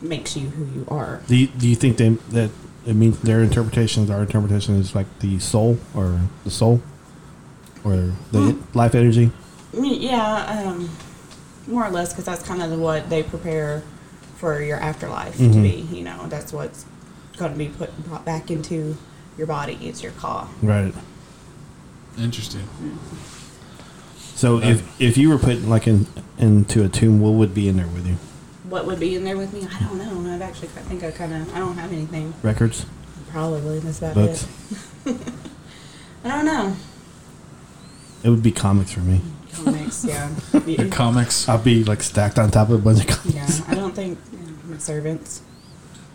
makes 0.02 0.36
you 0.36 0.48
who 0.48 0.64
you 0.78 0.84
are. 0.88 1.22
Do 1.26 1.36
you, 1.36 1.46
do 1.46 1.68
you 1.68 1.76
think 1.76 1.96
they 1.96 2.10
that 2.30 2.50
it 2.86 2.94
means 2.94 3.18
their 3.20 3.42
interpretations, 3.42 4.10
our 4.10 4.20
interpretation 4.22 4.74
is 4.76 4.94
like 4.94 5.06
the 5.20 5.38
soul 5.38 5.78
or 5.94 6.20
the 6.44 6.50
soul 6.50 6.82
or 7.84 8.12
the 8.32 8.58
life 8.74 8.94
energy? 8.94 9.30
Yeah, 9.72 10.64
um, 10.66 10.90
more 11.66 11.86
or 11.86 11.90
less, 11.90 12.12
because 12.12 12.24
that's 12.24 12.42
kind 12.42 12.62
of 12.62 12.78
what 12.78 13.08
they 13.08 13.22
prepare 13.22 13.82
for 14.36 14.60
your 14.60 14.78
afterlife 14.78 15.36
to 15.36 15.42
Mhm. 15.44 15.62
be. 15.62 15.96
You 15.96 16.04
know, 16.04 16.26
that's 16.28 16.52
what's 16.52 16.84
going 17.36 17.52
to 17.52 17.58
be 17.58 17.68
put 17.68 17.96
brought 18.08 18.24
back 18.24 18.50
into 18.50 18.96
your 19.38 19.46
body 19.46 19.78
is 19.80 20.02
your 20.02 20.12
Ka. 20.12 20.48
Right. 20.60 20.92
Interesting. 22.18 22.68
So 24.34 24.58
if 24.60 24.82
if 25.00 25.16
you 25.16 25.28
were 25.30 25.38
put 25.38 25.62
like 25.62 25.86
in 25.86 26.06
into 26.38 26.82
a 26.84 26.88
tomb, 26.88 27.20
what 27.20 27.30
would 27.34 27.54
be 27.54 27.68
in 27.68 27.76
there 27.76 27.86
with 27.86 28.06
you? 28.06 28.16
What 28.72 28.86
would 28.86 28.98
be 28.98 29.16
in 29.16 29.22
there 29.24 29.36
with 29.36 29.52
me? 29.52 29.68
I 29.70 29.80
don't 29.80 29.98
know. 29.98 30.32
I've 30.34 30.40
actually, 30.40 30.68
I 30.68 30.80
think 30.88 31.04
I 31.04 31.10
kind 31.10 31.34
of, 31.34 31.54
I 31.54 31.58
don't 31.58 31.76
have 31.76 31.92
anything. 31.92 32.32
Records, 32.42 32.86
Probably 33.30 33.80
that's 33.80 33.98
about 33.98 34.14
books. 34.14 34.46
it. 35.04 35.14
I 36.24 36.28
don't 36.28 36.46
know. 36.46 36.74
It 38.24 38.30
would 38.30 38.42
be 38.42 38.50
comics 38.50 38.92
for 38.92 39.00
me. 39.00 39.20
Comics, 39.52 40.06
yeah. 40.06 40.30
The 40.52 40.88
comics. 40.90 41.50
I'd 41.50 41.62
be 41.62 41.84
like 41.84 42.02
stacked 42.02 42.38
on 42.38 42.50
top 42.50 42.70
of 42.70 42.80
a 42.80 42.82
bunch 42.82 43.00
of 43.00 43.08
comics. 43.08 43.58
yeah, 43.60 43.64
I 43.68 43.74
don't 43.74 43.94
think 43.94 44.18
yeah, 44.32 44.38
my 44.64 44.78
servants. 44.78 45.42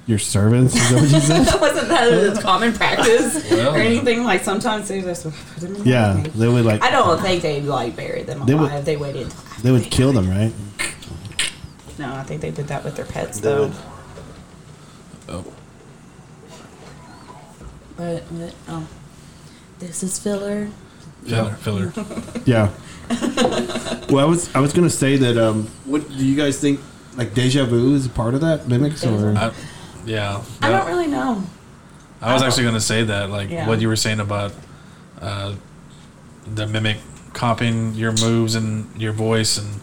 Your 0.08 0.18
servants, 0.18 0.74
is 0.76 0.90
that 0.90 0.96
what 1.02 1.12
you 1.12 1.20
said? 1.20 1.62
Wasn't 1.62 1.90
that 1.90 2.38
a 2.38 2.42
common 2.42 2.74
practice 2.74 3.52
Well. 3.52 3.76
or 3.76 3.78
anything? 3.78 4.24
Like 4.24 4.44
sometimes 4.44 4.88
they 4.88 5.02
just 5.02 5.26
put 5.26 5.62
them 5.62 5.76
in 5.76 5.86
yeah, 5.86 6.10
everything. 6.12 6.40
they 6.40 6.48
would 6.48 6.66
like 6.66 6.82
I 6.82 6.90
don't 6.90 7.22
think 7.22 7.44
they'd 7.44 7.62
like 7.66 7.96
buried 7.96 8.26
them 8.26 8.48
They 8.48 8.56
would- 8.56 8.72
alive. 8.72 8.84
They, 8.86 8.98
waited. 8.98 9.28
they 9.62 9.70
would 9.72 9.84
kill 9.92 10.12
them, 10.12 10.28
right? 10.28 10.52
No, 12.00 12.14
I 12.14 12.24
think 12.24 12.42
they 12.42 12.52
did 12.52 12.68
that 12.68 12.84
with 12.84 12.96
their 12.96 13.06
pets 13.06 13.40
though. 13.40 13.68
would. 13.68 13.76
Oh. 15.30 15.46
But, 17.96 18.24
but 18.32 18.54
oh, 18.68 18.88
this 19.80 20.04
is 20.04 20.20
filler. 20.20 20.70
Filler. 21.26 21.54
Filler. 21.56 21.94
Yeah. 22.46 22.70
well, 24.10 24.20
I 24.20 24.26
was 24.26 24.54
I 24.56 24.60
was 24.60 24.74
gonna 24.74 24.90
say 24.90 25.18
that. 25.18 25.38
Um, 25.38 25.68
what 25.86 26.08
do 26.08 26.26
you 26.26 26.36
guys 26.38 26.60
think? 26.60 26.80
Like 27.16 27.34
deja 27.34 27.66
vu 27.66 27.96
is 27.96 28.06
a 28.06 28.10
part 28.10 28.34
of 28.36 28.42
that 28.42 28.68
mimics, 28.68 29.06
or 29.06 29.36
I, 29.36 29.52
yeah. 30.06 30.44
I 30.62 30.70
That- 30.70 30.80
don't 30.80 30.88
really 30.88 31.08
know. 31.08 31.44
I 32.22 32.34
was 32.34 32.42
actually 32.42 32.64
going 32.64 32.74
to 32.76 32.82
say 32.82 33.04
that, 33.04 33.30
like 33.30 33.50
Yeah. 33.52 33.68
what 33.68 33.80
you 33.80 33.88
were 33.88 33.96
saying 33.96 34.20
about 34.20 34.52
uh, 35.22 35.54
the 36.52 36.66
mimic 36.66 36.98
copying 37.34 37.94
your 37.94 38.12
moves 38.12 38.56
and 38.56 38.90
your 39.00 39.14
voice 39.14 39.58
and 39.60 39.82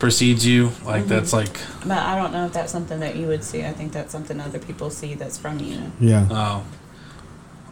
precedes 0.00 0.44
you. 0.44 0.72
Like 0.84 1.06
that's 1.06 1.32
like, 1.32 1.56
But 1.86 1.98
I 1.98 2.16
don't 2.16 2.32
know 2.32 2.46
if 2.46 2.52
that's 2.52 2.72
something 2.72 2.98
that 3.00 3.14
you 3.14 3.28
would 3.28 3.44
see. 3.44 3.64
I 3.64 3.72
think 3.72 3.92
that's 3.92 4.10
something 4.10 4.40
other 4.40 4.58
people 4.58 4.90
see 4.90 5.14
that's 5.14 5.38
from 5.38 5.60
you. 5.60 5.92
yeah, 6.00 6.26
oh, 6.30 6.64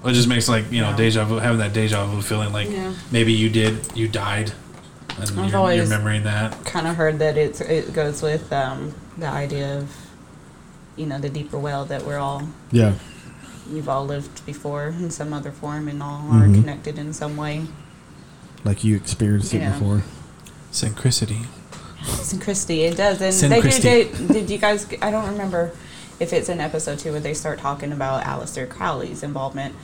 it 0.04 0.12
just 0.12 0.28
makes 0.28 0.48
like 0.48 0.70
you 0.70 0.80
know 0.80 0.90
Yeah. 0.90 0.96
deja 0.96 1.24
vu, 1.24 1.36
having 1.38 1.58
that 1.58 1.72
deja 1.72 2.06
vu 2.06 2.22
feeling. 2.22 2.52
Like 2.52 2.70
Yeah. 2.70 2.92
maybe 3.10 3.32
you 3.32 3.48
did, 3.50 3.78
you 3.96 4.06
died, 4.06 4.52
and 5.16 5.22
I've 5.24 5.34
you're, 5.36 5.44
you're 5.46 5.56
always- 5.56 5.80
remembering 5.80 6.22
that. 6.24 6.64
Kind 6.64 6.86
of 6.86 6.94
heard 6.96 7.18
that 7.18 7.36
it's 7.36 7.60
it 7.60 7.92
goes 7.92 8.22
with 8.22 8.52
um, 8.52 8.94
the 9.16 9.26
idea 9.26 9.78
of, 9.78 9.96
you 10.96 11.06
know, 11.06 11.18
the 11.18 11.28
deeper 11.30 11.58
well 11.58 11.84
that 11.86 12.04
we're 12.06 12.18
all 12.18 12.48
yeah, 12.70 12.92
we've 13.72 13.88
all 13.88 14.04
lived 14.06 14.44
before 14.46 14.88
in 14.88 15.10
some 15.10 15.32
other 15.32 15.50
form 15.50 15.88
and 15.88 16.02
all 16.02 16.22
Mhm. 16.22 16.40
are 16.42 16.54
connected 16.60 16.98
in 16.98 17.12
some 17.12 17.36
way. 17.36 17.66
like 18.64 18.82
you 18.84 18.96
experienced 18.96 19.54
it 19.54 19.58
Yeah. 19.62 19.72
before. 19.72 20.02
Synchronicity. 20.72 21.46
St. 22.08 22.42
Christie, 22.42 22.82
it 22.84 22.96
does. 22.96 23.20
And 23.20 23.34
St. 23.34 23.50
they 23.50 23.60
do. 23.70 23.80
They, 23.80 24.32
did 24.40 24.50
you 24.50 24.58
guys? 24.58 24.86
I 25.02 25.10
don't 25.10 25.28
remember 25.30 25.72
if 26.20 26.32
it's 26.32 26.48
in 26.48 26.60
episode 26.60 26.98
two 26.98 27.12
where 27.12 27.20
they 27.20 27.34
start 27.34 27.58
talking 27.58 27.92
about 27.92 28.24
Aleister 28.24 28.68
Crowley's 28.68 29.22
involvement 29.22 29.74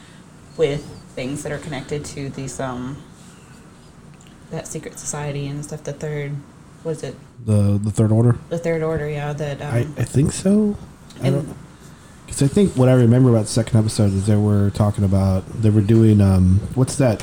with 0.56 0.84
things 1.14 1.42
that 1.44 1.52
are 1.52 1.58
connected 1.58 2.04
to 2.04 2.28
these 2.30 2.58
um 2.60 2.96
that 4.50 4.66
secret 4.66 4.98
society 4.98 5.46
and 5.46 5.64
stuff. 5.64 5.84
The 5.84 5.92
third 5.92 6.32
was 6.82 7.02
it 7.02 7.16
The 7.44 7.78
the 7.82 7.90
third 7.90 8.12
order. 8.12 8.36
the 8.50 8.58
third 8.58 8.82
order? 8.82 9.08
Yeah, 9.08 9.32
that 9.32 9.60
um, 9.62 9.74
I, 9.74 9.80
I 10.00 10.04
think 10.04 10.32
so. 10.32 10.76
I 11.22 11.28
and- 11.28 11.46
don't. 11.46 11.56
Because 12.26 12.42
I 12.42 12.46
think 12.48 12.72
what 12.74 12.88
I 12.88 12.94
remember 12.94 13.28
about 13.28 13.42
the 13.42 13.50
second 13.52 13.78
episode 13.78 14.12
is 14.14 14.26
they 14.26 14.34
were 14.36 14.70
talking 14.70 15.04
about 15.04 15.46
they 15.60 15.68
were 15.70 15.82
doing 15.82 16.20
um 16.22 16.58
what's 16.74 16.96
that 16.96 17.22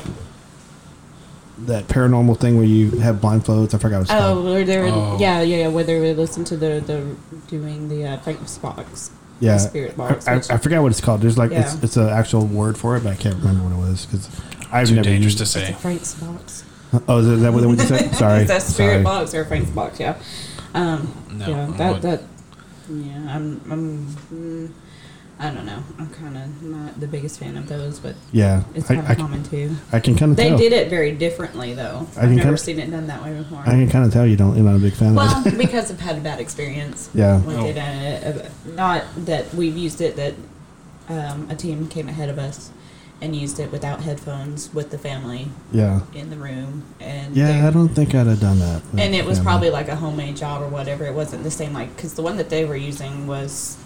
that 1.66 1.88
paranormal 1.88 2.38
thing 2.38 2.56
where 2.56 2.64
you 2.66 2.90
have 3.00 3.16
blindfolds. 3.16 3.74
I 3.74 3.78
forgot 3.78 3.96
what 3.98 4.02
it's 4.02 4.10
Oh, 4.10 4.18
called. 4.18 4.44
where 4.46 4.64
they're 4.64 4.84
Oh. 4.86 5.16
yeah, 5.20 5.40
yeah, 5.42 5.56
yeah. 5.56 5.68
Where 5.68 5.84
they 5.84 6.00
would 6.00 6.16
listen 6.16 6.44
to 6.44 6.56
the 6.56 6.82
the 6.86 7.14
doing 7.48 7.88
the 7.88 8.06
uh, 8.06 8.16
Frank's 8.18 8.58
box, 8.58 9.10
Yeah, 9.40 9.52
the 9.54 9.58
spirit 9.60 9.96
box. 9.96 10.26
I, 10.28 10.34
I, 10.34 10.36
I 10.36 10.56
forgot 10.58 10.82
what 10.82 10.90
it's 10.92 11.00
called. 11.00 11.20
There's 11.22 11.38
like 11.38 11.50
it's 11.52 11.74
Yeah. 11.74 11.80
it's 11.82 11.96
an 11.96 12.08
actual 12.08 12.46
word 12.46 12.76
for 12.78 12.96
it, 12.96 13.04
but 13.04 13.12
I 13.12 13.16
can't 13.16 13.36
remember 13.36 13.64
what 13.64 13.72
it 13.86 13.90
was 13.90 14.06
because 14.06 14.28
I've 14.72 14.88
Too 14.88 14.94
never 14.96 15.04
dangerous 15.04 15.34
used 15.34 15.38
to 15.38 15.46
say. 15.46 15.72
Frank's 15.74 16.14
box. 16.14 16.64
Oh, 17.08 17.18
is 17.18 17.40
that 17.40 17.52
what, 17.52 17.64
what 17.64 17.78
you 17.78 17.84
said? 17.84 18.14
Sorry, 18.14 18.42
it's 18.42 18.50
a 18.50 18.60
spirit 18.60 18.90
sorry. 18.90 19.02
box 19.02 19.34
or 19.34 19.42
a 19.42 19.46
Frank's 19.46 19.70
box. 19.70 19.98
Yeah. 20.00 20.16
Um, 20.74 21.12
No, 21.32 21.46
yeah. 21.48 21.66
That 21.78 21.92
would- 21.92 22.02
that. 22.02 22.22
Yeah. 22.90 23.34
I'm. 23.36 23.60
I'm. 23.70 24.06
Mm, 24.32 24.70
I 25.42 25.50
don't 25.52 25.66
know. 25.66 25.82
I'm 25.98 26.08
kind 26.10 26.36
of 26.36 26.62
not 26.62 27.00
the 27.00 27.08
biggest 27.08 27.40
fan 27.40 27.56
of 27.56 27.68
those, 27.68 27.98
but 27.98 28.14
Yeah, 28.30 28.62
it's 28.76 28.86
kind 28.86 29.00
of 29.04 29.16
common 29.16 29.42
too. 29.42 29.74
I 29.92 29.98
can 29.98 30.14
kind 30.14 30.30
of 30.30 30.36
They 30.36 30.50
tell. 30.50 30.58
did 30.58 30.72
it 30.72 30.88
very 30.88 31.10
differently, 31.10 31.74
though. 31.74 32.06
I 32.16 32.20
I've 32.20 32.28
can 32.28 32.36
never 32.36 32.42
kinda- 32.50 32.58
seen 32.58 32.78
it 32.78 32.90
done 32.92 33.08
that 33.08 33.24
way 33.24 33.32
before. 33.36 33.58
I 33.66 33.70
can 33.70 33.90
kind 33.90 34.04
of 34.04 34.12
tell 34.12 34.24
you 34.24 34.36
don't. 34.36 34.54
You're 34.54 34.64
not 34.64 34.76
a 34.76 34.78
big 34.78 34.92
fan 34.92 35.16
well, 35.16 35.36
of 35.38 35.46
it. 35.48 35.58
because 35.66 35.90
I've 35.90 35.98
had 36.00 36.16
a 36.16 36.20
bad 36.20 36.38
experience. 36.38 37.10
Yeah. 37.12 37.40
With 37.40 37.56
Oh. 37.56 37.66
it, 37.66 37.76
uh, 37.76 38.48
not 38.76 39.02
that 39.26 39.52
we've 39.52 39.76
used 39.76 40.00
it. 40.00 40.14
That 40.14 40.34
um, 41.08 41.48
a 41.50 41.56
team 41.56 41.88
came 41.88 42.08
ahead 42.08 42.28
of 42.28 42.38
us 42.38 42.70
and 43.20 43.34
used 43.34 43.58
it 43.58 43.72
without 43.72 44.02
headphones 44.02 44.72
with 44.72 44.90
the 44.90 44.98
family 44.98 45.48
Yeah, 45.72 46.00
in 46.14 46.30
the 46.30 46.36
room, 46.36 46.84
and 47.00 47.36
yeah. 47.36 47.46
they- 47.60 47.66
I 47.66 47.70
don't 47.70 47.88
think 47.90 48.14
I'd 48.14 48.26
have 48.26 48.40
done 48.40 48.58
that. 48.60 48.82
and 48.96 49.14
it 49.14 49.24
was 49.24 49.38
family. 49.38 49.44
probably 49.50 49.70
like 49.70 49.88
a 49.88 49.96
homemade 49.96 50.36
job 50.36 50.62
or 50.62 50.68
whatever. 50.68 51.04
It 51.04 51.14
wasn't 51.14 51.42
the 51.42 51.50
same 51.50 51.72
like 51.72 51.94
because 51.96 52.14
the 52.14 52.22
one 52.22 52.36
that 52.36 52.48
they 52.50 52.64
were 52.64 52.76
using 52.76 53.26
was. 53.26 53.76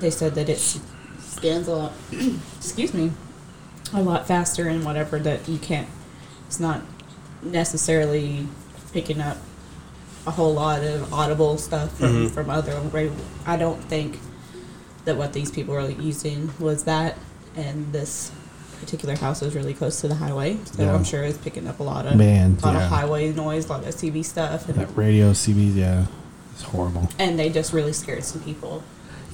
They 0.00 0.10
said 0.10 0.34
that 0.34 0.48
it 0.48 0.58
scans 0.58 1.68
a 1.68 1.74
lot. 1.74 1.92
excuse 2.56 2.94
me, 2.94 3.12
a 3.92 4.02
lot 4.02 4.26
faster 4.26 4.68
and 4.68 4.84
whatever 4.84 5.18
that 5.18 5.48
you 5.48 5.58
can't. 5.58 5.88
It's 6.46 6.60
not 6.60 6.82
necessarily 7.42 8.46
picking 8.92 9.20
up 9.20 9.38
a 10.26 10.30
whole 10.30 10.54
lot 10.54 10.82
of 10.82 11.12
audible 11.12 11.58
stuff 11.58 11.96
from 11.98 12.26
mm-hmm. 12.26 12.34
from 12.34 12.50
other. 12.50 12.80
I 13.46 13.56
don't 13.56 13.82
think 13.84 14.18
that 15.04 15.16
what 15.16 15.32
these 15.32 15.50
people 15.50 15.74
were 15.74 15.88
using 15.88 16.50
was 16.58 16.84
that, 16.84 17.18
and 17.56 17.92
this 17.92 18.32
particular 18.80 19.16
house 19.16 19.40
was 19.40 19.54
really 19.54 19.74
close 19.74 20.00
to 20.00 20.08
the 20.08 20.14
highway, 20.14 20.58
so 20.64 20.82
Yeah. 20.82 20.94
I'm 20.94 21.04
sure 21.04 21.22
it's 21.22 21.38
picking 21.38 21.66
up 21.66 21.80
a 21.80 21.82
lot 21.82 22.06
of 22.06 22.16
Man, 22.16 22.58
a 22.62 22.66
lot 22.66 22.74
yeah. 22.74 22.84
of 22.84 22.90
highway 22.90 23.32
noise, 23.32 23.66
a 23.66 23.68
lot 23.68 23.86
of 23.86 23.94
CB 23.94 24.24
stuff, 24.24 24.68
and, 24.68 24.78
that 24.78 24.96
radio 24.96 25.32
CB. 25.32 25.74
Yeah, 25.74 26.06
it's 26.52 26.62
horrible. 26.62 27.08
and 27.18 27.38
they 27.38 27.50
just 27.50 27.72
really 27.72 27.92
scared 27.92 28.24
some 28.24 28.42
people. 28.42 28.82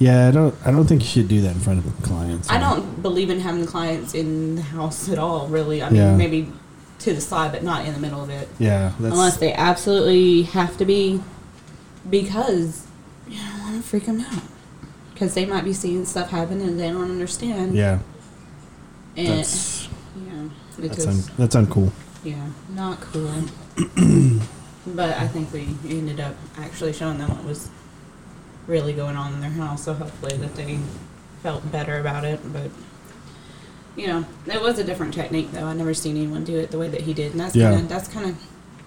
Yeah, 0.01 0.29
I 0.29 0.31
don't. 0.31 0.55
I 0.65 0.71
don't 0.71 0.87
think 0.87 1.01
you 1.03 1.07
should 1.07 1.27
do 1.27 1.41
that 1.41 1.53
in 1.53 1.59
front 1.59 1.85
of 1.85 2.01
clients. 2.01 2.49
I 2.49 2.57
don't 2.57 3.03
believe 3.03 3.29
in 3.29 3.39
having 3.39 3.67
clients 3.67 4.15
in 4.15 4.55
the 4.55 4.63
house 4.63 5.07
at 5.09 5.19
all, 5.19 5.47
really. 5.47 5.83
I 5.83 5.89
mean, 5.89 6.01
Yeah. 6.01 6.15
maybe 6.15 6.51
to 6.99 7.13
the 7.13 7.21
side, 7.21 7.51
but 7.51 7.61
not 7.63 7.85
in 7.85 7.93
the 7.93 7.99
middle 7.99 8.23
of 8.23 8.31
it, 8.31 8.49
Yeah, 8.57 8.93
that's 8.99 9.13
unless 9.13 9.37
they 9.37 9.53
absolutely 9.53 10.41
have 10.43 10.75
to 10.77 10.85
be, 10.85 11.21
because 12.09 12.87
you 13.29 13.37
don't 13.37 13.59
want 13.59 13.75
to 13.83 13.87
freak 13.87 14.07
them 14.07 14.21
out. 14.21 14.41
Because 15.13 15.35
they 15.35 15.45
might 15.45 15.63
be 15.63 15.73
seeing 15.73 16.03
stuff 16.05 16.31
happen 16.31 16.61
and 16.61 16.79
they 16.79 16.89
don't 16.89 17.11
understand. 17.11 17.75
yeah. 17.75 17.99
and 19.15 19.27
That's 19.27 19.87
yeah, 20.15 20.47
that's 20.79 21.05
un, 21.05 21.23
that's 21.37 21.55
uncool. 21.55 21.91
Yeah, 22.23 22.47
not 22.73 22.99
cool. 23.01 23.31
but 24.87 25.15
I 25.15 25.27
think 25.27 25.53
we 25.53 25.75
ended 25.87 26.19
up 26.19 26.35
actually 26.57 26.93
showing 26.93 27.19
them 27.19 27.29
what 27.29 27.43
was 27.43 27.69
really 28.67 28.93
going 28.93 29.15
on 29.15 29.33
in 29.33 29.41
their 29.41 29.49
house, 29.49 29.83
so 29.83 29.93
hopefully 29.93 30.37
that 30.37 30.55
they 30.55 30.79
felt 31.43 31.69
better 31.71 31.99
about 31.99 32.23
it. 32.25 32.39
But 32.53 32.69
you 33.95 34.07
know, 34.07 34.25
it 34.47 34.61
was 34.61 34.79
a 34.79 34.83
different 34.83 35.13
technique 35.13 35.51
though. 35.51 35.65
I 35.65 35.73
never 35.73 35.93
seen 35.93 36.15
anyone 36.17 36.43
do 36.43 36.57
it 36.57 36.71
the 36.71 36.79
way 36.79 36.87
that 36.89 37.01
he 37.01 37.13
did, 37.13 37.31
and 37.31 37.39
that's 37.39 37.55
Yeah. 37.55 37.71
kind 37.71 37.81
of 37.83 37.89
that's 37.89 38.07
kind 38.07 38.29
of 38.29 38.35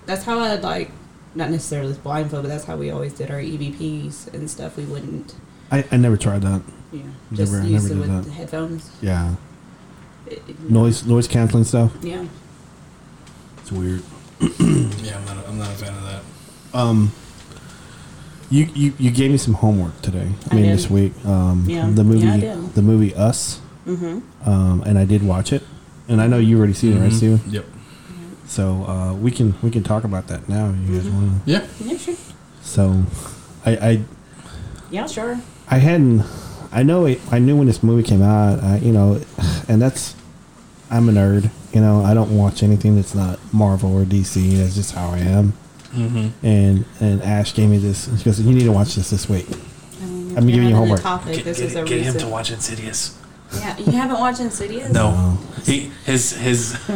that's 0.07 0.25
how 0.25 0.39
I 0.39 0.55
like. 0.57 0.91
Not 1.37 1.51
necessarily 1.51 1.89
this 1.89 1.99
blindfold, 1.99 2.43
but 2.45 2.49
that's 2.49 2.65
how 2.65 2.77
we 2.77 2.91
always 2.93 3.13
did 3.13 3.29
our 3.31 3.41
EVPs 3.41 4.33
and 4.33 4.49
stuff. 4.49 4.77
We 4.77 4.85
wouldn't, 4.85 5.35
I, 5.73 5.85
I 5.91 5.97
never 5.97 6.17
tried 6.17 6.43
that. 6.43 6.63
Yeah, 6.93 7.01
just 7.33 7.53
Never- 7.53 7.67
use 7.67 7.83
never 7.83 7.87
it 7.87 7.89
did 8.07 8.15
with 8.17 8.25
that. 8.27 8.31
headphones. 8.31 8.91
Yeah, 9.03 9.35
It- 10.29 10.43
it- 10.49 10.71
noise 10.71 11.05
noise 11.05 11.27
canceling 11.27 11.65
stuff. 11.65 11.91
Yeah. 12.03 12.25
It's 13.59 13.73
weird. 13.73 14.03
Yeah, 14.41 14.49
I'm 15.19 15.25
not. 15.25 15.45
A, 15.45 15.49
I'm 15.49 15.59
not 15.59 15.69
a 15.71 15.73
fan 15.73 15.95
of 15.95 16.03
that. 16.05 16.23
Um, 16.79 17.13
you, 18.56 18.64
you 18.74 18.93
you 18.98 19.10
gave 19.10 19.31
me 19.31 19.39
some 19.39 19.55
homework 19.55 20.01
today. 20.02 20.28
I, 20.51 20.52
I 20.52 20.55
mean, 20.55 20.64
did. 20.64 20.74
this 20.78 20.89
week. 20.90 21.12
Um, 21.24 21.64
Yeah. 21.68 21.90
the 21.90 22.05
movie, 22.05 22.26
Yeah, 22.26 22.35
I 22.35 22.40
did. 22.40 22.74
the 22.74 22.82
movie 22.82 23.12
Us. 23.14 23.60
Mm-hmm. 23.86 24.48
Um, 24.48 24.82
and 24.86 24.98
I 24.98 25.05
did 25.05 25.22
watch 25.22 25.52
it, 25.52 25.62
and 26.09 26.20
I 26.20 26.26
know 26.26 26.39
you 26.39 26.56
already 26.59 26.72
seen 26.72 26.97
it, 26.97 27.01
right, 27.01 27.10
Mhm. 27.12 27.16
Steven? 27.16 27.40
Yep. 27.51 27.64
So 28.47 28.64
uh, 28.93 29.12
we 29.14 29.31
can 29.31 29.55
we 29.62 29.70
can 29.70 29.82
talk 29.82 30.05
about 30.05 30.28
that 30.28 30.48
now. 30.48 30.66
You 30.86 30.97
guys 30.98 31.06
Mm-hmm. 31.06 31.28
want. 31.31 31.43
Yeah. 31.47 31.62
Yeah, 31.85 31.97
sure. 31.98 32.14
So, 32.62 33.02
I, 33.66 33.70
I 33.90 34.01
Yeah, 34.90 35.06
sure. 35.06 35.40
I 35.68 35.78
hadn't. 35.78 36.22
I 36.72 36.82
know. 36.82 37.06
It, 37.06 37.20
I 37.31 37.39
knew 37.39 37.56
when 37.56 37.66
this 37.66 37.82
movie 37.82 38.02
came 38.02 38.22
out. 38.22 38.62
I, 38.62 38.78
you 38.78 38.93
know, 38.93 39.20
and 39.68 39.81
that's. 39.82 40.14
I'm 40.90 41.09
a 41.09 41.12
nerd. 41.12 41.51
You 41.72 41.81
know, 41.81 42.05
I 42.05 42.14
don't 42.14 42.36
watch 42.36 42.62
anything 42.62 42.94
that's 42.97 43.14
not 43.14 43.39
Marvel 43.52 43.93
or 43.97 44.05
DC. 44.05 44.56
That's 44.59 44.74
just 44.76 44.93
how 44.94 45.09
I 45.09 45.18
am. 45.18 45.52
Mm-hmm. 45.95 46.47
And 46.47 46.85
and 47.01 47.23
Ash 47.23 47.55
gave 47.55 47.69
me 47.69 47.79
this. 47.79 48.09
She 48.19 48.25
goes, 48.25 48.41
"You 48.41 48.53
need 48.53 48.65
to 48.65 48.73
watch 48.73 48.95
this 48.97 49.11
this 49.11 49.29
week." 49.29 49.47
I 50.03 50.07
mean, 50.07 50.31
if 50.33 50.39
I'm 50.39 50.47
giving 50.47 50.69
you 50.69 50.75
homework. 50.77 51.01
Topic, 51.03 51.37
Get, 51.37 51.45
this 51.45 51.59
get, 51.59 51.66
is 51.66 51.77
a 51.77 51.85
get 51.85 52.03
him 52.03 52.19
to 52.19 52.29
watch 52.29 52.51
Insidious. 52.51 53.19
Yeah, 53.55 53.77
you 53.79 53.93
haven't 53.93 54.19
watched 54.19 54.41
Insidious? 54.41 54.91
No, 54.93 55.39
he 55.65 55.91
his 56.05 56.33
his 56.33 56.75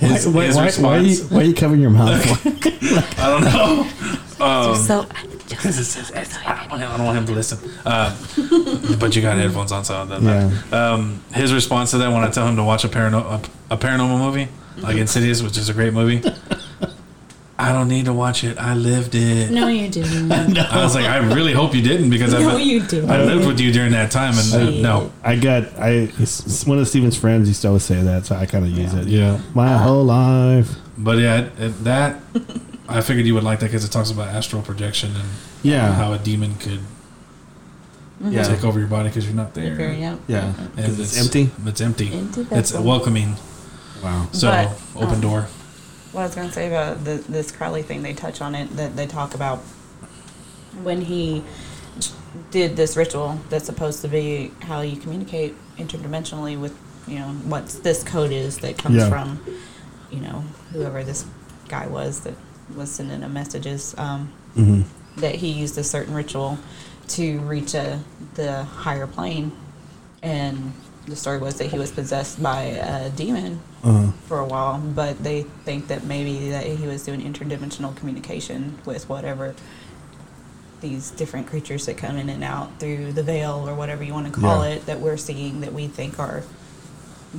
Why, 0.00 0.08
his, 0.08 0.26
why, 0.28 0.44
his 0.46 0.56
why, 0.56 0.62
why, 0.88 0.96
are 0.96 1.00
you, 1.00 1.08
response. 1.08 1.30
why 1.30 1.40
are 1.40 1.44
you 1.44 1.54
covering 1.54 1.80
your 1.80 1.90
mouth? 1.90 2.20
I 3.18 3.28
don't 3.28 3.44
know. 3.44 3.88
Um, 4.42 4.74
so 4.74 5.06
Because 5.48 5.78
it 5.78 5.84
says, 5.84 6.10
it's- 6.10 6.36
I, 6.44 6.56
don't 6.56 6.70
want 6.70 6.82
him, 6.82 6.90
I 6.90 6.96
don't 6.96 7.06
want 7.06 7.18
him 7.18 7.26
to 7.26 7.32
listen. 7.32 7.70
Uh, 7.86 8.10
but 8.98 9.14
you 9.14 9.22
got 9.22 9.36
headphones 9.36 9.70
on, 9.70 9.84
so 9.84 10.02
it 10.02 10.08
doesn't 10.08 10.24
matter. 10.24 10.74
Um, 10.74 11.22
his 11.32 11.54
response 11.54 11.92
to 11.92 11.98
that 11.98 12.12
when 12.12 12.24
I 12.24 12.28
tell 12.30 12.48
him 12.48 12.56
to 12.56 12.64
watch 12.64 12.82
a, 12.82 12.88
parano- 12.88 13.24
a, 13.70 13.74
a 13.74 13.78
paranormal 13.78 14.18
movie, 14.18 14.48
like 14.78 14.96
Insidious, 14.96 15.42
which 15.42 15.56
is 15.58 15.68
a 15.68 15.72
great 15.72 15.92
movie, 15.92 16.28
I 17.62 17.72
don't 17.72 17.88
need 17.88 18.06
to 18.06 18.12
watch 18.12 18.42
it. 18.44 18.58
I 18.58 18.74
lived 18.74 19.14
it. 19.14 19.50
No, 19.50 19.68
you 19.68 19.88
didn't. 19.88 20.32
I 20.58 20.82
was 20.82 20.94
like, 20.94 21.04
I 21.06 21.18
really 21.18 21.52
hope 21.52 21.74
you 21.74 21.82
didn't 21.82 22.10
because 22.10 22.32
no, 22.32 22.50
I've, 22.50 22.60
you 22.60 22.80
didn't. 22.80 23.10
I 23.10 23.22
lived 23.22 23.46
with 23.46 23.60
you 23.60 23.72
during 23.72 23.92
that 23.92 24.10
time, 24.10 24.34
and 24.36 24.54
uh, 24.54 24.70
no. 24.80 25.12
I 25.22 25.36
got. 25.36 25.64
I 25.78 26.06
one 26.66 26.78
of 26.78 26.88
Steven's 26.88 27.16
friends 27.16 27.46
used 27.48 27.62
to 27.62 27.68
always 27.68 27.84
say 27.84 28.02
that, 28.02 28.26
so 28.26 28.34
I 28.36 28.46
kind 28.46 28.64
of 28.64 28.70
use 28.72 28.92
it. 28.94 29.06
Yeah. 29.06 29.40
My 29.54 29.76
whole 29.78 30.04
life. 30.04 30.74
But 30.98 31.18
yeah, 31.18 31.40
it, 31.42 31.52
it- 31.60 31.84
that 31.84 32.20
I 32.88 33.00
figured 33.00 33.26
you 33.26 33.34
would 33.34 33.44
like 33.44 33.60
that 33.60 33.66
because 33.66 33.84
it 33.84 33.92
talks 33.92 34.10
about 34.10 34.28
astral 34.28 34.62
projection 34.62 35.14
and 35.16 35.28
Yeah. 35.62 35.92
how 35.94 36.12
a 36.12 36.18
demon 36.18 36.56
could 36.56 36.80
Yeah. 38.20 38.42
take 38.42 38.64
over 38.64 38.78
your 38.78 38.88
body 38.88 39.08
because 39.08 39.24
you're 39.24 39.34
not 39.34 39.54
there. 39.54 39.66
You're 39.66 39.76
very 39.76 40.00
young. 40.00 40.20
Yeah. 40.28 40.52
And 40.58 40.76
Because 40.76 41.00
it's 41.00 41.16
empty. 41.18 41.50
It's 41.66 41.80
empty. 41.80 42.12
Empty 42.12 42.46
It's 42.50 42.72
welcoming. 42.74 43.36
Wow. 44.02 44.28
So 44.32 44.50
But, 44.50 45.02
open 45.02 45.14
um, 45.16 45.20
door. 45.20 45.46
What 46.12 46.22
I 46.22 46.24
was 46.26 46.34
going 46.34 46.48
to 46.48 46.54
say 46.54 46.68
about 46.68 47.04
the, 47.04 47.14
this 47.28 47.50
Crowley 47.50 47.82
thing, 47.82 48.02
they 48.02 48.12
touch 48.12 48.40
on 48.40 48.54
it, 48.54 48.76
that 48.76 48.96
they 48.96 49.06
talk 49.06 49.34
about 49.34 49.58
when 50.82 51.00
he 51.00 51.42
did 52.50 52.76
this 52.76 52.96
ritual 52.96 53.38
that's 53.48 53.66
supposed 53.66 54.02
to 54.02 54.08
be 54.08 54.50
how 54.62 54.80
you 54.80 54.96
communicate 54.96 55.54
interdimensionally 55.76 56.58
with, 56.58 56.76
you 57.06 57.18
know, 57.18 57.28
what 57.28 57.66
this 57.82 58.02
code 58.02 58.30
is 58.30 58.58
that 58.58 58.78
comes 58.78 58.96
Yeah. 58.96 59.08
from, 59.08 59.40
you 60.10 60.20
know, 60.20 60.44
whoever 60.72 61.02
this 61.02 61.24
guy 61.68 61.86
was 61.86 62.20
that 62.20 62.34
was 62.74 62.90
sending 62.90 63.20
him 63.22 63.32
messages. 63.32 63.94
Um, 63.98 64.32
hmm 64.54 64.82
that 65.14 65.34
he 65.34 65.50
used 65.50 65.76
a 65.76 65.84
certain 65.84 66.14
ritual 66.14 66.58
to 67.06 67.38
reach 67.40 67.74
a, 67.74 68.00
the 68.32 68.64
higher 68.64 69.06
plane. 69.06 69.52
And 70.22 70.72
the 71.06 71.16
story 71.16 71.36
was 71.38 71.56
that 71.56 71.66
he 71.66 71.78
was 71.78 71.90
possessed 71.90 72.42
by 72.42 72.62
a 72.62 73.10
demon 73.10 73.60
Uh, 73.84 74.12
for 74.28 74.38
a 74.38 74.44
while, 74.46 74.78
but 74.78 75.18
they 75.24 75.42
think 75.64 75.88
that 75.88 76.04
maybe 76.04 76.50
that 76.50 76.64
he 76.64 76.86
was 76.86 77.04
doing 77.04 77.20
interdimensional 77.20 77.94
communication 77.96 78.78
with 78.84 79.08
whatever 79.08 79.56
these 80.80 81.10
different 81.10 81.48
creatures 81.48 81.86
that 81.86 81.96
come 81.96 82.16
in 82.16 82.28
and 82.28 82.44
out 82.44 82.70
through 82.78 83.12
the 83.12 83.22
veil 83.24 83.64
or 83.68 83.74
whatever 83.74 84.04
you 84.04 84.12
want 84.12 84.32
to 84.32 84.32
call 84.40 84.64
Yeah. 84.64 84.74
it 84.74 84.86
that 84.86 85.00
we're 85.00 85.16
seeing 85.16 85.62
that 85.62 85.72
we 85.72 85.88
think 85.88 86.20
are 86.20 86.44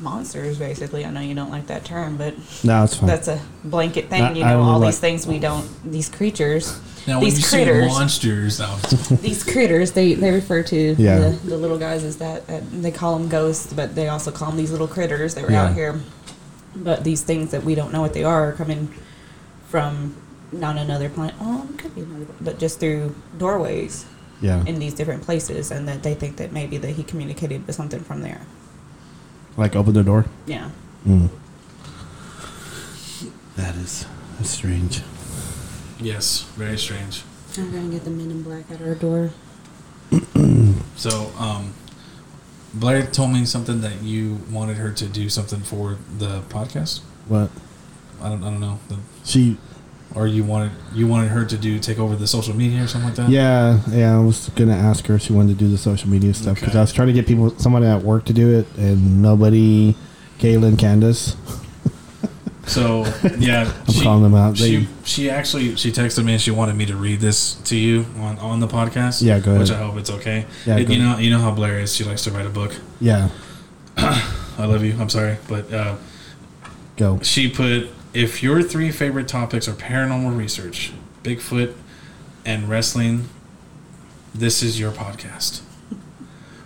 monsters 0.02 0.58
basically. 0.58 1.06
I 1.06 1.12
know 1.12 1.22
you 1.22 1.34
don't 1.36 1.52
like 1.52 1.68
that 1.68 1.86
term, 1.86 2.18
but 2.18 2.34
no, 2.64 2.84
it's 2.84 2.96
fine. 2.96 3.08
that's 3.08 3.28
a 3.30 3.40
blanket 3.64 4.10
thing. 4.10 4.22
I- 4.24 4.34
you 4.34 4.44
know, 4.44 4.62
all 4.64 4.80
like- 4.80 4.90
these 4.92 5.00
things 5.00 5.26
we 5.28 5.40
don't 5.40 5.66
these 5.90 6.10
creatures 6.10 6.78
Now, 7.08 7.20
when 7.20 7.26
these 7.26 7.38
you 7.38 7.44
say 7.44 7.64
critters 7.66 7.88
monsters, 7.92 8.58
these 9.22 9.44
critters 9.44 9.92
they, 9.92 10.14
they 10.16 10.32
refer 10.32 10.64
to 10.64 10.96
Yeah. 10.98 11.20
the, 11.20 11.30
the 11.48 11.58
little 11.58 11.78
guys 11.78 12.04
as 12.04 12.18
that 12.18 12.44
uh, 12.50 12.60
they 12.72 12.92
call 12.92 13.18
them 13.18 13.30
ghosts 13.30 13.72
but 13.74 13.94
they 13.96 14.08
also 14.10 14.32
call 14.32 14.50
them 14.50 14.58
these 14.58 14.72
little 14.72 14.88
critters 14.88 15.36
that 15.36 15.44
were 15.46 15.52
Yeah. 15.52 15.66
out 15.68 15.74
here 15.74 16.00
but 16.76 17.04
these 17.04 17.22
things 17.24 17.52
that 17.52 17.64
we 17.64 17.76
don't 17.76 17.92
know 17.94 18.02
what 18.02 18.14
they 18.14 18.24
are 18.24 18.50
are 18.50 18.54
coming 18.54 18.94
from 19.68 20.16
not 20.52 20.78
another 20.78 21.10
planet 21.10 21.36
oh 21.42 21.68
it 21.72 21.78
could 21.80 21.94
be 21.96 22.02
another 22.02 22.26
but 22.42 22.60
just 22.60 22.80
through 22.80 23.16
doorways 23.38 24.06
yeah. 24.42 24.64
in 24.66 24.80
these 24.80 24.94
different 24.94 25.24
places 25.24 25.72
and 25.72 25.88
that 25.88 26.04
they 26.04 26.14
think 26.14 26.38
that 26.38 26.52
maybe 26.52 26.78
that 26.78 26.92
he 26.92 27.04
communicated 27.04 27.66
with 27.66 27.76
something 27.76 28.02
from 28.02 28.22
there 28.22 28.42
Like 29.58 29.76
open 29.76 29.94
the 29.94 30.04
door. 30.04 30.26
yeah 30.46 30.70
Mm. 31.06 31.30
That 33.56 33.76
is 33.76 34.06
that's 34.38 34.50
strange. 34.50 35.02
Yes, 36.00 36.44
very 36.56 36.78
strange. 36.78 37.24
I'm 37.58 37.72
gonna 37.72 37.90
get 37.90 38.04
the 38.04 38.10
men 38.10 38.32
in 38.32 38.42
black 38.42 38.66
at 38.72 38.82
our 38.82 38.96
door. 38.96 39.30
So, 40.96 41.32
um, 41.38 41.74
Blair 42.74 43.06
told 43.06 43.32
me 43.32 43.46
something 43.46 43.82
that 43.82 44.02
you 44.02 44.40
wanted 44.52 44.78
her 44.78 44.92
to 44.92 45.06
do 45.08 45.30
something 45.30 45.60
for 45.62 45.98
the 46.18 46.42
podcast. 46.50 47.02
What 47.28 47.50
I 48.22 48.30
don't, 48.30 48.44
I 48.44 48.50
don't 48.50 48.60
know. 48.60 48.80
The, 48.90 48.98
she? 49.24 49.58
or 50.16 50.28
you 50.28 50.44
wanted 50.44 50.72
you 50.94 51.08
wanted 51.08 51.30
her 51.30 51.44
to 51.44 51.58
do 51.58 51.80
take 51.80 51.98
over 51.98 52.16
the 52.16 52.28
social 52.28 52.56
media 52.56 52.84
or 52.84 52.88
something 52.88 53.10
like 53.10 53.18
that. 53.18 53.30
Yeah, 53.30 53.80
yeah. 53.90 54.16
I 54.16 54.20
was 54.20 54.50
gonna 54.50 54.76
ask 54.76 55.06
her 55.08 55.16
if 55.16 55.24
she 55.24 55.34
wanted 55.34 55.58
to 55.58 55.66
do 55.66 55.72
the 55.72 55.78
social 55.78 56.10
media 56.10 56.34
stuff 56.34 56.56
because 56.56 56.70
Okay. 56.70 56.78
I 56.78 56.82
was 56.82 56.94
trying 56.94 57.08
to 57.08 57.14
get 57.14 57.26
people, 57.28 57.50
somebody 57.58 57.86
at 57.88 58.04
work 58.04 58.26
to 58.26 58.34
do 58.34 58.60
it, 58.60 58.68
and 58.78 59.22
nobody. 59.22 59.96
Kaylin, 60.40 60.78
Candace. 60.78 61.36
So 62.66 63.06
yeah, 63.38 63.72
I'm 63.88 64.04
calling 64.04 64.24
them 64.24 64.36
out. 64.36 64.58
She 64.58 64.78
They- 64.78 64.88
she 65.04 65.30
actually 65.30 65.76
she 65.76 65.92
texted 65.92 66.24
me 66.24 66.34
and 66.34 66.42
she 66.42 66.52
wanted 66.52 66.76
me 66.76 66.86
to 66.86 66.96
read 66.96 67.20
this 67.20 67.56
to 67.56 67.76
you 67.76 68.06
on, 68.18 68.40
on 68.40 68.60
the 68.62 68.68
podcast. 68.68 69.22
Yeah, 69.22 69.40
go 69.40 69.60
Which 69.60 69.70
I 69.72 69.78
hope 69.78 69.98
it's 69.98 70.10
okay. 70.10 70.46
Yeah, 70.66 70.78
It- 70.78 70.90
you 70.90 70.98
know 71.00 71.18
you 71.18 71.30
know 71.30 71.40
how 71.40 71.52
Blair 71.52 71.80
is. 71.80 71.94
She 71.96 72.04
likes 72.04 72.24
to 72.24 72.32
write 72.32 72.46
a 72.46 72.50
book. 72.50 72.74
Yeah, 73.02 73.30
I 73.98 74.66
love 74.66 74.84
you. 74.84 74.96
I'm 75.00 75.10
sorry, 75.10 75.38
but 75.50 75.72
uh, 75.74 75.98
go. 76.96 77.20
she 77.22 77.50
put 77.50 77.90
if 78.14 78.42
your 78.42 78.62
three 78.64 78.92
favorite 78.92 79.28
topics 79.28 79.68
are 79.68 79.74
paranormal 79.74 80.38
research, 80.38 80.94
Bigfoot, 81.24 81.74
and 82.46 82.70
wrestling, 82.70 83.28
this 84.34 84.64
is 84.64 84.80
your 84.80 84.92
podcast. 84.92 85.62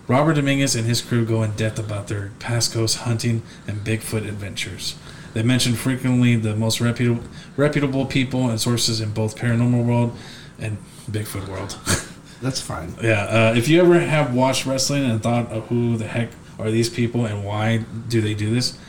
Robert 0.07 0.35
Dominguez 0.35 0.75
and 0.75 0.85
his 0.85 1.01
crew 1.01 1.25
go 1.25 1.43
in 1.43 1.51
depth 1.51 1.77
about 1.79 2.07
their 2.07 2.31
past 2.39 2.73
ghost 2.73 2.99
hunting 2.99 3.41
and 3.67 3.79
Bigfoot 3.83 4.27
adventures. 4.27 4.95
They 5.37 5.43
mention 5.43 5.75
frequently 5.75 6.35
the 6.35 6.55
most 6.55 6.81
reputable, 6.81 7.21
reputable 7.57 8.07
people 8.07 8.49
and 8.49 8.59
sources 8.59 9.01
in 9.01 9.11
both 9.11 9.37
paranormal 9.37 9.85
world 9.85 10.17
and 10.57 10.79
Bigfoot 11.11 11.47
world. 11.47 11.77
That's 12.41 12.59
fine. 12.59 12.95
yeah, 13.03 13.25
uh, 13.25 13.53
if 13.55 13.67
you 13.67 13.79
ever 13.79 13.99
have 13.99 14.33
watched 14.33 14.65
wrestling 14.65 15.05
and 15.05 15.21
thought, 15.21 15.51
of 15.51 15.67
who 15.67 15.95
the 15.95 16.07
heck 16.07 16.29
are 16.57 16.71
these 16.71 16.89
people 16.89 17.27
and 17.27 17.45
why 17.45 17.85
do 18.09 18.19
they 18.19 18.33
do 18.33 18.51
this? 18.51 18.79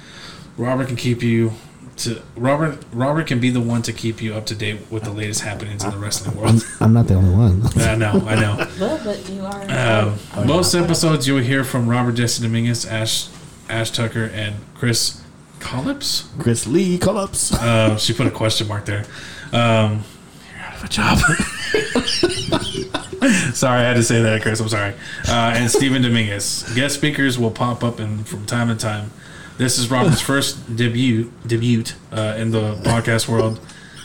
Robert 0.56 0.86
can 0.86 0.96
keep 0.96 1.22
you 1.22 1.52
to 1.98 2.22
Robert. 2.34 2.82
Robert 2.94 3.26
can 3.26 3.40
be 3.40 3.50
the 3.50 3.60
one 3.60 3.82
to 3.82 3.92
keep 3.92 4.22
you 4.22 4.32
up 4.32 4.46
to 4.46 4.54
date 4.54 4.90
with 4.90 5.02
the 5.02 5.12
latest 5.12 5.42
happenings 5.42 5.84
in 5.84 5.90
the 5.90 5.98
wrestling 5.98 6.34
world. 6.34 6.66
I'm 6.80 6.94
not 6.94 7.08
the 7.08 7.14
only 7.16 7.34
one. 7.34 7.62
I 7.76 7.94
know, 7.94 8.24
I 8.26 8.40
know. 8.40 8.66
Well, 8.80 8.98
but 9.04 9.28
you 9.28 9.44
are. 9.44 10.08
Um, 10.38 10.46
most 10.46 10.74
episodes 10.74 11.28
you 11.28 11.34
will 11.34 11.42
hear 11.42 11.62
from 11.62 11.90
Robert 11.90 12.12
Jesse 12.12 12.42
Dominguez, 12.42 12.86
Ash, 12.86 13.28
Ash 13.68 13.90
Tucker, 13.90 14.30
and 14.32 14.54
Chris 14.74 15.20
Collips. 15.60 16.24
Chris 16.38 16.66
Lee 16.66 16.98
Collups. 16.98 17.52
Uh, 17.54 17.96
she 17.98 18.12
put 18.12 18.26
a 18.26 18.30
question 18.30 18.68
mark 18.68 18.84
there. 18.84 19.04
Um, 19.52 20.04
you're 20.50 20.60
out 20.64 20.76
of 20.76 20.84
a 20.84 20.88
job. 20.88 21.18
sorry, 23.54 23.80
I 23.80 23.84
had 23.84 23.94
to 23.94 24.02
say 24.02 24.22
that, 24.22 24.42
Chris. 24.42 24.60
I'm 24.60 24.68
sorry. 24.68 24.94
Uh, 25.28 25.52
and 25.56 25.70
Stephen 25.70 26.02
Dominguez. 26.02 26.70
Guest 26.74 26.94
speakers 26.96 27.38
will 27.38 27.50
pop 27.50 27.82
up 27.84 28.00
in, 28.00 28.24
from 28.24 28.44
time 28.46 28.68
to 28.68 28.74
time. 28.74 29.10
This 29.56 29.78
is 29.78 29.90
Robert's 29.90 30.20
first 30.20 30.76
debut 30.76 31.32
debut 31.46 31.84
uh, 32.12 32.34
in 32.38 32.50
the 32.52 32.74
podcast 32.84 33.28
world. 33.28 33.58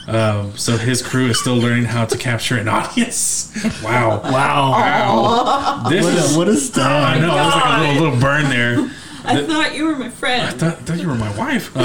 Um, 0.07 0.57
so 0.57 0.77
his 0.77 1.01
crew 1.01 1.27
is 1.27 1.39
still 1.39 1.55
learning 1.55 1.85
how 1.85 2.05
to 2.05 2.17
capture 2.17 2.57
an 2.57 2.67
audience. 2.67 3.51
Wow. 3.84 4.19
Wow. 4.23 4.71
Wow! 4.71 5.89
This 5.89 6.03
What, 6.03 6.13
is, 6.13 6.35
a, 6.35 6.38
what 6.38 6.47
is 6.47 6.71
that? 6.71 6.91
I 6.91 7.19
know. 7.19 7.27
It 7.27 7.45
was 7.45 7.55
like 7.55 7.65
a 7.65 7.80
little, 7.81 8.03
little 8.03 8.19
burn 8.19 8.49
there. 8.49 8.89
I 9.25 9.43
thought 9.45 9.75
you 9.75 9.85
were 9.85 9.95
my 9.95 10.07
I 10.07 10.09
friend. 10.09 10.59
thought, 10.59 10.79
thought 10.79 10.99
you 10.99 11.07
were 11.07 11.15
my 11.15 11.35
wife. 11.37 11.71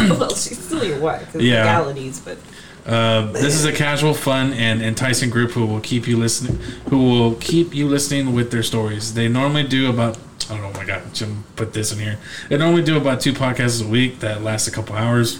Uh, 0.00 0.16
well, 0.18 0.30
she's 0.34 0.58
still 0.58 0.82
your 0.84 0.98
wife. 1.00 1.34
Yeah. 1.34 1.58
Legalities, 1.78 2.20
but 2.20 2.38
Uh, 2.86 3.30
this 3.32 3.54
is 3.54 3.64
a 3.66 3.72
casual, 3.72 4.14
fun, 4.14 4.52
and 4.54 4.80
enticing 4.82 5.28
group 5.28 5.50
who 5.50 5.66
will 5.66 5.80
keep 5.80 6.08
you 6.08 6.16
listening. 6.16 6.56
Who 6.88 6.98
will 7.10 7.34
keep 7.34 7.74
you 7.74 7.86
listening 7.86 8.32
with 8.32 8.50
their 8.50 8.62
stories. 8.62 9.12
They 9.14 9.28
normally 9.28 9.64
do 9.64 9.90
about. 9.90 10.16
I. 10.48 10.58
Oh 10.58 10.72
my 10.74 10.84
god, 10.84 11.02
Jim 11.12 11.44
put 11.56 11.72
this 11.74 11.92
in 11.92 11.98
here. 11.98 12.18
They 12.48 12.56
normally 12.56 12.82
do 12.82 12.96
about 12.96 13.20
two 13.20 13.32
podcasts 13.34 13.84
a 13.84 13.86
week 13.86 14.20
that 14.20 14.42
last 14.42 14.66
a 14.68 14.70
couple 14.70 14.96
hours. 14.96 15.38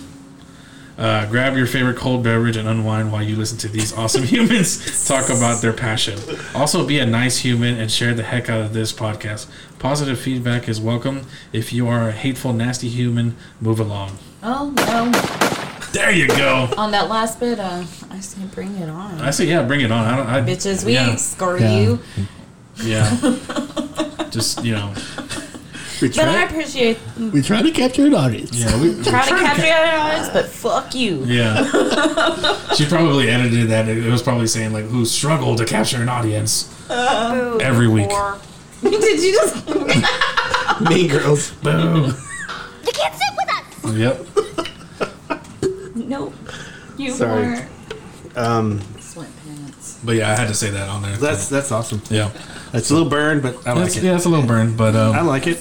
Uh, 1.00 1.24
grab 1.30 1.56
your 1.56 1.66
favorite 1.66 1.96
cold 1.96 2.22
beverage 2.22 2.56
and 2.56 2.68
unwind 2.68 3.10
while 3.10 3.22
you 3.22 3.34
listen 3.34 3.56
to 3.56 3.68
these 3.68 3.90
awesome 3.96 4.22
humans 4.34 5.08
talk 5.08 5.30
about 5.30 5.62
their 5.62 5.72
passion. 5.72 6.18
Also, 6.54 6.86
be 6.86 6.98
a 6.98 7.06
nice 7.06 7.38
human 7.38 7.78
and 7.80 7.90
share 7.90 8.12
the 8.12 8.22
heck 8.22 8.50
out 8.50 8.60
of 8.60 8.74
this 8.74 8.92
podcast. 8.92 9.46
Positive 9.78 10.20
feedback 10.20 10.68
is 10.68 10.78
welcome. 10.78 11.22
If 11.54 11.72
you 11.72 11.88
are 11.88 12.10
a 12.10 12.12
hateful, 12.12 12.52
nasty 12.52 12.88
human, 12.90 13.34
move 13.62 13.80
along. 13.80 14.18
oh 14.42 14.70
no. 14.76 15.10
There 15.92 16.12
you 16.12 16.28
go. 16.28 16.68
On 16.76 16.90
that 16.92 17.08
last 17.08 17.40
bit, 17.40 17.58
uh, 17.58 17.82
I 18.10 18.20
say 18.20 18.42
bring 18.54 18.76
it 18.76 18.88
on. 18.88 19.20
I 19.22 19.30
say, 19.30 19.46
yeah, 19.46 19.62
bring 19.64 19.80
it 19.80 19.90
on. 19.90 20.04
I 20.06 20.16
don't, 20.16 20.26
I, 20.28 20.40
Bitches, 20.42 20.84
we 20.84 20.92
yeah. 20.92 21.08
ain't 21.10 21.18
score 21.18 21.58
Yeah. 21.58 21.78
you. 21.80 21.98
Yeah. 22.84 24.26
Just, 24.30 24.62
you 24.64 24.74
know. 24.74 24.94
We 26.00 26.08
But 26.08 26.28
I 26.28 26.44
appreciate 26.44 26.98
we 27.18 27.42
try 27.42 27.60
to 27.62 27.70
capture 27.70 28.06
an 28.06 28.14
audience. 28.14 28.52
Yeah. 28.56 28.80
We, 28.80 29.02
try 29.02 29.22
to 29.22 29.34
capture 29.34 29.64
an 29.66 30.00
audience, 30.00 30.28
but 30.32 30.46
fuck 30.48 30.94
you. 30.94 31.24
yeah. 31.26 31.64
she 32.74 32.86
probably 32.86 33.28
edited 33.28 33.68
that. 33.68 33.86
It 33.88 34.10
was 34.10 34.22
probably 34.22 34.46
saying, 34.46 34.72
like, 34.72 34.86
who 34.86 35.04
struggled 35.04 35.58
to 35.58 35.66
capture 35.66 36.00
an 36.00 36.08
audience 36.08 36.68
every 36.90 37.86
week. 37.88 38.08
Did 38.82 39.20
you 39.22 39.32
just? 39.32 39.68
Mean 40.88 41.08
Girls. 41.10 41.50
Boom. 41.56 42.14
You 42.86 42.92
can't 42.92 43.14
sit 43.14 43.34
with 43.36 43.50
us! 43.84 43.94
Yep. 43.96 44.26
Nope. 45.96 46.34
You 46.96 47.10
Sorry. 47.12 47.42
weren't. 47.42 47.68
Um, 48.36 48.80
Sweatpants. 48.96 49.98
But 50.04 50.16
yeah, 50.16 50.30
I 50.30 50.34
had 50.36 50.48
to 50.48 50.54
say 50.54 50.70
that 50.70 50.88
on 50.88 51.02
there. 51.02 51.16
that's 51.18 51.48
that's 51.50 51.70
awesome. 51.72 52.00
yeah. 52.08 52.30
It's 52.72 52.90
a 52.90 52.94
little 52.94 53.08
burn, 53.10 53.40
but 53.40 53.66
I 53.66 53.72
like 53.74 53.88
It's, 53.88 53.96
it. 53.96 54.04
yeah, 54.04 54.16
it's 54.16 54.24
a 54.24 54.28
little 54.28 54.46
burn, 54.46 54.76
but 54.76 54.94
um, 54.96 55.14
I 55.14 55.20
like 55.22 55.46
it. 55.46 55.58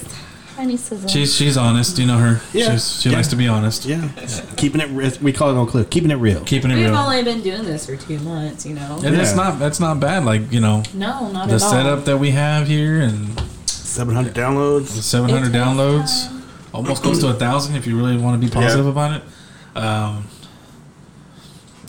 Tiny 0.59 0.75
sizzle. 0.75 1.07
she's 1.09 1.33
she's 1.33 1.55
honest. 1.55 1.97
You 1.97 2.05
know 2.05 2.17
her. 2.17 2.41
Yeah. 2.51 2.71
She's, 2.73 3.01
she 3.01 3.09
Yeah. 3.09 3.15
likes 3.15 3.29
to 3.29 3.37
be 3.37 3.47
honest. 3.47 3.85
Yeah, 3.85 4.09
keeping 4.57 4.81
it. 4.81 4.89
re- 4.89 5.17
We 5.21 5.31
call 5.31 5.49
it 5.51 5.57
on 5.57 5.65
clip. 5.67 5.89
Keeping 5.89 6.11
it 6.11 6.15
real. 6.15 6.41
Keeping 6.43 6.69
it 6.69 6.75
real. 6.75 6.89
We've 6.89 6.99
only 6.99 7.23
been 7.23 7.41
doing 7.41 7.63
this 7.63 7.85
for 7.85 7.95
two 7.95 8.19
months, 8.19 8.65
you 8.65 8.75
know. 8.75 8.99
and 9.05 9.15
it's 9.15 9.33
not 9.33 9.57
that's 9.57 9.79
not 9.79 10.01
bad. 10.01 10.25
Like 10.25 10.51
you 10.51 10.59
know 10.59 10.83
No, 10.93 11.31
not 11.31 11.47
the 11.47 11.55
at 11.55 11.61
all. 11.63 11.71
The 11.71 11.83
setup 11.83 12.05
that 12.05 12.17
we 12.17 12.31
have 12.31 12.67
here 12.67 12.99
and 12.99 13.41
Seven 13.67 14.13
hundred 14.13 14.33
downloads. 14.33 14.87
700 14.87 15.51
downloads, 15.53 16.27
time. 16.27 16.43
almost 16.73 17.01
close 17.03 17.19
to 17.21 17.29
a 17.29 17.33
thousand. 17.33 17.75
If 17.77 17.87
you 17.87 17.97
really 17.97 18.17
want 18.17 18.39
to 18.41 18.45
be 18.47 18.53
positive 18.53 18.85
about 18.85 19.21
it, 19.21 19.77
um, 19.77 20.27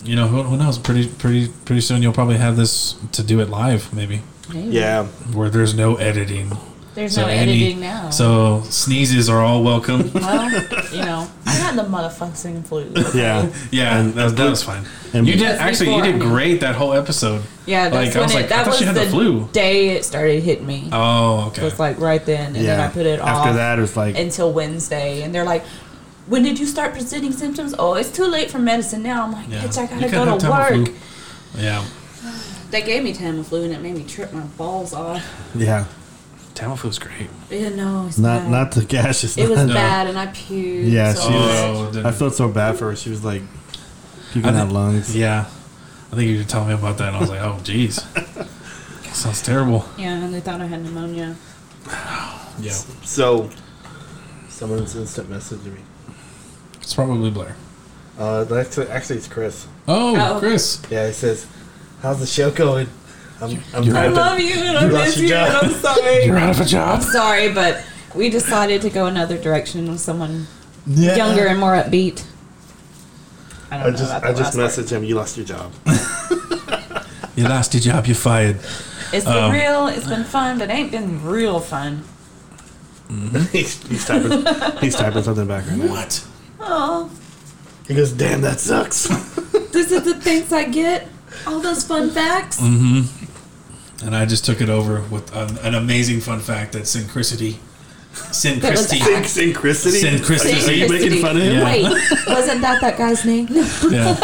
you 0.05 0.15
know 0.15 0.27
who, 0.27 0.43
who 0.43 0.55
knows? 0.57 0.77
Pretty 0.77 1.07
pretty 1.07 1.49
pretty 1.65 1.81
soon 1.81 2.01
you'll 2.01 2.13
probably 2.13 2.37
have 2.37 2.55
this 2.55 2.95
to 3.11 3.21
do 3.23 3.39
it 3.41 3.49
live, 3.49 3.93
maybe 3.93 4.21
Maybe. 4.53 4.69
Yeah, 4.69 5.05
where 5.33 5.49
there's 5.49 5.73
no 5.75 5.95
editing. 5.97 6.57
There's 6.93 7.15
So 7.15 7.21
no 7.21 7.27
any- 7.27 7.51
editing 7.53 7.79
now. 7.79 8.09
So 8.09 8.63
sneezes 8.69 9.29
are 9.29 9.41
all 9.41 9.63
welcome. 9.63 10.11
well, 10.13 10.51
you 10.91 11.01
know, 11.05 11.25
I 11.45 11.51
had 11.51 11.75
the 11.77 11.83
motherfucking 11.83 12.65
flu. 12.67 12.91
yeah. 13.17 13.49
yeah, 13.71 14.01
that, 14.01 14.35
that 14.35 14.49
was 14.49 14.61
fine. 14.61 14.83
and- 15.13 15.25
you 15.25 15.33
did 15.35 15.43
That's 15.47 15.61
actually 15.61 15.95
you 15.95 16.01
did 16.03 16.19
great 16.19 16.59
that 16.59 16.75
whole 16.75 16.91
episode. 16.93 17.43
Yeah, 17.65 17.87
that's 17.89 18.13
Like, 18.13 18.15
I 18.17 18.21
was 18.23 18.31
it, 18.31 18.35
like, 18.35 18.45
I 18.45 18.47
that 18.49 18.57
thought 18.65 18.67
was 18.71 18.77
she 18.79 18.85
had 18.85 18.95
the 18.95 19.05
the 19.05 19.09
flu. 19.09 19.47
day 19.53 19.89
it 19.91 20.03
started 20.03 20.43
hitting 20.43 20.65
me. 20.67 20.89
Oh, 20.91 21.47
okay. 21.47 21.61
So 21.61 21.67
it's 21.67 21.79
like 21.79 21.97
right 21.99 22.25
then, 22.25 22.55
and 22.55 22.65
then 22.65 22.79
I 22.79 22.89
put 22.89 23.05
it 23.05 23.21
off 23.21 23.27
After 23.29 23.53
that, 23.53 23.77
it 23.79 23.81
was 23.81 23.95
like 23.95 24.17
until 24.17 24.51
Wednesday, 24.51 25.21
and 25.21 25.33
they're 25.33 25.45
like, 25.45 25.63
"When 26.27 26.43
did 26.43 26.59
you 26.59 26.65
start 26.65 26.91
presenting 26.91 27.31
symptoms?" 27.31 27.73
Oh, 27.79 27.93
it's 27.93 28.11
too 28.11 28.25
late 28.25 28.51
for 28.51 28.59
medicine 28.59 29.01
now. 29.03 29.23
I'm 29.23 29.31
like, 29.31 29.47
Yeah. 29.47 29.61
"Bitch, 29.61 29.77
I 29.77 29.85
gotta 29.85 30.09
go 30.09 30.37
to 30.37 30.49
work." 30.49 30.89
Yeah, 31.57 31.85
They 32.71 32.81
gave 32.81 33.03
me 33.03 33.13
Tamiflu, 33.13 33.63
and 33.63 33.73
it 33.73 33.79
made 33.81 33.95
me 33.95 34.03
trip 34.03 34.33
my 34.33 34.41
balls 34.57 34.93
off. 34.93 35.23
yeah. 35.55 35.85
Tamiflu's 36.61 36.99
great. 36.99 37.27
Yeah, 37.49 37.69
no, 37.69 38.05
it's 38.07 38.17
Not 38.19 38.41
bad. 38.43 38.51
not 38.51 38.71
the 38.73 38.85
gaseous. 38.85 39.35
It 39.37 39.49
was 39.49 39.57
not- 39.57 39.67
No. 39.67 39.73
bad, 39.73 40.07
and 40.07 40.17
I 40.19 40.27
puked. 40.27 40.91
Yeah, 40.91 41.13
so 41.13 41.27
she 41.27 41.33
was- 41.33 41.59
Oh, 41.59 41.91
much. 41.95 42.05
I 42.05 42.11
felt 42.11 42.35
so 42.35 42.49
bad 42.49 42.77
for 42.77 42.89
her. 42.91 42.95
She 42.95 43.09
was 43.09 43.23
like 43.25 43.41
puking 44.31 44.49
I 44.51 44.59
out 44.59 44.63
think- 44.65 44.73
lungs. 44.73 45.15
Yeah. 45.15 45.45
I 46.11 46.15
think 46.15 46.29
you 46.29 46.37
were 46.37 46.43
telling 46.43 46.67
me 46.67 46.73
about 46.75 46.97
that, 46.99 47.07
and 47.07 47.17
I 47.17 47.19
was 47.19 47.29
like, 47.29 47.41
oh, 47.41 47.57
jeez. 47.63 48.03
Sounds 49.13 49.41
terrible. 49.41 49.85
Yeah, 49.97 50.23
and 50.23 50.33
they 50.33 50.39
thought 50.41 50.61
I 50.61 50.65
had 50.67 50.83
pneumonia. 50.83 51.35
Yeah. 52.59 52.73
So, 53.03 53.49
someone's 54.49 54.95
instant 54.95 55.29
messaging 55.31 55.73
me. 55.73 55.79
It's 56.81 56.93
probably 56.93 57.31
Blair. 57.31 57.55
Uh, 58.19 58.45
actually, 58.55 58.87
actually, 58.89 59.15
it's 59.17 59.27
Chris. 59.27 59.65
Oh, 59.87 60.15
Oh. 60.15 60.37
Chris. 60.39 60.79
Yeah, 60.91 61.07
he 61.07 61.13
says, 61.13 61.47
"How's 62.03 62.19
the 62.19 62.27
show 62.27 62.51
going?" 62.51 62.87
I'm, 63.41 63.59
I'm 63.73 63.83
I 63.83 63.89
rapping. 63.91 64.13
love 64.15 64.39
you, 64.39 64.53
and 64.55 64.77
I 64.77 64.85
miss 64.87 65.17
you 65.17 65.33
and 65.33 65.53
I'm 65.57 65.71
sorry. 65.71 66.25
You're 66.25 66.37
out 66.37 66.49
of 66.51 66.59
a 66.61 66.65
job. 66.65 66.99
I'm 66.99 67.01
sorry, 67.01 67.51
but 67.51 67.83
we 68.15 68.29
decided 68.29 68.81
to 68.83 68.89
go 68.89 69.05
another 69.07 69.37
direction 69.37 69.89
with 69.89 69.99
someone 69.99 70.47
Yeah. 70.85 71.15
younger 71.15 71.47
and 71.47 71.59
more 71.59 71.73
upbeat. 71.73 72.23
I 73.71 73.77
don't 73.77 73.87
I 73.87 73.89
know 73.91 73.97
just 73.97 74.11
about 74.11 74.21
the 74.21 74.27
I 74.27 74.31
just 74.33 74.55
last 74.57 74.75
part. 74.75 74.85
messaged 74.87 74.91
him. 74.91 75.03
You 75.03 75.15
lost 75.15 75.37
your 75.37 75.45
job. 75.45 75.71
You 77.33 77.45
lost 77.47 77.73
your 77.73 77.81
job. 77.81 78.05
You're 78.07 78.15
fired. 78.15 78.57
It's 79.13 79.23
been 79.25 79.37
Um, 79.45 79.51
real. 79.51 79.87
It's 79.87 80.05
been 80.05 80.25
fun, 80.25 80.59
but 80.59 80.69
it 80.69 80.73
ain't 80.73 80.91
been 80.91 81.23
real 81.25 81.61
fun. 81.61 82.03
he's, 83.53 83.81
he's 83.87 84.05
typing. 84.05 84.45
He's 84.81 84.95
typing 84.95 85.23
something 85.23 85.47
back 85.47 85.65
right 85.67 85.77
now. 85.77 85.87
What? 85.87 86.27
Oh, 86.59 87.09
He 87.87 87.95
goes, 87.95 88.11
"Damn, 88.11 88.41
that 88.41 88.59
sucks." 88.59 89.07
This 89.71 89.91
is 89.91 90.03
the 90.03 90.13
things 90.21 90.51
I 90.51 90.65
get. 90.65 91.07
All 91.47 91.61
those 91.61 91.85
fun 91.85 92.09
facts. 92.09 92.59
And 94.03 94.15
I 94.15 94.25
just 94.25 94.45
took 94.45 94.61
it 94.61 94.69
over 94.69 95.01
with 95.09 95.33
an, 95.35 95.57
an 95.59 95.75
amazing 95.75 96.21
fun 96.21 96.39
fact 96.39 96.73
that 96.73 96.83
synchronicity. 96.83 97.57
Synchronicity. 98.13 98.99
Sync- 99.25 99.55
Synchronicity. 99.55 100.01
Synchronicity. 100.01 100.67
Are 100.67 100.71
you 100.71 100.89
making 100.89 101.21
fun 101.21 101.37
of 101.37 101.43
him? 101.43 101.53
Yeah. 101.53 101.63
Wait, 101.65 101.83
wasn't 102.27 102.61
that 102.61 102.81
that 102.81 102.97
guy's 102.97 103.23
name? 103.25 103.47
Yeah. 103.91 104.15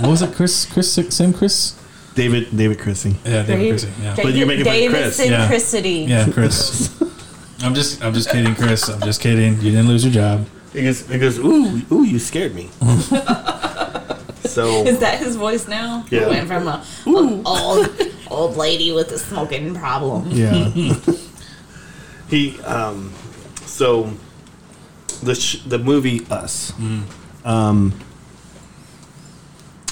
What 0.00 0.10
was 0.10 0.22
it? 0.22 0.34
Chris? 0.34 0.64
Chris? 0.66 0.92
Sim 0.92 1.32
Chris? 1.34 1.78
David 2.14 2.56
David 2.56 2.78
Chrissy. 2.78 3.16
Yeah, 3.24 3.42
David 3.42 3.70
Chrissy. 3.70 3.92
Yeah. 4.02 4.16
But 4.16 4.32
you're 4.34 4.46
making 4.46 4.64
fun 4.64 4.82
of 4.82 4.90
Chris. 4.90 5.18
Yeah. 5.26 5.48
Centricity. 5.48 6.08
Yeah, 6.08 6.32
Chris. 6.32 7.00
I'm 7.62 7.74
just, 7.74 8.02
I'm 8.02 8.14
just 8.14 8.30
kidding, 8.30 8.54
Chris. 8.54 8.88
I'm 8.88 9.00
just 9.02 9.20
kidding. 9.20 9.54
You 9.56 9.72
didn't 9.72 9.88
lose 9.88 10.04
your 10.04 10.14
job. 10.14 10.46
He 10.72 10.82
goes, 10.84 11.06
he 11.06 11.18
goes, 11.18 11.38
"Ooh, 11.38 11.82
ooh, 11.92 12.04
you 12.04 12.18
scared 12.18 12.54
me." 12.54 12.70
so 14.44 14.84
Is 14.86 14.98
that 15.00 15.18
his 15.18 15.36
voice 15.36 15.68
now? 15.68 16.04
Yeah. 16.10 16.28
Went 16.28 16.48
from 16.48 16.66
a, 16.68 16.84
a 17.06 17.42
old 17.44 17.88
old 18.30 18.56
lady 18.56 18.92
with 18.92 19.10
a 19.12 19.18
smoking 19.18 19.74
problem. 19.74 20.30
Yeah. 20.30 20.68
he 22.28 22.60
um 22.62 23.12
so 23.66 24.12
the 25.22 25.34
sh- 25.34 25.62
the 25.66 25.78
movie 25.78 26.26
Us. 26.30 26.72
Um 27.44 27.92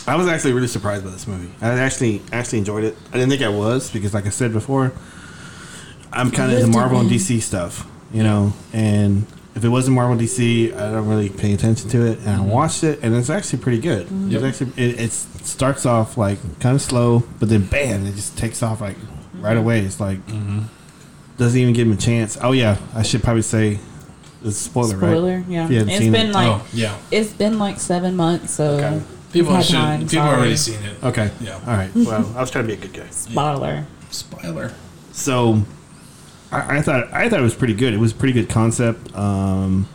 I 0.07 0.17
was 0.17 0.27
actually 0.27 0.55
really 0.55 0.69
surprised 0.69 1.05
by 1.05 1.11
this 1.11 1.27
movie. 1.27 1.53
I 1.61 1.69
actually 1.81 2.23
actually 2.33 2.59
enjoyed 2.61 2.85
it. 2.85 2.97
I 3.11 3.13
didn't 3.19 3.29
think 3.29 3.43
I 3.43 3.51
was 3.51 3.91
because 3.91 4.15
like 4.15 4.25
I 4.25 4.31
said 4.31 4.53
before, 4.53 4.93
I'm 6.13 6.31
kind 6.31 6.51
of 6.51 6.59
into 6.59 6.73
Marvel 6.73 7.01
and 7.01 7.11
DC 7.11 7.43
stuff, 7.43 7.87
you 8.13 8.23
know, 8.23 8.55
and 8.73 9.27
if 9.59 9.65
it 9.65 9.69
wasn't 9.69 9.97
Marvel 9.97 10.17
DC, 10.17 10.73
I 10.73 10.93
don't 10.93 11.09
really 11.09 11.29
pay 11.29 11.53
attention 11.53 11.91
to 11.91 12.07
it. 12.07 12.21
And 12.21 12.29
I 12.29 12.37
mm-hmm. 12.37 12.49
watched 12.49 12.85
it, 12.85 13.01
and 13.03 13.15
it's 13.15 13.29
actually 13.29 13.59
pretty 13.59 13.81
good. 13.81 14.07
Mm-hmm. 14.07 14.31
Yep. 14.31 14.43
It's 14.43 14.63
actually 14.63 14.85
it, 14.85 15.01
it 15.01 15.13
starts 15.13 15.85
off 15.85 16.17
like 16.17 16.39
kind 16.61 16.77
of 16.77 16.81
slow, 16.81 17.25
but 17.41 17.49
then 17.49 17.67
bam, 17.67 18.07
it 18.07 18.15
just 18.15 18.39
takes 18.39 18.63
off 18.63 18.81
like 18.81 18.97
right 19.35 19.57
mm-hmm. 19.57 19.59
away. 19.59 19.81
It's 19.81 19.99
like 19.99 20.21
doesn't 21.39 21.61
even 21.61 21.75
give 21.75 21.89
him 21.89 21.95
a 21.95 21.97
chance. 21.97 22.39
Oh 22.41 22.53
yeah, 22.53 22.79
I 22.95 23.03
should 23.03 23.23
probably 23.23 23.43
say 23.43 23.81
it's 24.45 24.51
a 24.51 24.53
spoiler, 24.53 24.97
Spoiler, 24.97 25.37
right? 25.39 25.49
yeah. 25.49 25.65
If 25.65 25.71
you 25.73 25.79
haven't 25.79 25.93
It's 25.93 26.03
seen 26.05 26.13
been 26.13 26.27
it. 26.29 26.35
like 26.35 26.49
oh, 26.49 26.67
yeah. 26.73 26.97
it's 27.11 27.33
been 27.33 27.59
like 27.59 27.81
seven 27.81 28.15
months, 28.15 28.55
so 28.55 28.75
Okay. 28.77 29.03
People 29.33 29.55
had 29.55 29.65
should. 29.65 29.75
time, 29.75 30.01
people 30.03 30.19
sorry. 30.19 30.37
already 30.39 30.57
seen 30.57 30.83
it. 30.85 31.05
Okay. 31.05 31.31
Yeah. 31.41 31.61
All 31.67 31.75
right. 31.75 31.91
Well, 31.95 32.33
I 32.37 32.41
was 32.41 32.51
trying 32.51 32.67
to 32.67 32.69
be 32.69 32.75
a 32.75 32.77
good 32.81 32.95
guy. 32.95 33.09
spoiler. 33.11 33.87
Spoiler. 34.11 34.73
So, 35.13 35.63
I, 36.51 36.79
I 36.79 36.83
thought 36.83 37.13
I 37.13 37.29
thought 37.29 37.41
it 37.41 37.43
was 37.43 37.55
pretty 37.55 37.75
good. 37.75 37.93
It 37.95 37.99
was 37.99 38.13
a 38.13 38.15
pretty 38.15 38.33
good 38.35 38.49
concept. 38.49 39.15
Um, 39.15 39.89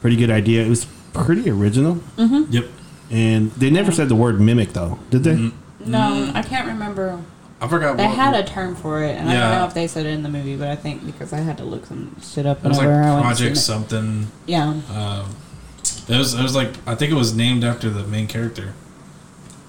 pretty 0.00 0.16
good 0.16 0.30
idea. 0.30 0.62
It 0.64 0.68
was 0.68 0.86
pretty 1.12 1.48
original, 1.50 2.00
Yep. 2.16 2.66
and 3.10 3.50
they 3.52 3.70
never 3.70 3.90
said 3.92 4.08
the 4.08 4.14
word 4.16 4.40
mimic 4.40 4.72
though, 4.72 4.98
did 5.10 5.24
they? 5.24 5.50
No, 5.86 6.30
I 6.34 6.42
can't 6.42 6.66
remember. 6.66 7.20
I 7.60 7.68
forgot. 7.68 7.96
They 7.96 8.04
what, 8.06 8.16
had 8.16 8.34
a 8.34 8.42
term 8.44 8.74
for 8.74 9.02
it, 9.02 9.16
and 9.16 9.28
I 9.30 9.32
don't 9.34 9.58
know 9.58 9.66
if 9.66 9.74
they 9.74 9.86
said 9.86 10.04
it 10.06 10.10
in 10.10 10.22
the 10.22 10.28
movie, 10.28 10.56
but 10.56 10.68
I 10.68 10.76
think 10.76 11.06
because 11.06 11.32
I 11.32 11.38
had 11.38 11.56
to 11.58 11.64
look 11.64 11.86
some 11.86 12.14
shit 12.20 12.44
up 12.46 12.64
It 12.64 12.68
was 12.68 12.78
like 12.78 12.86
whenever 12.88 13.08
I 13.08 13.14
went 13.20 13.26
to 13.30 13.36
see 13.36 13.42
Project 13.44 13.56
it. 13.56 13.60
something. 13.60 14.26
Yeah, 14.46 14.68
Um, 14.90 15.36
it 16.08 16.18
was. 16.18 16.34
It 16.34 16.42
was 16.42 16.54
like 16.54 16.70
I 16.86 16.94
think 16.94 17.12
it 17.12 17.14
was 17.16 17.34
named 17.34 17.64
after 17.64 17.88
the 17.88 18.04
main 18.04 18.26
character. 18.26 18.74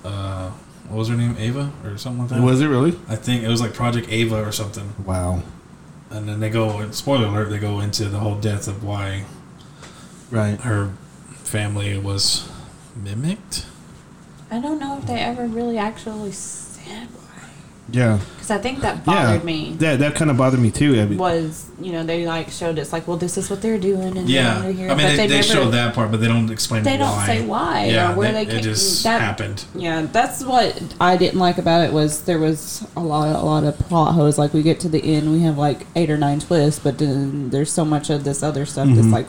Uh, 0.04 0.50
what 0.90 0.98
was 0.98 1.08
her 1.10 1.16
name? 1.16 1.36
Ava 1.40 1.72
or 1.84 1.98
something 1.98 2.22
like 2.24 2.30
that. 2.30 2.42
Was 2.42 2.62
it 2.62 2.68
really? 2.68 2.98
I 3.08 3.16
think 3.16 3.44
it 3.44 3.48
was 3.48 3.62
like 3.62 3.74
Project 3.74 4.08
Ava 4.10 4.44
or 4.44 4.52
something. 4.52 4.94
Wow. 5.06 5.42
And 6.10 6.28
then 6.30 6.40
they 6.40 6.50
go. 6.50 6.90
Spoiler 6.92 7.28
alert! 7.28 7.50
They 7.50 7.58
go 7.58 7.80
into 7.80 8.06
the 8.06 8.20
whole 8.20 8.36
death 8.36 8.68
of 8.68 8.84
why 8.84 9.26
Right. 10.32 10.60
her 10.62 10.92
family 11.44 11.98
was 11.98 12.50
mimicked. 12.96 13.66
I 14.52 14.60
don't 14.60 14.80
know 14.80 14.98
if 14.98 15.06
they 15.08 15.20
ever 15.20 15.46
really 15.48 15.78
actually 15.78 16.32
said 16.32 17.08
why. 17.14 17.25
Yeah. 17.92 18.18
Because 18.34 18.50
I 18.50 18.58
think 18.58 18.82
that 18.82 18.96
Yeah. 18.98 19.02
bothered 19.06 19.44
me. 19.44 19.76
That 19.78 20.00
that 20.00 20.16
kind 20.16 20.32
of 20.32 20.38
bothered 20.38 20.60
me 20.60 20.72
too. 20.72 21.00
I 21.00 21.06
mean, 21.06 21.18
Was 21.20 21.66
you 21.80 21.92
know 21.92 22.04
they 22.04 22.26
like 22.26 22.50
showed 22.50 22.80
it's 22.80 22.92
like 22.92 23.08
well 23.08 23.18
this 23.18 23.38
is 23.38 23.50
what 23.50 23.62
they're 23.62 23.78
doing 23.78 24.18
and 24.18 24.28
Yeah, 24.30 24.60
they're 24.62 24.72
here, 24.72 24.90
I 24.90 24.96
mean 24.96 25.06
but 25.06 25.10
they, 25.12 25.18
they, 25.18 25.28
they 25.28 25.36
never, 25.36 25.44
show 25.48 25.70
that 25.70 25.94
part, 25.94 26.10
but 26.10 26.20
they 26.20 26.28
don't 26.28 26.50
explain 26.50 26.82
They 26.84 26.98
don't 26.98 27.12
why. 27.12 27.26
say 27.28 27.46
why 27.46 27.86
Yeah, 27.86 28.14
or 28.14 28.16
where 28.16 28.32
they, 28.32 28.46
they, 28.46 28.58
it 28.58 28.64
just 28.64 29.04
that, 29.04 29.22
happened. 29.22 29.66
Yeah, 29.76 30.08
that's 30.12 30.44
what 30.44 30.82
I 31.00 31.16
didn't 31.18 31.40
like 31.40 31.58
about 31.60 31.86
it 31.86 31.94
was 31.94 32.22
there 32.24 32.40
was 32.40 32.86
a 32.96 33.02
lot, 33.04 33.28
a 33.36 33.46
lot 33.46 33.64
of 33.64 33.78
plot 33.78 34.14
holes. 34.16 34.38
Like 34.40 34.54
we 34.54 34.64
get 34.64 34.80
to 34.82 34.90
the 34.90 35.04
end, 35.04 35.32
we 35.32 35.42
have 35.42 35.58
like 35.58 35.86
eight 35.96 36.10
or 36.10 36.18
nine 36.18 36.40
twists, 36.40 36.80
but 36.80 36.98
then 36.98 37.50
there's 37.52 37.72
so 37.72 37.86
much 37.86 38.10
of 38.10 38.24
this 38.24 38.42
other 38.42 38.66
stuff 38.66 38.88
Mm-hmm. 38.88 38.96
that's 38.96 39.08
like, 39.14 39.28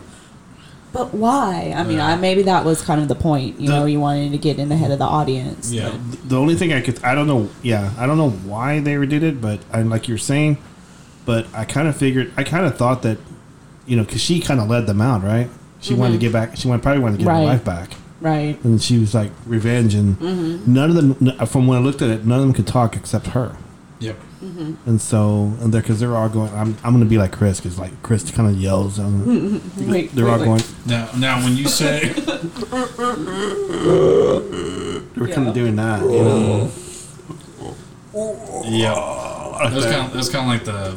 but 0.97 1.13
why? 1.13 1.75
I 1.77 1.83
mean, 1.85 1.99
Yeah. 1.99 2.07
I, 2.07 2.17
maybe 2.17 2.43
that 2.43 2.65
was 2.65 2.81
kind 2.81 3.03
of 3.03 3.09
the 3.09 3.15
point. 3.15 3.61
You 3.61 3.69
The- 3.69 3.73
know, 3.75 3.85
you 3.85 4.01
wanted 4.01 4.33
to 4.33 4.39
get 4.39 4.59
in 4.59 4.71
the 4.71 4.77
head 4.77 4.91
of 4.91 4.99
the 4.99 5.05
audience. 5.05 5.71
Yeah, 5.71 5.93
the 6.27 6.39
only 6.39 6.55
thing 6.55 6.73
I 6.73 6.81
could 6.81 7.03
I 7.05 7.15
don't 7.15 7.27
know. 7.27 7.51
Yeah, 7.63 7.91
I 7.99 8.07
don't 8.07 8.17
know 8.17 8.31
why 8.31 8.81
they 8.81 8.95
did 9.05 9.23
it, 9.23 9.41
but 9.41 9.61
I 9.73 9.83
like 9.83 10.09
you're 10.09 10.19
saying. 10.19 10.57
But 11.27 11.47
I 11.53 11.65
kind 11.65 11.89
of 11.89 11.97
figured. 11.97 12.33
I 12.37 12.45
kind 12.45 12.65
of 12.65 12.79
thought 12.79 13.03
that, 13.03 13.19
you 13.85 13.97
know, 13.97 14.05
because 14.05 14.23
she 14.23 14.41
kind 14.41 14.61
of 14.61 14.69
led 14.69 14.87
them 14.87 15.01
out, 15.01 15.23
right? 15.23 15.49
She 15.81 15.93
wanted 15.93 16.13
to 16.13 16.15
mm-hmm. 16.15 16.21
get 16.21 16.33
back. 16.33 16.57
She 16.57 16.69
wanted, 16.69 16.83
probably 16.83 17.03
wanted 17.03 17.19
to 17.19 17.25
get 17.25 17.31
Right. 17.31 17.41
her 17.41 17.47
life 17.47 17.65
back. 17.65 17.91
Right. 18.19 18.59
and 18.65 18.83
she 18.83 18.99
was 18.99 19.15
like 19.15 19.31
revenge 19.45 19.95
and 19.95 20.19
mm-hmm. 20.19 20.73
none 20.73 20.89
of 20.89 20.97
them 20.97 21.47
from 21.47 21.67
when 21.67 21.77
i 21.77 21.83
looked 21.83 22.01
at 22.01 22.09
it 22.09 22.25
none 22.25 22.41
of 22.41 22.47
them 22.47 22.55
could 22.55 22.67
talk 22.67 22.97
except 22.97 23.27
her 23.29 23.59
yep. 23.99 24.17
And 24.41 25.01
so 25.01 25.53
and 25.61 25.73
they're 25.73 25.81
because 25.81 25.99
they're 25.99 26.15
all 26.15 26.29
going 26.29 26.53
i'm, 26.53 26.77
I'm 26.85 26.93
gonna 26.93 27.07
be 27.07 27.17
like 27.19 27.33
chris 27.33 27.59
because 27.59 27.79
like 27.79 28.03
chris 28.03 28.31
kind 28.31 28.49
of 28.51 28.57
yells 28.61 28.99
and 28.99 29.27
Wait, 29.91 30.13
they're 30.13 30.27
wait, 30.27 30.31
all 30.33 30.39
wait. 30.39 30.45
going 30.45 30.63
Now, 30.85 31.09
now 31.17 31.43
when 31.43 31.57
you 31.57 31.67
say 31.69 32.13
we're 35.17 35.29
kind 35.29 35.49
of 35.49 35.55
doing 35.55 35.77
that 35.77 36.03
you 36.03 36.23
know 36.23 36.71
yeah, 38.65 39.69
it 39.69 39.75
was 39.75 39.85
kind 39.85 40.07
of 40.07 40.15
it 40.15 40.17
was 40.17 40.29
kind 40.31 40.45
of 40.45 40.49
like 40.49 40.65
the 40.65 40.97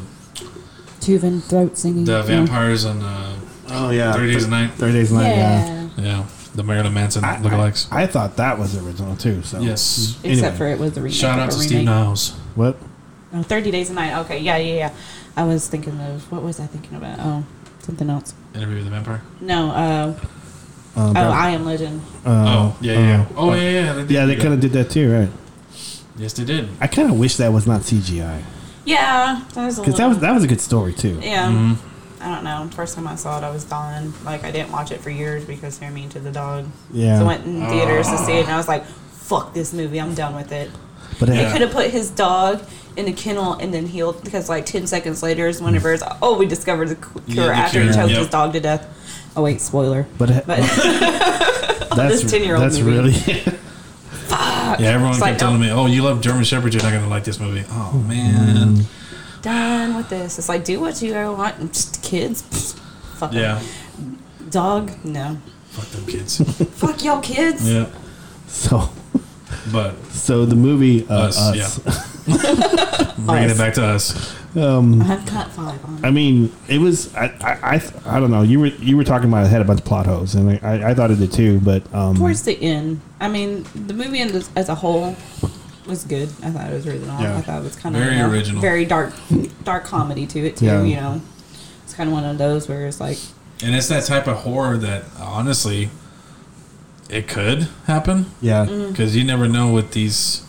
Tuvan 1.02 1.42
throat 1.44 1.78
singing. 1.78 2.06
the 2.06 2.12
Yeah. 2.14 2.22
vampires 2.24 2.84
and 2.86 3.02
uh, 3.04 3.34
oh 3.70 3.90
yeah 3.90 4.14
30 4.14 4.32
Days 4.34 4.44
of 4.46 4.50
Night. 4.50 4.72
30 4.72 4.94
days 4.94 5.12
of 5.12 5.18
night 5.18 5.28
yeah, 5.36 5.88
Yeah. 5.98 6.04
yeah, 6.04 6.26
the 6.56 6.64
Marilyn 6.64 6.94
Manson 6.94 7.24
I, 7.26 7.38
lookalikes. 7.38 7.88
I, 7.92 8.04
I 8.04 8.08
thought 8.08 8.38
that 8.38 8.58
was 8.58 8.76
original 8.78 9.16
too 9.18 9.42
so 9.44 9.60
yes. 9.60 10.18
Except 10.24 10.58
for 10.58 10.68
it 10.68 10.80
was 10.80 10.94
the 10.94 11.02
remake. 11.02 11.18
Shout 11.18 11.40
out 11.40 11.52
to 11.52 11.58
remake. 11.58 11.68
Steve 11.70 11.86
Niles. 11.86 12.32
what 12.56 12.78
Oh, 13.34 13.44
30 13.44 13.72
Days 13.72 13.90
of 13.90 13.96
Night. 13.96 14.18
Okay, 14.22 14.40
yeah, 14.40 14.58
yeah, 14.58 14.76
yeah. 14.76 14.94
I 15.38 15.44
was 15.44 15.68
thinking 15.68 16.00
of 16.00 16.32
what 16.32 16.42
was 16.44 16.60
I 16.60 16.66
thinking 16.66 16.96
about? 16.98 17.20
Oh, 17.20 17.44
something 17.80 18.10
else. 18.10 18.34
Interview 18.56 18.76
with 18.78 18.86
the 18.86 18.92
Vampire. 18.92 19.22
No. 19.40 19.70
Uh, 19.72 20.20
um, 20.96 21.16
oh, 21.16 21.30
I 21.32 21.52
Am 21.52 21.66
Legend. 21.66 22.02
oh 22.26 22.76
yeah, 22.82 22.94
yeah. 22.94 23.00
yeah. 23.00 23.26
Oh 23.38 23.54
yeah, 23.54 23.70
yeah. 23.70 23.94
They 23.94 24.02
did 24.02 24.12
yeah 24.12 24.26
they 24.26 24.36
that. 24.36 24.42
kind 24.42 24.54
of 24.56 24.60
did 24.60 24.72
that 24.74 24.90
too 24.90 25.14
right 25.14 25.30
Yes, 26.18 26.34
they 26.34 26.44
did. 26.44 26.68
i 26.82 26.88
kind 26.88 27.10
of 27.10 27.18
wish 27.18 27.38
that 27.38 27.54
was 27.54 27.66
not 27.68 27.82
cgi 27.82 28.42
Yeah, 28.84 29.46
that 29.54 29.66
was 29.66 29.78
a 29.78 29.82
because 29.82 29.98
that 29.98 30.08
was 30.08 30.20
that 30.20 30.34
was 30.34 30.44
a 30.44 30.48
good 30.48 30.60
story 30.60 30.94
too 30.94 31.20
Yeah. 31.22 31.48
Mm-hmm. 31.48 32.22
I 32.22 32.36
don't 32.36 32.44
know. 32.44 32.68
First 32.76 32.96
time 32.96 33.08
I 33.08 33.16
saw 33.16 33.38
it, 33.38 33.46
I 33.46 33.50
was 33.50 33.64
dying. 33.64 34.12
Like 34.26 34.44
I 34.44 34.52
didn't 34.52 34.74
watch 34.74 34.92
it 34.92 35.00
for 35.00 35.10
years 35.10 35.46
because 35.46 35.78
they're 35.80 35.92
mean 35.92 36.10
to 36.10 36.20
the 36.20 36.32
dog. 36.32 36.66
yeah 36.92 37.20
So 37.20 37.24
I 37.24 37.28
went 37.28 37.46
in 37.46 37.66
theaters 37.68 38.10
to 38.10 38.18
see 38.18 38.34
it, 38.34 38.44
and 38.44 38.52
I 38.52 38.58
was 38.58 38.68
like, 38.68 38.84
"Fuck 38.86 39.54
this 39.54 39.72
movie! 39.72 40.02
I'm 40.02 40.16
done 40.16 40.36
with 40.36 40.52
it." 40.52 40.70
But 41.20 41.28
They 41.30 41.52
could 41.52 41.62
have 41.62 41.72
put 41.72 41.92
his 41.92 42.10
dog 42.10 42.64
in 42.98 43.08
a 43.08 43.14
kennel 43.14 43.54
and 43.54 43.74
then 43.74 43.86
healed 43.86 44.24
because 44.24 44.50
like 44.50 44.66
ten 44.66 44.88
seconds 44.88 45.22
later 45.24 45.48
is 45.48 45.62
whenever 45.62 45.94
it's 45.94 46.04
oh 46.22 46.38
we 46.38 46.46
discovered 46.46 46.88
the 46.90 46.96
cu- 46.96 47.22
Yeah, 47.28 47.34
cure 47.34 47.46
the 47.48 47.54
after 47.54 47.80
he 47.82 47.86
cure, 47.88 47.96
choked 47.96 48.10
yep. 48.12 48.20
his 48.20 48.30
dog 48.30 48.54
to 48.54 48.60
death. 48.60 49.32
Oh 49.38 49.44
wait, 49.44 49.62
spoiler. 49.62 50.08
but, 50.18 50.30
But 50.48 50.58
that's 51.96 52.22
this 52.22 52.24
10-year-old 52.34 52.64
that's 52.64 52.80
movie. 52.80 52.92
really 52.92 53.58
Yeah, 54.30 54.78
everyone 54.94 55.10
It's 55.12 55.20
kept 55.20 55.32
like, 55.32 55.38
telling 55.38 55.56
oh. 55.56 55.60
me, 55.60 55.72
"Oh, 55.72 55.86
you 55.88 56.04
love 56.04 56.22
German 56.22 56.44
Shepherds. 56.44 56.74
You're 56.76 56.84
not 56.84 56.94
gonna 56.94 57.08
like 57.10 57.24
this 57.24 57.40
movie." 57.40 57.66
Oh 57.70 58.04
man. 58.08 58.76
Mm. 58.76 59.42
done 59.42 59.96
with 59.98 60.10
this. 60.10 60.38
It's 60.38 60.48
like 60.50 60.64
do 60.64 60.80
what 60.80 61.02
you 61.02 61.14
want. 61.14 61.58
and 61.58 61.74
Just 61.74 62.02
kids. 62.04 62.44
Pfft, 62.44 62.80
Fuck 63.20 63.34
'em. 63.34 63.38
Yeah. 63.40 63.62
Dog. 64.50 64.92
No. 65.04 65.38
Fuck 65.72 65.86
them 65.90 66.06
kids. 66.06 66.42
Fuck 66.80 67.04
y'all 67.04 67.22
kids. 67.22 67.68
yeah. 67.70 67.88
so 68.48 68.90
But 69.72 69.96
so 70.12 70.46
the 70.46 70.56
movie 70.56 71.08
uh, 71.08 71.28
Us, 71.28 71.38
us, 71.40 71.80
bringing 73.20 73.50
it 73.50 73.58
back 73.58 73.74
to 73.76 73.86
us. 73.86 74.36
I've 74.56 75.26
got 75.28 75.52
five 75.52 75.84
on. 75.86 76.04
I 76.04 76.10
mean, 76.12 76.52
it 76.68 76.80
was. 76.80 77.14
I, 77.16 77.26
I, 77.42 77.76
I, 77.76 77.92
I 78.06 78.20
don't 78.20 78.32
know. 78.32 78.42
You 78.42 78.60
were 78.62 78.66
you 78.68 78.98
were 78.98 79.04
talking 79.04 79.30
about 79.30 79.46
it 79.46 79.50
had 79.50 79.62
a 79.62 79.66
bunch 79.66 79.80
of 79.82 79.86
plot 79.86 80.06
holes, 80.08 80.36
and 80.36 80.50
I, 80.50 80.60
I, 80.64 80.90
I 80.90 80.94
thought 80.96 81.12
it 81.12 81.20
did 81.20 81.32
too. 81.32 81.60
But 81.60 81.84
um, 81.94 82.16
Towards 82.16 82.44
the 82.44 82.60
end, 82.62 83.02
I 83.20 83.28
mean, 83.28 83.66
the 83.76 83.94
movie 83.94 84.20
in 84.22 84.32
this- 84.32 84.50
as 84.56 84.70
a 84.70 84.76
whole 84.76 85.16
was 85.86 86.04
good. 86.04 86.30
I 86.44 86.50
thought 86.52 86.70
it 86.72 86.74
was 86.74 86.88
original. 86.88 87.20
Yeah. 87.22 87.38
I 87.38 87.42
thought 87.42 87.60
it 87.62 87.64
was 87.64 87.76
kind 87.76 87.96
of 87.96 88.02
Very 88.02 88.20
original. 88.22 88.62
very 88.62 88.86
dark, 88.86 89.14
dark 89.64 89.84
comedy 89.86 90.26
to 90.28 90.40
it 90.40 90.58
too. 90.58 90.66
Yeah. 90.66 90.84
You 90.84 90.96
know, 90.96 91.22
it's 91.84 91.94
kind 91.94 92.10
of 92.10 92.14
one 92.14 92.26
of 92.26 92.38
those 92.38 92.68
where 92.70 92.86
it's 92.88 93.00
like, 93.00 93.18
And 93.64 93.76
it's 93.76 93.88
that 93.90 94.06
type 94.06 94.28
of 94.28 94.38
horror 94.38 94.78
that 94.78 95.04
honestly, 95.20 95.90
it 97.10 97.28
could 97.28 97.68
happen 97.88 98.28
yeah, 98.42 98.66
Mm. 98.66 98.90
because 98.92 99.16
you 99.16 99.24
never 99.24 99.48
know 99.48 99.72
with 99.72 99.92
these 99.92 100.44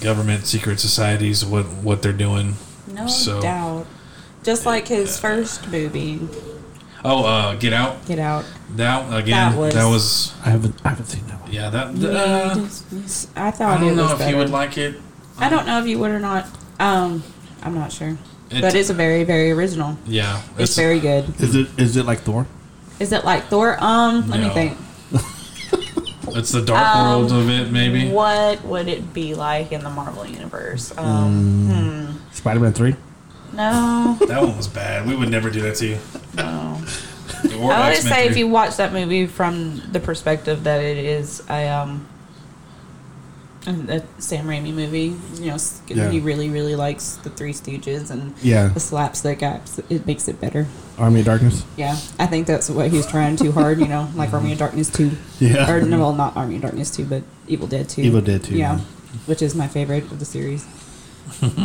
government 0.00 0.46
secret 0.46 0.78
societies 0.80 1.44
what 1.44 1.64
what 1.82 2.02
they're 2.02 2.12
doing. 2.12 2.56
no 2.92 3.06
So- 3.06 3.40
doubt. 3.40 3.86
Just 4.44 4.64
like 4.66 4.88
his 4.88 5.18
first 5.18 5.68
movie, 5.68 6.20
Oh, 7.04 7.24
uh, 7.24 7.54
Get 7.54 7.72
Out. 7.72 8.04
Get 8.06 8.18
Out. 8.18 8.44
That 8.76 9.12
again. 9.12 9.52
That 9.56 9.74
That 9.74 9.84
was- 9.86 10.32
was. 10.32 10.32
I 10.44 10.50
haven't 10.50 10.74
I 10.84 10.88
haven't 10.90 11.06
seen 11.06 11.22
that 11.28 11.40
one. 11.42 11.52
yeah. 11.52 11.70
That. 11.70 11.96
Yeah, 11.96 12.08
Uh, 12.08 12.50
it's- 12.52 12.82
it's- 12.92 13.26
I 13.36 13.48
I 13.48 13.50
thought 13.50 13.80
it 13.82 13.84
don't 13.86 13.96
know 13.96 14.02
was 14.04 14.12
if 14.12 14.18
better. 14.18 14.30
you 14.30 14.36
would 14.36 14.50
like 14.50 14.76
it. 14.78 15.00
I 15.38 15.48
don't 15.48 15.66
know 15.66 15.78
if 15.80 15.86
you 15.86 15.98
would 16.00 16.10
or 16.10 16.18
not. 16.18 16.46
Um, 16.80 17.22
I'm 17.62 17.74
not 17.74 17.92
sure. 17.92 18.16
It- 18.50 18.62
but 18.62 18.74
it's 18.74 18.90
a 18.90 18.94
very, 18.94 19.22
very 19.24 19.50
original. 19.52 19.96
Yeah, 20.06 20.40
It's, 20.58 20.74
very 20.74 20.98
good. 21.00 21.24
Is 21.40 21.54
it 21.54 21.68
is 21.76 21.96
it 21.96 22.04
like 22.06 22.22
Thor? 22.22 22.46
Is 22.98 23.12
it 23.12 23.24
like 23.24 23.48
Thor? 23.48 23.76
Um, 23.80 24.28
let 24.28 24.40
No. 24.40 24.48
me 24.48 24.54
think. 24.54 24.76
It's 26.36 26.50
the 26.52 26.62
dark 26.62 26.96
Um, 26.96 27.08
world 27.20 27.32
of 27.32 27.48
it, 27.50 27.70
maybe. 27.70 28.08
What 28.10 28.64
would 28.64 28.88
it 28.88 29.12
be 29.12 29.34
like 29.34 29.72
in 29.72 29.82
the 29.82 29.90
Marvel 29.90 30.26
universe? 30.26 30.92
Um, 30.96 32.20
Spider 32.32 32.60
Man 32.60 32.72
three? 32.72 32.92
hmm, 32.92 33.56
no, 33.56 34.16
That 34.26 34.42
one 34.42 34.56
was 34.56 34.68
bad. 34.68 35.06
We 35.06 35.16
would 35.16 35.30
never 35.30 35.50
do 35.50 35.60
that 35.62 35.76
to 35.76 35.86
you. 35.86 35.98
no. 36.36 36.80
I 37.44 37.82
always 37.82 37.98
X-Men 37.98 38.12
say 38.12 38.26
if 38.26 38.36
you 38.36 38.48
watch 38.48 38.76
that 38.78 38.92
movie 38.92 39.26
from 39.26 39.80
the 39.92 40.00
perspective 40.00 40.64
that 40.64 40.82
it 40.82 40.96
is 40.98 41.42
a 41.48 41.68
um 41.68 42.06
a 43.68 44.02
Sam 44.18 44.46
Raimi 44.46 44.72
movie, 44.72 45.14
you 45.40 45.46
know, 45.50 45.56
Yeah. 45.88 46.10
he 46.10 46.20
really, 46.20 46.48
really 46.48 46.74
likes 46.76 47.18
the 47.22 47.30
Three 47.30 47.52
Stooges 47.52 48.10
and 48.10 48.34
Yeah. 48.42 48.68
the 48.68 48.80
slapstick 48.80 49.42
acts. 49.42 49.78
It 49.90 50.06
makes 50.06 50.26
it 50.28 50.40
better. 50.40 50.66
Army 50.98 51.20
of 51.20 51.26
Darkness? 51.26 51.62
Yeah, 51.76 51.96
I 52.18 52.26
think 52.26 52.46
that's 52.46 52.68
what 52.70 52.90
he's 52.90 53.06
trying 53.06 53.36
too 53.36 53.52
hard, 53.52 53.78
you 53.78 53.86
know, 53.88 54.08
like 54.16 54.32
Army 54.32 54.52
of 54.52 54.58
Darkness 54.58 54.88
2. 54.90 55.12
Yeah. 55.38 55.70
Or, 55.70 55.82
no, 55.82 55.98
well, 55.98 56.12
not 56.14 56.36
Army 56.36 56.56
of 56.56 56.62
Darkness 56.62 56.90
2, 56.90 57.04
but 57.04 57.22
Evil 57.46 57.66
Dead 57.66 57.88
2. 57.88 58.02
Evil 58.02 58.20
Dead 58.20 58.42
2, 58.42 58.56
Yeah, 58.56 58.76
yeah. 58.76 58.80
which 59.26 59.42
is 59.42 59.54
my 59.54 59.68
favorite 59.68 60.04
of 60.10 60.18
the 60.18 60.24
series. 60.24 60.64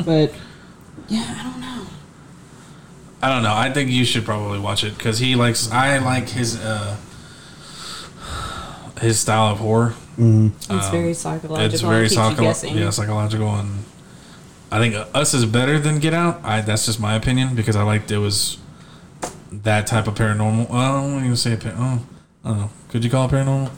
but, 0.05 0.31
yeah, 1.07 1.35
I 1.39 1.43
don't 1.43 1.59
know. 1.61 1.81
I 3.21 3.30
don't 3.30 3.43
know. 3.43 3.53
I 3.55 3.71
think 3.71 3.89
you 3.89 4.03
should 4.03 4.25
probably 4.25 4.59
watch 4.59 4.84
it 4.84 4.97
because 4.97 5.19
he 5.19 5.35
likes. 5.35 5.71
I 5.71 5.97
like 5.99 6.27
his 6.30 6.59
uh 6.59 6.97
his 9.03 9.19
style 9.19 9.51
of 9.51 9.59
horror. 9.59 9.93
It's 10.17 10.69
Um, 10.69 10.91
very 10.91 11.13
psychological. 11.13 11.73
It's 11.73 11.81
very 11.81 11.95
and 11.95 12.09
keeps 12.09 12.11
you 12.17 12.23
psycho- 12.30 12.41
guessing. 12.43 12.77
yeah, 12.77 12.89
psychological, 12.89 13.49
and 13.55 13.84
I 14.71 14.80
think 14.80 14.95
Us 15.13 15.34
is 15.34 15.45
better 15.45 15.80
than 15.80 15.99
Get 15.99 16.13
Out. 16.13 16.39
I 16.43 16.61
that's 16.61 16.85
just 16.85 16.99
my 16.99 17.15
opinion 17.15 17.55
because 17.55 17.75
I 17.75 17.84
liked 17.84 18.09
it 18.11 18.17
was 18.19 18.57
that 19.51 19.85
type 19.88 20.07
of 20.07 20.15
paranormal. 20.15 20.69
Well, 20.69 20.80
I 20.81 21.01
don't 21.01 21.23
even 21.23 21.35
say 21.35 21.53
it. 21.53 21.59
par- 21.61 21.73
Oh, 21.77 21.99
I 22.45 22.47
don't 22.49 22.57
know. 22.59 22.69
Could 22.89 23.03
you 23.03 23.09
call 23.09 23.25
it 23.27 23.31
paranormal? 23.31 23.69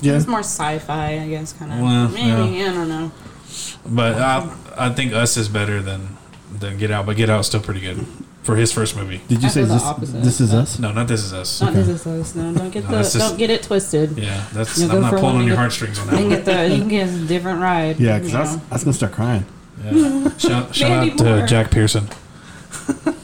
Yeah. 0.00 0.16
It's 0.16 0.26
more 0.26 0.40
sci-fi, 0.40 1.20
I 1.20 1.28
guess, 1.28 1.52
kind 1.52 1.72
of. 1.72 1.80
Well, 1.80 2.08
Maybe 2.08 2.56
yeah. 2.58 2.70
I 2.70 2.74
don't 2.74 2.88
know. 2.88 3.12
But 3.86 4.14
I, 4.18 4.48
I 4.76 4.88
think 4.90 5.12
Us 5.12 5.36
is 5.36 5.48
better 5.48 5.80
than 5.82 6.16
than 6.58 6.78
Get 6.78 6.90
Out. 6.90 7.06
But 7.06 7.16
Get 7.16 7.30
Out's 7.30 7.48
still 7.48 7.60
pretty 7.60 7.80
good 7.80 8.04
for 8.44 8.54
his 8.56 8.70
first 8.72 8.94
movie. 8.96 9.20
Did 9.28 9.42
you 9.42 9.48
I 9.48 9.50
say 9.50 9.60
feel 9.60 9.68
the 9.68 9.74
this, 9.74 9.82
opposite. 9.82 10.22
this 10.22 10.40
is 10.40 10.54
us? 10.54 10.78
No, 10.78 10.92
not 10.92 11.08
This 11.08 11.24
Is 11.24 11.32
Us. 11.32 11.60
Not 11.60 11.72
this 11.74 11.88
is 11.88 12.06
us. 12.06 12.34
No, 12.34 12.52
don't 12.54 12.70
get 12.70 12.84
No, 12.84 12.90
the 12.90 12.96
that's 12.98 13.12
just- 13.14 13.28
don't 13.30 13.38
get 13.38 13.50
it 13.50 13.62
twisted. 13.62 14.16
Yeah, 14.18 14.44
that's. 14.52 14.78
You 14.78 14.86
go 14.88 14.96
I'm 14.96 15.00
not 15.02 15.10
for 15.10 15.16
pulling 15.18 15.34
one, 15.34 15.42
on 15.42 15.46
your 15.48 15.56
get- 15.56 15.60
heartstrings 15.60 15.98
on 15.98 16.04
You 16.06 16.10
that. 16.10 16.16
can 16.18 16.28
one. 16.28 16.36
get 16.36 16.44
the 16.44 16.68
you 16.74 16.80
can 16.80 16.88
get 16.98 17.08
a 17.08 17.26
different 17.26 17.60
ride. 17.60 17.98
Yeah, 17.98 18.18
because 18.18 18.32
you 18.32 18.38
I, 18.38 18.40
was, 18.42 18.56
know. 18.56 18.62
I 18.70 18.74
was 18.74 18.84
going 18.84 18.92
to 18.92 18.96
start 18.96 19.12
crying. 19.12 19.44
Yeah. 19.84 20.36
Shout, 20.38 20.74
shout 20.76 20.90
Mandy 20.90 21.10
out 21.12 21.18
to 21.18 21.24
Moore. 21.24 21.46
Jack 21.46 21.70
Pearson. 21.70 22.06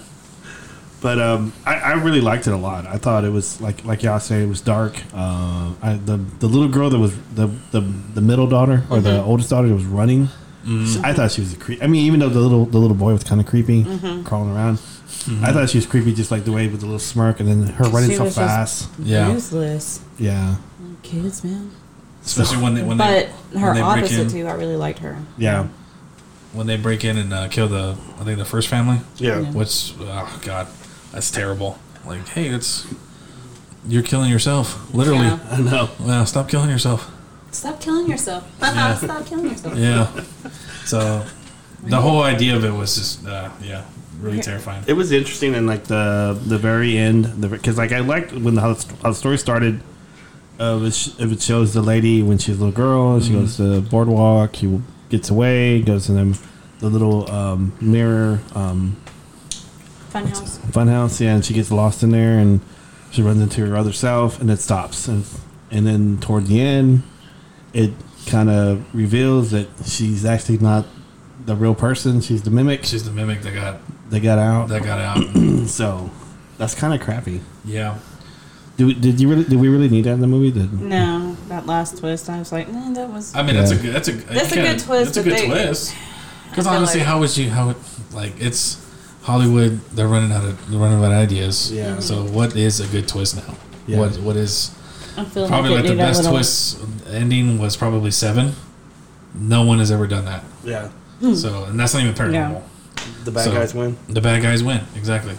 But 1.02 1.18
um, 1.18 1.54
I, 1.64 1.76
I 1.76 1.92
really 1.94 2.20
liked 2.20 2.46
it 2.46 2.50
a 2.52 2.56
lot. 2.58 2.86
I 2.86 2.98
thought 2.98 3.24
it 3.24 3.30
was 3.30 3.58
like 3.58 3.86
like 3.86 4.02
y'all 4.02 4.20
say 4.20 4.42
it 4.42 4.46
was 4.48 4.60
dark. 4.60 5.00
Uh, 5.14 5.72
I, 5.80 5.94
the 5.94 6.18
the 6.40 6.46
little 6.46 6.68
girl 6.68 6.90
that 6.90 6.98
was 6.98 7.16
the 7.34 7.46
the, 7.70 7.80
the 7.80 8.20
middle 8.20 8.46
daughter 8.46 8.84
or 8.90 9.00
the 9.00 9.22
oldest 9.22 9.48
daughter 9.48 9.68
that 9.68 9.74
was 9.74 9.86
running. 9.86 10.28
she- 10.66 11.00
I 11.02 11.14
thought 11.14 11.30
she 11.32 11.40
was 11.40 11.54
a 11.54 11.56
creep. 11.56 11.82
I 11.82 11.86
mean, 11.86 12.04
even 12.04 12.20
though 12.20 12.28
the 12.28 12.38
little 12.40 12.66
the 12.66 12.76
little 12.76 12.96
boy 12.96 13.12
was 13.12 13.24
kind 13.24 13.40
of 13.40 13.46
creepy, 13.46 13.82
crawling 14.24 14.54
around. 14.54 14.78
I 15.42 15.52
thought 15.52 15.68
she 15.70 15.78
was 15.78 15.86
creepy, 15.86 16.14
just 16.14 16.30
like 16.30 16.44
the 16.44 16.52
way 16.52 16.66
with 16.68 16.80
the 16.80 16.86
little 16.86 16.98
smirk, 16.98 17.40
and 17.40 17.48
then 17.48 17.74
her 17.74 17.84
running 17.84 18.10
She 18.10 18.16
so 18.16 18.24
was 18.24 18.34
just- 18.34 18.48
fast. 18.86 18.88
Yeah. 18.98 19.30
Useless 19.32 20.00
Yeah, 20.18 20.56
kids, 21.02 21.44
man. 21.44 21.70
Especially 22.24 22.58
when 22.62 22.74
they 22.74 22.82
when 22.82 22.96
But 22.96 23.28
they 23.52 23.58
her 23.58 23.66
when 23.66 23.74
they 23.76 23.80
break 23.82 24.04
opposite 24.04 24.20
in, 24.20 24.28
too, 24.30 24.46
I 24.46 24.52
really 24.54 24.76
liked 24.76 24.98
her. 25.00 25.18
yeah, 25.38 25.66
when 26.52 26.66
they 26.66 26.76
break 26.76 27.04
in 27.04 27.16
and 27.18 27.32
uh, 27.32 27.48
kill 27.48 27.68
the 27.68 27.96
I 28.18 28.24
think 28.24 28.38
the 28.38 28.44
first 28.44 28.68
family, 28.68 29.00
yeah. 29.16 29.40
Yeah. 29.40 29.50
which 29.52 29.94
oh 30.00 30.38
god, 30.42 30.66
that's 31.12 31.30
terrible. 31.30 31.78
Like 32.06 32.26
hey, 32.28 32.48
it's 32.48 32.86
you're 33.88 34.02
killing 34.02 34.30
yourself 34.30 34.92
literally. 34.94 35.26
Yeah. 35.26 35.38
I 35.50 35.60
know. 35.60 35.90
Well, 36.00 36.26
stop 36.26 36.48
killing 36.48 36.68
yourself. 36.70 37.10
Stop 37.52 37.80
killing 37.80 38.08
yourself. 38.08 38.44
Yeah. 38.60 38.94
Stop 38.96 39.26
killing 39.26 39.50
yourself. 39.50 39.76
Yeah. 39.76 40.08
so 40.84 41.24
the 41.82 42.00
whole 42.00 42.22
idea 42.22 42.54
of 42.56 42.64
it 42.64 42.72
was 42.72 42.94
just 42.96 43.26
uh, 43.26 43.48
yeah, 43.62 43.84
really 44.20 44.40
terrifying. 44.40 44.84
It 44.86 44.94
was 44.94 45.12
interesting 45.12 45.54
in 45.54 45.66
like 45.66 45.84
the 45.84 46.38
the 46.46 46.58
very 46.58 46.96
end, 46.96 47.40
because 47.50 47.78
like 47.78 47.92
I 47.92 48.00
liked 48.00 48.32
when 48.32 48.54
the, 48.54 48.60
how, 48.60 48.74
the, 48.74 49.14
story 49.14 49.38
started. 49.38 49.80
Uh, 50.58 50.78
it, 50.82 50.92
sh- 50.92 51.08
it 51.18 51.40
shows 51.40 51.72
the 51.72 51.80
lady 51.80 52.22
when 52.22 52.36
she's 52.36 52.56
a 52.56 52.64
little 52.64 52.74
girl. 52.74 53.18
She 53.18 53.32
goes 53.32 53.56
to 53.56 53.62
the 53.62 53.80
boardwalk. 53.80 54.56
He 54.56 54.80
gets 55.08 55.30
away. 55.30 55.80
Goes 55.80 56.06
to 56.06 56.12
them, 56.12 56.34
the 56.80 56.88
little 56.90 57.30
um, 57.30 57.72
mirror 57.80 58.40
um, 58.54 58.96
Funhouse. 60.10 60.58
funhouse. 60.70 61.20
Yeah, 61.20 61.34
and 61.34 61.44
she 61.44 61.54
gets 61.54 61.70
lost 61.70 62.02
in 62.02 62.10
there, 62.10 62.38
and 62.38 62.60
she 63.10 63.22
runs 63.22 63.40
into 63.40 63.64
her 63.66 63.76
other 63.76 63.92
self, 63.92 64.40
and 64.40 64.50
it 64.50 64.58
stops. 64.58 65.08
And, 65.08 65.24
and 65.70 65.86
then 65.86 66.18
toward 66.18 66.46
the 66.46 66.60
end, 66.60 67.02
it 67.72 67.92
kind 68.26 68.50
of 68.50 68.84
reveals 68.94 69.50
that 69.52 69.68
she's 69.84 70.24
actually 70.24 70.58
not 70.58 70.86
the 71.44 71.56
real 71.56 71.74
person. 71.74 72.20
She's 72.20 72.42
the 72.42 72.50
mimic. 72.50 72.84
She's 72.84 73.04
the 73.04 73.12
mimic 73.12 73.42
that 73.42 73.54
got 73.54 73.80
They 74.10 74.20
got 74.20 74.38
out. 74.38 74.68
that 74.68 74.82
got 74.82 74.98
out. 75.00 75.24
So 75.68 76.10
that's 76.58 76.74
kind 76.74 76.92
of 76.94 77.00
crappy. 77.00 77.40
yeah. 77.64 77.98
Do, 78.76 78.92
did 78.94 79.20
you 79.20 79.28
really? 79.28 79.44
Did 79.44 79.60
we 79.60 79.68
really 79.68 79.88
need 79.90 80.04
that 80.04 80.12
in 80.12 80.20
the 80.20 80.26
movie? 80.26 80.50
Did, 80.50 80.80
No, 80.80 81.36
that 81.48 81.66
last 81.66 81.98
twist, 81.98 82.30
I 82.30 82.38
was 82.38 82.50
like, 82.50 82.66
nah, 82.72 82.90
that 82.94 83.10
was. 83.10 83.34
I 83.34 83.42
mean, 83.42 83.54
that's 83.54 83.70
a 83.72 83.76
good. 83.76 83.92
That's 83.94 84.08
a 84.08 84.12
That's 84.12 84.52
a 84.52 84.56
good 84.56 84.78
twist, 84.78 85.14
That's 85.14 85.16
a 85.18 85.22
good 85.22 85.32
they- 85.38 85.46
twist. 85.46 85.94
Because 86.50 86.66
I 86.66 86.76
honestly, 86.76 87.00
like- 87.00 87.06
how 87.08 87.20
would 87.20 87.36
you? 87.36 87.50
How 87.50 87.66
would 87.68 87.76
like 88.12 88.32
it's 88.40 88.84
Hollywood? 89.22 89.80
They're 89.94 90.08
running 90.08 90.32
out 90.32 90.44
of 90.44 90.70
they're 90.70 90.80
running 90.80 90.98
out 90.98 91.12
of 91.12 91.18
ideas. 91.18 91.70
Yeah. 91.70 91.90
Mm-hmm. 91.92 92.00
So 92.00 92.24
what 92.24 92.56
is 92.56 92.80
a 92.80 92.86
good 92.88 93.06
twist 93.06 93.36
now? 93.36 93.54
Yeah. 93.86 93.98
What 93.98 94.16
what 94.18 94.36
is 94.36 94.74
I 95.16 95.24
feel 95.26 95.46
probably 95.46 95.70
like, 95.70 95.80
like 95.84 95.90
the 95.92 95.96
best 95.96 96.24
twist 96.28 96.80
ending 97.08 97.58
was 97.58 97.76
probably 97.76 98.10
seven. 98.10 98.54
No 99.34 99.62
one 99.64 99.78
has 99.78 99.92
ever 99.92 100.06
done 100.08 100.24
that. 100.24 100.42
yeah. 100.64 100.88
Hmm. 101.20 101.34
So 101.34 101.64
and 101.64 101.78
that's 101.78 101.92
not 101.94 102.02
even 102.02 102.14
paranormal. 102.14 102.62
The 103.24 103.30
bad 103.30 103.44
So- 103.44 103.52
guys 103.52 103.74
win. 103.74 103.96
The 104.08 104.20
bad 104.20 104.42
guys 104.42 104.62
win 104.62 104.80
exactly. 104.96 105.34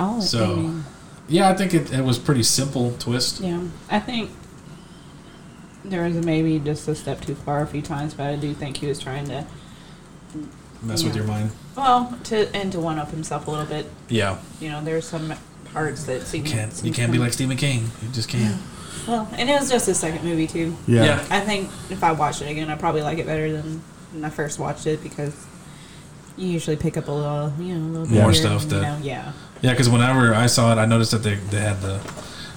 Oh, 0.00 0.20
So- 0.20 0.56
maybe. 0.56 0.82
Yeah, 1.30 1.50
I 1.50 1.54
think 1.54 1.74
it, 1.74 1.92
it 1.92 2.02
was 2.04 2.18
pretty 2.18 2.42
simple 2.42 2.92
twist. 2.98 3.40
Yeah, 3.40 3.60
I 3.90 3.98
think 4.00 4.30
there 5.84 6.02
was 6.04 6.14
maybe 6.24 6.58
just 6.58 6.88
a 6.88 6.94
step 6.94 7.20
too 7.20 7.34
far 7.34 7.62
a 7.62 7.66
few 7.66 7.82
times, 7.82 8.14
but 8.14 8.26
I 8.26 8.36
do 8.36 8.54
think 8.54 8.78
he 8.78 8.86
was 8.86 8.98
trying 8.98 9.26
to, 9.28 9.44
Mess 10.82 11.02
with 11.02 11.14
Yeah. 11.14 11.22
your 11.22 11.28
mind. 11.28 11.50
well, 11.76 12.16
to 12.24 12.54
and 12.54 12.70
to 12.72 12.78
one 12.80 12.98
up 12.98 13.10
himself 13.10 13.46
a 13.46 13.50
little 13.50 13.66
bit. 13.66 13.90
Yeah. 14.08 14.38
You 14.60 14.70
know, 14.70 14.82
there's 14.84 15.06
some 15.06 15.34
parts 15.72 16.04
that 16.04 16.26
seem 16.26 16.46
You 16.46 16.52
can't 16.52 16.80
you 16.84 16.92
can't 16.92 17.10
be 17.12 17.18
like 17.18 17.32
Stephen 17.32 17.56
King. 17.56 17.90
You 18.02 18.08
just 18.12 18.28
can't. 18.28 18.60
Well, 19.06 19.26
and 19.38 19.48
it 19.48 19.58
was 19.58 19.70
just 19.70 19.86
his 19.86 19.98
second 19.98 20.22
movie 20.22 20.46
too. 20.46 20.76
Yeah. 20.86 21.04
Yeah. 21.04 21.24
I 21.30 21.40
think 21.40 21.70
if 21.88 22.04
I 22.04 22.12
watched 22.12 22.42
it 22.42 22.50
again, 22.50 22.68
I 22.68 22.74
probably 22.74 23.00
like 23.00 23.16
it 23.18 23.24
better 23.26 23.50
than 23.50 23.80
when 24.12 24.22
I 24.24 24.28
first 24.28 24.58
watched 24.58 24.86
it 24.86 25.02
because 25.02 25.32
you 26.38 26.48
usually 26.48 26.76
pick 26.76 26.96
up 26.96 27.08
a 27.08 27.12
little, 27.12 27.52
you 27.58 27.74
know, 27.74 27.86
a 27.86 27.90
little 27.90 28.06
bit 28.06 28.14
More 28.14 28.30
here, 28.32 28.34
stuff 28.42 28.62
you 28.64 28.68
that- 28.70 28.82
know, 28.82 28.98
yeah. 29.04 29.32
Yeah, 29.60 29.72
because 29.72 29.88
whenever 29.88 30.34
I 30.34 30.46
saw 30.46 30.72
it, 30.72 30.76
I 30.78 30.86
noticed 30.86 31.10
that 31.10 31.22
they, 31.24 31.34
they 31.34 31.60
had 31.60 31.80
the 31.80 32.00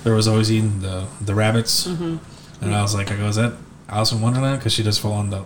there 0.03 0.13
was 0.13 0.27
always 0.27 0.51
eating 0.51 0.81
the 0.81 1.07
the 1.19 1.33
rabbits, 1.35 1.87
Mm-hmm. 1.87 2.17
and 2.63 2.75
I 2.75 2.81
was 2.81 2.93
like, 2.93 3.11
I 3.11 3.15
go, 3.15 3.25
is 3.27 3.35
that 3.37 3.53
Alice 3.89 4.11
in 4.11 4.21
Wonderland? 4.21 4.59
Because 4.59 4.73
she 4.73 4.83
just 4.83 5.01
fell 5.01 5.13
on 5.13 5.29
the 5.31 5.43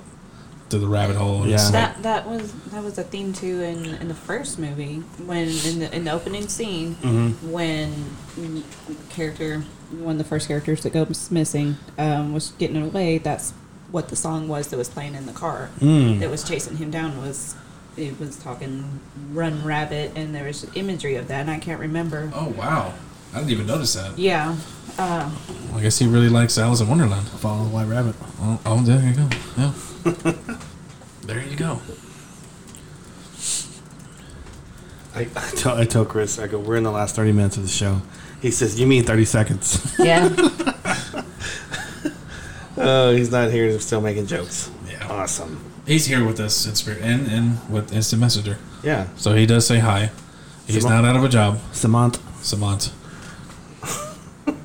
to 0.70 0.80
the 0.80 0.88
rabbit 0.88 1.16
hole. 1.16 1.44
And 1.44 1.52
it's 1.52 1.72
Yeah. 1.72 1.80
like- 1.80 2.02
That 2.02 2.04
that 2.04 2.30
was 2.30 2.52
that 2.72 2.84
was 2.84 2.98
a 2.98 3.04
theme 3.04 3.32
too 3.32 3.62
in, 3.62 3.86
in 4.02 4.08
the 4.10 4.14
first 4.16 4.60
movie 4.60 4.98
when 5.26 5.48
in 5.48 5.80
the 5.80 5.96
in 5.96 6.04
the 6.04 6.12
opening 6.12 6.48
scene 6.50 6.96
Mm-hmm. 6.96 7.52
when 7.52 7.94
character 9.10 9.64
one 10.00 10.14
of 10.14 10.18
the 10.18 10.24
first 10.24 10.48
characters 10.48 10.82
that 10.84 10.92
goes 10.94 11.30
missing 11.32 11.78
um, 11.98 12.34
was 12.34 12.52
getting 12.58 12.82
away. 12.82 13.18
That's 13.18 13.54
what 13.92 14.10
the 14.10 14.16
song 14.16 14.48
was 14.48 14.68
that 14.70 14.78
was 14.78 14.90
playing 14.90 15.16
in 15.16 15.26
the 15.26 15.32
car 15.34 15.70
Mm. 15.80 16.20
that 16.20 16.30
was 16.30 16.44
chasing 16.44 16.78
him 16.78 16.92
down 16.92 17.18
was 17.22 17.56
it 17.98 18.20
was 18.20 18.38
talking 18.38 19.00
run 19.32 19.64
rabbit 19.64 20.12
and 20.16 20.34
there 20.36 20.46
was 20.46 20.68
imagery 20.76 21.16
of 21.16 21.28
that 21.28 21.42
and 21.42 21.52
I 21.52 21.60
can't 21.60 21.80
remember. 21.80 22.32
oh 22.34 22.50
wow, 22.50 22.94
I 23.34 23.40
didn't 23.40 23.52
even 23.52 23.68
notice 23.68 23.94
that. 23.94 24.18
Yeah, 24.18 24.56
uh, 24.98 25.32
I 25.74 25.82
guess 25.82 25.98
he 25.98 26.08
really 26.08 26.30
likes 26.30 26.58
Alice 26.58 26.82
in 26.82 26.88
Wonderland. 26.88 27.28
Follow 27.28 27.64
the 27.64 27.70
white 27.70 27.88
rabbit. 27.88 28.16
Oh, 28.40 28.60
oh 28.66 28.82
there 28.82 29.02
you 29.02 29.16
go. 29.16 29.30
Yeah, 29.58 29.74
there 31.24 31.44
you 31.44 31.56
go. 31.56 31.82
I, 35.16 35.22
I, 35.34 35.50
tell, 35.56 35.78
I 35.78 35.86
tell 35.86 36.04
Chris, 36.04 36.40
I 36.40 36.48
go, 36.48 36.60
we're 36.60 36.76
in 36.76 36.84
the 36.84 36.92
last 36.92 37.16
30 37.16 37.32
minutes 37.32 37.56
of 37.56 37.64
the 37.64 37.70
show. 37.70 38.02
He 38.42 38.52
says, 38.52 38.78
you 38.78 38.86
mean 38.86 39.06
30 39.06 39.24
seconds. 39.24 39.96
yeah. 39.98 40.28
oh, 42.78 43.16
he's 43.16 43.32
not 43.32 43.50
here. 43.50 43.70
He's 43.70 43.86
still 43.86 44.02
making 44.02 44.28
jokes. 44.28 44.70
Yeah. 44.90 45.08
Awesome. 45.08 45.64
He's 45.86 46.06
here 46.08 46.26
with 46.26 46.40
us 46.40 46.66
in 46.66 46.76
spirit 46.76 47.02
and 47.02 47.28
and 47.28 47.60
with 47.70 47.94
Instant 47.94 48.20
Messenger, 48.22 48.58
Yeah. 48.84 49.08
so 49.18 49.34
he 49.36 49.46
does 49.46 49.68
say 49.68 49.80
hi. 49.80 50.10
He's 50.68 50.84
Samant- 50.84 50.90
not 50.90 51.06
out 51.06 51.16
of 51.16 51.24
a 51.24 51.30
job, 51.30 51.60
Samant. 51.74 52.18
Samant. 52.42 52.92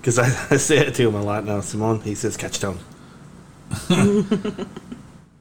Because 0.00 0.18
I, 0.18 0.26
I 0.54 0.56
say 0.56 0.78
it 0.78 0.94
to 0.94 1.08
him 1.08 1.14
a 1.16 1.22
lot 1.22 1.44
now. 1.44 1.60
Simone, 1.60 2.00
he 2.00 2.14
says 2.14 2.36
catch 2.36 2.56
a 2.58 2.60
tone. 2.60 2.78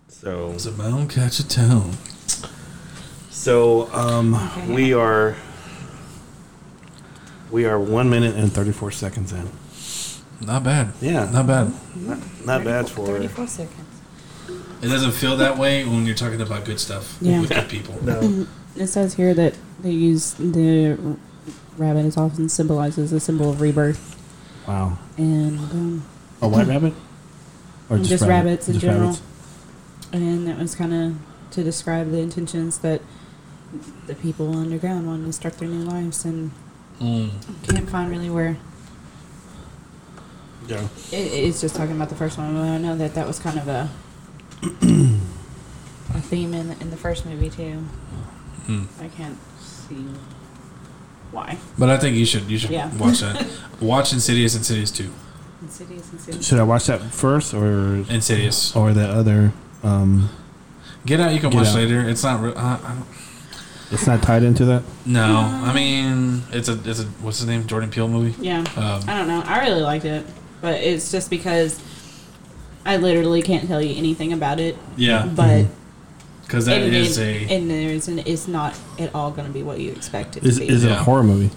so 0.09 0.57
Simone 0.57 1.07
catch 1.07 1.39
a 1.39 1.47
tone. 1.47 1.93
so 3.29 3.89
um, 3.93 4.33
Okay. 4.33 4.73
we 4.73 4.93
are 4.93 5.35
we 7.51 7.65
are 7.65 7.79
one 7.79 8.09
minute 8.09 8.35
and 8.35 8.51
thirty 8.51 8.71
four 8.73 8.91
seconds 8.91 9.31
in. 9.31 9.49
Not 10.45 10.63
bad. 10.63 10.91
Yeah. 11.01 11.29
Not 11.31 11.47
bad. 11.47 11.71
Not, 11.95 12.19
not 12.45 12.63
bad 12.63 12.89
for 12.89 13.07
34 13.07 13.47
seconds. 13.47 13.86
It 14.81 14.87
doesn't 14.87 15.11
feel 15.13 15.37
that 15.37 15.57
way 15.57 15.83
when 15.85 16.05
you're 16.05 16.15
talking 16.15 16.39
about 16.41 16.65
good 16.65 16.79
stuff 16.79 17.17
Yeah. 17.21 17.41
with 17.41 17.49
good 17.49 17.69
people. 17.69 17.95
no. 18.03 18.45
It 18.75 18.87
says 18.87 19.15
here 19.15 19.33
that 19.33 19.55
they 19.81 19.89
use 19.91 20.33
the 20.33 20.97
rabbit 21.77 22.05
is 22.05 22.15
often 22.17 22.47
symbolizes 22.49 23.11
a 23.11 23.19
symbol 23.19 23.49
of 23.49 23.59
rebirth, 23.61 24.15
Wow. 24.67 24.97
and 25.17 25.57
um, 25.59 26.03
A 26.41 26.47
white 26.47 26.67
rabbit? 26.67 26.93
Or 27.89 27.97
Just 27.99 28.23
rabbits 28.25 28.67
in 28.69 28.77
general. 28.79 29.01
rabbits? 29.09 29.21
and 30.13 30.47
that 30.47 30.57
was 30.59 30.75
kind 30.75 30.93
of 30.93 31.15
to 31.51 31.63
describe 31.63 32.11
the 32.11 32.19
intentions 32.19 32.77
that 32.79 33.01
the 34.05 34.15
people 34.15 34.55
underground 34.55 35.07
wanted 35.07 35.25
to 35.25 35.33
start 35.33 35.57
their 35.57 35.67
new 35.69 35.83
lives, 35.83 36.23
and 36.25 36.51
Mm. 37.01 37.29
can't 37.67 37.89
find 37.89 38.09
really 38.11 38.29
where. 38.29 38.57
Yeah. 40.67 40.87
It, 41.11 41.15
it's 41.15 41.61
just 41.61 41.75
talking 41.75 41.95
about 41.95 42.09
the 42.09 42.15
first 42.15 42.37
one. 42.37 42.53
but 42.53 42.61
I 42.61 42.77
know 42.77 42.95
that 42.97 43.15
that 43.15 43.25
was 43.27 43.39
kind 43.39 43.57
of 43.57 43.67
a 43.67 43.89
a 44.63 46.21
theme 46.21 46.53
in 46.53 46.71
in 46.81 46.89
the 46.91 46.97
first 46.97 47.25
movie 47.25 47.49
too. 47.49 47.79
Hmm. 48.65 48.83
I 49.01 49.07
can't 49.07 49.37
see 49.59 50.05
why. 51.31 51.57
But 51.77 51.89
I 51.89 51.97
think 51.97 52.15
you 52.17 52.25
should 52.25 52.49
you 52.49 52.57
should 52.57 52.71
Yeah. 52.71 52.95
watch 52.97 53.19
that. 53.21 53.45
watch 53.81 54.13
Insidious, 54.13 54.55
Insidious 54.55 54.91
two, 54.91 55.11
Insidious, 55.61 56.11
Insidious. 56.11 56.47
Should 56.47 56.59
I 56.59 56.63
watch 56.63 56.85
that 56.87 57.01
first 57.01 57.53
or 57.53 57.95
Insidious. 58.09 58.75
or 58.75 58.93
the 58.93 59.07
other? 59.07 59.53
Um, 59.83 60.29
Get 61.05 61.19
out. 61.21 61.33
You 61.33 61.39
can 61.39 61.51
Get 61.51 61.57
watch 61.57 61.67
Out. 61.69 61.75
later. 61.75 62.01
It's 62.09 62.23
not. 62.23 62.41
Re- 62.41 62.53
I 62.55 62.77
don't, 62.77 63.05
it's 63.91 64.05
not 64.05 64.21
tied 64.21 64.43
into 64.43 64.65
that. 64.65 64.83
no, 65.05 65.23
I 65.39 65.71
mean 65.73 66.43
it's 66.51 66.67
a 66.67 66.73
it's 66.83 66.99
a 66.99 67.05
what's 67.23 67.37
his 67.39 67.47
name 67.47 67.65
Jordan 67.67 67.89
Peele 67.89 68.09
movie. 68.09 68.35
Yeah, 68.43 68.59
Um, 68.75 69.01
I 69.07 69.17
don't 69.17 69.27
know. 69.29 69.41
I 69.45 69.61
really 69.65 69.81
liked 69.81 70.03
it, 70.03 70.25
but 70.59 70.81
it's 70.81 71.09
just 71.09 71.29
because 71.29 71.79
I 72.87 72.97
literally 72.97 73.41
can't 73.41 73.67
tell 73.67 73.81
you 73.81 73.95
anything 73.95 74.31
about 74.33 74.59
it. 74.59 74.77
yeah, 74.95 75.25
But 75.27 75.65
because 76.43 76.65
that 76.67 76.81
and, 76.81 76.95
is 76.95 77.17
and, 77.17 77.27
a 77.27 77.53
and 77.53 77.69
there's 77.69 78.07
an, 78.07 78.19
it's 78.19 78.47
not 78.47 78.79
at 78.97 79.13
all 79.13 79.29
going 79.31 79.45
to 79.47 79.53
be 79.53 79.61
what 79.61 79.79
you 79.79 79.91
expect 79.91 80.37
it 80.37 80.45
Is, 80.45 80.55
to 80.55 80.61
be. 80.61 80.69
is 80.69 80.83
it 80.85 80.91
a 80.91 80.95
horror 80.95 81.23
movie? 81.23 81.51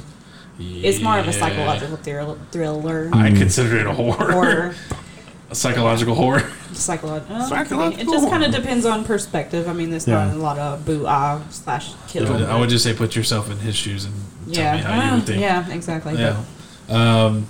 It's 0.58 1.00
more 1.00 1.18
of 1.18 1.26
a 1.28 1.32
psychological 1.32 1.96
thrill, 1.96 2.36
thriller. 2.50 3.08
I 3.14 3.30
consider 3.30 3.78
it 3.78 3.86
a 3.86 3.92
horror. 3.94 4.32
Horror, 4.32 4.74
a 5.50 5.54
psychological 5.54 6.14
horror. 6.14 6.50
psychological. 6.72 7.40
Psychological 7.42 8.00
It 8.02 8.12
just 8.12 8.28
kind 8.28 8.44
of 8.44 8.52
depends 8.52 8.84
on 8.84 9.04
perspective. 9.04 9.68
I 9.68 9.72
mean, 9.72 9.90
there's 9.90 10.06
Yeah. 10.08 10.24
not 10.26 10.34
a 10.34 10.38
lot 10.38 10.58
of 10.58 10.84
boo 10.84 11.04
ah 11.06 11.40
slash 11.50 11.92
kill. 12.08 12.26
I 12.44 12.58
would 12.58 12.68
just 12.68 12.84
say 12.84 12.92
put 12.92 13.14
yourself 13.16 13.50
in 13.50 13.58
his 13.58 13.74
shoes 13.76 14.04
and 14.04 14.14
tell 14.52 14.64
yeah, 14.64 14.76
me 14.76 14.82
how 14.82 14.94
you 14.94 14.98
well, 15.00 15.14
would 15.14 15.26
think. 15.26 15.40
yeah, 15.40 15.70
exactly. 15.70 16.14
Yeah. 16.18 16.42
Um, 16.88 17.46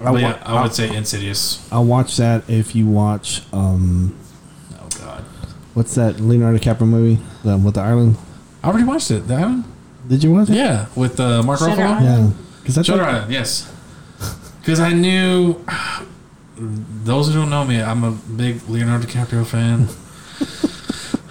I'll, 0.00 0.12
but 0.12 0.20
yeah, 0.22 0.38
I 0.44 0.52
would 0.54 0.58
I'll- 0.62 0.70
say 0.70 0.94
Insidious. 0.94 1.66
I'll 1.72 1.84
watch 1.84 2.16
that 2.18 2.48
if 2.48 2.74
you 2.76 2.86
watch 2.86 3.42
um, 3.52 4.16
Oh 4.80 4.88
God, 4.98 5.24
what's 5.74 5.94
that 5.96 6.20
Leonardo 6.20 6.58
DiCaprio 6.58 6.86
movie? 6.86 7.20
The 7.44 7.56
with 7.56 7.74
the 7.74 7.80
island. 7.80 8.16
I 8.62 8.68
already 8.68 8.84
watched 8.84 9.10
it. 9.10 9.26
That 9.28 9.40
one? 9.40 9.64
Did 10.08 10.22
you 10.24 10.32
watch 10.32 10.48
it? 10.50 10.54
Yeah, 10.56 10.86
with 10.96 11.18
uh, 11.20 11.42
Mark 11.42 11.58
Shutter 11.58 11.72
Ruffalo. 11.82 12.00
Island. 12.00 12.34
Yeah. 12.34 12.42
Because 12.60 12.74
that's 12.76 12.86
Shutter 12.86 13.02
what- 13.02 13.14
Island, 13.14 13.32
yes. 13.32 13.72
Because 14.60 14.80
I 14.80 14.92
knew 14.92 15.64
those 16.56 17.28
who 17.28 17.34
don't 17.34 17.50
know 17.50 17.64
me, 17.64 17.80
I'm 17.82 18.04
a 18.04 18.10
big 18.12 18.60
Leonardo 18.68 19.06
DiCaprio 19.06 19.46
fan. 19.46 19.88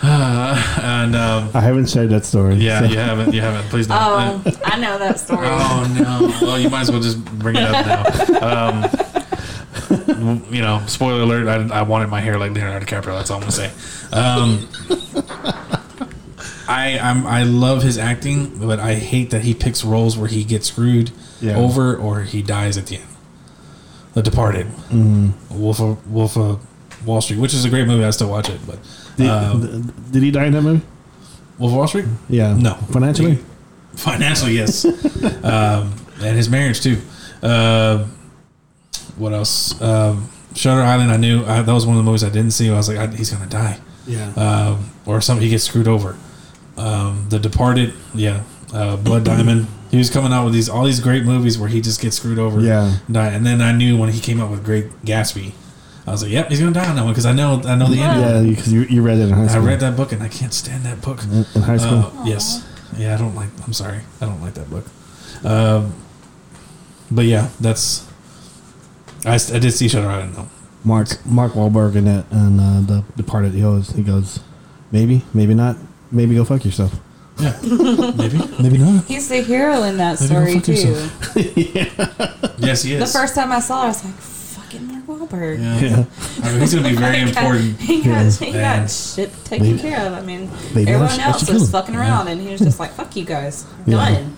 and 0.81 1.15
um, 1.15 1.49
I 1.53 1.59
haven't 1.61 1.89
shared 1.89 2.09
that 2.11 2.23
story. 2.25 2.55
yeah, 2.55 2.79
so- 2.79 2.85
you 2.85 2.97
haven't, 2.97 3.33
you 3.33 3.41
haven't. 3.41 3.69
Please 3.69 3.87
don't. 3.87 3.97
Oh, 3.99 4.41
I 4.65 4.79
know 4.79 4.97
that 4.97 5.19
story. 5.19 5.47
Oh 5.49 5.95
no! 5.99 6.45
Well, 6.47 6.59
you 6.59 6.69
might 6.69 6.81
as 6.81 6.91
well 6.91 7.01
just 7.01 7.23
bring 7.39 7.55
it 7.57 7.63
up 7.63 8.29
now. 8.29 8.85
Um, 10.07 10.45
you 10.51 10.61
know, 10.61 10.81
spoiler 10.87 11.21
alert: 11.21 11.47
I, 11.47 11.79
I 11.79 11.81
wanted 11.81 12.07
my 12.07 12.21
hair 12.21 12.37
like 12.39 12.51
Leonardo 12.53 12.85
DiCaprio. 12.85 13.17
That's 13.17 13.29
all 13.29 13.37
I'm 13.37 13.41
gonna 13.41 13.51
say. 13.51 13.71
Um, 14.13 14.69
I 16.69 16.99
I'm, 16.99 17.25
I 17.25 17.43
love 17.43 17.81
his 17.83 17.97
acting, 17.97 18.59
but 18.65 18.79
I 18.79 18.95
hate 18.95 19.29
that 19.31 19.41
he 19.41 19.53
picks 19.53 19.83
roles 19.83 20.17
where 20.17 20.29
he 20.29 20.43
gets 20.43 20.67
screwed 20.67 21.11
Yeah. 21.41 21.57
over 21.57 21.95
or 21.95 22.21
he 22.21 22.41
dies 22.41 22.77
at 22.77 22.87
the 22.87 22.97
end. 22.97 23.05
The 24.13 24.21
Departed, 24.23 24.67
Wolf 25.51 25.79
of 25.79 26.11
Wolf 26.11 26.37
of 26.37 27.05
Wall 27.05 27.21
Street, 27.21 27.39
which 27.39 27.53
is 27.53 27.65
a 27.65 27.69
great 27.69 27.87
movie. 27.87 28.03
I 28.03 28.09
still 28.09 28.29
watch 28.29 28.49
it, 28.49 28.59
but 28.65 28.79
Did, 29.17 29.27
um, 29.29 29.93
did 30.11 30.23
he 30.23 30.31
die 30.31 30.45
in 30.45 30.53
that 30.53 30.61
movie? 30.61 30.85
Wolf 31.59 31.71
of 31.71 31.77
Wall 31.77 31.87
Street. 31.87 32.05
Yeah. 32.29 32.55
No. 32.55 32.75
Financially? 32.91 33.39
Financially, 33.95 34.53
yes. 34.53 34.85
um, 35.43 35.93
and 36.21 36.35
his 36.37 36.49
marriage 36.49 36.81
too. 36.81 37.01
Uh, 37.41 38.05
what 39.17 39.33
else? 39.33 39.79
Um, 39.81 40.29
Shutter 40.55 40.81
Island. 40.81 41.11
I 41.11 41.17
knew 41.17 41.43
I, 41.45 41.61
that 41.61 41.71
was 41.73 41.85
one 41.85 41.95
of 41.97 42.03
the 42.03 42.09
movies 42.09 42.23
I 42.23 42.29
didn't 42.29 42.51
see. 42.51 42.69
I 42.69 42.73
was 42.77 42.87
like, 42.89 42.97
I, 42.97 43.07
he's 43.15 43.31
gonna 43.31 43.49
die, 43.49 43.79
Yeah. 44.05 44.29
um, 44.35 44.89
or 45.05 45.19
something. 45.21 45.43
He 45.43 45.49
gets 45.49 45.63
screwed 45.63 45.87
over. 45.87 46.15
Um, 46.77 47.25
the 47.29 47.39
Departed. 47.39 47.93
Yeah. 48.13 48.43
Uh, 48.73 48.97
Blood 48.97 49.23
Diamond. 49.23 49.67
He 49.89 49.97
was 49.97 50.09
coming 50.09 50.33
out 50.33 50.43
with 50.45 50.53
these 50.53 50.67
all 50.69 50.83
these 50.83 50.99
great 50.99 51.23
movies 51.23 51.57
where 51.57 51.69
he 51.69 51.79
just 51.81 52.01
gets 52.01 52.17
screwed 52.17 52.37
over. 52.39 52.59
Yeah. 52.59 52.97
and 53.05 53.13
Die. 53.13 53.27
And 53.29 53.45
then 53.45 53.61
I 53.61 53.71
knew 53.71 53.97
when 53.97 54.09
he 54.09 54.19
came 54.19 54.39
out 54.41 54.51
with 54.51 54.63
Great 54.63 54.89
Gatsby, 55.03 55.53
I 56.07 56.11
was 56.11 56.23
like, 56.23 56.31
Yep, 56.31 56.49
he's 56.49 56.59
gonna 56.59 56.71
die 56.71 56.87
on 56.89 56.95
that 56.95 57.03
one 57.03 57.11
because 57.11 57.25
I 57.25 57.33
know 57.33 57.61
I 57.65 57.75
know 57.75 57.87
the 57.87 57.99
ending. 57.99 58.47
yeah, 58.49 58.55
because 58.55 58.71
you, 58.71 58.81
you 58.83 59.01
read 59.01 59.17
it 59.17 59.23
in 59.23 59.29
high 59.31 59.47
school. 59.47 59.61
I 59.61 59.65
read 59.65 59.81
that 59.81 59.97
book 59.97 60.13
and 60.13 60.23
I 60.23 60.29
can't 60.29 60.53
stand 60.53 60.85
that 60.85 61.01
book. 61.01 61.21
in, 61.23 61.45
in 61.53 61.61
high 61.61 61.77
school. 61.77 62.11
Uh, 62.15 62.23
yes. 62.25 62.65
Yeah, 62.97 63.13
I 63.13 63.17
don't 63.17 63.35
like. 63.35 63.49
I'm 63.65 63.73
sorry. 63.73 63.99
I 64.21 64.25
don't 64.25 64.41
like 64.41 64.53
that 64.53 64.69
book. 64.69 64.85
Um, 65.43 65.93
but 67.11 67.25
yeah, 67.25 67.49
that's. 67.59 68.07
I, 69.25 69.33
I 69.35 69.59
did 69.59 69.71
see 69.71 69.89
Shutter 69.89 70.07
Island 70.07 70.35
though. 70.35 70.47
Mark 70.85 71.09
Mark 71.25 71.53
Wahlberg 71.53 71.95
in 71.95 72.05
that 72.05 72.25
and 72.31 72.59
uh, 72.61 72.81
the 72.81 73.03
Departed. 73.17 73.53
He 73.53 73.61
goes, 73.61 73.89
he 73.89 74.03
goes, 74.03 74.39
maybe, 74.91 75.23
maybe 75.33 75.53
not, 75.53 75.75
maybe 76.11 76.35
go 76.35 76.45
fuck 76.45 76.63
yourself. 76.63 76.97
Yeah, 77.39 77.59
maybe, 77.63 78.39
maybe 78.61 78.77
not. 78.77 79.03
He's 79.05 79.27
the 79.27 79.41
hero 79.41 79.83
in 79.83 79.97
that 79.97 80.19
Maybe 80.21 80.59
go 80.59 80.61
story 80.63 81.09
fuck 81.09 81.33
too. 81.33 81.51
yeah. 81.61 82.53
Yes, 82.57 82.83
he 82.83 82.93
is. 82.93 83.11
The 83.13 83.19
first 83.19 83.35
time 83.35 83.51
I 83.51 83.59
saw, 83.59 83.81
it, 83.81 83.85
I 83.85 83.87
was 83.89 84.05
like, 84.05 84.13
"Fucking 85.29 85.39
Mark 85.39 85.59
Wahlberg." 85.59 85.59
Yeah. 85.59 85.79
Yeah. 85.89 86.05
I 86.43 86.51
mean, 86.51 86.59
he's 86.61 86.73
gonna 86.75 86.89
be 86.89 86.95
very 86.95 87.17
He 87.21 87.21
important. 87.29 87.79
He 87.79 87.97
got, 88.01 88.05
Yes. 88.09 88.39
he 88.39 88.51
Man. 88.51 88.81
got 88.81 88.89
shit 88.91 89.31
taken 89.45 89.67
Maybe- 89.67 89.79
care 89.79 90.05
of. 90.07 90.13
I 90.13 90.21
mean, 90.21 90.49
maybe 90.73 90.91
I 90.91 90.93
everyone 90.95 91.09
should- 91.09 91.19
I 91.21 91.27
else 91.27 91.45
should 91.45 91.53
was 91.53 91.71
fucking 91.71 91.95
around, 91.95 92.27
and 92.27 92.41
he 92.41 92.49
was 92.51 92.61
just 92.61 92.79
like, 92.79 92.91
"Fuck 92.91 93.15
you 93.15 93.25
guys, 93.25 93.65
Yeah. 93.85 93.97
done." 93.97 94.37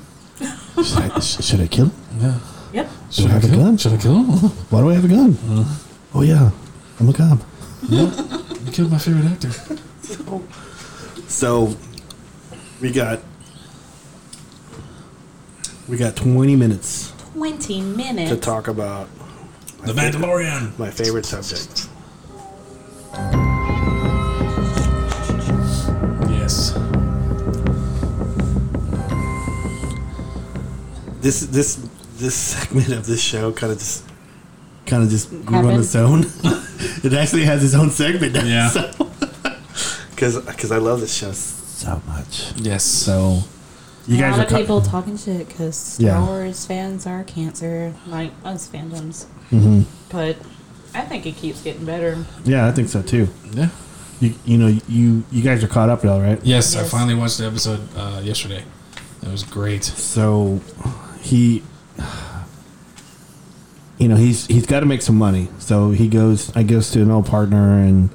should, 0.84 1.11
I, 1.11 1.20
should 1.20 1.60
I 1.61 1.68
kill 1.68 1.86
him? 1.88 1.91
Yeah. 2.22 2.40
Yep. 2.72 2.90
Should 3.11 3.26
I 3.26 3.30
have 3.30 3.44
a 3.44 3.48
gun? 3.56 3.78
Should 3.78 3.94
I 3.94 3.98
kill 3.98 4.14
him? 4.24 4.26
Why 4.70 4.82
do 4.82 4.90
I 4.90 4.94
have 4.94 5.06
a 5.06 5.07
gun? 5.07 5.32
Uh-huh. 5.49 5.86
Oh 6.16 6.22
yeah, 6.22 6.52
I'm 6.99 7.10
a 7.10 7.14
cop. 7.14 7.40
You 7.90 8.10
killed 8.72 8.91
my 8.91 8.98
favorite 8.98 9.26
actor. 9.26 9.52
So 11.28 11.76
we 12.82 12.91
got 12.91 13.20
we 15.88 15.98
got 15.98 16.16
20 16.16 16.56
minutes 16.56 17.11
Twenty 17.34 17.82
minutes. 17.82 18.30
to 18.32 18.38
talk 18.38 18.68
about 18.68 19.07
The 19.85 19.93
Mandalorian. 19.93 20.77
my 20.77 20.89
favorite 20.91 21.26
subject. 21.26 21.88
Yes. 26.30 26.72
This 31.22 31.41
this 31.41 31.76
this 32.18 32.35
segment 32.35 32.89
of 32.89 33.06
this 33.06 33.22
show 33.22 33.51
kind 33.51 33.72
of 33.72 33.80
just 33.80 34.03
kind 34.85 35.03
of 35.03 35.10
just 35.10 35.30
grew 35.45 35.57
on 35.57 35.64
Happened. 35.65 35.80
its 35.84 35.95
own. 35.95 36.19
it 37.03 37.14
actually 37.14 37.45
has 37.45 37.64
its 37.64 37.76
own 37.76 37.89
segment. 37.91 38.34
now, 38.34 38.43
Yeah. 38.43 38.69
So. 38.69 38.91
Because 40.19 40.69
I 40.73 40.80
love 40.80 40.99
this 40.99 41.14
show 41.15 41.31
so 41.31 42.01
much. 42.06 42.51
Yes. 42.57 42.84
So 42.84 43.39
you 44.10 44.18
a 44.18 44.19
guys 44.19 44.31
lot 44.31 44.40
are 44.40 44.44
of 44.44 44.49
co- 44.49 44.57
people 44.60 44.81
talking 44.81 45.18
shit 45.18 45.48
because 45.48 45.76
Star 45.77 46.06
Yeah. 46.07 46.26
Wars 46.26 46.65
fans 46.65 47.06
are 47.07 47.23
cancer, 47.23 47.94
like 48.07 48.31
us 48.44 48.68
fandoms. 48.68 49.26
Mhm. 49.52 49.86
But 50.10 50.36
I 50.94 51.02
think 51.02 51.26
it 51.26 51.36
keeps 51.38 51.61
getting 51.61 51.86
better. 51.86 52.18
Yeah, 52.44 52.68
I 52.68 52.72
think 52.72 52.90
so 52.90 53.02
too. 53.02 53.30
Yeah. 53.53 53.69
You 54.19 54.34
you 54.45 54.57
know 54.57 54.68
you 54.90 55.23
you 55.31 55.41
guys 55.44 55.64
are 55.64 55.68
caught 55.68 55.90
up 55.90 56.03
now, 56.03 56.19
right? 56.19 56.40
Yes, 56.44 56.76
I 56.76 56.81
Yes. 56.81 56.91
finally 56.91 57.15
watched 57.15 57.38
the 57.38 57.45
episode 57.48 57.80
uh, 57.95 58.19
yesterday. 58.23 58.64
It 59.22 59.30
was 59.31 59.44
great. 59.44 59.84
So 59.86 60.60
he 61.22 61.61
you 63.98 64.07
know 64.07 64.15
he's 64.15 64.45
he's 64.48 64.65
got 64.65 64.80
to 64.80 64.86
make 64.86 65.02
some 65.02 65.18
money 65.18 65.49
so 65.60 65.91
he 65.91 66.07
goes 66.07 66.56
i 66.56 66.64
goes 66.64 66.90
to 66.91 67.02
an 67.02 67.11
old 67.11 67.26
partner 67.26 67.80
and 67.80 68.10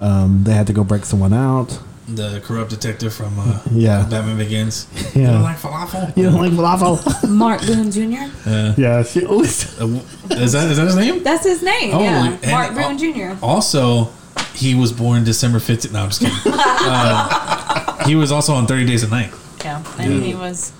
um, 0.00 0.44
they 0.44 0.52
had 0.52 0.66
to 0.66 0.72
go 0.74 0.84
break 0.84 1.04
someone 1.06 1.32
out 1.32 1.78
the 2.08 2.40
corrupt 2.44 2.70
detective 2.70 3.12
from 3.14 3.38
uh, 3.38 3.60
Yeah. 3.70 4.06
Batman 4.08 4.36
Begins. 4.38 4.86
Yeah. 5.14 5.20
You 5.22 5.26
don't 5.28 5.42
like 5.42 5.56
falafel? 5.58 6.16
You 6.16 6.24
don't 6.24 6.40
like 6.40 6.52
falafel? 6.52 7.28
Mark 7.30 7.60
Boone 7.66 7.90
Jr. 7.90 8.48
Uh, 8.48 8.74
yeah, 8.78 9.02
she 9.02 9.26
always. 9.26 9.78
uh, 9.80 9.86
is 10.30 10.52
that 10.52 10.70
is 10.70 10.76
that 10.78 10.86
his 10.86 10.96
name? 10.96 11.22
That's 11.22 11.44
his 11.44 11.62
name. 11.62 11.94
Oh, 11.94 12.00
yeah, 12.02 12.38
Mark 12.50 12.70
oh. 12.72 12.74
Boone 12.74 12.98
Jr. 12.98 13.44
Also, 13.44 14.08
he 14.54 14.74
was 14.74 14.90
born 14.92 15.24
December 15.24 15.58
15th. 15.58 15.92
No, 15.92 16.00
I'm 16.04 16.08
just 16.08 16.20
kidding. 16.22 16.36
uh, 16.46 18.04
he 18.06 18.14
was 18.16 18.32
also 18.32 18.54
on 18.54 18.66
30 18.66 18.86
Days 18.86 19.02
a 19.02 19.08
Night. 19.08 19.32
Yeah, 19.64 19.82
and 19.98 20.22
he 20.22 20.34
was 20.34 20.72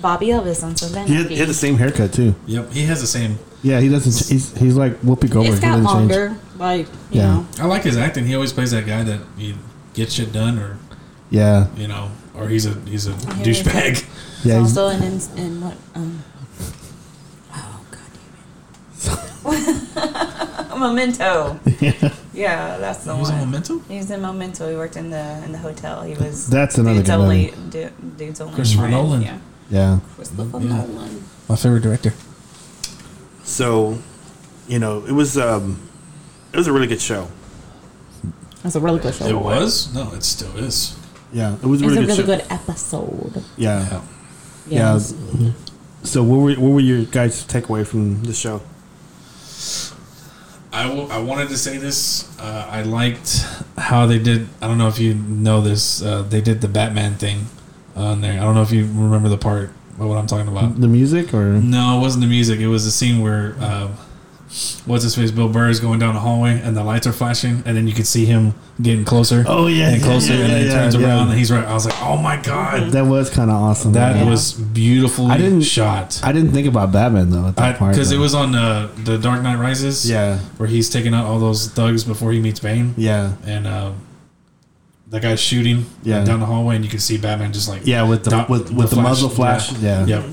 Bobby 0.00 0.26
Elvis 0.28 0.62
on 0.64 0.76
Sunday. 0.76 1.04
He 1.06 1.14
had, 1.14 1.30
he 1.30 1.36
had 1.36 1.48
the 1.48 1.54
same 1.54 1.76
haircut 1.76 2.12
too. 2.12 2.34
Yep, 2.46 2.72
he 2.72 2.84
has 2.86 3.00
the 3.00 3.06
same. 3.06 3.38
Yeah, 3.62 3.78
he 3.80 3.88
doesn't. 3.88 4.28
He's 4.28 4.56
he's 4.58 4.76
like 4.76 5.00
Whoopi 5.02 5.30
Goldberg. 5.30 5.54
It's 5.54 5.62
he 5.62 5.68
got 5.68 5.76
doesn't 5.76 5.86
change. 5.86 6.10
longer, 6.10 6.36
like 6.58 6.86
you 7.12 7.20
Yeah. 7.20 7.34
know. 7.34 7.46
I 7.60 7.66
like 7.66 7.84
his 7.84 7.96
acting. 7.96 8.26
He 8.26 8.34
always 8.34 8.52
plays 8.52 8.72
that 8.72 8.86
guy 8.86 9.04
that 9.04 9.20
he 9.38 9.54
gets 9.94 10.14
shit 10.14 10.32
done, 10.32 10.58
or 10.58 10.78
Yeah, 11.30 11.66
you 11.76 11.88
know, 11.88 12.10
or 12.34 12.48
he's 12.48 12.66
a 12.66 12.74
he's 12.80 13.06
a 13.06 13.12
he 13.36 13.50
is. 13.50 13.62
douchebag. 13.62 14.04
yeah. 14.44 14.58
He's 14.60 14.68
He's, 14.70 14.78
also 14.78 14.88
in, 14.88 15.02
in, 15.02 15.20
in 15.38 15.60
what? 15.60 15.76
Um, 15.94 16.22
oh 17.52 17.80
god 17.90 18.10
damn 19.44 19.54
it! 19.54 20.78
Memento. 20.78 21.60
Yeah, 22.34 22.78
that's 22.78 23.04
the 23.04 23.12
He 23.14 23.20
was 23.20 23.28
on 23.30 23.40
one. 23.40 23.50
Memento. 23.50 23.78
He 23.80 23.98
was 23.98 24.10
in 24.10 24.22
Memento. 24.22 24.70
He 24.70 24.74
worked 24.74 24.96
in 24.96 25.10
the 25.10 25.42
in 25.44 25.52
the 25.52 25.58
hotel. 25.58 26.00
He 26.02 26.14
was. 26.14 26.48
That's 26.48 26.78
another 26.78 27.00
dude's 27.00 27.10
only, 27.10 27.50
movie. 27.50 27.70
du- 27.70 27.90
dude's 28.16 28.40
only 28.40 28.54
Christopher 28.54 28.80
friend. 28.88 28.94
Nolan. 28.94 29.20
Yeah. 29.22 29.38
yeah. 29.70 29.98
Christopher 30.16 30.58
Yeah. 30.60 30.76
Nolan. 30.86 31.24
My 31.50 31.56
favorite 31.56 31.82
director. 31.82 32.14
So, 33.44 33.98
you 34.66 34.78
know, 34.78 35.04
it 35.04 35.12
was 35.12 35.36
um, 35.36 35.78
it 36.54 36.56
was 36.56 36.66
a 36.68 36.72
really 36.72 36.86
good 36.86 37.02
show. 37.02 37.28
That's 38.62 38.76
a 38.76 38.80
really 38.80 39.00
good 39.00 39.14
show. 39.14 39.26
It 39.26 39.36
was 39.36 39.92
no, 39.94 40.12
it 40.12 40.22
still 40.22 40.56
is. 40.56 40.96
Yeah, 41.32 41.54
it 41.54 41.62
was 41.64 41.82
a 41.82 41.84
It's 41.86 41.94
really 41.94 42.04
a 42.04 42.06
good 42.06 42.18
really 42.28 42.38
show. 42.38 42.44
good 42.44 42.52
episode. 42.52 43.44
Yeah, 43.56 44.00
Yeah. 44.68 44.98
yeah. 44.98 45.52
So, 46.04 46.22
what 46.22 46.36
were 46.40 46.52
what 46.54 46.72
were 46.72 46.80
your 46.80 47.04
guys' 47.04 47.44
takeaway 47.44 47.86
from 47.86 48.22
the 48.24 48.32
show? 48.34 48.60
I, 50.74 50.84
w- 50.88 51.06
I 51.08 51.18
wanted 51.18 51.48
to 51.50 51.56
say 51.58 51.76
this. 51.76 52.26
Uh, 52.38 52.66
I 52.70 52.82
liked 52.82 53.44
how 53.76 54.06
they 54.06 54.18
did. 54.18 54.48
I 54.62 54.68
don't 54.68 54.78
know 54.78 54.88
if 54.88 54.98
you 54.98 55.14
know 55.14 55.60
this. 55.60 56.02
Uh, 56.02 56.22
they 56.22 56.40
did 56.40 56.60
the 56.62 56.68
Batman 56.68 57.14
thing 57.16 57.46
on 57.94 58.20
there. 58.22 58.40
I 58.40 58.42
don't 58.44 58.54
know 58.54 58.62
if 58.62 58.72
you 58.72 58.84
remember 58.86 59.28
the 59.28 59.36
part 59.36 59.70
of 59.98 60.06
what 60.08 60.16
I'm 60.16 60.26
talking 60.26 60.48
about. 60.48 60.80
The 60.80 60.88
music 60.88 61.34
or 61.34 61.44
No, 61.60 61.98
it 61.98 62.00
wasn't 62.00 62.22
the 62.22 62.28
music. 62.30 62.58
It 62.60 62.68
was 62.68 62.84
the 62.86 62.90
scene 62.90 63.20
where 63.20 63.54
uh, 63.60 63.88
what's 64.84 65.02
his 65.02 65.14
face, 65.14 65.30
Bill 65.30 65.48
Burr 65.48 65.68
is 65.70 65.80
going 65.80 65.98
down 65.98 66.14
the 66.14 66.20
hallway 66.20 66.60
and 66.60 66.76
the 66.76 66.84
lights 66.84 67.06
are 67.06 67.12
flashing, 67.12 67.62
and 67.64 67.76
then 67.76 67.86
you 67.86 67.94
can 67.94 68.04
see 68.04 68.26
him 68.26 68.54
getting 68.80 69.04
closer. 69.04 69.44
Oh, 69.46 69.66
yeah, 69.66 69.90
and 69.90 70.02
closer, 70.02 70.34
yeah, 70.34 70.40
and 70.40 70.50
then 70.52 70.64
he 70.64 70.70
turns 70.70 70.94
yeah. 70.94 71.06
around 71.06 71.28
and 71.30 71.38
he's 71.38 71.50
right. 71.50 71.64
I 71.64 71.72
was 71.72 71.86
like, 71.86 71.94
oh 72.02 72.16
my 72.18 72.36
god, 72.36 72.90
that 72.92 73.06
was 73.06 73.30
kind 73.30 73.50
of 73.50 73.56
awesome. 73.56 73.92
that 73.92 74.16
Yeah. 74.16 74.28
was 74.28 74.52
beautifully 74.52 75.30
I 75.30 75.38
didn't- 75.38 75.62
shot. 75.62 76.20
I 76.22 76.32
didn't 76.32 76.52
think 76.52 76.66
about 76.68 76.92
Batman 76.92 77.30
though 77.30 77.46
at 77.48 77.56
that 77.56 77.78
part 77.78 77.92
Because 77.94 78.12
it 78.12 78.18
was 78.18 78.34
on 78.34 78.54
uh, 78.54 78.88
the 79.04 79.16
Dark 79.18 79.42
Knight 79.42 79.56
Rises. 79.58 80.08
Yeah, 80.08 80.38
where 80.58 80.68
he's 80.68 80.90
taking 80.90 81.14
out 81.14 81.24
all 81.26 81.38
those 81.38 81.68
thugs 81.68 82.04
before 82.04 82.32
he 82.32 82.40
meets 82.40 82.60
Bane. 82.60 82.94
yeah, 82.98 83.32
and 83.46 83.66
uh, 83.66 83.92
that 85.08 85.22
guy's 85.22 85.40
shooting 85.40 85.86
Yeah. 86.02 86.24
down 86.24 86.40
the 86.40 86.46
hallway, 86.46 86.76
and 86.76 86.84
you 86.84 86.90
can 86.90 87.00
see 87.00 87.16
Batman 87.18 87.52
just 87.52 87.68
like 87.68 87.86
yeah. 87.86 88.02
With 88.02 88.24
the 88.24 88.44
with 88.48 88.70
with 88.70 88.90
the, 88.90 88.96
flash. 88.96 89.04
muzzle 89.04 89.28
flash. 89.30 89.72
Yeah, 89.78 90.04
Yep. 90.06 90.24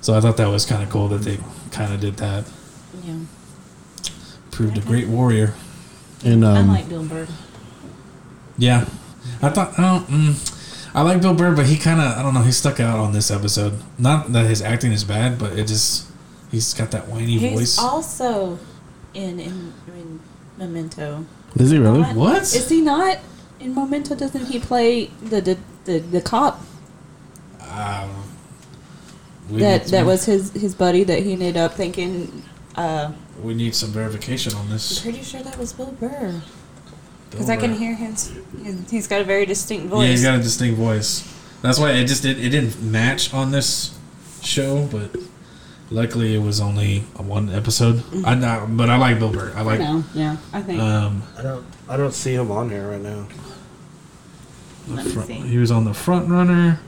So 0.00 0.14
I 0.16 0.20
thought 0.20 0.36
that 0.36 0.48
was 0.48 0.64
kind 0.64 0.82
of 0.82 0.88
cool 0.90 1.08
that 1.08 1.22
they 1.22 1.38
kind 1.72 1.92
of 1.92 2.00
did 2.00 2.16
that. 2.18 2.44
Yeah. 4.58 4.72
Proved 4.72 4.78
a 4.78 4.86
great 4.86 5.08
warrior. 5.08 5.54
And 6.24 6.44
um, 6.44 6.70
I 6.70 6.74
like 6.78 6.88
Bill 6.88 7.04
Burr. 7.04 7.26
Yeah, 8.58 8.86
I 9.42 9.50
thought. 9.50 9.74
Oh, 9.78 10.06
mm, 10.08 10.92
I 10.94 11.02
like 11.02 11.20
Bill 11.20 11.34
Burr, 11.34 11.54
but 11.54 11.66
he 11.66 11.76
kind 11.76 12.00
of 12.00 12.16
I 12.16 12.22
don't 12.22 12.32
know. 12.34 12.40
He 12.42 12.52
stuck 12.52 12.80
out 12.80 12.98
on 12.98 13.12
this 13.12 13.30
episode. 13.30 13.74
Not 13.98 14.32
that 14.32 14.46
his 14.46 14.62
acting 14.62 14.92
is 14.92 15.04
bad, 15.04 15.38
but 15.38 15.58
it 15.58 15.66
just 15.66 16.06
he's 16.50 16.72
got 16.72 16.90
that 16.92 17.06
whiny 17.08 17.36
He's 17.38 17.52
voice. 17.52 17.78
also 17.78 18.58
in, 19.12 19.38
in 19.38 19.72
in 19.88 20.20
Memento. 20.56 21.26
is 21.56 21.70
he 21.70 21.78
really? 21.78 22.00
Not- 22.00 22.16
What? 22.16 22.42
Is 22.42 22.68
he 22.68 22.80
not 22.80 23.18
in 23.60 23.74
Memento? 23.74 24.14
Doesn't 24.14 24.46
he 24.46 24.58
play 24.58 25.06
the 25.22 25.40
the, 25.42 25.58
the, 25.84 25.98
the 25.98 26.20
cop 26.22 26.60
Um, 27.60 28.10
that 29.50 29.84
that 29.88 30.06
was 30.06 30.24
his 30.24 30.50
his 30.52 30.74
buddy 30.74 31.04
that 31.04 31.22
he 31.22 31.34
ended 31.34 31.58
up 31.58 31.74
thinking? 31.74 32.42
Uh, 32.76 33.12
We 33.42 33.54
need 33.54 33.74
some 33.74 33.90
verification 33.90 34.54
on 34.54 34.68
this. 34.68 34.90
I'm 34.90 34.94
this. 34.94 35.02
pretty 35.02 35.22
sure 35.22 35.42
that 35.42 35.58
was 35.58 35.72
Bill 35.72 35.92
Burr 35.98 36.40
because 37.30 37.48
I 37.50 37.56
can 37.56 37.74
hear 37.74 37.94
his. 37.94 38.32
He's 38.90 39.06
got 39.06 39.20
a 39.20 39.24
very 39.24 39.46
distinct 39.46 39.86
voice. 39.88 40.04
Yeah, 40.04 40.10
he's 40.10 40.22
got 40.22 40.38
a 40.38 40.42
distinct 40.42 40.78
voice. 40.78 41.24
That's 41.62 41.78
why 41.78 41.92
it 41.92 42.06
just 42.06 42.24
it, 42.24 42.38
it 42.38 42.50
didn't 42.50 42.80
match 42.82 43.32
on 43.34 43.50
this 43.50 43.96
show, 44.42 44.86
but 44.92 45.16
luckily 45.90 46.34
it 46.34 46.38
was 46.42 46.60
only 46.60 47.04
a 47.16 47.22
one 47.22 47.48
episode. 47.50 48.02
I 48.24 48.34
not, 48.34 48.76
but 48.76 48.88
I 48.90 48.96
like 48.96 49.18
Bill 49.18 49.32
Burr. 49.32 49.52
I 49.56 49.60
I 49.60 49.62
like. 49.62 49.80
know. 49.80 50.04
Yeah, 50.14 50.36
I 50.52 50.60
think. 50.62 50.80
Um, 50.80 51.22
I 51.38 51.42
don't 51.42 51.66
I 51.88 51.96
don't 51.96 52.12
see 52.14 52.34
him 52.34 52.50
on 52.50 52.68
here 52.70 52.88
right 52.90 53.00
now. 53.00 53.26
Let 54.88 55.04
me 55.06 55.12
front- 55.12 55.28
see. 55.28 55.34
he 55.40 55.58
was 55.58 55.70
on 55.70 55.84
the 55.84 55.94
front 55.94 56.28
runner. 56.28 56.78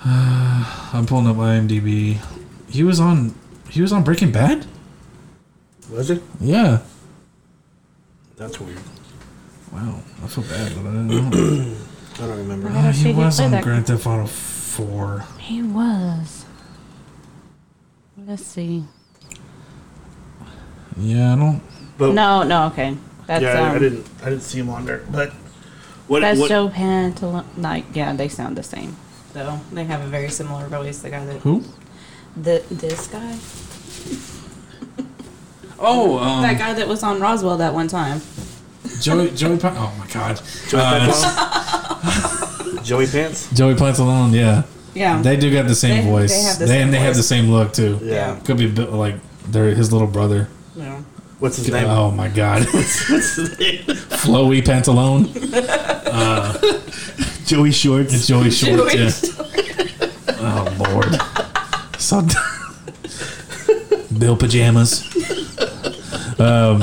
I'm 0.04 1.06
pulling 1.06 1.26
up 1.26 1.36
IMDb. 1.36 2.18
He 2.68 2.82
was 2.82 3.00
on. 3.00 3.34
He 3.70 3.82
was 3.82 3.92
on 3.92 4.02
Breaking 4.04 4.32
Bad. 4.32 4.66
Was 5.90 6.10
it? 6.10 6.22
Yeah. 6.40 6.80
That's 8.36 8.60
weird. 8.60 8.78
Wow, 9.72 10.00
I 10.22 10.26
feel 10.28 10.44
bad, 10.44 10.72
but 10.74 10.86
I 10.86 10.92
didn't 10.92 11.30
know. 11.30 11.76
I 12.14 12.26
don't 12.26 12.38
remember. 12.38 12.68
I 12.68 12.72
gotta 12.72 12.94
see 12.94 13.12
he 13.12 13.14
was 13.14 13.36
played 13.36 13.44
on 13.46 13.50
that- 13.52 13.64
Grand 13.64 13.86
Theft 13.86 14.06
Auto 14.06 14.26
Four. 14.26 15.24
He 15.38 15.62
was. 15.62 16.44
Let's 18.26 18.44
see. 18.44 18.84
Yeah, 20.96 21.32
I 21.34 21.36
don't. 21.36 21.62
But 21.96 22.12
No, 22.12 22.42
no, 22.42 22.66
okay. 22.66 22.96
That's 23.26 23.42
yeah, 23.42 23.60
I- 23.60 23.68
um, 23.70 23.76
I 23.76 23.78
didn't 23.78 24.06
I 24.22 24.30
didn't 24.30 24.42
see 24.42 24.58
him 24.58 24.70
on 24.70 24.84
there. 24.86 25.04
But 25.10 25.32
what 26.06 26.20
That's 26.20 26.40
what 26.40 26.48
Joe 26.48 26.68
Pantoliano. 26.68 27.44
Like, 27.56 27.84
yeah, 27.94 28.12
they 28.14 28.28
sound 28.28 28.56
the 28.56 28.62
same. 28.62 28.96
So 29.34 29.60
they 29.72 29.84
have 29.84 30.02
a 30.02 30.06
very 30.08 30.30
similar 30.30 30.66
voice. 30.68 31.00
The 31.00 31.10
guy 31.10 31.24
that 31.26 31.36
Who? 31.42 31.62
The 32.42 32.62
this 32.70 33.06
guy, 33.08 33.36
Oh, 35.80 36.18
um, 36.18 36.42
that 36.42 36.58
guy 36.58 36.72
that 36.74 36.88
was 36.88 37.02
on 37.02 37.20
Roswell 37.20 37.56
that 37.58 37.72
one 37.74 37.88
time. 37.88 38.20
Joey. 39.00 39.30
Joey. 39.30 39.58
Pa- 39.58 39.74
oh 39.76 39.94
my 39.98 40.06
God. 40.12 40.40
Joey 40.68 40.80
Uh, 40.80 41.12
Pants? 41.12 42.82
Joey 42.88 43.06
Pants? 43.06 43.48
Joey 43.52 43.74
Plants 43.76 43.98
alone, 44.00 44.32
yeah. 44.32 44.62
Yeah, 44.94 45.20
They 45.22 45.36
do 45.36 45.52
got 45.52 45.68
the 45.68 45.74
same 45.76 46.04
They- 46.04 46.10
voice. 46.10 46.32
they 46.34 46.42
have 46.42 46.58
the 46.58 46.64
They- 46.66 46.72
same 46.72 46.82
and 46.86 46.94
they 46.94 46.98
have 46.98 47.14
the 47.14 47.22
same 47.22 47.50
look 47.50 47.72
too. 47.72 48.00
Yeah. 48.02 48.34
Could 48.44 48.56
be 48.56 48.66
bi- 48.68 48.82
like 48.84 49.14
they're 49.48 49.70
his 49.74 49.92
little 49.92 50.08
brother. 50.08 50.48
yeah. 50.74 51.02
What's 51.38 51.56
his 51.58 51.70
name? 51.70 51.86
Oh 51.88 52.10
my 52.10 52.26
God. 52.26 52.64
What's 52.72 53.06
his 53.06 53.38
name? 53.60 53.84
Flowy 54.18 54.60
Pantalone. 54.60 55.28
Joey 57.46 57.70
Shorts. 57.70 58.12
It's 58.14 58.26
Joey 58.26 58.50
Short. 58.50 58.90
Joey 58.90 58.98
yeah. 58.98 59.10
Oh 60.40 60.66
Lord. 60.90 61.14
So 62.08 62.24
Bill 64.18 64.34
pajamas. 64.34 65.02
Um, 66.40 66.82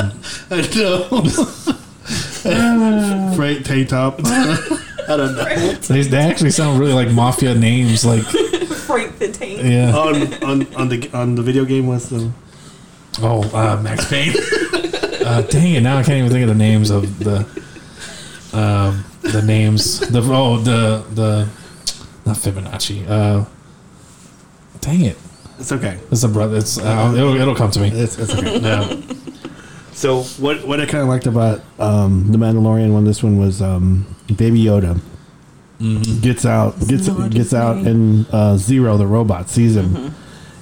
I 0.52 0.62
don't 0.62 0.76
know. 0.76 1.24
Freight 3.36 3.66
tank 3.66 3.90
top. 3.90 4.20
I 4.24 4.58
don't 5.08 5.36
know. 5.36 5.74
they, 5.74 6.04
they 6.04 6.20
actually 6.20 6.52
sound 6.52 6.80
really 6.80 6.94
like 6.94 7.10
mafia 7.10 7.56
names. 7.56 8.06
Like 8.06 8.22
Frank 8.22 9.18
the 9.18 9.32
Tank. 9.32 9.64
yeah. 9.64 9.98
on, 9.98 10.32
on 10.44 10.76
on 10.76 10.90
the 10.90 11.10
on 11.12 11.34
the 11.34 11.42
video 11.42 11.66
game 11.66 11.88
was 11.88 12.10
the 12.10 12.30
Oh, 13.20 13.42
uh, 13.52 13.82
Max 13.82 14.08
Payne. 14.08 14.36
uh, 15.26 15.42
dang 15.50 15.74
it! 15.74 15.82
Now 15.82 15.98
I 15.98 16.04
can't 16.04 16.20
even 16.20 16.30
think 16.30 16.44
of 16.44 16.50
the 16.50 16.54
names 16.54 16.92
of 16.92 17.18
the 17.18 17.48
um, 18.54 19.04
the 19.24 19.42
names. 19.42 20.02
The 20.02 20.20
oh 20.20 20.58
the 20.58 21.04
the 21.16 21.50
not 22.28 22.38
Fibonacci. 22.38 23.10
Uh, 23.10 23.46
dang 24.86 25.02
it! 25.02 25.18
it's 25.60 25.72
okay. 25.72 25.99
It's 26.12 26.24
a 26.24 26.28
brother. 26.30 26.57
It's 26.57 26.78
uh, 26.78 27.14
it'll, 27.16 27.36
it'll 27.36 27.56
come 27.56 27.72
to 27.72 27.80
me. 27.80 27.90
It's, 27.90 28.18
it's 28.18 28.34
okay. 28.34 28.60
Yeah. 28.60 29.02
So 29.95 30.24
what 30.44 30.68
what 30.68 30.82
I 30.82 30.86
kind 30.86 31.02
of 31.02 31.07
liked 31.07 31.26
about 31.26 31.62
um, 31.80 32.30
the 32.30 32.38
Mandalorian 32.38 32.91
one, 32.91 33.06
this 33.06 33.24
one 33.24 33.38
was 33.40 33.62
um, 33.62 34.06
Baby 34.28 34.62
Yoda 34.66 34.99
gets 36.22 36.45
out 36.45 36.78
gets 36.86 37.07
Naughty 37.07 37.30
gets 37.30 37.53
out 37.53 37.78
and 37.78 38.28
uh, 38.34 38.57
Zero 38.57 38.98
the 38.98 39.07
robot 39.07 39.49
sees 39.49 39.78
him, 39.78 40.14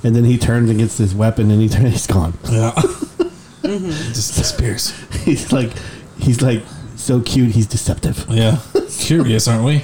and 0.03 0.15
then 0.15 0.23
he 0.23 0.37
turns 0.37 0.69
and 0.69 0.77
gets 0.77 0.99
his 0.99 1.15
weapon 1.15 1.49
and 1.49 1.59
he 1.59 1.67
turns 1.67 1.89
he's 1.93 2.05
gone. 2.05 2.37
Yeah. 2.51 2.73
Just 3.63 4.37
disappears. 4.37 4.91
he's 5.23 5.51
like 5.51 5.71
he's 6.19 6.43
like 6.43 6.61
so 6.95 7.19
cute. 7.19 7.53
He's 7.53 7.65
deceptive. 7.65 8.25
Yeah. 8.29 8.59
Curious, 8.99 9.47
aren't 9.47 9.65
we? 9.65 9.83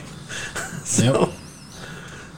Yep. 1.04 1.30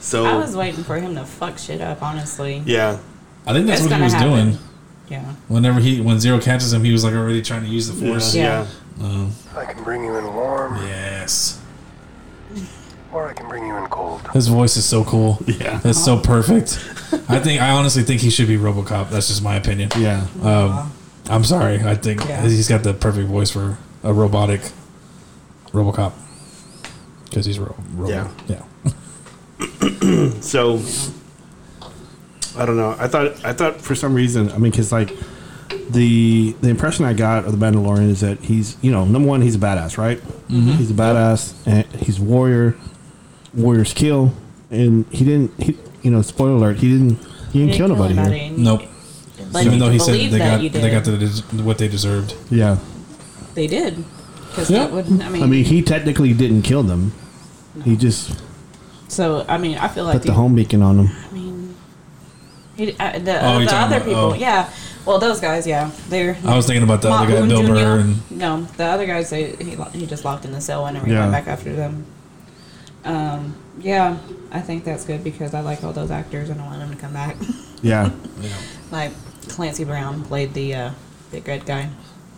So 0.02 0.24
I 0.26 0.36
was 0.36 0.54
waiting 0.56 0.82
for 0.84 0.96
him 0.96 1.14
to 1.14 1.24
fuck 1.24 1.58
shit 1.58 1.80
up. 1.80 2.02
Honestly. 2.02 2.62
yeah, 2.66 2.98
I 3.46 3.52
think 3.52 3.66
that's 3.66 3.80
It's 3.82 3.90
what 3.90 3.96
he 3.96 4.02
was 4.02 4.12
happen. 4.12 4.28
doing. 4.30 4.58
Yeah. 5.08 5.24
Whenever 5.48 5.80
he 5.80 6.00
when 6.00 6.18
Zero 6.20 6.40
catches 6.40 6.72
him, 6.72 6.84
he 6.84 6.92
was 6.92 7.04
like 7.04 7.14
already 7.14 7.40
trying 7.42 7.62
to 7.64 7.68
use 7.68 7.86
the 7.88 7.94
force. 7.94 8.34
yeah. 8.34 8.66
Yeah. 8.98 9.04
Um, 9.06 9.32
I 9.56 9.64
can 9.64 9.82
bring 9.84 10.04
you 10.04 10.14
in 10.16 10.24
warm. 10.34 10.76
yes. 10.86 11.60
or 13.12 13.28
I 13.28 13.32
can 13.32 13.48
bring 13.48 13.66
you 13.66 13.76
in 13.76 13.86
cold. 13.86 14.26
His 14.32 14.48
voice 14.48 14.76
is 14.76 14.84
so 14.84 15.04
cool. 15.04 15.38
Yeah. 15.46 15.80
It's 15.84 16.02
so 16.02 16.18
perfect. 16.18 16.78
I 17.28 17.38
think 17.38 17.60
I 17.62 17.70
honestly 17.70 18.02
think 18.02 18.20
he 18.22 18.30
should 18.30 18.48
be 18.48 18.56
RoboCop. 18.56 19.10
That's 19.10 19.28
just 19.28 19.42
my 19.42 19.56
opinion. 19.56 19.90
Yeah. 19.98 20.26
Um, 20.42 20.92
I'm 21.28 21.44
sorry. 21.44 21.80
I 21.82 21.94
think 21.94 22.26
Yeah. 22.28 22.42
he's 22.42 22.68
got 22.68 22.82
the 22.82 22.92
perfect 22.94 23.28
voice 23.28 23.50
for 23.50 23.78
a 24.02 24.12
robotic 24.12 24.60
RoboCop 25.72 26.12
because 27.24 27.46
he's 27.46 27.58
ro- 27.58 27.76
robo. 27.94 28.12
Yeah. 28.12 28.28
Yeah. 28.48 28.62
So 30.42 30.80
I 32.56 32.66
don't 32.66 32.76
know. 32.76 32.94
I 32.98 33.08
thought 33.08 33.44
I 33.44 33.52
thought 33.52 33.80
for 33.80 33.94
some 33.94 34.14
reason. 34.14 34.50
I 34.50 34.58
mean, 34.58 34.70
because 34.70 34.92
like 34.92 35.12
the 35.90 36.54
the 36.60 36.68
impression 36.68 37.04
I 37.04 37.12
got 37.12 37.44
of 37.44 37.58
the 37.58 37.64
Mandalorian 37.64 38.10
is 38.10 38.20
that 38.20 38.40
he's 38.40 38.76
you 38.82 38.90
know 38.90 39.04
number 39.04 39.28
one 39.28 39.40
he's 39.40 39.54
a 39.54 39.58
badass, 39.58 39.96
right? 39.96 40.18
Mm-hmm. 40.48 40.72
He's 40.72 40.90
a 40.90 40.94
badass 40.94 41.54
and 41.66 41.86
he's 42.02 42.18
a 42.18 42.22
warrior. 42.22 42.76
Warriors 43.54 43.92
kill, 43.92 44.32
and 44.70 45.06
he 45.10 45.24
didn't. 45.24 45.52
He 45.62 45.78
you 46.02 46.10
know 46.10 46.22
spoiler 46.22 46.56
alert. 46.56 46.78
He 46.78 46.90
didn't. 46.90 47.18
He 47.52 47.60
didn't 47.60 47.74
kill 47.74 47.88
nobody 47.88 48.14
here. 48.14 48.50
Nope. 48.56 48.82
Led 49.52 49.66
Even 49.66 49.78
though 49.78 49.90
he 49.90 49.98
said 49.98 50.14
they 50.14 50.38
got 50.38 50.60
they 50.60 50.90
got 50.90 51.04
the, 51.04 51.62
what 51.62 51.76
they 51.78 51.88
deserved. 51.88 52.34
Yeah. 52.50 52.78
They 53.54 53.66
did. 53.66 54.02
Because 54.48 54.70
Yeah. 54.70 54.84
that 54.84 54.92
would, 54.92 55.06
I 55.20 55.28
mean, 55.28 55.42
I 55.42 55.46
mean, 55.46 55.64
he 55.64 55.82
technically 55.82 56.32
didn't 56.32 56.62
kill 56.62 56.82
them. 56.82 57.12
He 57.84 57.96
just 57.96 58.42
so 59.12 59.44
I 59.48 59.58
mean, 59.58 59.76
I 59.78 59.88
feel 59.88 60.04
like 60.04 60.14
put 60.18 60.26
the 60.26 60.32
home 60.32 60.54
beacon 60.54 60.82
on 60.82 60.96
them. 60.96 61.08
I 61.30 61.32
mean, 61.34 61.74
he, 62.76 62.92
uh, 62.98 63.18
the, 63.18 63.44
Oh, 63.46 63.58
you're 63.58 63.66
the 63.66 63.76
other 63.76 63.96
about- 63.96 64.06
people, 64.06 64.20
oh. 64.20 64.34
yeah. 64.34 64.70
Well, 65.04 65.18
those 65.18 65.40
guys, 65.40 65.66
yeah, 65.66 65.90
they're. 66.08 66.36
I 66.46 66.54
was 66.56 66.64
thinking 66.66 66.84
about 66.84 67.02
the 67.02 67.10
other 67.10 67.26
guy, 67.26 67.40
Mahoon 67.40 67.48
Bill 67.48 67.62
Jr. 67.66 67.72
Burr, 67.74 67.98
and 68.00 68.30
no, 68.30 68.62
the 68.76 68.84
other 68.84 69.04
guys, 69.06 69.30
they 69.30 69.50
he, 69.56 69.76
he 69.92 70.06
just 70.06 70.24
locked 70.24 70.44
in 70.44 70.52
the 70.52 70.60
cell 70.60 70.86
and 70.86 70.96
he 70.98 71.10
Yeah. 71.12 71.20
went 71.20 71.32
back 71.32 71.48
after 71.48 71.72
them. 71.74 72.06
Um, 73.04 73.54
yeah, 73.80 74.16
I 74.52 74.60
think 74.60 74.84
that's 74.84 75.04
good 75.04 75.24
because 75.24 75.54
I 75.54 75.60
like 75.60 75.82
all 75.82 75.92
those 75.92 76.12
actors 76.12 76.50
and 76.50 76.60
I 76.60 76.64
want 76.66 76.78
them 76.78 76.90
to 76.90 76.96
come 76.96 77.12
back. 77.12 77.36
Yeah. 77.82 78.10
like 78.92 79.10
Clancy 79.48 79.82
Brown 79.82 80.22
played 80.22 80.54
the 80.54 80.72
uh, 80.72 80.90
big 81.32 81.48
red 81.48 81.66
guy. 81.66 81.90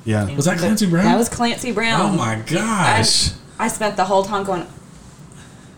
Yeah. 0.07 0.27
He 0.27 0.35
Was 0.37 0.47
that 0.47 0.55
the- 0.57 0.61
Clancy 0.61 0.87
Brown? 0.89 1.05
That 1.05 1.19
was 1.19 1.29
Clancy 1.29 1.71
Brown. 1.71 2.01
oh 2.01 2.17
my 2.17 2.37
gosh! 2.47 3.33
I 3.59 3.69
spent 3.69 3.97
the 3.97 4.05
whole 4.07 4.25
time 4.25 4.45
going, 4.45 4.67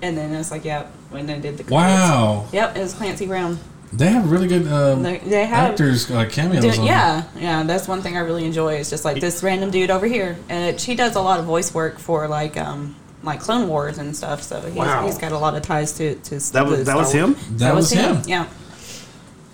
and 0.03 0.17
then 0.17 0.33
it's 0.35 0.51
like, 0.51 0.65
yep, 0.65 0.87
when 1.11 1.27
they 1.27 1.35
did 1.35 1.57
the 1.59 1.65
credits. 1.65 1.71
Wow, 1.71 2.47
Yep, 2.53 2.77
it 2.77 2.81
was 2.81 2.95
Clancy 2.95 3.27
Brown. 3.27 3.59
they 3.93 4.09
have 4.09 4.31
really 4.31 4.49
good 4.49 4.67
um, 4.69 5.03
They, 5.03 5.19
they 5.19 5.47
have 5.47 5.71
actors 5.73 6.11
like 6.11 6.31
cameos. 6.31 6.63
Dude, 6.63 6.79
on 6.79 6.85
yeah, 6.87 7.25
yeah, 7.37 7.63
that's 7.63 7.87
one 7.89 8.03
thing 8.03 8.17
I 8.17 8.21
really 8.21 8.45
enjoy. 8.45 8.77
Is 8.77 8.91
just 8.91 9.05
like 9.05 9.21
this 9.21 9.43
random 9.43 9.71
dude 9.71 9.91
over 9.91 10.07
here, 10.07 10.37
and 10.49 10.75
it, 10.75 10.81
she 10.81 10.95
does 10.95 11.15
a 11.17 11.21
lot 11.21 11.39
of 11.41 11.47
voice 11.47 11.73
work 11.73 11.99
for 11.99 12.27
like 12.29 12.57
um 12.57 12.97
like 13.23 13.41
Clone 13.41 13.69
Wars 13.69 13.99
and 13.99 14.15
stuff. 14.17 14.43
So 14.43 14.61
he's, 14.61 14.75
Wow. 14.75 15.05
he's 15.07 15.19
got 15.19 15.33
a 15.33 15.39
lot 15.39 15.55
of 15.57 15.63
ties 15.63 15.93
to 15.99 16.15
to 16.17 16.39
That 16.53 16.67
was 16.67 16.79
the 16.81 16.85
that 16.85 16.97
was 16.97 17.13
him. 17.13 17.33
Wars. 17.35 17.47
That 17.59 17.75
was 17.75 17.91
him. 17.91 18.23
Yeah. 18.27 18.47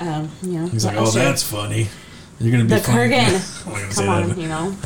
Um, 0.00 0.28
yeah. 0.42 0.66
He's 0.68 0.84
like, 0.84 0.96
oh, 0.96 1.10
that's 1.10 1.42
funny. 1.42 1.88
You're 2.40 2.50
gonna 2.50 2.64
be 2.64 2.70
the 2.74 2.80
funny. 2.80 3.10
Kurgan. 3.14 3.66
I'm 3.66 3.72
not 3.72 3.80
gonna 3.80 3.92
say 3.92 4.04
Come 4.04 4.08
on, 4.14 4.28
that. 4.30 4.38
you 4.38 4.48
know. 4.48 4.76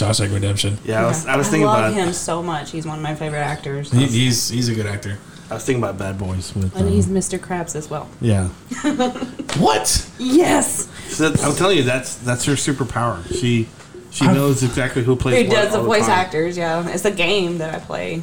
Shawshank 0.00 0.32
Redemption. 0.34 0.78
Yeah, 0.84 1.02
I 1.04 1.06
was, 1.06 1.26
I 1.26 1.36
was 1.36 1.48
thinking 1.48 1.66
love 1.66 1.78
about 1.78 1.92
him 1.94 2.12
so 2.12 2.42
much. 2.42 2.70
He's 2.70 2.86
one 2.86 2.98
of 2.98 3.02
my 3.02 3.14
favorite 3.14 3.40
actors. 3.40 3.90
He, 3.92 4.06
he's 4.06 4.48
he's 4.48 4.68
a 4.68 4.74
good 4.74 4.86
actor. 4.86 5.18
I 5.50 5.54
was 5.54 5.64
thinking 5.64 5.82
about 5.82 5.98
Bad 5.98 6.18
Boys 6.18 6.54
with. 6.54 6.74
and 6.74 6.86
um, 6.86 6.92
he's 6.92 7.06
Mr. 7.06 7.38
Krabs 7.38 7.76
as 7.76 7.88
well. 7.90 8.08
yeah. 8.20 8.48
What? 9.58 10.10
Yes. 10.18 10.88
So 11.14 11.28
I'm 11.42 11.54
telling 11.54 11.76
you, 11.78 11.84
that's 11.84 12.16
that's 12.16 12.44
her 12.46 12.54
superpower. 12.54 13.24
She 13.28 13.68
she 14.10 14.24
I've- 14.24 14.34
knows 14.34 14.62
exactly 14.62 15.02
who 15.04 15.14
plays. 15.16 15.42
Who 15.46 15.48
what 15.48 15.62
does 15.64 15.72
the 15.72 15.82
voice 15.82 16.02
time. 16.06 16.10
actors? 16.18 16.56
Yeah, 16.58 16.88
it's 16.88 17.04
a 17.04 17.10
game 17.12 17.58
that 17.58 17.74
I 17.74 17.78
play 17.78 18.22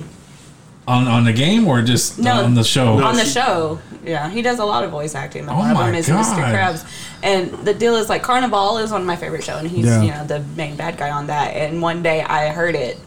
On 0.87 1.07
on 1.07 1.23
the 1.23 1.31
game 1.33 1.67
or 1.67 1.81
just 1.81 2.19
No, 2.19 2.43
on 2.43 2.53
the 2.53 2.63
show? 2.63 3.01
on 3.01 3.15
the 3.15 3.23
she- 3.23 3.29
show. 3.31 3.79
Yeah, 4.03 4.29
he 4.29 4.41
does 4.41 4.57
a 4.59 4.65
lot 4.65 4.83
of 4.83 4.89
voice 4.91 5.13
acting. 5.15 5.45
but 5.45 5.53
Oh 5.53 5.59
one 5.59 5.69
of 5.71 5.77
my 5.77 5.85
them 5.85 5.95
is 5.95 6.07
Mr. 6.09 6.37
God. 6.37 6.55
Krabs, 6.55 6.83
and 7.23 7.51
the 7.65 7.73
deal 7.73 7.95
is 7.95 8.09
like 8.09 8.23
Carnival 8.23 8.77
is 8.77 8.91
one 8.91 9.01
of 9.01 9.07
my 9.07 9.15
favorite 9.15 9.43
shows, 9.43 9.59
and 9.61 9.69
he's 9.69 9.85
Yeah. 9.85 10.01
you 10.01 10.11
know 10.11 10.25
the 10.25 10.39
main 10.55 10.75
bad 10.75 10.97
guy 10.97 11.11
on 11.11 11.27
that. 11.27 11.49
And 11.55 11.81
one 11.81 12.01
day 12.03 12.21
I 12.21 12.49
heard 12.49 12.75
it, 12.75 12.97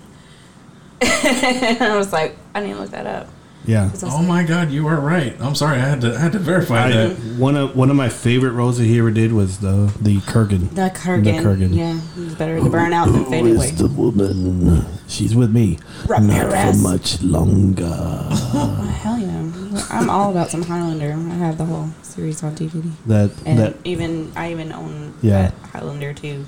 and 1.01 1.82
I 1.82 1.97
was 1.97 2.12
like, 2.12 2.36
I 2.55 2.61
need 2.61 2.74
to 2.74 2.78
look 2.81 2.91
that 2.91 3.07
up. 3.07 3.28
Yeah. 3.66 3.89
'Cause 3.89 4.03
I 4.03 4.07
was 4.07 4.15
Oh 4.15 4.19
like, 4.19 4.28
my 4.28 4.43
God, 4.45 4.70
you 4.70 4.86
are 4.89 5.01
right. 5.01 5.35
I'm 5.41 5.55
sorry, 5.55 5.77
I 5.81 5.85
had 5.89 6.01
to 6.03 6.15
I 6.15 6.19
had 6.19 6.32
to 6.32 6.39
verify 6.39 6.86
I, 6.86 6.91
that. 6.93 7.16
one 7.39 7.57
of 7.57 7.74
one 7.74 7.89
of 7.91 7.97
my 7.97 8.09
favorite 8.09 8.53
roles 8.53 8.77
that 8.78 8.85
he 8.85 8.99
ever 8.99 9.11
did 9.11 9.32
was 9.32 9.59
the 9.59 9.91
the 10.01 10.19
Kurgan. 10.20 10.70
The 10.74 10.91
Kurgan. 10.95 11.24
The 11.24 11.31
Kurgan. 11.32 11.74
Yeah, 11.74 11.99
he's 12.15 12.35
better 12.35 12.61
to 12.61 12.69
burn 12.69 12.93
out 12.93 13.11
than 13.12 13.24
fade 13.24 13.47
away. 13.57 13.70
the 13.70 13.89
woman? 13.89 14.85
She's 15.07 15.35
with 15.35 15.51
me. 15.51 15.78
Ramirez. 16.07 16.82
much 16.82 17.23
longer. 17.23 17.89
Oh, 17.91 18.97
hell 19.03 19.19
yeah! 19.19 19.85
I'm 19.91 20.09
all 20.11 20.31
about 20.31 20.51
some 20.51 20.62
Highlander. 20.62 21.12
I 21.12 21.35
have 21.35 21.59
the 21.59 21.65
whole 21.65 21.89
series 22.03 22.43
on 22.43 22.55
DVD, 22.55 22.82
That 23.07 23.31
and 23.47 23.59
that. 23.59 23.74
even 23.85 24.31
I 24.36 24.51
even 24.53 24.73
own 24.73 25.15
Yeah. 25.23 25.43
that 25.43 25.55
Highlander 25.73 26.12
too, 26.15 26.45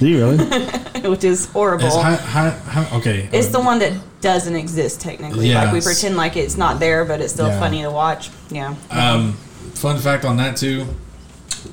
Do 0.00 0.08
you 0.08 0.18
really? 0.18 0.38
which 1.08 1.24
is 1.24 1.46
horrible. 1.46 1.86
Is 1.86 1.94
hi, 1.94 2.14
hi, 2.14 2.50
hi, 2.50 2.96
okay. 2.98 3.28
It's 3.32 3.48
uh, 3.54 3.58
the 3.58 3.60
one 3.60 3.78
that 3.80 3.92
doesn't 4.22 4.56
exist 4.56 5.00
technically. 5.00 5.52
Like 5.52 5.72
we 5.72 5.80
pretend 5.82 6.16
like 6.16 6.36
it's 6.36 6.56
not 6.56 6.80
there, 6.80 7.04
but 7.04 7.20
it's 7.20 7.32
still 7.34 7.48
Yeah. 7.48 7.60
funny 7.60 7.82
to 7.82 7.90
watch. 7.90 8.30
Yeah. 8.50 8.74
Um, 8.90 9.34
fun 9.74 9.98
fact 9.98 10.24
on 10.24 10.38
that 10.38 10.56
too. 10.56 10.86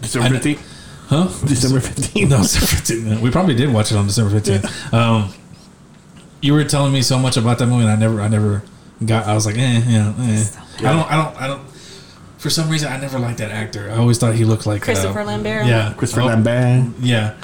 December 0.02 0.38
15th? 0.38 0.60
Huh? 1.08 1.28
December 1.45 1.80
15th. 1.80 2.30
No, 2.30 2.38
December 2.41 2.66
15th. 3.16 3.22
We 3.22 3.32
probably 3.32 3.56
did 3.56 3.74
watch 3.74 3.91
it 3.94 3.98
on 3.98 4.08
December 4.08 4.38
15th. 4.40 4.94
Um, 4.94 5.34
you 6.41 6.54
were 6.54 6.66
telling 6.66 6.91
me 6.91 7.02
so 7.02 7.18
much 7.18 7.38
about 7.38 7.60
that 7.60 7.68
movie, 7.68 7.84
and 7.84 7.91
I 7.91 7.95
never, 7.95 8.20
I 8.20 8.28
never 8.28 8.62
got. 9.06 9.26
I 9.26 9.34
was 9.34 9.45
like, 9.45 9.58
eh, 9.58 9.82
yeah, 9.88 10.14
eh. 10.20 10.45
I 10.80 10.82
don't, 10.82 11.12
I 11.12 11.16
don't, 11.16 11.41
I 11.41 11.48
don't. 11.48 11.62
For 12.38 12.49
some 12.49 12.70
reason, 12.70 12.91
I 12.91 12.99
never 12.99 13.18
liked 13.20 13.38
that 13.40 13.52
actor. 13.52 13.90
I 13.90 13.95
always 13.98 14.18
thought 14.20 14.36
he 14.36 14.44
looked 14.45 14.66
like 14.68 14.82
Christopher 14.82 15.22
uh, 15.22 15.26
Lambert. 15.26 15.66
Yeah, 15.66 15.94
Christopher 15.98 16.22
Oh, 16.24 16.26
Lambert. 16.26 16.94
Yeah, 16.99 17.36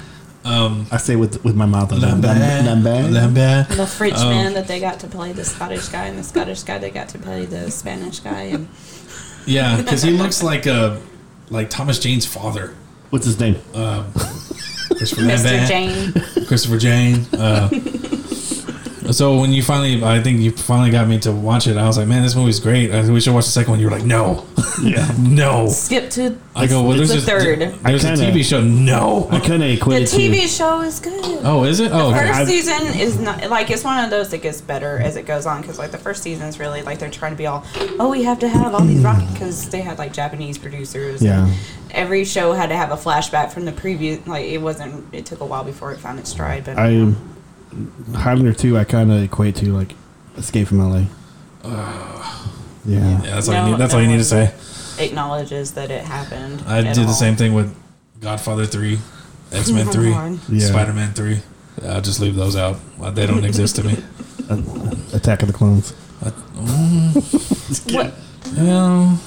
um, 0.46 0.86
I 0.92 0.98
say 0.98 1.16
with 1.16 1.44
with 1.44 1.56
my 1.56 1.66
mouth. 1.66 1.92
Lambert, 1.92 2.36
Lambert. 2.38 3.12
Lambert. 3.12 3.70
The 3.70 3.86
French 3.88 4.16
Um, 4.18 4.30
man 4.30 4.54
that 4.54 4.68
they 4.68 4.80
got 4.80 5.00
to 5.02 5.08
play 5.08 5.32
the 5.32 5.44
Scottish 5.46 5.88
guy, 5.90 6.06
and 6.06 6.18
the 6.18 6.24
Scottish 6.24 6.64
guy 6.64 6.78
they 6.78 6.90
got 6.92 7.10
to 7.10 7.20
play 7.20 7.46
the 7.46 7.72
Spanish 7.72 8.20
guy, 8.20 8.44
and 8.44 8.68
Yeah, 9.46 9.78
because 9.78 10.02
he 10.04 10.12
looks 10.12 10.44
like 10.44 10.68
uh 10.68 10.98
like 11.50 11.70
Thomas 11.70 12.00
Jane's 12.00 12.26
father, 12.26 12.74
What's 13.10 13.26
his 13.26 13.40
name? 13.40 13.56
Christopher 14.98 15.22
Mr. 15.24 15.44
Lambert. 15.46 15.68
Jane. 15.68 16.46
Christopher 16.48 16.78
Jane. 16.78 17.26
Uh, 17.34 17.70
so 19.12 19.40
when 19.40 19.52
you 19.52 19.62
finally, 19.64 20.04
I 20.04 20.22
think 20.22 20.40
you 20.40 20.52
finally 20.52 20.92
got 20.92 21.08
me 21.08 21.20
to 21.20 21.32
watch 21.32 21.68
it. 21.68 21.78
I 21.78 21.86
was 21.88 21.98
like, 21.98 22.08
man, 22.08 22.24
this 22.24 22.36
movie's 22.36 22.60
great. 22.60 22.92
I, 22.92 23.10
we 23.10 23.20
should 23.20 23.34
watch 23.34 23.46
the 23.46 23.52
second 23.52 23.72
one. 23.72 23.80
You 23.80 23.88
were 23.88 23.92
like, 23.98 24.06
no, 24.06 24.46
Yeah. 24.84 25.08
no. 25.20 25.68
Skip 25.68 26.10
to 26.12 26.38
I 26.56 26.68
go, 26.68 26.84
well, 26.84 26.96
there's 26.98 27.10
the 27.10 27.16
this, 27.16 27.26
third. 27.26 27.60
There's 27.60 28.06
I 28.06 28.12
a 28.14 28.16
kinda- 28.18 28.32
TV 28.32 28.44
show. 28.46 28.62
No. 28.62 29.28
I 29.32 29.40
kind 29.40 29.54
of 29.54 29.60
The 29.62 29.74
equated 29.74 30.08
TV 30.08 30.42
to. 30.42 30.48
show 30.48 30.82
is 30.82 31.00
good. 31.00 31.24
Oh, 31.44 31.64
is 31.64 31.80
it? 31.80 31.92
Oh, 31.92 32.10
okay. 32.12 32.20
First 32.28 32.40
I've- 32.40 32.52
season 32.52 33.00
is 33.00 33.20
not 33.20 33.50
like 33.50 33.70
it's 33.72 33.84
one 33.84 34.04
of 34.04 34.10
those 34.10 34.30
that 34.30 34.42
gets 34.42 34.62
better 34.62 34.98
as 35.00 35.16
it 35.16 35.26
goes 35.26 35.46
on 35.46 35.62
because 35.62 35.80
like 35.80 35.92
the 35.92 35.98
first 35.98 36.22
season 36.24 36.48
is 36.48 36.60
really 36.60 36.82
like 36.84 37.00
they're 37.00 37.10
trying 37.10 37.32
to 37.32 37.38
be 37.38 37.48
all 37.48 37.66
oh 38.00 38.10
we 38.10 38.24
have 38.24 38.40
to 38.40 38.48
have 38.48 38.74
all 38.74 38.82
these 38.82 39.00
hmm. 39.00 39.06
rock 39.06 39.24
because 39.34 39.70
they 39.70 39.82
had 39.82 39.98
like 39.98 40.14
Japanese 40.14 40.58
producers 40.58 41.22
Yeah. 41.22 41.46
and 41.48 41.56
every 41.92 42.26
show 42.26 42.54
had 42.54 42.68
to 42.70 42.76
have 42.76 42.92
a 42.92 42.96
flashback 42.96 43.52
from 43.52 43.66
the 43.66 43.72
previous 43.72 44.26
like 44.28 44.46
it 44.46 44.60
wasn't 44.60 45.14
it 45.14 45.26
took 45.26 45.40
a 45.42 45.46
while 45.46 45.64
before 45.64 45.92
it 45.92 46.00
found 46.00 46.20
its 46.20 46.30
stride 46.30 46.66
but 46.66 46.78
I 46.78 47.14
Highlander 48.14 48.54
2, 48.54 48.78
I 48.78 48.84
kind 48.84 49.12
of 49.12 49.22
equate 49.24 49.56
to 49.58 49.72
like 49.74 49.94
Escape 50.38 50.68
from 50.68 50.80
LA. 50.80 51.06
yeah. 51.64 52.02
yeah, 52.86 53.18
that's 53.24 53.48
all. 53.48 53.54
No, 53.54 53.66
you 53.66 53.72
need, 53.72 53.80
that's 53.80 53.94
no 53.94 54.00
all 54.00 54.04
you 54.06 54.10
need 54.12 54.18
to 54.18 54.24
say. 54.24 54.54
acknowledges 55.00 55.72
that 55.74 55.90
it 55.92 56.04
happened 56.04 56.64
I 56.68 56.80
at 56.80 56.96
did 56.96 57.08
the 57.08 57.14
same 57.14 57.36
thing 57.36 57.54
with 57.54 57.76
Godfather 58.22 58.66
Three, 58.66 59.00
X 59.52 59.70
Men 59.72 59.88
Three, 59.88 60.12
Yeah. 60.58 60.68
Spider 60.68 60.94
Man 60.94 61.14
Three. 61.14 61.40
I'll 61.88 62.02
just 62.02 62.20
leave 62.20 62.36
those 62.36 62.56
out. 62.56 62.78
Uh, 63.02 63.10
They 63.12 63.26
don't 63.26 63.44
exist 63.46 63.76
to 63.78 63.84
me. 63.84 63.94
Attack 65.14 65.42
of 65.42 65.48
the 65.48 65.54
Clones. 65.54 65.92
what 67.92 68.14
Yeah. 68.56 69.18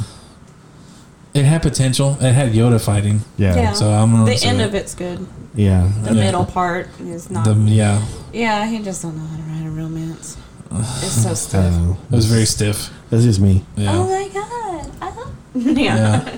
It 1.36 1.44
had 1.44 1.62
potential. 1.62 2.16
It 2.20 2.32
had 2.32 2.52
Yoda 2.52 2.80
fighting. 2.84 3.20
Yeah. 3.36 3.54
yeah 3.54 3.72
So 3.72 3.90
I'm 3.90 4.10
gonna 4.12 4.24
the 4.30 4.36
say 4.36 4.48
end 4.48 4.60
that. 4.60 4.68
of 4.68 4.74
it's 4.74 4.94
good 4.94 5.26
Yeah. 5.54 5.90
the 6.02 6.14
Yeah. 6.14 6.20
middle 6.24 6.44
part 6.44 6.88
is 7.00 7.30
not 7.30 7.44
The, 7.44 7.54
yeah, 7.54 8.04
yeah 8.32 8.66
he 8.66 8.78
just 8.80 9.02
don't 9.02 9.16
know 9.16 9.26
how 9.26 9.36
to 9.36 9.42
write 9.42 9.66
a 9.66 9.70
romance 9.70 10.36
it's 10.70 11.22
so 11.22 11.34
stiff 11.46 11.72
don't 11.72 11.96
it 12.10 12.16
was 12.16 12.26
very 12.26 12.44
stiff. 12.46 12.90
That's 13.10 13.24
just 13.24 13.40
me. 13.40 13.64
Yeah. 13.76 13.92
Oh 13.94 14.06
my 14.08 14.28
god. 14.28 14.90
Oh. 15.02 15.32
yeah. 15.54 16.24
Yeah. 16.24 16.34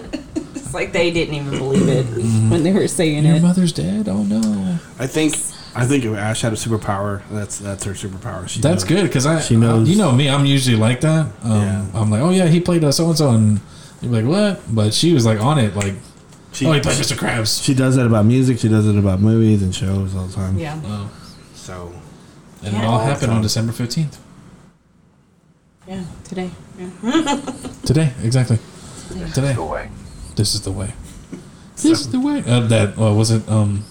it's 0.54 0.74
like 0.74 0.92
they 0.92 1.10
didn't 1.10 1.34
even 1.34 1.58
believe 1.58 1.88
it 1.88 2.06
mm-hmm. 2.06 2.50
when 2.50 2.62
they 2.62 2.72
were 2.72 2.88
saying 2.88 3.24
Your 3.24 3.36
it. 3.36 3.42
mother's 3.42 3.72
dead. 3.72 4.08
Oh 4.08 4.22
no. 4.22 4.78
I 4.98 5.06
think 5.06 5.34
I 5.74 5.86
think 5.86 6.04
if 6.04 6.14
Ash 6.16 6.40
had 6.42 6.52
a 6.52 6.56
superpower, 6.56 7.22
that's 7.30 7.58
that's 7.58 7.84
her 7.84 7.92
superpower. 7.92 8.48
She 8.48 8.60
That's 8.60 8.82
knows- 8.82 8.88
good 8.88 9.02
because 9.04 9.26
I, 9.26 9.40
She 9.40 9.56
knows- 9.56 9.88
you 9.88 9.96
know 9.96 10.12
me, 10.12 10.28
I'm 10.28 10.44
usually 10.44 10.76
like 10.76 11.00
that. 11.02 11.26
Um, 11.42 11.62
Yeah. 11.62 11.86
I'm 11.94 12.10
like, 12.10 12.20
oh 12.20 12.30
yeah, 12.30 12.46
he 12.48 12.60
played 12.60 12.84
uh, 12.84 12.92
so 12.92 13.08
and 13.08 13.16
so, 13.18 13.30
and 13.30 13.60
you're 14.00 14.12
like, 14.12 14.24
what? 14.24 14.74
But 14.74 14.94
she 14.94 15.12
was 15.12 15.24
like 15.26 15.40
on 15.40 15.58
it, 15.58 15.74
like, 15.76 15.94
She, 16.52 16.66
oh, 16.66 16.72
he 16.72 16.80
played 16.80 16.96
Mr. 16.98 17.16
Krabs. 17.16 17.62
she 17.64 17.74
does 17.74 17.96
that 17.96 18.06
about 18.06 18.24
music. 18.24 18.58
She 18.58 18.68
does 18.68 18.86
it 18.86 18.96
about 18.96 19.20
movies 19.20 19.62
and 19.62 19.74
shows 19.74 20.14
all 20.14 20.26
the 20.26 20.34
time. 20.34 20.58
Yeah. 20.58 20.80
Oh, 20.84 21.10
So 21.54 21.92
and 22.64 22.72
Yeah. 22.74 22.82
it 22.82 22.84
all 22.86 22.98
happened 23.00 23.32
on 23.32 23.42
December 23.42 23.72
15th. 23.72 24.16
Yeah, 25.86 26.04
today. 26.24 26.50
Yeah. 26.78 26.90
Today, 27.84 28.12
exactly. 28.22 28.58
Today. 29.32 29.54
The 29.54 29.64
way. 29.64 29.88
This 30.36 30.54
is 30.54 30.60
the 30.60 30.70
way. 30.70 30.92
This 31.76 32.00
is 32.00 32.10
the 32.10 32.20
way. 32.20 32.42
Uh, 32.46 32.60
that 32.66 32.98
uh, 32.98 33.14
was 33.14 33.30
it. 33.30 33.48
Um, 33.48 33.84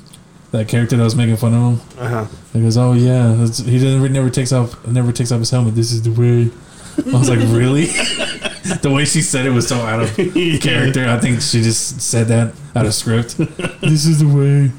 that 0.52 0.68
character 0.68 0.96
that 0.96 1.04
was 1.04 1.16
making 1.16 1.38
fun 1.38 1.54
of 1.56 1.62
him. 1.80 2.00
Uh 2.00 2.08
huh. 2.08 2.26
He 2.54 2.62
goes, 2.62 2.78
"Oh 2.78 2.94
yeah, 2.94 3.34
that's, 3.36 3.58
he 3.60 3.80
doesn't 3.80 4.14
never 4.14 4.30
takes 4.30 4.52
off 4.54 4.86
never 4.86 5.12
takes 5.12 5.32
off 5.32 5.40
his 5.40 5.50
helmet. 5.50 5.74
This 5.74 5.92
is 5.92 6.04
the 6.04 6.12
way." 6.12 6.52
I 7.14 7.18
was 7.18 7.30
like, 7.30 7.40
"Really?" 7.40 7.86
the 8.82 8.92
way 8.94 9.06
she 9.06 9.22
said 9.22 9.46
it 9.46 9.52
was 9.52 9.68
so 9.68 9.78
out 9.82 10.02
of 10.02 10.14
character. 10.62 11.08
I 11.08 11.18
think 11.20 11.42
she 11.42 11.62
just 11.62 12.02
said 12.02 12.28
that 12.28 12.54
out 12.76 12.86
of 12.86 12.94
script. 12.94 13.38
this 13.38 14.06
is 14.06 14.20
the 14.20 14.28
way. 14.28 14.72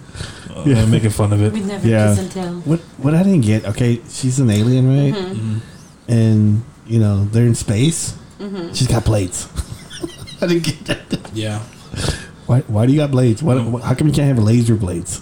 Uh, 0.55 0.65
Yeah. 0.67 0.85
making 0.87 1.11
fun 1.11 1.33
of 1.33 1.41
it. 1.43 1.53
We'd 1.53 1.67
never 1.67 1.87
Yeah. 1.87 2.09
kiss 2.11 2.19
and 2.19 2.33
tell. 2.33 2.55
What 2.67 2.81
what 2.99 3.15
I 3.15 3.23
didn't 3.23 3.43
get? 3.43 3.65
Okay, 3.67 4.01
she's 4.11 4.41
an 4.41 4.51
alien, 4.51 4.87
right? 4.89 5.15
Mm-hmm. 5.15 5.59
And 6.09 6.63
you 6.87 6.99
know 6.99 7.25
they're 7.27 7.47
in 7.47 7.55
space. 7.55 8.15
She's 8.73 8.87
got 8.89 9.05
blades. 9.05 9.49
I 10.41 10.47
didn't 10.47 10.65
get 10.65 10.85
that. 10.87 11.31
Yeah, 11.35 11.59
Why? 12.47 12.61
Why 12.67 12.87
do 12.87 12.93
you 12.93 12.99
got 12.99 13.11
blades? 13.11 13.43
Why, 13.43 13.57
why- 13.59 13.81
how 13.83 13.95
come 13.95 14.07
you 14.09 14.13
can't 14.15 14.29
have 14.37 14.43
laser 14.45 14.75
blades? 14.77 15.21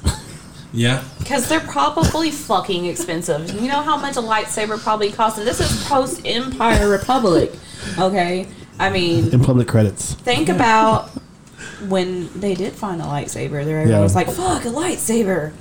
Yeah. 0.76 1.02
Because 1.18 1.48
they're 1.48 1.60
probably 1.60 2.30
fucking 2.30 2.84
expensive. 2.86 3.50
You 3.60 3.68
know 3.68 3.82
how 3.82 3.96
much 3.96 4.16
a 4.16 4.20
lightsaber 4.20 4.78
probably 4.80 5.10
costs? 5.10 5.38
And 5.38 5.46
this 5.46 5.58
is 5.60 5.84
post 5.88 6.20
Empire 6.24 6.88
Republic. 6.88 7.52
Okay? 7.98 8.46
I 8.78 8.90
mean, 8.90 9.32
in 9.32 9.40
public 9.42 9.66
credits. 9.68 10.14
think 10.14 10.48
about 10.48 11.08
when 11.88 12.28
they 12.38 12.54
did 12.54 12.74
find 12.74 13.00
a 13.00 13.04
lightsaber. 13.04 13.64
There, 13.64 13.78
everyone 13.80 13.88
Yeah. 13.88 14.00
was 14.00 14.14
like, 14.14 14.28
fuck, 14.30 14.64
a 14.64 14.68
lightsaber. 14.68 15.52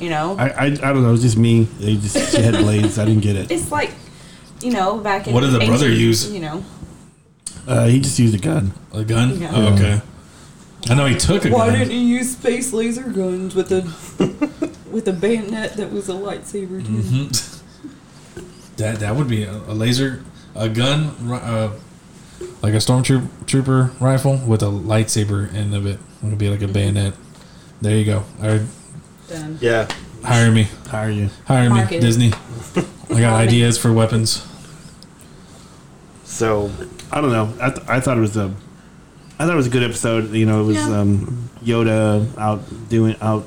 You 0.00 0.10
know? 0.10 0.36
I, 0.38 0.48
I 0.48 0.64
I 0.66 0.68
don't 0.92 1.02
know. 1.02 1.10
It 1.10 1.12
was 1.12 1.22
just 1.22 1.36
me. 1.36 1.64
They 1.78 1.96
just 1.96 2.34
she 2.34 2.42
had 2.42 2.54
blades. 2.54 2.98
I 2.98 3.04
didn't 3.04 3.22
get 3.22 3.36
it. 3.36 3.50
it's 3.50 3.70
like, 3.70 3.90
you 4.62 4.72
know, 4.72 4.98
back 4.98 5.26
in 5.28 5.34
What 5.34 5.40
did 5.42 5.50
the 5.52 5.64
brother 5.66 5.88
use? 5.90 6.30
You 6.32 6.40
know, 6.40 6.64
Uh, 7.68 7.86
he 7.86 8.00
just 8.00 8.18
used 8.18 8.34
a 8.34 8.38
gun. 8.38 8.72
A 8.92 9.04
gun. 9.04 9.40
Yeah. 9.40 9.52
Oh, 9.54 9.74
okay. 9.74 10.00
I 10.90 10.94
know 10.94 11.06
he 11.06 11.16
took 11.16 11.44
a 11.44 11.50
why 11.50 11.68
gun. 11.68 11.78
didn't 11.78 11.92
he 11.92 12.02
use 12.04 12.32
space 12.36 12.72
laser 12.72 13.04
guns 13.08 13.54
with 13.54 13.70
a 13.72 13.82
with 14.90 15.06
a 15.08 15.12
bayonet 15.12 15.74
that 15.76 15.92
was 15.92 16.08
a 16.08 16.12
lightsaber 16.12 16.84
too? 16.84 16.92
Mm-hmm. 16.92 18.76
That 18.76 18.98
that 19.00 19.14
would 19.16 19.28
be 19.28 19.44
a, 19.44 19.52
a 19.52 19.74
laser, 19.74 20.24
a 20.56 20.68
gun, 20.68 21.14
uh, 21.30 21.72
like 22.62 22.74
a 22.74 22.78
stormtrooper 22.78 23.28
trooper 23.46 23.92
rifle 24.00 24.38
with 24.38 24.62
a 24.62 24.66
lightsaber 24.66 25.52
end 25.54 25.74
of 25.74 25.86
it. 25.86 26.00
It 26.22 26.26
would 26.26 26.38
be 26.38 26.48
like 26.48 26.62
a 26.62 26.68
bayonet. 26.68 27.14
There 27.80 27.96
you 27.96 28.04
go. 28.04 28.24
All 28.42 28.48
right, 28.48 28.62
Done. 29.28 29.58
Yeah. 29.60 29.88
hire 30.24 30.50
me, 30.50 30.68
How 30.88 31.00
are 31.00 31.10
you? 31.10 31.30
hire 31.46 31.68
me, 31.68 31.76
Market. 31.76 32.00
Disney. 32.00 32.32
I 33.10 33.20
got 33.20 33.34
ideas 33.40 33.76
for 33.78 33.92
weapons. 33.92 34.46
So 36.24 36.70
I 37.10 37.20
don't 37.20 37.30
know. 37.32 37.52
I, 37.60 37.70
th- 37.70 37.86
I 37.88 38.00
thought 38.00 38.16
it 38.16 38.20
was 38.20 38.36
a, 38.36 38.54
I 39.38 39.44
thought 39.46 39.52
it 39.54 39.56
was 39.56 39.66
a 39.66 39.70
good 39.70 39.82
episode. 39.82 40.30
You 40.32 40.46
know, 40.46 40.62
it 40.62 40.66
was 40.66 40.76
Yeah. 40.76 41.00
um, 41.00 41.50
Yoda 41.64 42.26
out 42.38 42.62
doing 42.88 43.16
out, 43.20 43.44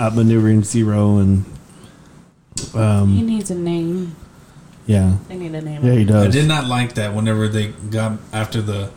out 0.00 0.14
maneuvering 0.16 0.62
Zero 0.64 1.18
and, 1.18 1.44
He 2.72 2.78
um, 2.78 3.26
needs 3.26 3.50
a 3.50 3.54
name. 3.54 4.14
yeah, 4.86 5.16
They 5.28 5.36
need 5.36 5.54
a 5.54 5.60
name. 5.60 5.84
yeah, 5.84 5.94
he 5.94 6.04
does. 6.04 6.26
I 6.26 6.30
did 6.30 6.46
not 6.46 6.66
like 6.66 6.94
that 6.94 7.14
whenever 7.14 7.48
they 7.48 7.68
got 7.68 8.18
after 8.32 8.60
the 8.62 8.90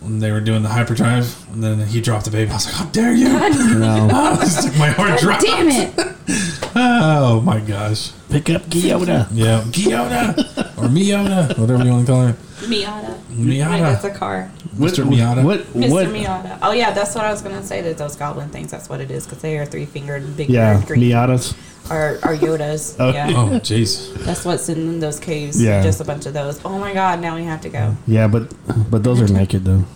when 0.00 0.18
they 0.18 0.30
were 0.32 0.40
doing 0.40 0.62
the 0.62 0.68
hyperdrive 0.68 1.34
and 1.52 1.62
then 1.64 1.86
he 1.86 2.00
dropped 2.00 2.26
the 2.26 2.30
baby. 2.30 2.50
I 2.50 2.54
was 2.54 2.66
like, 2.66 2.74
"How 2.74 2.84
dare 2.86 3.12
you!" 3.14 3.28
No. 3.78 4.08
Oh, 4.12 4.74
my 4.78 4.90
heart 4.90 5.18
dropped. 5.20 5.42
Damn 5.42 5.68
it! 5.68 5.92
Oh 6.76 7.40
my 7.42 7.60
gosh. 7.60 8.10
Pick 8.34 8.50
up 8.50 8.62
Yoda. 8.62 9.28
Yeah, 9.32 9.62
Giota 9.66 10.36
or 10.78 10.88
Miota, 10.88 11.56
whatever 11.56 11.84
you 11.84 11.92
want 11.92 12.06
to 12.06 12.12
call 12.12 12.26
her. 12.26 12.32
Miata. 12.66 13.14
Miata. 13.30 13.70
Wait, 13.70 13.78
that's 13.78 14.04
a 14.04 14.10
car. 14.10 14.50
Mr. 14.74 15.04
Miata. 15.04 15.44
What? 15.44 15.60
Mr. 15.72 15.90
What? 15.92 16.06
Miata. 16.08 16.58
Oh 16.60 16.72
yeah, 16.72 16.90
that's 16.90 17.14
what 17.14 17.24
I 17.24 17.30
was 17.30 17.42
gonna 17.42 17.62
say. 17.62 17.80
That 17.80 17.96
those 17.96 18.16
goblin 18.16 18.48
things. 18.48 18.72
That's 18.72 18.88
what 18.88 19.00
it 19.00 19.12
is 19.12 19.24
because 19.24 19.40
they 19.40 19.56
are 19.58 19.64
three 19.64 19.86
fingered, 19.86 20.36
big 20.36 20.50
Yeah, 20.50 20.78
bird 20.78 20.86
green. 20.88 21.02
Miatas. 21.02 21.56
Are 21.90 22.18
are 22.24 22.34
Yodas? 22.34 22.96
Oh. 22.98 23.12
Yeah. 23.12 23.28
Oh, 23.28 23.60
jeez. 23.60 24.12
That's 24.24 24.44
what's 24.44 24.68
in 24.68 24.98
those 24.98 25.20
caves. 25.20 25.62
Yeah. 25.62 25.80
Just 25.82 26.00
a 26.00 26.04
bunch 26.04 26.26
of 26.26 26.32
those. 26.32 26.60
Oh 26.64 26.76
my 26.78 26.92
god! 26.92 27.20
Now 27.20 27.36
we 27.36 27.44
have 27.44 27.60
to 27.60 27.68
go. 27.68 27.94
Yeah, 28.08 28.26
but 28.26 28.52
but 28.90 29.04
those 29.04 29.20
are 29.20 29.32
naked 29.32 29.64
though. 29.64 29.84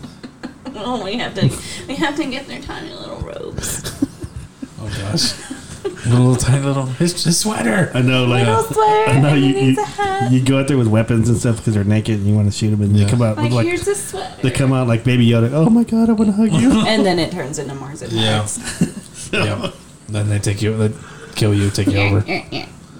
Oh, 0.80 1.02
we 1.04 1.16
have 1.16 1.34
to. 1.34 1.50
We 1.88 1.96
have 1.96 2.14
to 2.16 2.24
get 2.26 2.46
their 2.46 2.60
tiny 2.60 2.92
little 2.92 3.18
robes. 3.18 3.82
Oh 4.80 4.86
gosh. 5.00 5.32
little 6.16 6.36
tiny 6.36 6.64
little 6.64 6.86
his, 6.86 7.24
his 7.24 7.38
sweater. 7.38 7.90
I 7.94 8.02
know, 8.02 8.24
like 8.24 8.46
Little 8.46 8.62
sweater. 8.64 9.10
I 9.10 9.20
know 9.20 9.28
and 9.30 9.40
you 9.40 9.46
he 9.54 9.60
needs 9.66 9.76
you, 9.78 9.82
a 9.82 9.86
hat. 9.86 10.32
you 10.32 10.44
go 10.44 10.58
out 10.60 10.68
there 10.68 10.78
with 10.78 10.88
weapons 10.88 11.28
and 11.28 11.38
stuff 11.38 11.56
because 11.58 11.74
they're 11.74 11.84
naked 11.84 12.16
and 12.18 12.26
you 12.26 12.34
want 12.34 12.50
to 12.50 12.56
shoot 12.56 12.70
them 12.70 12.82
and 12.82 12.96
Yeah. 12.96 13.04
they 13.04 13.10
come 13.10 13.22
out 13.22 13.36
like, 13.36 13.44
with 13.44 13.52
like 13.52 13.66
here's 13.66 13.86
a 13.88 13.94
sweater. 13.94 14.42
they 14.42 14.50
come 14.50 14.72
out 14.72 14.86
like 14.88 15.04
Baby 15.04 15.26
Yoda. 15.28 15.50
Oh 15.52 15.70
my 15.70 15.84
god, 15.84 16.08
I 16.08 16.12
want 16.12 16.30
to 16.30 16.36
hug 16.36 16.52
you. 16.52 16.72
and 16.86 17.04
then 17.04 17.18
it 17.18 17.30
turns 17.32 17.58
into 17.58 17.74
Mars 17.74 18.02
and 18.02 18.12
Yeah. 18.12 18.38
Mars. 18.38 19.28
yeah. 19.32 19.70
Then 20.08 20.28
they 20.28 20.38
take 20.38 20.62
you, 20.62 20.76
they 20.76 20.94
kill 21.34 21.52
you, 21.54 21.70
take 21.70 21.88
you 21.88 21.98
over. 21.98 22.24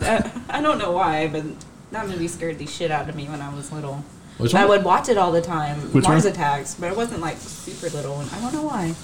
Uh, 0.01 0.29
I 0.51 0.61
don't 0.61 0.79
know 0.79 0.93
why, 0.93 1.27
but 1.29 1.45
that 1.91 2.07
movie 2.07 2.29
scared 2.29 2.59
the 2.59 2.67
shit 2.67 2.91
out 2.91 3.09
of 3.09 3.17
me 3.17 3.27
when 3.29 3.41
I 3.41 3.53
was 3.55 3.73
little. 3.73 4.05
Which 4.37 4.55
I 4.55 4.61
one? 4.67 4.69
would 4.79 4.85
watch 4.85 5.09
it 5.09 5.19
all 5.19 5.33
the 5.33 5.41
time. 5.43 5.79
Which 5.93 6.05
Mars 6.05 6.25
one? 6.25 6.33
Attacks, 6.33 6.75
but 6.77 6.91
it 6.93 6.97
wasn't 6.97 7.21
like 7.21 7.39
super 7.39 7.89
little, 7.89 8.21
and 8.21 8.31
I 8.31 8.41
don't 8.41 8.53
know 8.55 8.63
why. 8.63 8.95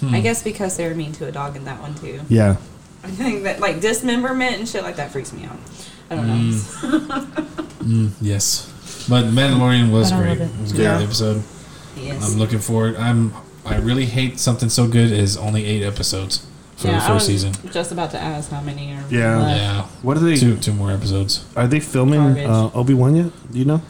Hmm. 0.00 0.14
I 0.14 0.20
guess 0.20 0.42
because 0.42 0.76
they 0.76 0.86
were 0.88 0.94
mean 0.94 1.12
to 1.12 1.26
a 1.26 1.32
dog 1.32 1.56
in 1.56 1.64
that 1.64 1.80
one 1.80 1.94
too. 1.94 2.20
yeah, 2.28 2.56
I 3.04 3.10
think 3.10 3.42
that 3.44 3.60
like 3.60 3.80
dismemberment 3.80 4.56
and 4.58 4.68
shit 4.68 4.82
like 4.82 4.96
that 4.96 5.10
freaks 5.10 5.32
me 5.32 5.44
out. 5.44 5.56
I 6.10 6.14
don't 6.16 6.26
know. 6.26 6.56
Mm, 7.82 8.10
yes. 8.20 8.68
But 9.08 9.24
Mandalorian 9.26 9.90
was 9.90 10.12
great. 10.12 10.38
it. 10.38 10.42
It 10.42 10.60
was 10.60 10.72
a 10.72 10.74
good 10.76 10.82
Yeah. 10.82 11.00
episode. 11.00 11.42
yes. 11.96 12.30
I'm 12.32 12.38
looking 12.38 12.58
forward. 12.60 12.96
I'm. 12.96 13.32
I 13.64 13.76
really 13.78 14.06
hate 14.06 14.38
something 14.40 14.68
so 14.68 14.86
good 14.88 15.12
is 15.12 15.36
only 15.36 15.64
eight 15.64 15.84
episodes 15.84 16.44
for 16.76 16.88
yeah, 16.88 16.98
the 16.98 17.04
I 17.04 17.06
first 17.08 17.14
was 17.14 17.42
season. 17.42 17.52
just 17.72 17.92
about 17.92 18.10
to 18.10 18.18
ask 18.18 18.50
how 18.50 18.60
many 18.60 18.92
are. 18.92 19.04
Yeah. 19.10 19.38
left. 19.38 19.60
Yeah. 19.60 19.82
what 20.02 20.16
are 20.16 20.20
they? 20.20 20.36
Two 20.36 20.56
two 20.56 20.72
more 20.72 20.90
episodes. 20.92 21.44
Are 21.56 21.66
they 21.66 21.80
filming 21.80 22.20
uh, 22.46 22.70
Obi 22.74 22.94
Wan 22.94 23.16
yet? 23.16 23.32
Do 23.52 23.58
you 23.58 23.64
know? 23.64 23.82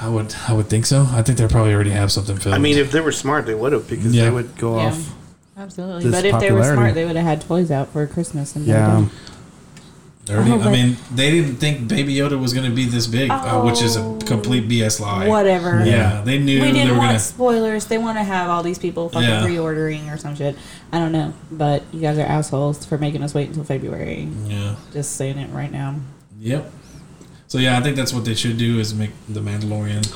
I 0.00 0.08
would 0.08 0.34
I 0.48 0.52
would 0.52 0.68
think 0.68 0.86
so. 0.86 1.06
I 1.10 1.22
think 1.22 1.38
they 1.38 1.46
probably 1.48 1.74
already 1.74 1.90
have 1.90 2.10
something 2.12 2.36
filmed. 2.38 2.54
I 2.54 2.58
mean, 2.58 2.78
if 2.78 2.90
they 2.92 3.00
were 3.00 3.12
smart, 3.12 3.46
they 3.46 3.54
would 3.54 3.72
have 3.72 3.88
because 3.88 4.14
Yeah. 4.14 4.24
they 4.24 4.30
would 4.30 4.56
go 4.56 4.76
Yeah. 4.78 4.86
off. 4.88 5.14
Absolutely. 5.58 6.04
This 6.04 6.12
But 6.12 6.24
if 6.24 6.40
they 6.40 6.52
were 6.52 6.62
smart, 6.72 6.94
they 6.94 7.04
would 7.04 7.16
have 7.16 7.24
had 7.24 7.40
toys 7.40 7.70
out 7.70 7.88
for 7.88 8.06
Christmas 8.06 8.54
and 8.54 8.64
Yeah, 8.66 9.06
They 10.26 10.34
already, 10.34 10.50
Oh, 10.52 10.60
I 10.60 10.70
mean, 10.70 10.96
they 11.14 11.30
didn't 11.30 11.56
think 11.56 11.88
Baby 11.88 12.14
Yoda 12.14 12.38
was 12.38 12.52
going 12.52 12.68
to 12.68 12.74
be 12.74 12.84
this 12.84 13.06
big, 13.06 13.30
uh, 13.30 13.62
which 13.62 13.80
is 13.82 13.96
a 13.96 14.00
Oh. 14.00 14.18
complete 14.26 14.68
BS 14.68 15.00
lie. 15.00 15.26
whatever. 15.26 15.82
Yeah, 15.86 16.20
they 16.22 16.38
knew 16.38 16.60
We 16.60 16.70
didn't 16.72 16.90
were 16.92 16.98
want 16.98 17.08
going 17.08 17.18
to. 17.18 17.24
spoilers. 17.24 17.86
They 17.86 17.96
want 17.98 18.18
to 18.18 18.24
have 18.24 18.50
all 18.50 18.62
these 18.62 18.78
people 18.78 19.08
fucking 19.08 19.26
Yeah. 19.28 19.42
pre-ordering 19.42 20.08
or 20.10 20.18
some 20.18 20.36
shit. 20.36 20.56
I 20.92 20.98
don't 20.98 21.12
know, 21.12 21.32
but 21.50 21.82
you 21.92 22.00
guys 22.00 22.18
are 22.18 22.26
assholes 22.26 22.84
for 22.84 22.98
making 22.98 23.22
us 23.22 23.32
wait 23.34 23.48
until 23.48 23.64
February. 23.64 24.28
Yeah. 24.46 24.74
Just 24.92 25.16
saying 25.16 25.38
it 25.38 25.50
right 25.52 25.72
now. 25.72 25.94
Yep. 26.40 26.72
So 27.48 27.56
yeah, 27.56 27.78
I 27.78 27.80
think 27.82 27.96
that's 27.96 28.12
what 28.12 28.26
they 28.26 28.34
should 28.34 28.58
do 28.58 28.78
is 28.78 28.94
make 28.94 29.12
the 29.30 29.40
Mandalorian 29.40 30.06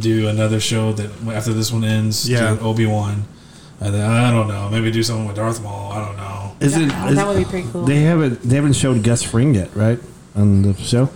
do 0.00 0.26
another 0.28 0.58
show 0.58 0.92
that 0.94 1.10
after 1.30 1.52
this 1.52 1.70
one 1.70 1.84
ends, 1.84 2.26
Yeah. 2.26 2.56
Obi 2.62 2.86
Wan, 2.86 3.24
and 3.80 3.94
then 3.94 4.08
I 4.10 4.30
don't 4.30 4.48
know, 4.48 4.68
maybe 4.70 4.90
do 4.90 5.02
something 5.02 5.26
with 5.26 5.36
Darth 5.36 5.62
Maul. 5.62 5.92
I 5.92 6.04
don't 6.06 6.16
know. 6.16 6.52
is 6.60 6.76
it? 6.76 6.88
That- 6.88 7.10
is- 7.10 7.16
that 7.16 7.26
would 7.26 7.38
be 7.38 7.44
pretty 7.44 7.68
cool. 7.70 7.84
They 7.84 8.00
haven't. 8.02 8.42
They 8.42 8.56
haven't 8.56 8.74
showed 8.74 9.02
Gus 9.02 9.22
Fring 9.22 9.54
yet, 9.54 9.74
right? 9.74 9.98
On 10.36 10.62
the 10.62 10.74
show, 10.74 11.08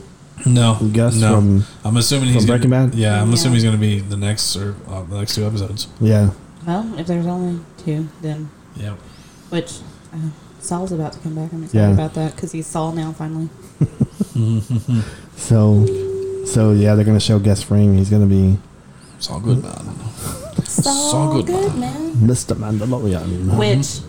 No, 0.45 0.77
Gus 0.93 1.15
no. 1.21 1.35
from 1.37 1.65
I'm 1.85 1.97
assuming 1.97 2.31
he's 2.31 2.45
from 2.47 2.61
gonna, 2.61 2.87
Bad? 2.89 2.95
Yeah, 2.97 3.21
I'm 3.23 3.29
Yeah. 3.29 3.35
assuming 3.35 3.55
he's 3.55 3.63
going 3.63 3.77
to 3.77 3.81
be 3.81 4.01
the 4.01 4.17
next 4.17 4.57
or 4.57 4.75
uh, 4.89 5.03
the 5.05 5.19
next 5.19 5.35
two 5.37 5.47
episodes. 5.47 5.87
yeah. 6.01 6.31
Well, 6.67 6.93
if 6.99 7.07
there's 7.07 7.27
only 7.27 7.61
two, 7.79 8.09
then 8.23 8.49
yeah. 8.75 8.95
which 9.51 9.79
uh, 10.13 10.17
Saul's 10.61 10.91
about 10.93 11.13
to 11.13 11.19
come 11.21 11.35
back. 11.37 11.53
I'm 11.53 11.63
excited 11.63 11.79
Yeah. 11.89 11.93
about 11.93 12.15
that 12.15 12.35
because 12.35 12.51
he's 12.53 12.67
Saul 12.67 12.93
now 12.93 13.13
finally. 13.13 13.49
So, 15.37 15.85
so 16.47 16.73
yeah, 16.73 16.95
they're 16.95 17.05
gonna 17.05 17.21
show 17.21 17.39
Gus 17.39 17.63
Fring. 17.63 17.97
He's 17.97 18.11
gonna 18.11 18.27
be 18.27 18.59
It's 19.17 19.29
all 19.31 19.41
good, 19.41 19.63
man. 19.63 19.73
Saul 20.63 21.43
good, 21.43 21.75
man. 21.77 22.13
Mr. 22.15 22.55
Mandalorian. 22.57 23.59
Which 23.59 24.01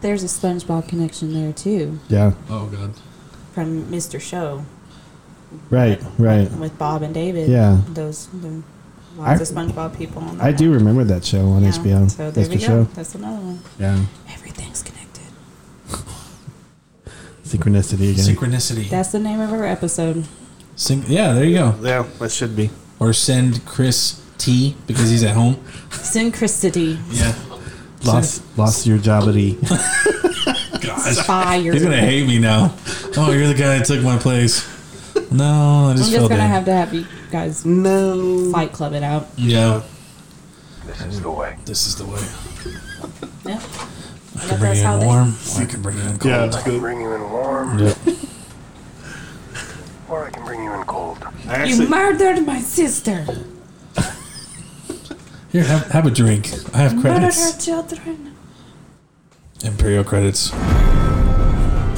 there's 0.00 0.22
a 0.22 0.26
SpongeBob 0.26 0.88
connection 0.88 1.32
there 1.34 1.52
too 1.52 1.98
Yeah. 2.08 2.32
Oh 2.48 2.66
god. 2.66 2.92
from 3.52 3.84
Mr. 3.86 4.20
Show. 4.20 4.64
Right. 5.68 6.00
Right. 6.18 6.50
with 6.52 6.76
Bob 6.78 7.02
and 7.02 7.12
David. 7.14 7.48
Yeah. 7.48 7.80
those 7.88 8.26
the, 8.28 8.62
lots 9.16 9.40
I- 9.40 9.42
of 9.42 9.48
SpongeBob 9.72 9.96
people. 9.96 10.22
On 10.22 10.40
I 10.40 10.52
do 10.52 10.72
remember 10.72 11.04
that 11.04 11.24
show 11.24 11.46
on 11.48 11.62
Yeah, 11.64 11.70
HBO. 11.70 12.10
So 12.10 12.30
there 12.30 12.44
That's 12.44 12.48
we 12.48 12.54
go. 12.56 12.60
show. 12.66 12.84
That's 12.94 13.14
another 13.14 13.40
one. 13.42 13.60
Yeah. 13.78 14.04
Everything's 14.32 14.82
connected. 14.82 15.24
Synchronicity 17.44 18.12
again. 18.12 18.24
Synchronicity. 18.36 18.88
That's 18.88 19.10
the 19.12 19.18
name 19.18 19.40
of 19.40 19.52
our 19.52 19.64
episode. 19.66 20.26
Syn- 20.76 21.04
yeah, 21.08 21.32
there 21.32 21.44
you 21.44 21.56
go. 21.58 21.74
yeah, 21.82 22.04
that 22.20 22.30
should 22.30 22.54
be. 22.54 22.70
Or 23.00 23.12
send 23.12 23.64
Chris 23.66 24.19
T 24.40 24.74
because 24.86 25.08
he's 25.10 25.22
at 25.22 25.34
home. 25.34 25.56
Synchronicity. 25.90 26.98
Yeah. 27.10 27.34
Lost 28.04 28.42
lost 28.58 28.86
your 28.86 28.98
job 28.98 29.28
at 29.28 29.36
E. 29.36 29.58
Gosh. 30.80 31.16
Fire. 31.26 31.72
He's 31.72 31.82
gonna 31.82 31.96
hate 32.00 32.26
me 32.26 32.38
now. 32.38 32.74
Oh, 33.16 33.30
you're 33.32 33.46
the 33.48 33.54
guy 33.54 33.76
that 33.78 33.84
took 33.86 34.02
my 34.02 34.16
place. 34.18 34.66
No, 35.30 35.44
I 35.44 35.90
I'm 35.90 35.96
just 35.96 36.10
just 36.10 36.16
filled 36.18 36.30
gonna 36.30 36.44
in. 36.44 36.50
have 36.50 36.64
to 36.64 36.72
have 36.72 36.94
you 36.94 37.06
guys 37.30 37.64
No. 37.66 38.50
Fight 38.52 38.72
Club 38.72 38.94
it 38.94 39.02
out. 39.02 39.28
Yeah. 39.36 39.82
This 40.86 41.00
is 41.02 41.20
the 41.20 41.30
way. 41.30 41.56
This 41.66 41.86
is 41.86 41.96
the 41.96 42.06
way. 42.06 42.22
Yeah. 43.46 43.60
I 44.42 44.46
can 44.48 44.58
bring 44.58 44.76
you 44.78 44.86
in 44.86 45.06
warm. 45.06 45.34
Or 45.56 45.60
I 45.60 45.64
can 45.66 45.82
bring 45.82 45.96
you 45.98 46.02
in 46.04 46.18
cold. 46.18 46.24
Yeah, 46.24 46.50
I 46.58 46.62
can 46.62 46.80
bring 46.80 47.00
you 47.00 47.12
in 47.12 47.30
warm, 47.30 47.78
Yep. 47.78 47.96
or 50.08 50.26
I 50.26 50.30
can 50.30 50.44
bring 50.44 50.64
you 50.64 50.72
in 50.72 50.82
cold. 50.84 51.18
I 51.48 51.64
You 51.64 51.88
murdered 51.88 52.46
my 52.46 52.60
sister. 52.60 53.26
Here, 55.52 55.64
have, 55.64 55.86
have 55.90 56.06
a 56.06 56.10
drink. 56.10 56.50
I 56.74 56.78
have 56.78 56.94
Murdered 56.94 57.12
her 57.12 57.18
credits. 57.30 57.64
children. 57.64 58.36
Imperial 59.64 60.04
credits. 60.04 60.50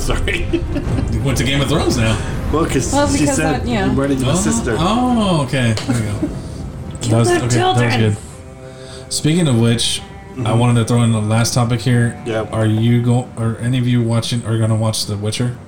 sorry. 0.03 0.45
You 0.45 1.23
went 1.25 1.39
to 1.39 1.45
Game 1.45 1.61
of 1.61 1.69
Thrones 1.69 1.97
now. 1.99 2.17
well, 2.53 2.65
cause 2.67 2.93
Well, 2.93 3.07
she 3.09 3.21
because 3.21 3.37
said 3.37 3.61
that- 3.61 3.69
yeah. 3.69 3.87
you 3.87 3.93
murdered 3.93 4.21
my 4.21 4.33
oh, 4.33 4.37
sister. 4.37 4.77
Oh, 4.79 5.45
okay. 5.45 5.75
There 5.75 5.97
you 5.99 6.05
go. 6.21 6.27
that 7.09 7.19
was, 7.19 7.29
their 7.29 7.37
okay, 7.39 7.47
that 7.49 7.53
children. 7.53 8.03
was 8.05 8.15
good. 8.15 9.13
Speaking 9.13 9.47
of 9.49 9.61
which, 9.61 10.01
I 10.01 10.35
mm-hmm. 10.35 10.59
wanted 10.59 10.81
to 10.81 10.87
throw 10.87 11.03
in 11.03 11.13
the 11.13 11.21
last 11.21 11.53
topic 11.53 11.81
here. 11.81 12.21
Yeah. 12.25 12.49
Are 12.53 12.65
you 12.65 13.03
going? 13.03 13.31
Are 13.37 13.57
any 13.59 13.79
of 13.79 13.87
you 13.87 14.03
watching? 14.03 14.43
Are 14.47 14.57
going 14.57 14.71
to 14.71 14.77
watch 14.77 15.05
The 15.05 15.17
Witcher? 15.19 15.59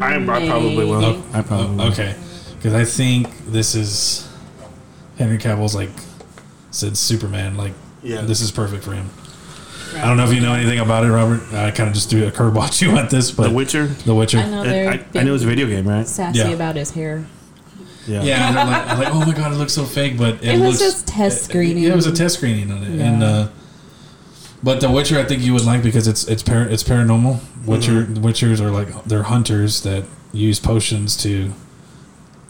I, 0.00 0.16
I 0.16 0.24
probably 0.24 0.84
will. 0.84 1.02
Oh, 1.04 1.12
Maybe. 1.16 1.22
I 1.32 1.42
probably 1.42 1.66
Oh, 1.66 1.86
will. 1.86 1.92
okay, 1.92 2.14
because 2.58 2.74
I 2.74 2.84
think 2.84 3.28
this 3.46 3.74
is 3.74 4.28
Henry 5.16 5.38
Cavill's 5.38 5.74
like 5.74 5.88
said 6.78 6.96
Superman. 6.96 7.56
Like, 7.56 7.72
Yeah. 8.02 8.22
this 8.22 8.40
is 8.40 8.50
perfect 8.50 8.84
for 8.84 8.92
him. 8.92 9.10
I 9.96 10.02
don't 10.06 10.16
know 10.16 10.24
if 10.24 10.32
you 10.34 10.40
know 10.40 10.52
anything 10.54 10.78
about 10.78 11.04
it, 11.04 11.10
Robert. 11.10 11.40
I 11.52 11.70
kind 11.70 11.88
of 11.88 11.94
just 11.94 12.10
threw 12.10 12.26
a 12.26 12.30
curveball 12.30 12.64
at 12.64 12.80
you 12.80 12.96
at 12.98 13.10
this, 13.10 13.30
but 13.30 13.48
The 13.48 13.54
Witcher. 13.54 13.86
The 13.86 14.14
Witcher. 14.14 14.38
I 14.38 14.48
know 14.48 14.60
I, 14.62 14.66
they're 14.66 14.90
I, 14.90 15.04
I 15.20 15.22
know 15.22 15.34
it's 15.34 15.44
a 15.44 15.46
video 15.46 15.66
game, 15.66 15.88
right? 15.88 16.06
sassy 16.06 16.38
Yeah. 16.40 16.48
about 16.48 16.76
his 16.76 16.90
hair. 16.90 17.24
Yeah. 18.06 18.22
Yeah, 18.22 18.48
and 18.48 18.56
they're 18.56 18.64
like, 18.66 18.86
I'm 18.90 18.98
like, 18.98 19.14
oh 19.14 19.20
my 19.26 19.34
god, 19.34 19.52
it 19.52 19.56
looks 19.56 19.72
so 19.72 19.84
fake, 19.84 20.16
but 20.18 20.34
it, 20.36 20.44
It 20.44 20.60
was 20.60 20.60
looks, 20.60 20.78
just 20.78 21.06
test 21.08 21.44
screening. 21.44 21.82
Yeah, 21.84 21.90
it 21.92 21.96
was 21.96 22.06
a 22.06 22.12
test 22.14 22.36
screening 22.36 22.70
on 22.70 22.82
it, 22.84 23.00
and 23.00 23.22
uh, 23.22 23.48
but 24.62 24.80
The 24.80 24.90
Witcher, 24.90 25.18
I 25.18 25.24
think 25.24 25.42
you 25.42 25.52
would 25.54 25.64
like 25.64 25.82
because 25.82 26.06
it's 26.08 26.26
it's 26.28 26.42
par- 26.42 26.68
it's 26.68 26.82
paranormal. 26.82 27.40
Witcher 27.66 28.04
Mm-hmm. 28.04 28.24
Witchers 28.24 28.60
are 28.60 28.70
like 28.70 29.04
they're 29.04 29.24
hunters 29.24 29.82
that 29.82 30.04
use 30.32 30.58
potions 30.60 31.16
to 31.18 31.52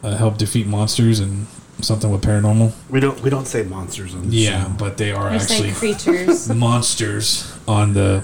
uh, 0.03 0.17
help 0.17 0.39
defeat 0.39 0.67
monsters 0.67 1.19
and 1.21 1.47
something 1.81 2.11
with 2.11 2.23
paranormal. 2.23 2.73
We 2.91 3.01
don't 3.01 3.21
we 3.23 3.31
don't 3.31 3.47
say 3.47 3.63
monsters 3.63 4.15
on 4.15 4.27
this 4.27 4.35
Yeah, 4.35 4.65
show. 4.65 4.73
but 4.79 4.97
they 4.99 5.13
are 5.13 5.31
We 5.31 5.39
say 5.39 5.55
actually 5.69 5.73
creatures. 5.73 6.49
monsters 6.55 7.53
on 7.67 7.93
the 7.95 8.23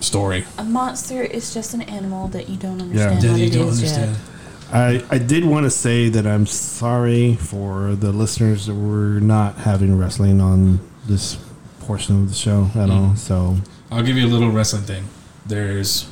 story. 0.00 0.44
a 0.58 0.64
monster 0.64 1.22
is 1.22 1.52
just 1.54 1.74
an 1.74 1.82
animal 1.82 2.28
that 2.28 2.48
you 2.48 2.56
don't 2.56 2.80
understand 2.80 3.22
That 3.22 3.30
what 3.32 3.40
you 3.40 3.46
it 3.46 3.52
don't 3.52 3.68
is 3.68 3.78
understand. 3.78 4.12
yet. 4.12 4.20
I, 4.72 5.04
I 5.10 5.18
did 5.18 5.44
want 5.44 5.64
to 5.64 5.70
say 5.70 6.08
that 6.08 6.26
I'm 6.26 6.44
sorry 6.46 7.36
for 7.36 7.94
the 7.94 8.10
listeners 8.12 8.66
that 8.66 8.74
we're 8.74 9.20
not 9.20 9.56
having 9.58 9.96
wrestling 9.96 10.40
on 10.40 10.80
this 11.06 11.36
portion 11.80 12.20
of 12.22 12.28
the 12.28 12.34
show 12.34 12.68
at 12.74 12.90
all. 12.90 13.10
Mm. 13.10 13.16
So 13.18 13.56
I'll 13.92 14.02
give 14.02 14.16
you 14.16 14.26
a 14.26 14.32
little 14.32 14.50
wrestling 14.50 14.82
thing. 14.82 15.04
There's 15.46 16.08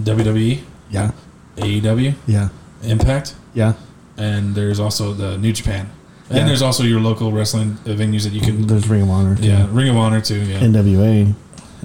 WWE, 0.00 0.60
yeah, 0.90 1.10
AEW, 1.56 2.14
yeah, 2.26 2.48
Impact, 2.82 3.34
yeah. 3.54 3.74
And 4.18 4.54
there's 4.54 4.80
also 4.80 5.12
the 5.14 5.38
New 5.38 5.52
Japan. 5.52 5.88
And 6.28 6.38
Yeah. 6.38 6.44
there's 6.46 6.60
also 6.62 6.82
your 6.82 7.00
local 7.00 7.32
wrestling 7.32 7.78
venues 7.84 8.24
that 8.24 8.32
you 8.34 8.40
can. 8.42 8.66
There's 8.66 8.86
Ring 8.88 9.02
of 9.02 9.10
Honor. 9.10 9.34
too. 9.36 9.46
Yeah, 9.46 9.66
Ring 9.70 9.88
of 9.88 9.96
Honor 9.96 10.20
too. 10.20 10.40
Yeah, 10.40 10.60
NWA. 10.60 11.34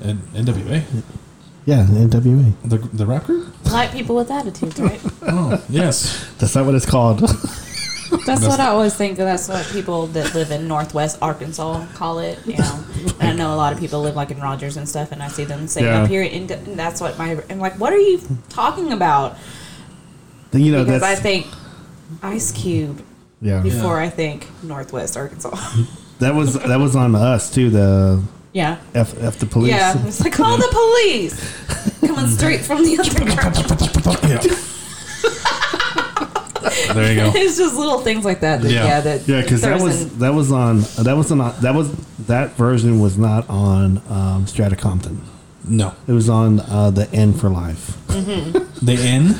and 0.03 0.19
NWA, 0.35 0.84
Yeah, 1.65 1.85
NWA. 1.88 2.53
the 2.65 2.77
the 2.91 3.05
rap 3.05 3.23
group. 3.26 3.47
Like 3.72 3.91
people 3.93 4.15
with 4.18 4.30
attitudes, 4.31 4.80
right? 4.80 4.99
Oh 5.26 5.61
yes, 5.69 6.26
That's 6.39 6.53
not 6.55 6.65
what 6.65 6.76
it's 6.76 6.85
called. 6.85 7.19
That's 8.27 8.45
what 8.45 8.60
I 8.60 8.68
always 8.68 8.93
think. 8.93 9.18
That's 9.18 9.47
what 9.49 9.65
people 9.72 10.05
that 10.07 10.35
live 10.35 10.51
in 10.51 10.68
Northwest 10.68 11.18
Arkansas 11.22 11.85
call 11.95 12.19
it. 12.19 12.38
You 12.45 12.57
know, 12.57 12.84
and 13.19 13.30
I 13.30 13.34
know 13.34 13.53
a 13.53 13.60
lot 13.64 13.73
of 13.73 13.80
people 13.80 14.01
live 14.01 14.15
like 14.15 14.30
in 14.30 14.39
Rogers 14.39 14.77
and 14.77 14.88
stuff, 14.88 15.11
and 15.11 15.23
I 15.23 15.30
see 15.30 15.45
them 15.45 15.68
say 15.68 15.84
Yeah. 15.85 16.03
up 16.03 16.10
here, 16.10 16.22
and 16.22 16.51
and 16.51 16.77
that's 16.77 16.99
what 17.01 17.18
my. 17.18 17.38
I'm 17.49 17.60
like, 17.60 17.80
what 17.80 17.91
are 17.93 17.97
you 18.10 18.19
talking 18.49 18.91
about? 18.91 19.38
you 20.51 20.72
know, 20.72 20.84
Because 20.84 21.01
that's 21.01 21.19
I 21.19 21.23
think 21.23 21.47
Ice 22.22 22.52
Cube 22.52 23.02
yeah. 23.41 23.61
before 23.61 23.99
I 23.99 24.10
think 24.10 24.48
Northwest 24.64 25.18
Arkansas. 25.18 25.56
That 26.19 26.35
was 26.35 26.53
that 26.53 26.80
was 26.80 26.95
on 26.95 27.15
us 27.15 27.49
too. 27.53 27.69
The 27.69 28.22
yeah, 28.53 28.77
F 28.94 29.19
F 29.22 29.40
the 29.40 29.45
police. 29.48 29.72
yeah. 29.72 30.07
It's 30.07 30.23
like 30.23 30.31
call 30.31 30.56
the 30.57 30.69
police 30.72 31.35
coming 31.99 32.27
straight 32.27 32.61
from 32.61 32.84
the 32.84 32.98
underground. 32.98 33.56
there 36.94 37.11
you 37.14 37.19
go. 37.19 37.31
it's 37.35 37.57
just 37.57 37.76
little 37.76 37.99
things 37.99 38.23
like 38.23 38.40
that. 38.41 38.61
that 38.61 38.72
Yeah. 38.72 38.85
yeah, 38.85 39.02
that 39.02 39.27
Yeah, 39.27 39.41
because 39.41 39.61
that 39.61 39.81
was 39.81 40.03
in- 40.03 40.19
that 40.19 40.34
was 40.34 40.52
on 40.52 40.81
that 40.99 41.18
was 41.18 41.31
on 41.31 41.40
that 41.61 41.73
was 41.76 41.91
that 42.27 42.52
version 42.56 42.99
was 43.02 43.18
not 43.18 43.49
on 43.49 44.02
um, 44.10 44.48
Straight 44.48 44.68
Outta 44.68 44.76
Compton. 44.77 45.22
No, 45.65 45.94
It 46.07 46.14
was 46.14 46.30
on 46.30 46.60
uh, 46.61 46.91
the 46.91 47.10
N 47.11 47.34
for 47.34 47.49
Life. 47.49 47.98
the 48.07 48.98
N, 48.99 49.30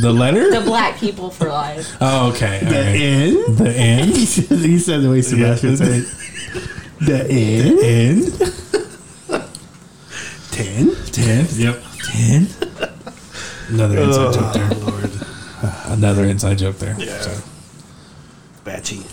the 0.00 0.12
letter. 0.12 0.50
the 0.50 0.60
black 0.60 0.98
people 0.98 1.30
for 1.30 1.48
life. 1.48 1.96
Oh, 2.00 2.30
okay. 2.32 2.58
all 2.58 2.72
right. 2.72 2.74
N. 2.74 3.54
The 3.56 3.70
N. 3.70 4.08
he 4.12 4.26
said 4.26 4.58
he 4.58 4.78
said 4.78 5.02
the 5.02 5.10
way 5.10 5.22
Sebastian 5.22 5.76
said 5.76 5.88
it. 5.88 6.08
The 7.00 7.26
N. 7.30 7.78
N. 7.82 9.42
Ten. 10.50 10.94
Ten. 11.06 11.46
Yep. 11.52 11.82
Ten. 12.04 12.48
Another 13.68 13.98
uh. 13.98 14.02
inside 14.06 14.34
joke 14.34 14.52
there. 14.52 14.70
Lord. 14.78 15.10
Another 15.86 16.24
inside 16.24 16.58
joke 16.58 16.76
there. 16.78 16.96
Yeah. 16.98 17.20
So, 17.20 17.42
Batchy. 18.64 19.04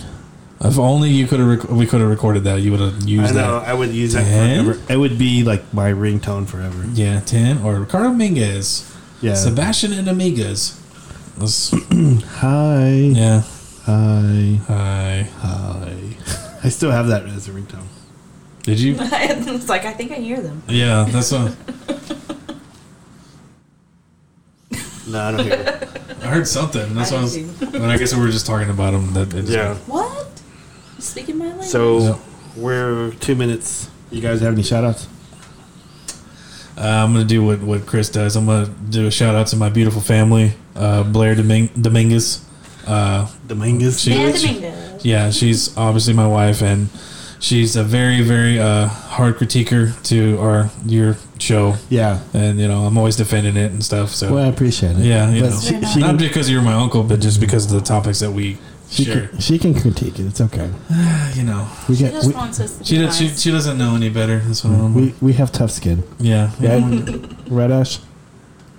if 0.62 0.78
only 0.78 1.10
you 1.10 1.28
could 1.28 1.40
have 1.40 1.48
rec- 1.50 1.70
we 1.70 1.86
could 1.86 2.02
have 2.02 2.10
recorded 2.10 2.44
that, 2.44 2.62
you 2.62 2.72
would 2.72 2.82
have 2.82 3.08
used. 3.08 3.36
It. 3.36 3.38
I 3.38 3.42
know. 3.42 3.60
that. 3.60 3.70
I 3.70 3.74
would 3.74 3.90
use 3.92 4.14
that 4.14 4.26
Ten? 4.26 4.66
forever. 4.66 4.94
It 4.94 4.98
would 4.98 5.18
be 5.18 5.44
like 5.44 5.74
my 5.74 5.92
ringtone 5.92 6.48
forever. 6.48 6.86
Yeah, 6.94 7.20
ten 7.22 7.60
or 7.60 7.80
Ricardo 7.80 8.10
Minguez, 8.10 8.96
Yeah. 9.22 9.34
Sebastian 9.36 9.94
and 9.94 10.08
Amigas. 10.08 10.78
Let's- 11.38 11.72
Hi. 12.40 12.90
yeah. 12.90 13.44
Hi. 13.86 14.60
Hi. 14.68 15.30
Hi. 15.40 15.94
I 16.64 16.70
still 16.70 16.92
have 16.92 17.08
that 17.08 17.26
as 17.26 17.48
a 17.48 17.52
ringtone. 17.52 17.86
Did 18.64 18.80
you? 18.80 18.96
it's 19.00 19.70
like 19.70 19.86
I 19.86 19.94
think 19.94 20.12
I 20.12 20.16
hear 20.16 20.40
them. 20.42 20.62
Yeah, 20.68 21.06
that's 21.10 21.32
a. 21.32 21.56
No, 25.08 25.20
I 25.20 25.32
don't 25.32 25.44
hear 25.44 25.54
it. 25.54 26.02
I 26.24 26.28
heard 26.28 26.48
something. 26.48 26.94
That's 26.94 27.12
I 27.12 27.16
what 27.16 27.20
I 27.22 27.24
was. 27.24 27.34
did 27.36 27.72
But 27.72 27.82
I 27.82 27.98
guess 27.98 28.14
we 28.14 28.22
were 28.22 28.30
just 28.30 28.46
talking 28.46 28.70
about 28.70 28.92
them. 28.92 29.12
That 29.14 29.34
it 29.34 29.42
just- 29.42 29.52
Yeah. 29.54 29.74
What? 29.88 30.28
You 30.98 31.02
speaking 31.02 31.40
my 31.40 31.46
language? 31.48 31.66
So 31.68 32.00
Yeah. 32.00 32.16
we're 32.56 33.12
two 33.20 33.34
minutes. 33.34 33.90
You 34.12 34.22
guys 34.22 34.42
have 34.42 34.54
any 34.54 34.62
shout 34.62 34.84
outs? 34.84 35.08
Uh, 36.80 36.84
I'm 37.04 37.12
gonna 37.14 37.26
do 37.26 37.44
what, 37.44 37.60
what 37.62 37.86
Chris 37.86 38.10
does. 38.10 38.36
I'm 38.36 38.46
gonna 38.46 38.68
do 38.90 39.08
a 39.08 39.12
shout 39.12 39.36
out 39.36 39.48
to 39.48 39.58
my 39.58 39.70
beautiful 39.70 40.02
family, 40.02 40.54
uh, 40.76 41.04
Blair 41.04 41.36
Doming- 41.36 41.70
Dominguez. 41.82 42.46
Uh, 42.88 43.28
Dominguez. 43.48 44.00
She- 44.02 44.12
Dan 44.12 44.36
she- 44.36 44.48
Dominguez. 44.48 45.06
yeah, 45.06 45.30
she's 45.32 45.76
obviously 45.78 46.14
my 46.14 46.28
wife, 46.28 46.62
and 46.62 46.88
she's 47.40 47.76
a 47.76 47.84
very, 47.84 48.22
very 48.22 48.60
uh, 48.60 48.88
hard 48.88 49.38
critiquer 49.38 50.02
to 50.04 50.40
our 50.40 50.70
your 50.86 51.18
show, 51.38 51.76
Yeah. 51.90 52.20
and 52.34 52.60
you 52.60 52.68
know 52.68 52.86
I'm 52.86 52.98
always 52.98 53.16
defending 53.18 53.58
it 53.58 53.72
and 53.72 53.84
stuff. 53.84 54.12
So 54.16 54.34
Well, 54.34 54.46
I 54.46 54.48
appreciate 54.48 54.98
it. 54.98 55.06
yeah, 55.06 55.30
you 55.32 55.42
But 55.42 55.50
know, 55.52 55.60
she, 55.60 55.68
she, 55.86 56.00
not 56.00 56.08
can, 56.12 56.18
because 56.18 56.50
you're 56.50 56.62
my 56.62 56.74
uncle, 56.74 57.04
but 57.04 57.20
just 57.20 57.40
because 57.42 57.66
of 57.66 57.72
the 57.72 57.82
topics 57.82 58.20
that 58.22 58.32
we 58.32 58.58
she, 58.90 59.06
share. 59.06 59.28
can, 59.28 59.40
she 59.40 59.60
can 59.60 59.74
critique 59.80 60.20
it. 60.20 60.26
It's 60.26 60.42
okay. 60.42 60.70
You 61.36 61.44
know, 61.44 61.70
We 61.88 61.96
She 61.96 62.04
get 62.04 62.14
just 62.14 62.28
we, 62.28 62.34
wants 62.34 62.60
us 62.60 62.78
to 62.80 62.84
she 62.84 62.98
be 62.98 63.06
does, 63.06 63.18
she, 63.18 63.28
nice. 63.28 63.40
she 63.42 63.52
doesn't 63.52 63.78
know 63.78 63.96
any 63.96 64.10
better. 64.10 64.40
That's 64.40 64.64
what 64.64 64.74
I'm. 64.74 64.94
we 64.96 65.14
we 65.22 65.34
have 65.34 65.52
tough 65.52 65.72
skin. 65.72 66.04
yeah, 66.20 66.52
Yeah, 66.60 66.78
yeah. 66.88 67.18
Red 67.48 67.72
Ash. 67.72 68.00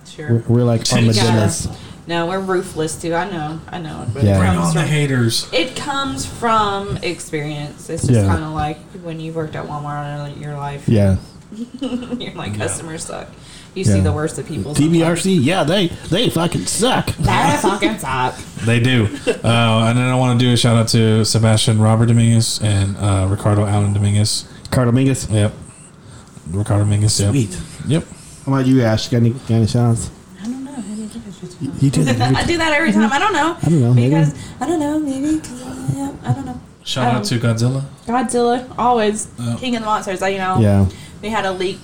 Sure. 0.06 0.42
We're, 0.48 0.56
we're 0.58 0.64
like 0.64 0.90
You 0.90 0.96
armadillos. 0.98 1.68
No, 2.08 2.26
we're 2.26 2.40
ruthless 2.40 3.00
too. 3.00 3.14
I 3.14 3.30
know. 3.30 3.60
I 3.68 3.78
know. 3.78 4.04
But 4.12 4.24
Yeah. 4.24 4.34
it 4.36 4.38
Bring 4.40 4.52
comes 4.54 4.68
on 4.68 4.74
the 4.74 4.80
from- 4.80 4.88
haters. 4.90 5.48
It 5.52 5.76
comes 5.76 6.26
from 6.26 6.96
experience. 6.98 7.88
It's 7.88 8.02
just 8.06 8.12
Yeah. 8.20 8.26
kind 8.26 8.42
of 8.42 8.52
like 8.52 8.78
when 9.04 9.20
you've 9.20 9.36
worked 9.36 9.54
at 9.54 9.64
Walmart 9.66 10.34
in 10.34 10.42
your 10.42 10.56
life. 10.56 10.88
Yeah. 10.88 11.16
You're 11.80 12.34
like, 12.34 12.52
Yeah. 12.52 12.58
customers 12.58 13.04
suck. 13.04 13.28
You 13.74 13.84
Yeah. 13.84 13.92
see 13.94 14.00
the 14.00 14.12
worst 14.12 14.38
of 14.38 14.46
people. 14.46 14.74
TBRC. 14.74 15.38
Yeah, 15.42 15.62
they 15.64 15.88
they 16.10 16.28
fucking 16.30 16.66
suck. 16.66 17.06
That 17.20 17.60
fucking 17.60 17.98
suck. 17.98 18.36
They 18.66 18.80
do. 18.80 19.08
Uh, 19.26 19.86
and 19.88 19.96
then 19.98 20.08
I 20.08 20.14
want 20.16 20.38
to 20.40 20.44
do 20.46 20.52
a 20.52 20.56
shout 20.56 20.76
out 20.76 20.88
to 20.88 21.24
Sebastian 21.24 21.80
Robert 21.80 22.06
Dominguez 22.06 22.60
and 22.62 22.96
uh, 22.96 23.26
Ricardo 23.30 23.64
Allen 23.66 23.92
Dominguez. 23.92 24.48
Carl 24.70 24.86
Dominguez. 24.86 25.28
Yep. 25.30 25.52
Ricardo 26.50 26.84
Dominguez. 26.84 27.20
Yep. 27.20 27.30
Sweet. 27.30 27.58
Yep. 27.86 28.04
How 28.46 28.52
about 28.54 28.66
you, 28.66 28.82
Ash? 28.82 29.08
Got 29.08 29.18
any, 29.18 29.30
got 29.30 29.50
any 29.50 29.66
shout 29.66 29.90
outs? 29.92 30.10
I 30.40 30.44
don't 30.44 30.64
know. 30.64 30.72
How 30.72 30.82
do 30.82 30.94
you 31.02 31.06
do 31.08 31.20
this? 31.20 31.82
You 31.82 31.90
do 31.90 32.04
that 32.04 32.20
every 32.20 32.36
I 32.42 32.44
do 32.44 32.58
that 32.58 32.72
every 32.72 32.92
time. 32.92 33.12
I 33.12 33.18
don't 33.18 33.32
know. 33.32 33.56
I 33.62 33.64
don't 33.68 33.80
know, 33.80 33.94
maybe. 33.94 34.10
Because 34.14 34.34
I 34.60 34.66
don't 34.66 34.80
know. 34.80 34.98
Maybe. 34.98 35.38
'cause, 35.38 35.62
yeah, 35.96 36.12
I 36.24 36.32
don't 36.32 36.46
know. 36.46 36.60
Shout 36.82 37.06
out 37.06 37.16
Um, 37.16 37.22
to 37.24 37.38
Godzilla. 37.38 37.84
Godzilla, 38.06 38.66
always 38.78 39.28
Oh. 39.38 39.56
king 39.60 39.76
of 39.76 39.82
the 39.82 39.86
monsters. 39.86 40.22
I, 40.22 40.28
you 40.28 40.38
know, 40.38 40.58
Yeah. 40.58 40.86
we 41.22 41.28
had 41.28 41.44
a 41.44 41.52
leak. 41.52 41.78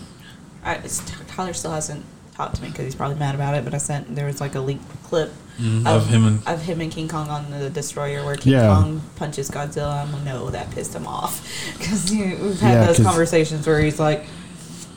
I, 0.64 0.74
it's, 0.76 1.00
Tyler 1.36 1.52
still 1.52 1.72
hasn't 1.72 2.02
talked 2.34 2.56
to 2.56 2.62
me 2.62 2.68
because 2.68 2.84
he's 2.84 2.94
probably 2.94 3.16
mad 3.18 3.34
about 3.34 3.54
it. 3.54 3.64
But 3.64 3.74
I 3.74 3.78
sent 3.78 4.14
there 4.14 4.26
was 4.26 4.40
like 4.40 4.54
a 4.54 4.60
leaked 4.60 4.82
clip 5.04 5.32
Mm, 5.60 5.86
of 5.86 6.06
him 6.06 6.26
and 6.26 6.46
of 6.46 6.60
him 6.60 6.82
and 6.82 6.92
King 6.92 7.08
Kong 7.08 7.30
on 7.30 7.50
the 7.50 7.70
destroyer 7.70 8.22
where 8.26 8.36
King 8.36 8.52
Yeah. 8.52 8.66
Kong 8.74 9.00
punches 9.16 9.50
Godzilla. 9.50 10.06
I 10.06 10.22
know 10.24 10.50
that 10.50 10.70
pissed 10.72 10.94
him 10.94 11.06
off 11.06 11.40
because 11.78 12.10
we've 12.10 12.60
had 12.60 12.72
Yeah, 12.74 12.84
those 12.86 12.96
'cause- 12.98 13.06
conversations 13.06 13.66
where 13.66 13.80
he's 13.80 13.98
like, 13.98 14.26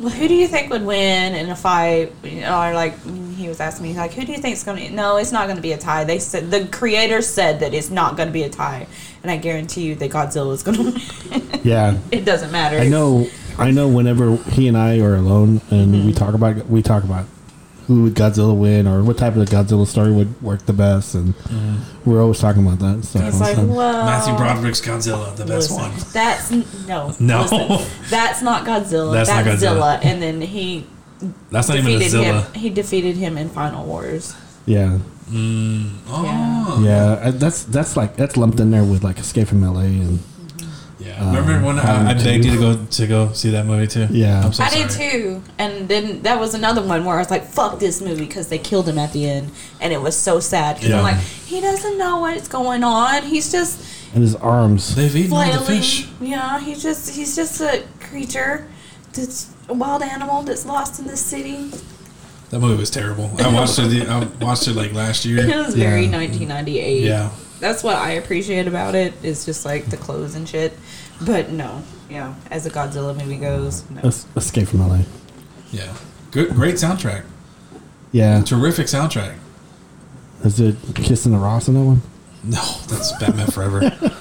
"Well, 0.02 0.10
who 0.10 0.28
do 0.28 0.34
you 0.34 0.50
think 0.50 0.70
would 0.70 0.84
win 0.86 1.34
in 1.34 1.50
a 1.50 1.56
fight?" 1.56 2.12
You 2.26 2.42
know, 2.42 2.62
or 2.62 2.74
like 2.74 2.94
he 3.38 3.48
was 3.48 3.62
asking 3.62 3.86
me, 3.88 3.94
like, 3.98 4.12
"Who 4.16 4.26
do 4.26 4.34
you 4.34 4.38
think 4.40 4.58
is 4.58 4.64
going 4.64 4.86
to?" 4.90 4.94
No, 4.94 5.16
it's 5.16 5.32
not 5.32 5.46
going 5.46 5.56
to 5.56 5.62
be 5.62 5.72
a 5.72 5.78
tie. 5.78 6.04
They 6.04 6.20
said 6.20 6.52
the 6.52 6.66
creator 6.68 7.22
said 7.22 7.62
that 7.62 7.74
it's 7.74 7.90
not 7.90 8.18
going 8.18 8.28
to 8.28 8.34
be 8.34 8.44
a 8.44 8.50
tie, 8.50 8.86
and 9.24 9.32
I 9.32 9.38
guarantee 9.38 9.84
you 9.84 9.96
that 9.96 10.12
Godzilla 10.12 10.54
is 10.54 10.62
going 10.62 10.78
to 10.78 10.84
win. 11.32 11.62
Yeah. 11.64 11.98
it 12.12 12.26
doesn't 12.26 12.52
matter. 12.52 12.80
I 12.80 12.90
know. 12.90 13.30
I 13.60 13.72
know. 13.72 13.88
Whenever 13.88 14.36
he 14.38 14.68
and 14.68 14.78
I 14.78 15.00
are 15.00 15.16
alone 15.16 15.62
and 15.72 15.94
Mm-hmm. 15.94 16.06
we 16.08 16.14
talk 16.14 16.34
about 16.34 16.68
we 16.68 16.82
talk 16.82 17.04
about 17.04 17.26
who 17.88 18.04
would 18.04 18.14
Godzilla 18.14 18.56
win 18.56 18.86
or 18.88 19.02
what 19.04 19.18
type 19.18 19.36
of 19.36 19.48
Godzilla 19.50 19.88
story 19.88 20.12
would 20.12 20.40
work 20.44 20.66
the 20.68 20.74
best, 20.74 21.16
and 21.16 21.34
we're 22.06 22.22
always 22.22 22.40
talking 22.40 22.64
about 22.66 22.78
that 22.80 22.86
and 22.94 23.06
stuff. 23.06 23.24
It's 23.28 23.40
like, 23.40 23.58
well, 23.58 24.06
Matthew 24.06 24.36
Broderick's 24.38 24.80
Godzilla, 24.80 25.36
the 25.36 25.46
best 25.46 25.72
listen, 25.72 25.76
one. 25.78 25.92
That's 26.14 26.52
no, 26.88 27.16
No. 27.20 27.42
listen, 27.42 27.88
that's 28.12 28.42
not 28.44 28.64
Godzilla. 28.66 29.14
That's 29.14 29.30
That's, 29.30 29.46
not 29.48 29.54
Godzilla. 29.56 29.58
Zilla, 29.60 30.00
and 30.04 30.22
then 30.22 30.40
he 30.42 30.86
That's 31.50 31.68
not 31.68 31.78
even 31.80 31.90
a 31.92 31.94
defeated 31.98 32.10
Zilla. 32.12 32.42
him. 32.42 32.54
He 32.54 32.70
defeated 32.70 33.16
him 33.18 33.38
in 33.40 33.50
Final 33.50 33.84
Wars. 33.86 34.36
yeah, 34.68 35.00
Oh. 35.34 36.82
yeah. 36.84 37.20
I- 37.24 37.32
That's 37.32 37.64
that's 37.64 37.98
like 37.98 38.16
that's 38.16 38.38
lumped 38.38 38.60
in 38.60 38.72
there 38.72 38.84
with 38.84 39.04
like 39.04 39.18
Escape 39.20 39.48
from 39.48 39.64
L.A. 39.64 39.86
and 39.86 40.20
Yeah. 41.10 41.36
Remember 41.36 41.66
when 41.66 41.78
Howling 41.78 42.08
I, 42.08 42.12
I 42.12 42.14
begged 42.24 42.46
you 42.46 42.52
to 42.52 42.58
go 42.58 42.86
to 42.86 43.08
go 43.08 43.32
see 43.34 43.50
that 43.52 43.66
movie 43.66 43.88
too? 43.88 44.08
Yeah. 44.12 44.44
I'm 44.46 44.54
so 44.54 44.64
I 44.64 44.70
sorry. 44.70 44.84
did 44.84 44.92
too, 44.92 45.44
and 45.58 45.88
then 45.90 46.22
that 46.22 46.40
was 46.40 46.54
another 46.54 46.82
one 46.82 47.04
where 47.06 47.16
I 47.16 47.20
was 47.20 47.32
like, 47.32 47.46
"Fuck 47.46 47.80
this 47.80 48.02
movie" 48.02 48.26
because 48.26 48.48
they 48.50 48.58
killed 48.60 48.88
him 48.88 48.98
at 49.00 49.12
the 49.14 49.28
end, 49.30 49.52
and 49.82 49.92
it 49.92 50.02
was 50.02 50.16
so 50.16 50.40
sad. 50.40 50.76
Because 50.76 50.90
Yeah. 50.90 50.98
I'm 50.98 51.04
like, 51.04 51.18
he 51.18 51.62
doesn't 51.62 51.98
know 51.98 52.20
what's 52.20 52.48
going 52.48 52.84
on. 52.84 53.24
He's 53.24 53.52
just 53.52 53.82
and 54.14 54.24
his 54.24 54.36
arms. 54.36 54.96
They've 54.96 55.16
eaten 55.16 55.34
all 55.34 55.40
the 55.46 55.58
flailing. 55.60 55.82
fish. 55.82 56.08
Yeah, 56.22 56.60
he's 56.60 56.82
just 56.84 57.16
he's 57.16 57.36
just 57.36 57.60
a 57.62 57.84
creature, 58.00 58.68
that's 59.14 59.52
a 59.68 59.74
wild 59.74 60.02
animal 60.04 60.44
that's 60.44 60.66
lost 60.66 61.00
in 61.00 61.08
the 61.08 61.18
city. 61.18 61.72
That 62.50 62.60
movie 62.62 62.80
was 62.80 62.90
terrible. 62.90 63.30
I 63.40 63.54
watched 63.54 63.78
it. 63.78 63.90
The, 63.90 64.08
I 64.08 64.26
watched 64.44 64.68
it 64.68 64.76
like 64.76 64.94
last 64.94 65.24
year. 65.26 65.40
It 65.44 65.48
year. 65.50 65.58
was 65.64 65.76
very 65.76 66.06
Yeah. 66.06 66.18
1998. 66.18 67.04
Yeah. 67.04 67.30
That's 67.60 67.84
what 67.84 67.96
I 67.96 68.12
appreciate 68.12 68.68
about 68.68 68.96
it. 68.96 69.14
Is 69.24 69.46
just 69.46 69.66
like 69.66 69.86
the 69.88 69.98
clothes 69.98 70.36
and 70.36 70.48
shit. 70.48 70.74
But 71.22 71.50
no, 71.52 71.84
yeah, 72.10 72.34
as 72.50 72.66
a 72.66 72.70
Godzilla 72.70 73.16
movie 73.18 73.38
goes, 73.38 73.90
no. 73.90 74.02
Escape 74.36 74.68
from 74.70 74.82
L.A. 74.82 75.04
Yeah. 75.72 75.94
Good. 76.32 76.50
Great 76.56 76.76
soundtrack. 76.76 77.24
Yeah, 78.12 78.42
Terrific 78.42 78.88
soundtrack. 78.88 79.36
is 80.44 80.60
it 80.60 80.76
Kissing 80.96 81.32
the 81.32 81.38
Ross 81.38 81.68
in 81.68 81.74
that 81.76 81.84
one? 81.84 82.02
No, 82.44 82.62
that's 82.88 83.12
Batman 83.20 83.48
Forever. 83.48 83.82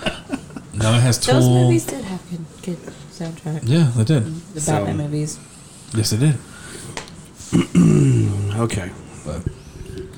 No, 0.74 0.94
it 0.94 1.01
has 1.01 1.19
Tool. 1.19 1.35
Those 1.35 1.48
movies 1.48 1.86
did 1.86 2.05
have 2.05 2.23
good, 2.31 2.44
good 2.62 2.78
soundtrack. 3.10 3.62
Yeah, 3.65 3.90
they 3.97 4.05
did. 4.05 4.27
The 4.55 4.60
So- 4.60 4.73
Batman 4.85 4.97
movies. 4.98 5.36
Yes, 5.93 6.10
they 6.10 6.19
did. 6.19 6.36
Okay. 8.59 8.90
But 9.27 9.43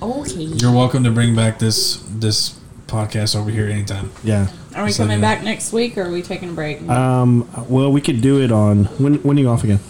Okay. 0.03 0.43
you're 0.43 0.73
welcome 0.73 1.03
to 1.05 1.11
bring 1.11 1.35
back 1.35 1.59
this 1.59 2.03
this 2.11 2.60
podcast 2.91 3.35
over 3.39 3.51
here 3.51 3.67
anytime. 3.67 4.11
Yeah. 4.25 4.49
Are 4.75 4.85
we 4.85 4.93
So, 4.93 5.05
coming 5.05 5.21
yeah. 5.21 5.35
back 5.35 5.45
next 5.45 5.73
week, 5.73 5.97
or 5.99 6.03
are 6.05 6.11
we 6.11 6.23
taking 6.23 6.51
a 6.51 6.53
break? 6.53 6.83
Um. 6.89 7.49
Well, 7.69 7.91
we 7.93 8.01
could 8.01 8.21
do 8.21 8.41
it 8.41 8.53
on 8.53 8.85
when. 8.99 9.15
When 9.23 9.37
are 9.39 9.41
you 9.41 9.49
off 9.49 9.65
again? 9.65 9.81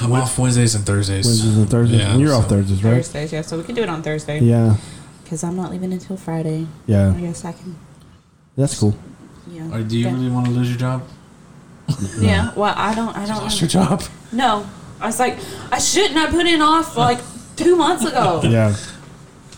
I'm 0.00 0.12
off 0.12 0.38
Wednesdays 0.38 0.74
and 0.74 0.84
Thursdays. 0.84 1.26
Wednesdays 1.26 1.56
and 1.56 1.70
Thursdays. 1.70 2.00
Yeah, 2.00 2.12
and 2.12 2.20
you're 2.20 2.34
off 2.34 2.48
Thursdays, 2.48 2.82
right? 2.84 2.96
Thursdays, 2.96 3.32
yeah. 3.32 3.40
So 3.42 3.56
we 3.58 3.64
can 3.64 3.74
do 3.74 3.82
it 3.82 3.88
on 3.88 4.02
Thursday. 4.02 4.40
Yeah. 4.40 4.76
Because 5.24 5.42
I'm 5.42 5.56
not 5.56 5.70
leaving 5.70 5.92
until 5.92 6.16
Friday. 6.16 6.66
Yeah. 6.86 7.12
I 7.16 7.20
guess 7.20 7.44
I 7.44 7.52
can. 7.52 7.76
That's 8.56 8.78
cool. 8.78 8.94
Yeah. 9.50 9.72
Or 9.74 9.82
do 9.82 9.98
you 9.98 10.06
Okay. 10.06 10.14
really 10.14 10.30
want 10.30 10.46
to 10.46 10.52
lose 10.52 10.68
your 10.68 10.78
job? 10.78 11.02
Yeah. 12.18 12.52
Well, 12.54 12.74
I 12.76 12.94
don't. 12.94 13.16
I 13.16 13.26
don't. 13.26 13.42
lost 13.42 13.60
your 13.60 13.68
job. 13.68 14.02
No. 14.32 14.66
I 15.00 15.06
was 15.06 15.18
like, 15.18 15.38
I 15.72 15.78
shouldn't. 15.78 16.16
I 16.16 16.30
put 16.30 16.46
in 16.46 16.60
off 16.62 16.96
like 16.96 17.18
two 17.56 17.76
months 17.76 18.04
ago. 18.04 18.40
Yeah. 18.44 18.74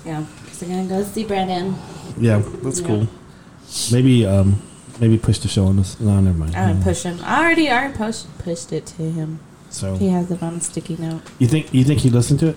Yeah. 0.04 0.24
I'm 0.62 0.68
gonna 0.68 0.84
go 0.88 1.02
see 1.04 1.24
Brandon. 1.24 1.74
Yeah. 2.18 2.42
That's 2.62 2.80
Yeah. 2.80 2.86
cool. 2.86 3.08
Maybe. 3.92 4.26
Um. 4.26 4.62
Maybe 5.00 5.16
push 5.16 5.38
the 5.38 5.46
show 5.46 5.66
on 5.66 5.76
this. 5.76 6.00
No, 6.00 6.18
never 6.20 6.36
mind. 6.36 6.56
I 6.56 6.72
would 6.72 6.82
push 6.82 7.04
him. 7.04 7.20
I 7.22 7.40
already. 7.44 7.68
I 7.70 7.78
already 7.78 7.96
pushed 7.96 8.26
pushed 8.38 8.72
it 8.72 8.84
to 8.86 9.02
him. 9.10 9.38
So 9.70 9.96
He 9.96 10.08
has 10.08 10.28
it 10.32 10.42
on 10.42 10.54
a 10.54 10.60
sticky 10.60 10.96
note. 10.98 11.20
you 11.38 11.46
think 11.46 11.72
you 11.72 11.84
think 11.84 12.00
he 12.00 12.10
listened 12.10 12.40
to 12.40 12.48
it? 12.48 12.56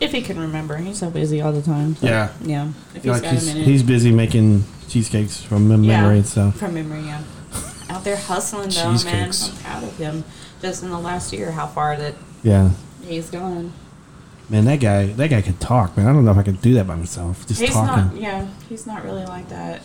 If 0.00 0.10
he 0.12 0.20
can 0.22 0.38
remember, 0.40 0.76
he's 0.78 0.98
so 0.98 1.10
busy 1.10 1.40
all 1.40 1.52
the 1.52 1.62
time. 1.62 1.96
but, 2.00 2.08
Yeah. 2.10 2.28
Yeah. 2.44 2.68
If 2.94 3.02
he's 3.04 3.12
Like 3.12 3.22
got 3.22 3.32
he's, 3.34 3.42
a 3.44 3.46
minute. 3.54 3.68
he's 3.68 3.82
busy 3.84 4.10
making 4.10 4.64
cheesecakes 4.88 5.40
from 5.40 5.68
mem- 5.68 5.84
Yeah. 5.84 6.00
memory 6.00 6.18
and 6.18 6.26
stuff. 6.26 6.56
From 6.56 6.74
memory, 6.74 7.02
yeah. 7.02 7.20
Out 7.90 8.02
there 8.04 8.16
hustling 8.16 8.70
though, 8.70 8.92
man. 9.04 9.30
I'm 9.30 9.56
proud 9.62 9.84
of 9.84 9.96
him. 9.98 10.24
Just 10.62 10.82
in 10.82 10.90
the 10.90 10.98
last 10.98 11.32
year, 11.32 11.52
how 11.52 11.66
far 11.68 11.94
that 11.96 12.14
Yeah. 12.42 12.70
he's 13.06 13.28
gone. 13.30 13.72
Man, 14.50 14.64
that 14.64 14.80
guy. 14.80 15.06
That 15.06 15.28
guy 15.28 15.42
could 15.42 15.60
talk. 15.60 15.96
Man, 15.96 16.06
I 16.06 16.12
don't 16.12 16.24
know 16.24 16.30
if 16.30 16.38
I 16.38 16.42
could 16.42 16.62
do 16.62 16.74
that 16.74 16.86
by 16.86 16.94
myself. 16.96 17.46
Just 17.46 17.60
he's 17.60 17.70
talking. 17.70 18.14
not. 18.14 18.16
Yeah, 18.16 18.46
he's 18.68 18.86
not 18.86 19.04
really 19.04 19.24
like 19.26 19.48
that 19.50 19.82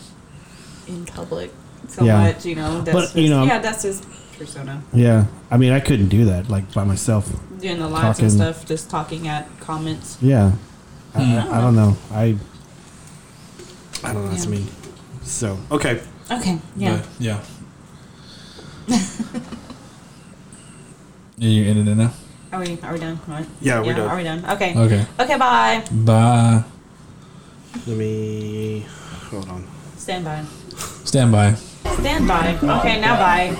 in 0.86 1.04
public 1.04 1.52
so 1.88 2.04
Yeah. 2.04 2.18
much. 2.22 2.46
You 2.46 2.54
know. 2.56 2.80
That's 2.80 2.94
But, 2.94 3.10
his, 3.10 3.24
you 3.24 3.30
know- 3.30 3.44
yeah, 3.44 3.58
that's 3.58 3.82
his 3.82 4.02
persona. 4.38 4.82
Yeah. 4.92 5.26
I 5.50 5.56
mean, 5.58 5.72
I 5.72 5.80
couldn't 5.80 6.08
do 6.08 6.24
that 6.26 6.48
like 6.48 6.72
by 6.72 6.84
myself. 6.84 7.30
Doing 7.60 7.78
the 7.78 7.88
lives 7.88 8.20
and 8.20 8.32
stuff, 8.32 8.64
just 8.66 8.88
talking 8.90 9.28
at 9.28 9.48
comments. 9.60 10.16
Yeah. 10.22 10.52
I, 11.14 11.22
Hmm. 11.24 11.52
I, 11.52 11.58
I 11.58 11.60
don't 11.60 11.76
know. 11.76 11.96
I. 12.12 12.36
I 14.02 14.12
don't 14.12 14.24
know. 14.24 14.30
That's 14.30 14.44
Yeah. 14.46 14.50
me. 14.50 14.66
So 15.22 15.58
okay. 15.70 16.00
Okay. 16.30 16.58
Yeah. 16.76 16.96
But, 16.96 17.06
yeah. 17.18 17.40
Yeah, 21.36 21.48
you 21.48 21.64
in 21.64 21.88
it 21.88 21.94
now. 21.96 22.12
Are 22.54 22.60
we? 22.60 22.78
Are 22.84 22.92
we 22.92 23.00
done? 23.00 23.18
Right. 23.26 23.46
Yeah, 23.60 23.80
we're 23.82 23.94
done. 23.94 24.08
Are 24.08 24.16
we 24.16 24.22
done? 24.22 24.44
Okay. 24.46 24.78
Okay. 24.78 25.04
Okay. 25.18 25.36
Bye. 25.36 25.82
Bye. 25.90 26.62
Let 27.84 27.96
me 27.98 28.86
hold 29.28 29.48
on. 29.48 29.66
Stand 29.96 30.24
by. 30.24 30.44
Stand 31.02 31.32
by. 31.32 31.54
Stand 31.98 32.28
by. 32.28 32.54
Okay. 32.62 33.00
Now 33.00 33.18
bye. 33.18 33.50